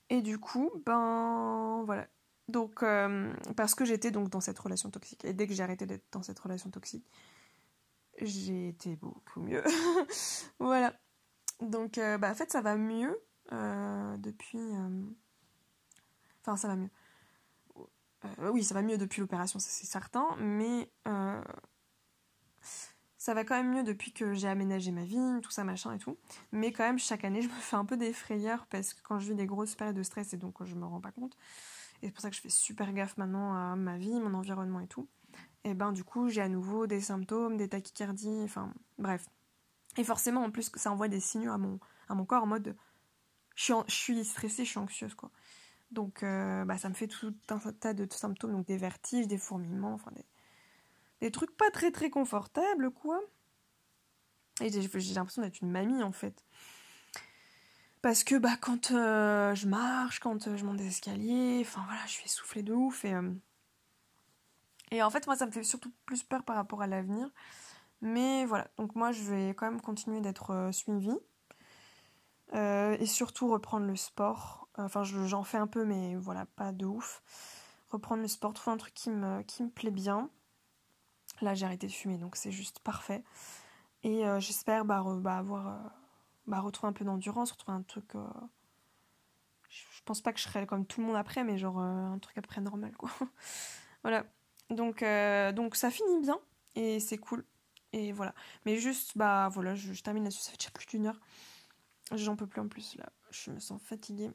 Et 0.09 0.21
du 0.21 0.39
coup, 0.39 0.71
ben 0.85 1.83
voilà. 1.85 2.07
Donc, 2.47 2.83
parce 3.55 3.75
que 3.75 3.85
j'étais 3.85 4.11
donc 4.11 4.29
dans 4.29 4.41
cette 4.41 4.59
relation 4.59 4.89
toxique. 4.89 5.23
Et 5.23 5.33
dès 5.33 5.47
que 5.47 5.53
j'ai 5.53 5.63
arrêté 5.63 5.85
d'être 5.85 6.03
dans 6.11 6.21
cette 6.21 6.39
relation 6.39 6.69
toxique, 6.69 7.05
j'ai 8.19 8.69
été 8.69 8.95
beaucoup 8.95 9.41
mieux. 9.41 9.63
voilà. 10.59 10.93
Donc, 11.61 11.97
euh, 11.97 12.17
bah, 12.17 12.31
en 12.31 12.35
fait, 12.35 12.51
ça 12.51 12.61
va 12.61 12.75
mieux 12.75 13.21
euh, 13.51 14.17
depuis. 14.17 14.59
Euh, 14.59 15.03
enfin, 16.41 16.57
ça 16.57 16.67
va 16.67 16.75
mieux. 16.75 16.89
oui, 18.51 18.63
ça 18.63 18.73
va 18.73 18.81
mieux 18.81 18.97
depuis 18.97 19.21
l'opération, 19.21 19.59
c'est 19.59 19.85
certain, 19.85 20.27
mais 20.37 20.91
ça 23.21 23.35
va 23.35 23.43
quand 23.43 23.53
même 23.55 23.71
mieux 23.71 23.83
depuis 23.83 24.11
que 24.11 24.33
j'ai 24.33 24.47
aménagé 24.47 24.89
ma 24.89 25.03
vie, 25.03 25.19
tout 25.43 25.51
ça, 25.51 25.63
machin 25.63 25.93
et 25.93 25.99
tout. 25.99 26.17
Mais 26.51 26.71
quand 26.71 26.83
même, 26.83 26.97
chaque 26.97 27.23
année, 27.23 27.43
je 27.43 27.49
me 27.49 27.53
fais 27.53 27.75
un 27.75 27.85
peu 27.85 27.95
des 27.95 28.13
frayeurs 28.13 28.65
parce 28.65 28.95
que 28.95 29.01
quand 29.03 29.19
je 29.19 29.27
vis 29.27 29.35
des 29.35 29.45
grosses 29.45 29.75
périodes 29.75 29.95
de 29.95 30.01
stress 30.01 30.33
et 30.33 30.37
donc 30.37 30.55
je 30.63 30.73
me 30.73 30.85
rends 30.85 30.99
pas 30.99 31.11
compte, 31.11 31.37
et 32.01 32.07
c'est 32.07 32.11
pour 32.13 32.21
ça 32.23 32.31
que 32.31 32.35
je 32.35 32.41
fais 32.41 32.49
super 32.49 32.91
gaffe 32.93 33.17
maintenant 33.17 33.53
à 33.53 33.75
ma 33.75 33.95
vie, 33.99 34.19
mon 34.19 34.33
environnement 34.33 34.79
et 34.79 34.87
tout, 34.87 35.07
et 35.65 35.75
ben 35.75 35.91
du 35.91 36.03
coup, 36.03 36.29
j'ai 36.29 36.41
à 36.41 36.49
nouveau 36.49 36.87
des 36.87 36.99
symptômes, 36.99 37.57
des 37.57 37.69
tachycardies, 37.69 38.41
enfin 38.43 38.73
bref. 38.97 39.29
Et 39.97 40.03
forcément, 40.03 40.41
en 40.41 40.49
plus, 40.49 40.71
ça 40.73 40.91
envoie 40.91 41.07
des 41.07 41.19
signaux 41.19 41.51
à 41.51 41.59
mon, 41.59 41.79
à 42.09 42.15
mon 42.15 42.25
corps 42.25 42.41
en 42.41 42.47
mode 42.47 42.75
je 43.53 43.75
suis, 43.87 44.25
stressée, 44.25 44.65
je 44.65 44.69
suis 44.71 44.79
anxieuse, 44.79 45.13
quoi. 45.13 45.29
Donc, 45.91 46.23
euh, 46.23 46.65
bah, 46.65 46.79
ça 46.79 46.89
me 46.89 46.95
fait 46.95 47.07
tout 47.07 47.35
un 47.49 47.59
tas 47.73 47.93
de 47.93 48.11
symptômes, 48.11 48.53
donc 48.53 48.65
des 48.65 48.77
vertiges, 48.77 49.27
des 49.27 49.37
fourmillements, 49.37 49.93
enfin 49.93 50.09
des, 50.15 50.25
des 51.21 51.31
trucs 51.31 51.55
pas 51.55 51.71
très 51.71 51.91
très 51.91 52.09
confortables, 52.09 52.91
quoi. 52.91 53.19
Et 54.61 54.69
j'ai 54.69 55.13
l'impression 55.13 55.41
d'être 55.41 55.61
une 55.61 55.71
mamie, 55.71 56.03
en 56.03 56.11
fait. 56.11 56.43
Parce 58.01 58.23
que 58.23 58.35
bah, 58.35 58.57
quand 58.59 58.91
euh, 58.91 59.55
je 59.55 59.67
marche, 59.67 60.19
quand 60.19 60.47
euh, 60.47 60.57
je 60.57 60.65
monte 60.65 60.77
des 60.77 60.87
escaliers, 60.87 61.59
enfin 61.61 61.83
voilà, 61.85 62.01
je 62.05 62.11
suis 62.11 62.25
essoufflée 62.25 62.63
de 62.63 62.73
ouf. 62.73 63.05
Et, 63.05 63.15
et 64.91 65.03
en 65.03 65.09
fait, 65.09 65.27
moi, 65.27 65.35
ça 65.35 65.45
me 65.45 65.51
fait 65.51 65.63
surtout 65.63 65.91
plus 66.05 66.23
peur 66.23 66.43
par 66.43 66.55
rapport 66.55 66.81
à 66.81 66.87
l'avenir. 66.87 67.29
Mais 68.01 68.45
voilà, 68.45 68.67
donc 68.77 68.95
moi 68.95 69.11
je 69.11 69.21
vais 69.23 69.49
quand 69.49 69.69
même 69.69 69.81
continuer 69.81 70.21
d'être 70.21 70.51
euh, 70.51 70.71
suivie. 70.71 71.17
Euh, 72.53 72.97
et 72.99 73.05
surtout 73.05 73.47
reprendre 73.49 73.85
le 73.85 73.95
sport. 73.95 74.67
Enfin, 74.77 75.03
j'en 75.03 75.43
fais 75.43 75.57
un 75.57 75.67
peu, 75.67 75.85
mais 75.85 76.15
voilà, 76.15 76.45
pas 76.45 76.71
de 76.71 76.85
ouf. 76.85 77.21
Reprendre 77.89 78.21
le 78.21 78.27
sport, 78.27 78.53
trouver 78.53 78.73
un 78.73 78.77
truc 78.77 78.93
qui 78.93 79.09
me, 79.09 79.41
qui 79.43 79.63
me 79.63 79.69
plaît 79.69 79.91
bien. 79.91 80.29
Là, 81.41 81.53
j'ai 81.53 81.65
arrêté 81.65 81.87
de 81.87 81.91
fumer, 81.91 82.17
donc 82.17 82.35
c'est 82.35 82.51
juste 82.51 82.79
parfait. 82.79 83.23
Et 84.03 84.25
euh, 84.25 84.39
j'espère 84.39 84.85
bah, 84.85 85.03
bah, 85.17 85.37
avoir, 85.37 85.91
bah, 86.47 86.59
retrouver 86.59 86.89
un 86.89 86.93
peu 86.93 87.05
d'endurance, 87.05 87.51
retrouver 87.51 87.77
un 87.77 87.83
truc. 87.83 88.13
Je 89.69 90.01
pense 90.05 90.21
pas 90.21 90.33
que 90.33 90.39
je 90.39 90.43
serai 90.43 90.65
comme 90.65 90.85
tout 90.85 91.01
le 91.01 91.07
monde 91.07 91.15
après, 91.15 91.43
mais 91.43 91.57
genre 91.57 91.79
un 91.79 92.19
truc 92.19 92.37
après 92.37 92.61
normal, 92.61 92.91
quoi. 92.97 93.09
voilà. 94.03 94.25
Donc, 94.69 95.03
donc 95.55 95.75
ça 95.75 95.91
finit 95.91 96.21
bien, 96.21 96.39
et 96.75 96.99
c'est 96.99 97.17
cool. 97.17 97.45
Et 97.93 98.11
voilà. 98.11 98.33
Mais 98.65 98.77
juste, 98.77 99.17
bah 99.17 99.49
voilà, 99.49 99.75
je, 99.75 100.01
termine 100.01 100.23
là-dessus. 100.23 100.41
Ça 100.41 100.51
fait 100.51 100.57
déjà 100.57 100.71
plus 100.71 100.85
d'une 100.85 101.07
heure. 101.07 101.19
J'en 102.13 102.35
peux 102.35 102.47
plus 102.47 102.61
en 102.61 102.67
plus 102.67 102.95
là. 102.97 103.09
Je 103.31 103.51
me 103.51 103.59
sens 103.59 103.81
fatiguée. 103.81 104.31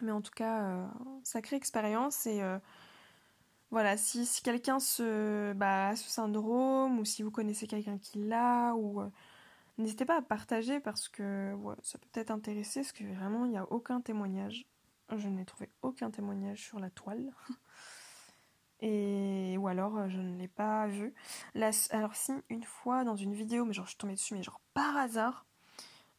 Mais 0.00 0.12
en 0.12 0.20
tout 0.20 0.32
cas, 0.32 0.62
euh, 0.64 0.86
sacrée 1.24 1.56
expérience. 1.56 2.26
Et 2.26 2.42
euh, 2.42 2.58
voilà, 3.72 3.96
si, 3.96 4.28
quelqu'un 4.44 4.78
se, 4.78 5.54
bah, 5.54 5.88
a 5.88 5.96
ce 5.96 6.08
syndrome 6.10 6.98
ou 6.98 7.06
si 7.06 7.22
vous 7.22 7.30
connaissez 7.30 7.66
quelqu'un 7.66 7.96
qui 7.96 8.18
l'a, 8.18 8.74
ou 8.74 9.00
euh, 9.00 9.08
n'hésitez 9.78 10.04
pas 10.04 10.18
à 10.18 10.22
partager 10.22 10.78
parce 10.78 11.08
que 11.08 11.56
ça 11.82 11.98
peut 11.98 12.06
peut-être 12.12 12.30
intéresser. 12.30 12.80
Parce 12.82 12.92
que 12.92 13.04
vraiment, 13.04 13.46
il 13.46 13.52
n'y 13.52 13.58
a 13.58 13.64
aucun 13.72 14.02
témoignage. 14.02 14.66
Je 15.16 15.26
n'ai 15.26 15.46
trouvé 15.46 15.70
aucun 15.80 16.10
témoignage 16.10 16.62
sur 16.62 16.80
la 16.80 16.90
toile. 16.90 17.32
Et, 18.80 19.56
ou 19.58 19.68
alors 19.68 20.08
je 20.08 20.18
ne 20.18 20.36
l'ai 20.36 20.48
pas 20.48 20.86
vu. 20.88 21.14
alors 21.90 22.14
si, 22.14 22.32
une 22.50 22.64
fois 22.64 23.04
dans 23.04 23.16
une 23.16 23.32
vidéo, 23.32 23.64
mais 23.64 23.72
genre 23.72 23.86
je 23.86 23.90
suis 23.90 23.98
tombée 23.98 24.14
dessus, 24.14 24.34
mais 24.34 24.42
genre 24.42 24.60
par 24.74 24.96
hasard, 24.96 25.46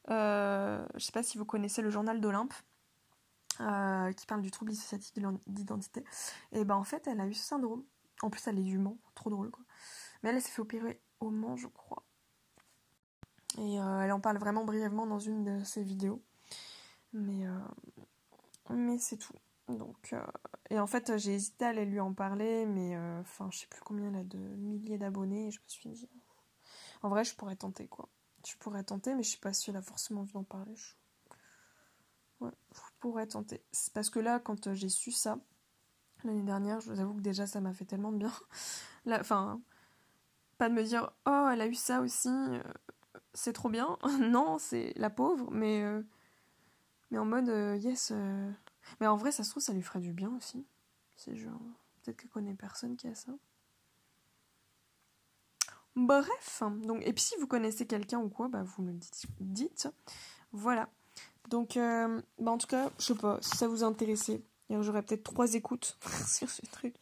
je 0.07 0.85
sais 0.97 1.11
pas 1.11 1.23
si 1.23 1.37
vous 1.37 1.45
connaissez 1.45 1.81
le 1.81 1.89
journal 1.89 2.21
d'Olympe. 2.21 2.53
Qui 3.57 4.25
parle 4.25 4.41
du 4.41 4.51
trouble 4.51 4.71
dissociatif 4.71 5.13
d'identité, 5.47 6.03
et 6.51 6.65
ben 6.65 6.75
en 6.75 6.83
fait 6.83 7.07
elle 7.07 7.21
a 7.21 7.27
eu 7.27 7.33
ce 7.33 7.45
syndrome. 7.45 7.83
En 8.21 8.29
plus 8.29 8.47
elle 8.47 8.59
est 8.59 8.63
du 8.63 8.77
Mans, 8.77 8.97
trop 9.15 9.29
drôle 9.29 9.51
quoi. 9.51 9.63
Mais 10.23 10.29
elle, 10.29 10.41
s'est 10.41 10.51
fait 10.51 10.61
opérer 10.61 11.01
au 11.19 11.29
Mans, 11.29 11.57
je 11.57 11.67
crois. 11.67 12.03
Et 13.57 13.79
euh, 13.79 14.01
elle 14.01 14.11
en 14.11 14.19
parle 14.19 14.37
vraiment 14.37 14.63
brièvement 14.63 15.05
dans 15.05 15.19
une 15.19 15.43
de 15.43 15.63
ses 15.63 15.83
vidéos. 15.83 16.23
Mais, 17.11 17.45
euh, 17.45 17.59
mais 18.69 18.97
c'est 18.97 19.17
tout. 19.17 19.35
Donc, 19.67 20.13
euh, 20.13 20.25
et 20.69 20.79
en 20.79 20.87
fait, 20.87 21.17
j'ai 21.17 21.33
hésité 21.33 21.65
à 21.65 21.69
aller 21.69 21.85
lui 21.85 21.99
en 21.99 22.13
parler, 22.13 22.65
mais 22.65 22.97
enfin, 23.19 23.49
je 23.51 23.59
sais 23.59 23.67
plus 23.67 23.81
combien 23.81 24.07
elle 24.09 24.15
a 24.15 24.23
de 24.23 24.37
milliers 24.37 24.97
d'abonnés. 24.97 25.47
Et 25.47 25.51
je 25.51 25.59
me 25.59 25.67
suis 25.67 25.89
dit, 25.89 26.09
en 27.01 27.09
vrai, 27.09 27.23
je 27.23 27.35
pourrais 27.35 27.55
tenter 27.55 27.87
quoi. 27.87 28.09
Je 28.47 28.55
pourrais 28.57 28.83
tenter, 28.83 29.13
mais 29.13 29.23
je 29.23 29.31
sais 29.31 29.37
pas 29.37 29.53
si 29.53 29.69
elle 29.69 29.77
a 29.77 29.81
forcément 29.81 30.21
envie 30.21 30.33
d'en 30.33 30.43
parler. 30.43 30.75
Pourrais 33.03 33.27
tenter. 33.27 33.61
Parce 33.93 34.09
que 34.09 34.19
là, 34.19 34.39
quand 34.39 34.73
j'ai 34.73 34.87
su 34.87 35.11
ça, 35.11 35.37
l'année 36.23 36.43
dernière, 36.43 36.79
je 36.79 36.89
vous 36.89 37.01
avoue 37.01 37.15
que 37.15 37.21
déjà 37.21 37.45
ça 37.45 37.59
m'a 37.59 37.73
fait 37.73 37.83
tellement 37.83 38.13
de 38.13 38.17
bien. 38.17 38.31
Enfin, 39.19 39.61
pas 40.57 40.69
de 40.69 40.73
me 40.73 40.83
dire, 40.83 41.11
oh, 41.25 41.49
elle 41.51 41.59
a 41.59 41.67
eu 41.67 41.75
ça 41.75 41.99
aussi, 41.99 42.29
c'est 43.33 43.51
trop 43.51 43.67
bien. 43.67 43.97
non, 44.21 44.57
c'est 44.57 44.93
la 44.95 45.09
pauvre, 45.09 45.51
mais, 45.51 45.83
euh, 45.83 46.01
mais 47.11 47.17
en 47.17 47.25
mode 47.25 47.49
euh, 47.49 47.75
yes. 47.75 48.13
Euh. 48.15 48.49
Mais 49.01 49.07
en 49.07 49.17
vrai, 49.17 49.33
ça 49.33 49.43
se 49.43 49.49
trouve, 49.49 49.61
ça 49.61 49.73
lui 49.73 49.81
ferait 49.81 49.99
du 49.99 50.13
bien 50.13 50.33
aussi. 50.37 50.65
C'est 51.17 51.35
genre, 51.35 51.59
peut-être 52.01 52.15
qu'elle 52.15 52.29
connaît 52.29 52.53
personne 52.53 52.95
qui 52.95 53.07
a 53.07 53.15
ça. 53.15 53.33
Bref, 55.97 56.63
donc, 56.83 57.05
et 57.05 57.11
puis 57.11 57.23
si 57.23 57.35
vous 57.35 57.47
connaissez 57.47 57.85
quelqu'un 57.85 58.19
ou 58.19 58.29
quoi, 58.29 58.47
bah 58.47 58.63
vous 58.63 58.81
me 58.81 58.93
le 58.93 58.99
dites. 59.41 59.89
Voilà. 60.53 60.89
Donc, 61.49 61.75
bah 61.75 62.51
en 62.51 62.57
tout 62.57 62.67
cas, 62.67 62.89
je 62.97 63.05
sais 63.05 63.15
pas, 63.15 63.37
si 63.41 63.57
ça 63.57 63.67
vous 63.67 63.83
intéressait, 63.83 64.41
j'aurais 64.69 65.03
peut-être 65.03 65.23
trois 65.23 65.53
écoutes 65.53 65.97
sur 66.27 66.49
ce 66.49 66.65
truc. 66.67 66.95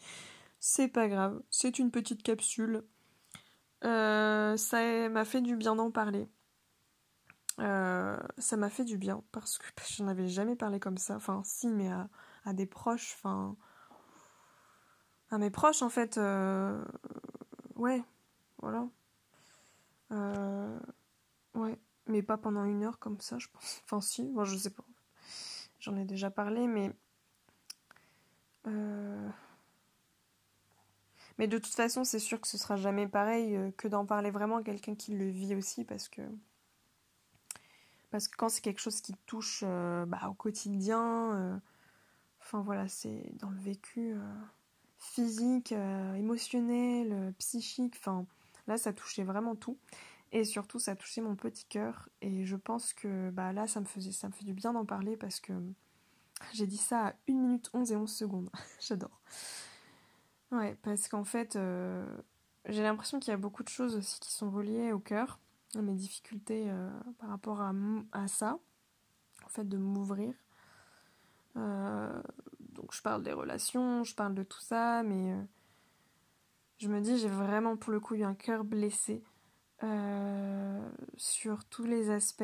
C'est 0.59 0.87
pas 0.87 1.07
grave, 1.07 1.41
c'est 1.49 1.79
une 1.79 1.91
petite 1.91 2.21
capsule. 2.23 2.83
Euh, 3.83 4.57
ça 4.57 5.09
m'a 5.09 5.25
fait 5.25 5.41
du 5.41 5.55
bien 5.55 5.75
d'en 5.75 5.91
parler. 5.91 6.27
Euh, 7.59 8.17
ça 8.37 8.57
m'a 8.57 8.69
fait 8.69 8.85
du 8.85 8.97
bien 8.97 9.23
parce 9.31 9.57
que 9.57 9.65
je 9.89 10.03
n'en 10.03 10.09
avais 10.09 10.27
jamais 10.27 10.55
parlé 10.55 10.79
comme 10.79 10.97
ça. 10.97 11.15
Enfin, 11.15 11.41
si, 11.43 11.67
mais 11.67 11.89
à, 12.45 12.53
des 12.53 12.65
proches. 12.65 13.15
Enfin, 13.17 13.55
à 15.31 15.37
mes 15.37 15.49
proches 15.49 15.81
en 15.81 15.89
fait. 15.89 16.17
Euh, 16.17 16.83
ouais, 17.75 18.03
voilà. 18.59 18.87
ouais, 21.55 21.79
mais 22.11 22.21
pas 22.21 22.37
pendant 22.37 22.65
une 22.65 22.83
heure 22.83 22.99
comme 22.99 23.19
ça, 23.19 23.37
je 23.39 23.47
pense. 23.47 23.81
Enfin, 23.85 24.01
si, 24.01 24.23
moi 24.23 24.45
je 24.45 24.55
sais 24.55 24.69
pas. 24.69 24.83
J'en 25.79 25.95
ai 25.97 26.05
déjà 26.05 26.29
parlé, 26.29 26.67
mais. 26.67 26.91
Mais 31.41 31.47
de 31.47 31.57
toute 31.57 31.73
façon, 31.73 32.03
c'est 32.03 32.19
sûr 32.19 32.39
que 32.39 32.47
ce 32.47 32.59
sera 32.59 32.75
jamais 32.75 33.07
pareil 33.07 33.55
euh, 33.55 33.71
que 33.75 33.87
d'en 33.87 34.05
parler 34.05 34.29
vraiment 34.29 34.57
à 34.57 34.63
quelqu'un 34.63 34.93
qui 34.93 35.13
le 35.13 35.27
vit 35.27 35.55
aussi 35.55 35.83
parce 35.83 36.07
que 36.07 36.21
parce 38.11 38.27
que 38.27 38.35
quand 38.37 38.47
c'est 38.49 38.61
quelque 38.61 38.79
chose 38.79 39.01
qui 39.01 39.15
touche 39.25 39.63
euh, 39.65 40.05
bah, 40.05 40.19
au 40.29 40.33
quotidien, 40.35 41.33
euh, 41.33 41.57
enfin 42.41 42.61
voilà, 42.61 42.87
c'est 42.87 43.31
dans 43.39 43.49
le 43.49 43.57
vécu 43.57 44.13
physique, 44.99 45.71
émotionnel, 45.71 47.33
psychique, 47.39 47.95
enfin 47.97 48.27
là 48.67 48.77
ça 48.77 48.93
touchait 48.93 49.23
vraiment 49.23 49.55
tout 49.55 49.79
et 50.31 50.43
surtout 50.43 50.79
ça 50.79 50.95
touchait 50.95 51.21
mon 51.21 51.35
petit 51.35 51.65
cœur 51.65 52.09
et 52.21 52.45
je 52.45 52.55
pense 52.55 52.93
que 52.93 53.29
bah 53.31 53.51
là 53.51 53.67
ça 53.67 53.81
me 53.81 53.85
faisait 53.85 54.11
ça 54.11 54.27
me 54.27 54.33
fait 54.33 54.45
du 54.45 54.53
bien 54.53 54.73
d'en 54.73 54.85
parler 54.85 55.17
parce 55.17 55.39
que 55.39 55.53
j'ai 56.53 56.67
dit 56.67 56.77
ça 56.77 57.07
à 57.07 57.13
1 57.29 57.33
minute 57.33 57.69
11 57.73 57.91
et 57.91 57.95
11 57.95 58.11
secondes. 58.11 58.49
J'adore. 58.79 59.21
Ouais, 60.51 60.77
parce 60.81 61.07
qu'en 61.07 61.23
fait, 61.23 61.55
euh, 61.55 62.05
j'ai 62.65 62.83
l'impression 62.83 63.19
qu'il 63.19 63.31
y 63.31 63.33
a 63.33 63.37
beaucoup 63.37 63.63
de 63.63 63.69
choses 63.69 63.95
aussi 63.95 64.19
qui 64.19 64.31
sont 64.31 64.51
reliées 64.51 64.91
au 64.91 64.99
cœur, 64.99 65.39
à 65.75 65.81
mes 65.81 65.93
difficultés 65.93 66.65
euh, 66.67 66.89
par 67.19 67.29
rapport 67.29 67.61
à, 67.61 68.27
ça, 68.27 68.59
en 69.45 69.49
fait, 69.49 69.67
de 69.67 69.77
m'ouvrir. 69.77 70.33
Euh, 71.55 72.21
donc, 72.59 72.93
je 72.93 73.01
parle 73.01 73.23
des 73.23 73.33
relations, 73.33 74.03
je 74.03 74.13
parle 74.13 74.35
de 74.35 74.43
tout 74.43 74.59
ça, 74.59 75.03
mais 75.03 75.35
je 76.79 76.89
me 76.89 76.99
dis, 76.99 77.17
j'ai 77.17 77.29
vraiment 77.29 77.77
pour 77.77 77.93
le 77.93 78.01
coup 78.01 78.15
eu 78.15 78.23
un 78.23 78.35
cœur 78.35 78.65
blessé 78.65 79.23
sur 81.17 81.65
tous 81.65 81.83
les 81.85 82.09
aspects. 82.09 82.43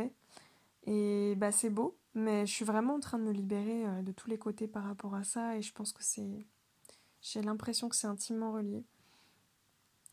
Et 0.85 1.35
bah, 1.37 1.51
c'est 1.51 1.69
beau, 1.69 1.97
mais 2.15 2.45
je 2.45 2.53
suis 2.53 2.65
vraiment 2.65 2.95
en 2.95 2.99
train 2.99 3.19
de 3.19 3.23
me 3.23 3.31
libérer 3.31 3.83
de 4.03 4.11
tous 4.11 4.29
les 4.29 4.37
côtés 4.37 4.67
par 4.67 4.83
rapport 4.83 5.15
à 5.15 5.23
ça, 5.23 5.57
et 5.57 5.61
je 5.61 5.73
pense 5.73 5.91
que 5.93 6.03
c'est 6.03 6.45
j'ai 7.21 7.41
l'impression 7.41 7.89
que 7.89 7.95
c'est 7.95 8.07
intimement 8.07 8.53
relié. 8.53 8.83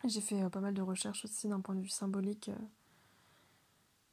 J'ai 0.05 0.21
fait 0.21 0.43
euh, 0.43 0.49
pas 0.49 0.61
mal 0.61 0.75
de 0.75 0.83
recherches 0.83 1.25
aussi 1.25 1.49
d'un 1.49 1.61
point 1.61 1.75
de 1.75 1.81
vue 1.81 1.89
symbolique. 1.89 2.51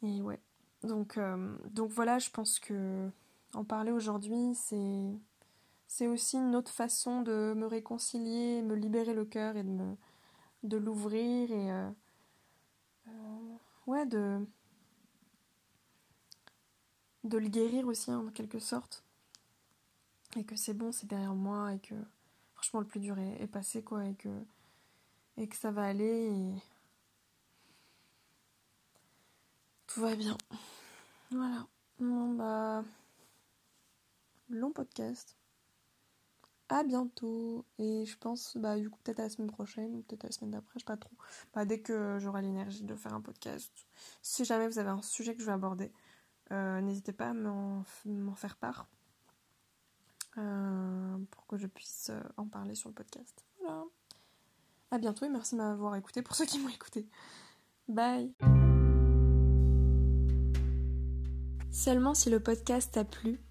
Euh. 0.03 0.07
et 0.07 0.21
ouais. 0.21 0.39
Donc, 0.83 1.17
euh, 1.17 1.55
donc 1.71 1.91
voilà, 1.91 2.19
je 2.19 2.29
pense 2.29 2.59
que 2.59 3.09
en 3.53 3.63
parler 3.63 3.91
aujourd'hui, 3.91 4.55
c'est 4.55 5.03
c'est 5.87 6.07
aussi 6.07 6.37
une 6.37 6.55
autre 6.55 6.71
façon 6.71 7.21
de 7.21 7.53
me 7.55 7.65
réconcilier, 7.65 8.61
me 8.61 8.75
libérer 8.75 9.13
le 9.13 9.25
cœur 9.25 9.57
et 9.57 9.63
de 9.63 9.69
me 9.69 9.95
de 10.63 10.77
l'ouvrir 10.77 11.51
et 11.51 11.71
ouais 13.87 14.05
de 14.05 14.45
le 17.23 17.47
guérir 17.47 17.87
aussi 17.87 18.11
en 18.11 18.29
quelque 18.29 18.59
sorte 18.59 19.03
et 20.35 20.43
que 20.43 20.55
c'est 20.55 20.73
bon, 20.73 20.91
c'est 20.91 21.07
derrière 21.07 21.35
moi 21.35 21.73
et 21.73 21.79
que 21.79 21.95
franchement 22.53 22.79
le 22.79 22.85
plus 22.85 22.99
dur 22.99 23.17
est, 23.19 23.47
passé 23.47 23.83
quoi 23.83 24.05
et 24.05 24.15
que 24.15 24.29
et 25.37 25.47
que 25.47 25.55
ça 25.55 25.71
va 25.71 25.83
aller 25.83 26.29
et 26.29 26.53
tout 29.87 30.01
va 30.01 30.15
bien. 30.15 30.37
Voilà. 31.31 31.67
Bon 31.99 32.33
bah 32.33 32.83
long 34.49 34.71
podcast. 34.71 35.35
À 36.71 36.83
bientôt 36.83 37.65
et 37.79 38.05
je 38.05 38.17
pense 38.17 38.55
bah 38.55 38.77
du 38.77 38.89
coup 38.89 38.97
peut-être 39.03 39.19
à 39.19 39.23
la 39.23 39.29
semaine 39.29 39.51
prochaine 39.51 40.03
peut-être 40.03 40.23
à 40.23 40.27
la 40.29 40.31
semaine 40.31 40.51
d'après, 40.51 40.71
je 40.75 40.79
sais 40.79 40.85
pas 40.85 40.95
trop. 40.95 41.11
Bah 41.53 41.65
dès 41.65 41.81
que 41.81 42.17
j'aurai 42.17 42.41
l'énergie 42.41 42.83
de 42.83 42.95
faire 42.95 43.13
un 43.13 43.19
podcast. 43.19 43.73
Si 44.21 44.45
jamais 44.45 44.69
vous 44.69 44.79
avez 44.79 44.89
un 44.89 45.01
sujet 45.01 45.35
que 45.35 45.41
je 45.41 45.47
vais 45.47 45.51
aborder, 45.51 45.91
euh, 46.53 46.79
n'hésitez 46.79 47.11
pas 47.11 47.31
à 47.31 47.33
m'en 47.33 47.83
faire 48.35 48.55
part. 48.55 48.87
Euh, 50.37 51.17
pour 51.29 51.45
que 51.45 51.57
je 51.57 51.67
puisse 51.67 52.09
euh, 52.09 52.21
en 52.37 52.47
parler 52.47 52.73
sur 52.73 52.87
le 52.87 52.95
podcast. 52.95 53.43
Voilà. 53.59 53.83
À 54.91 54.97
bientôt 54.97 55.25
et 55.25 55.29
merci 55.29 55.55
de 55.55 55.59
m'avoir 55.59 55.95
écouté 55.97 56.21
pour 56.21 56.35
ceux 56.35 56.45
qui 56.45 56.57
m'ont 56.57 56.69
écouté. 56.69 57.05
Bye. 57.89 58.33
Seulement 61.69 62.13
si 62.13 62.29
le 62.29 62.39
podcast 62.39 62.93
t'a 62.93 63.03
plu, 63.03 63.41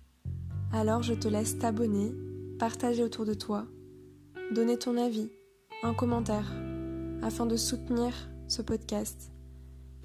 alors 0.72 1.02
je 1.02 1.12
te 1.12 1.28
laisse 1.28 1.58
t'abonner, 1.58 2.14
partager 2.60 3.02
autour 3.02 3.24
de 3.24 3.32
toi, 3.32 3.66
donner 4.54 4.78
ton 4.78 4.98
avis, 4.98 5.30
un 5.82 5.94
commentaire, 5.94 6.52
afin 7.22 7.46
de 7.46 7.56
soutenir 7.56 8.12
ce 8.48 8.60
podcast 8.60 9.32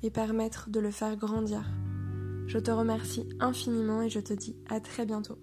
et 0.04 0.10
permettre 0.10 0.70
de 0.70 0.80
le 0.80 0.90
faire 0.90 1.18
grandir. 1.18 1.66
Je 2.48 2.58
te 2.58 2.72
remercie 2.72 3.28
infiniment 3.42 4.04
et 4.04 4.10
je 4.10 4.22
te 4.22 4.32
dis 4.32 4.56
à 4.70 4.80
très 4.80 5.06
bientôt. 5.06 5.38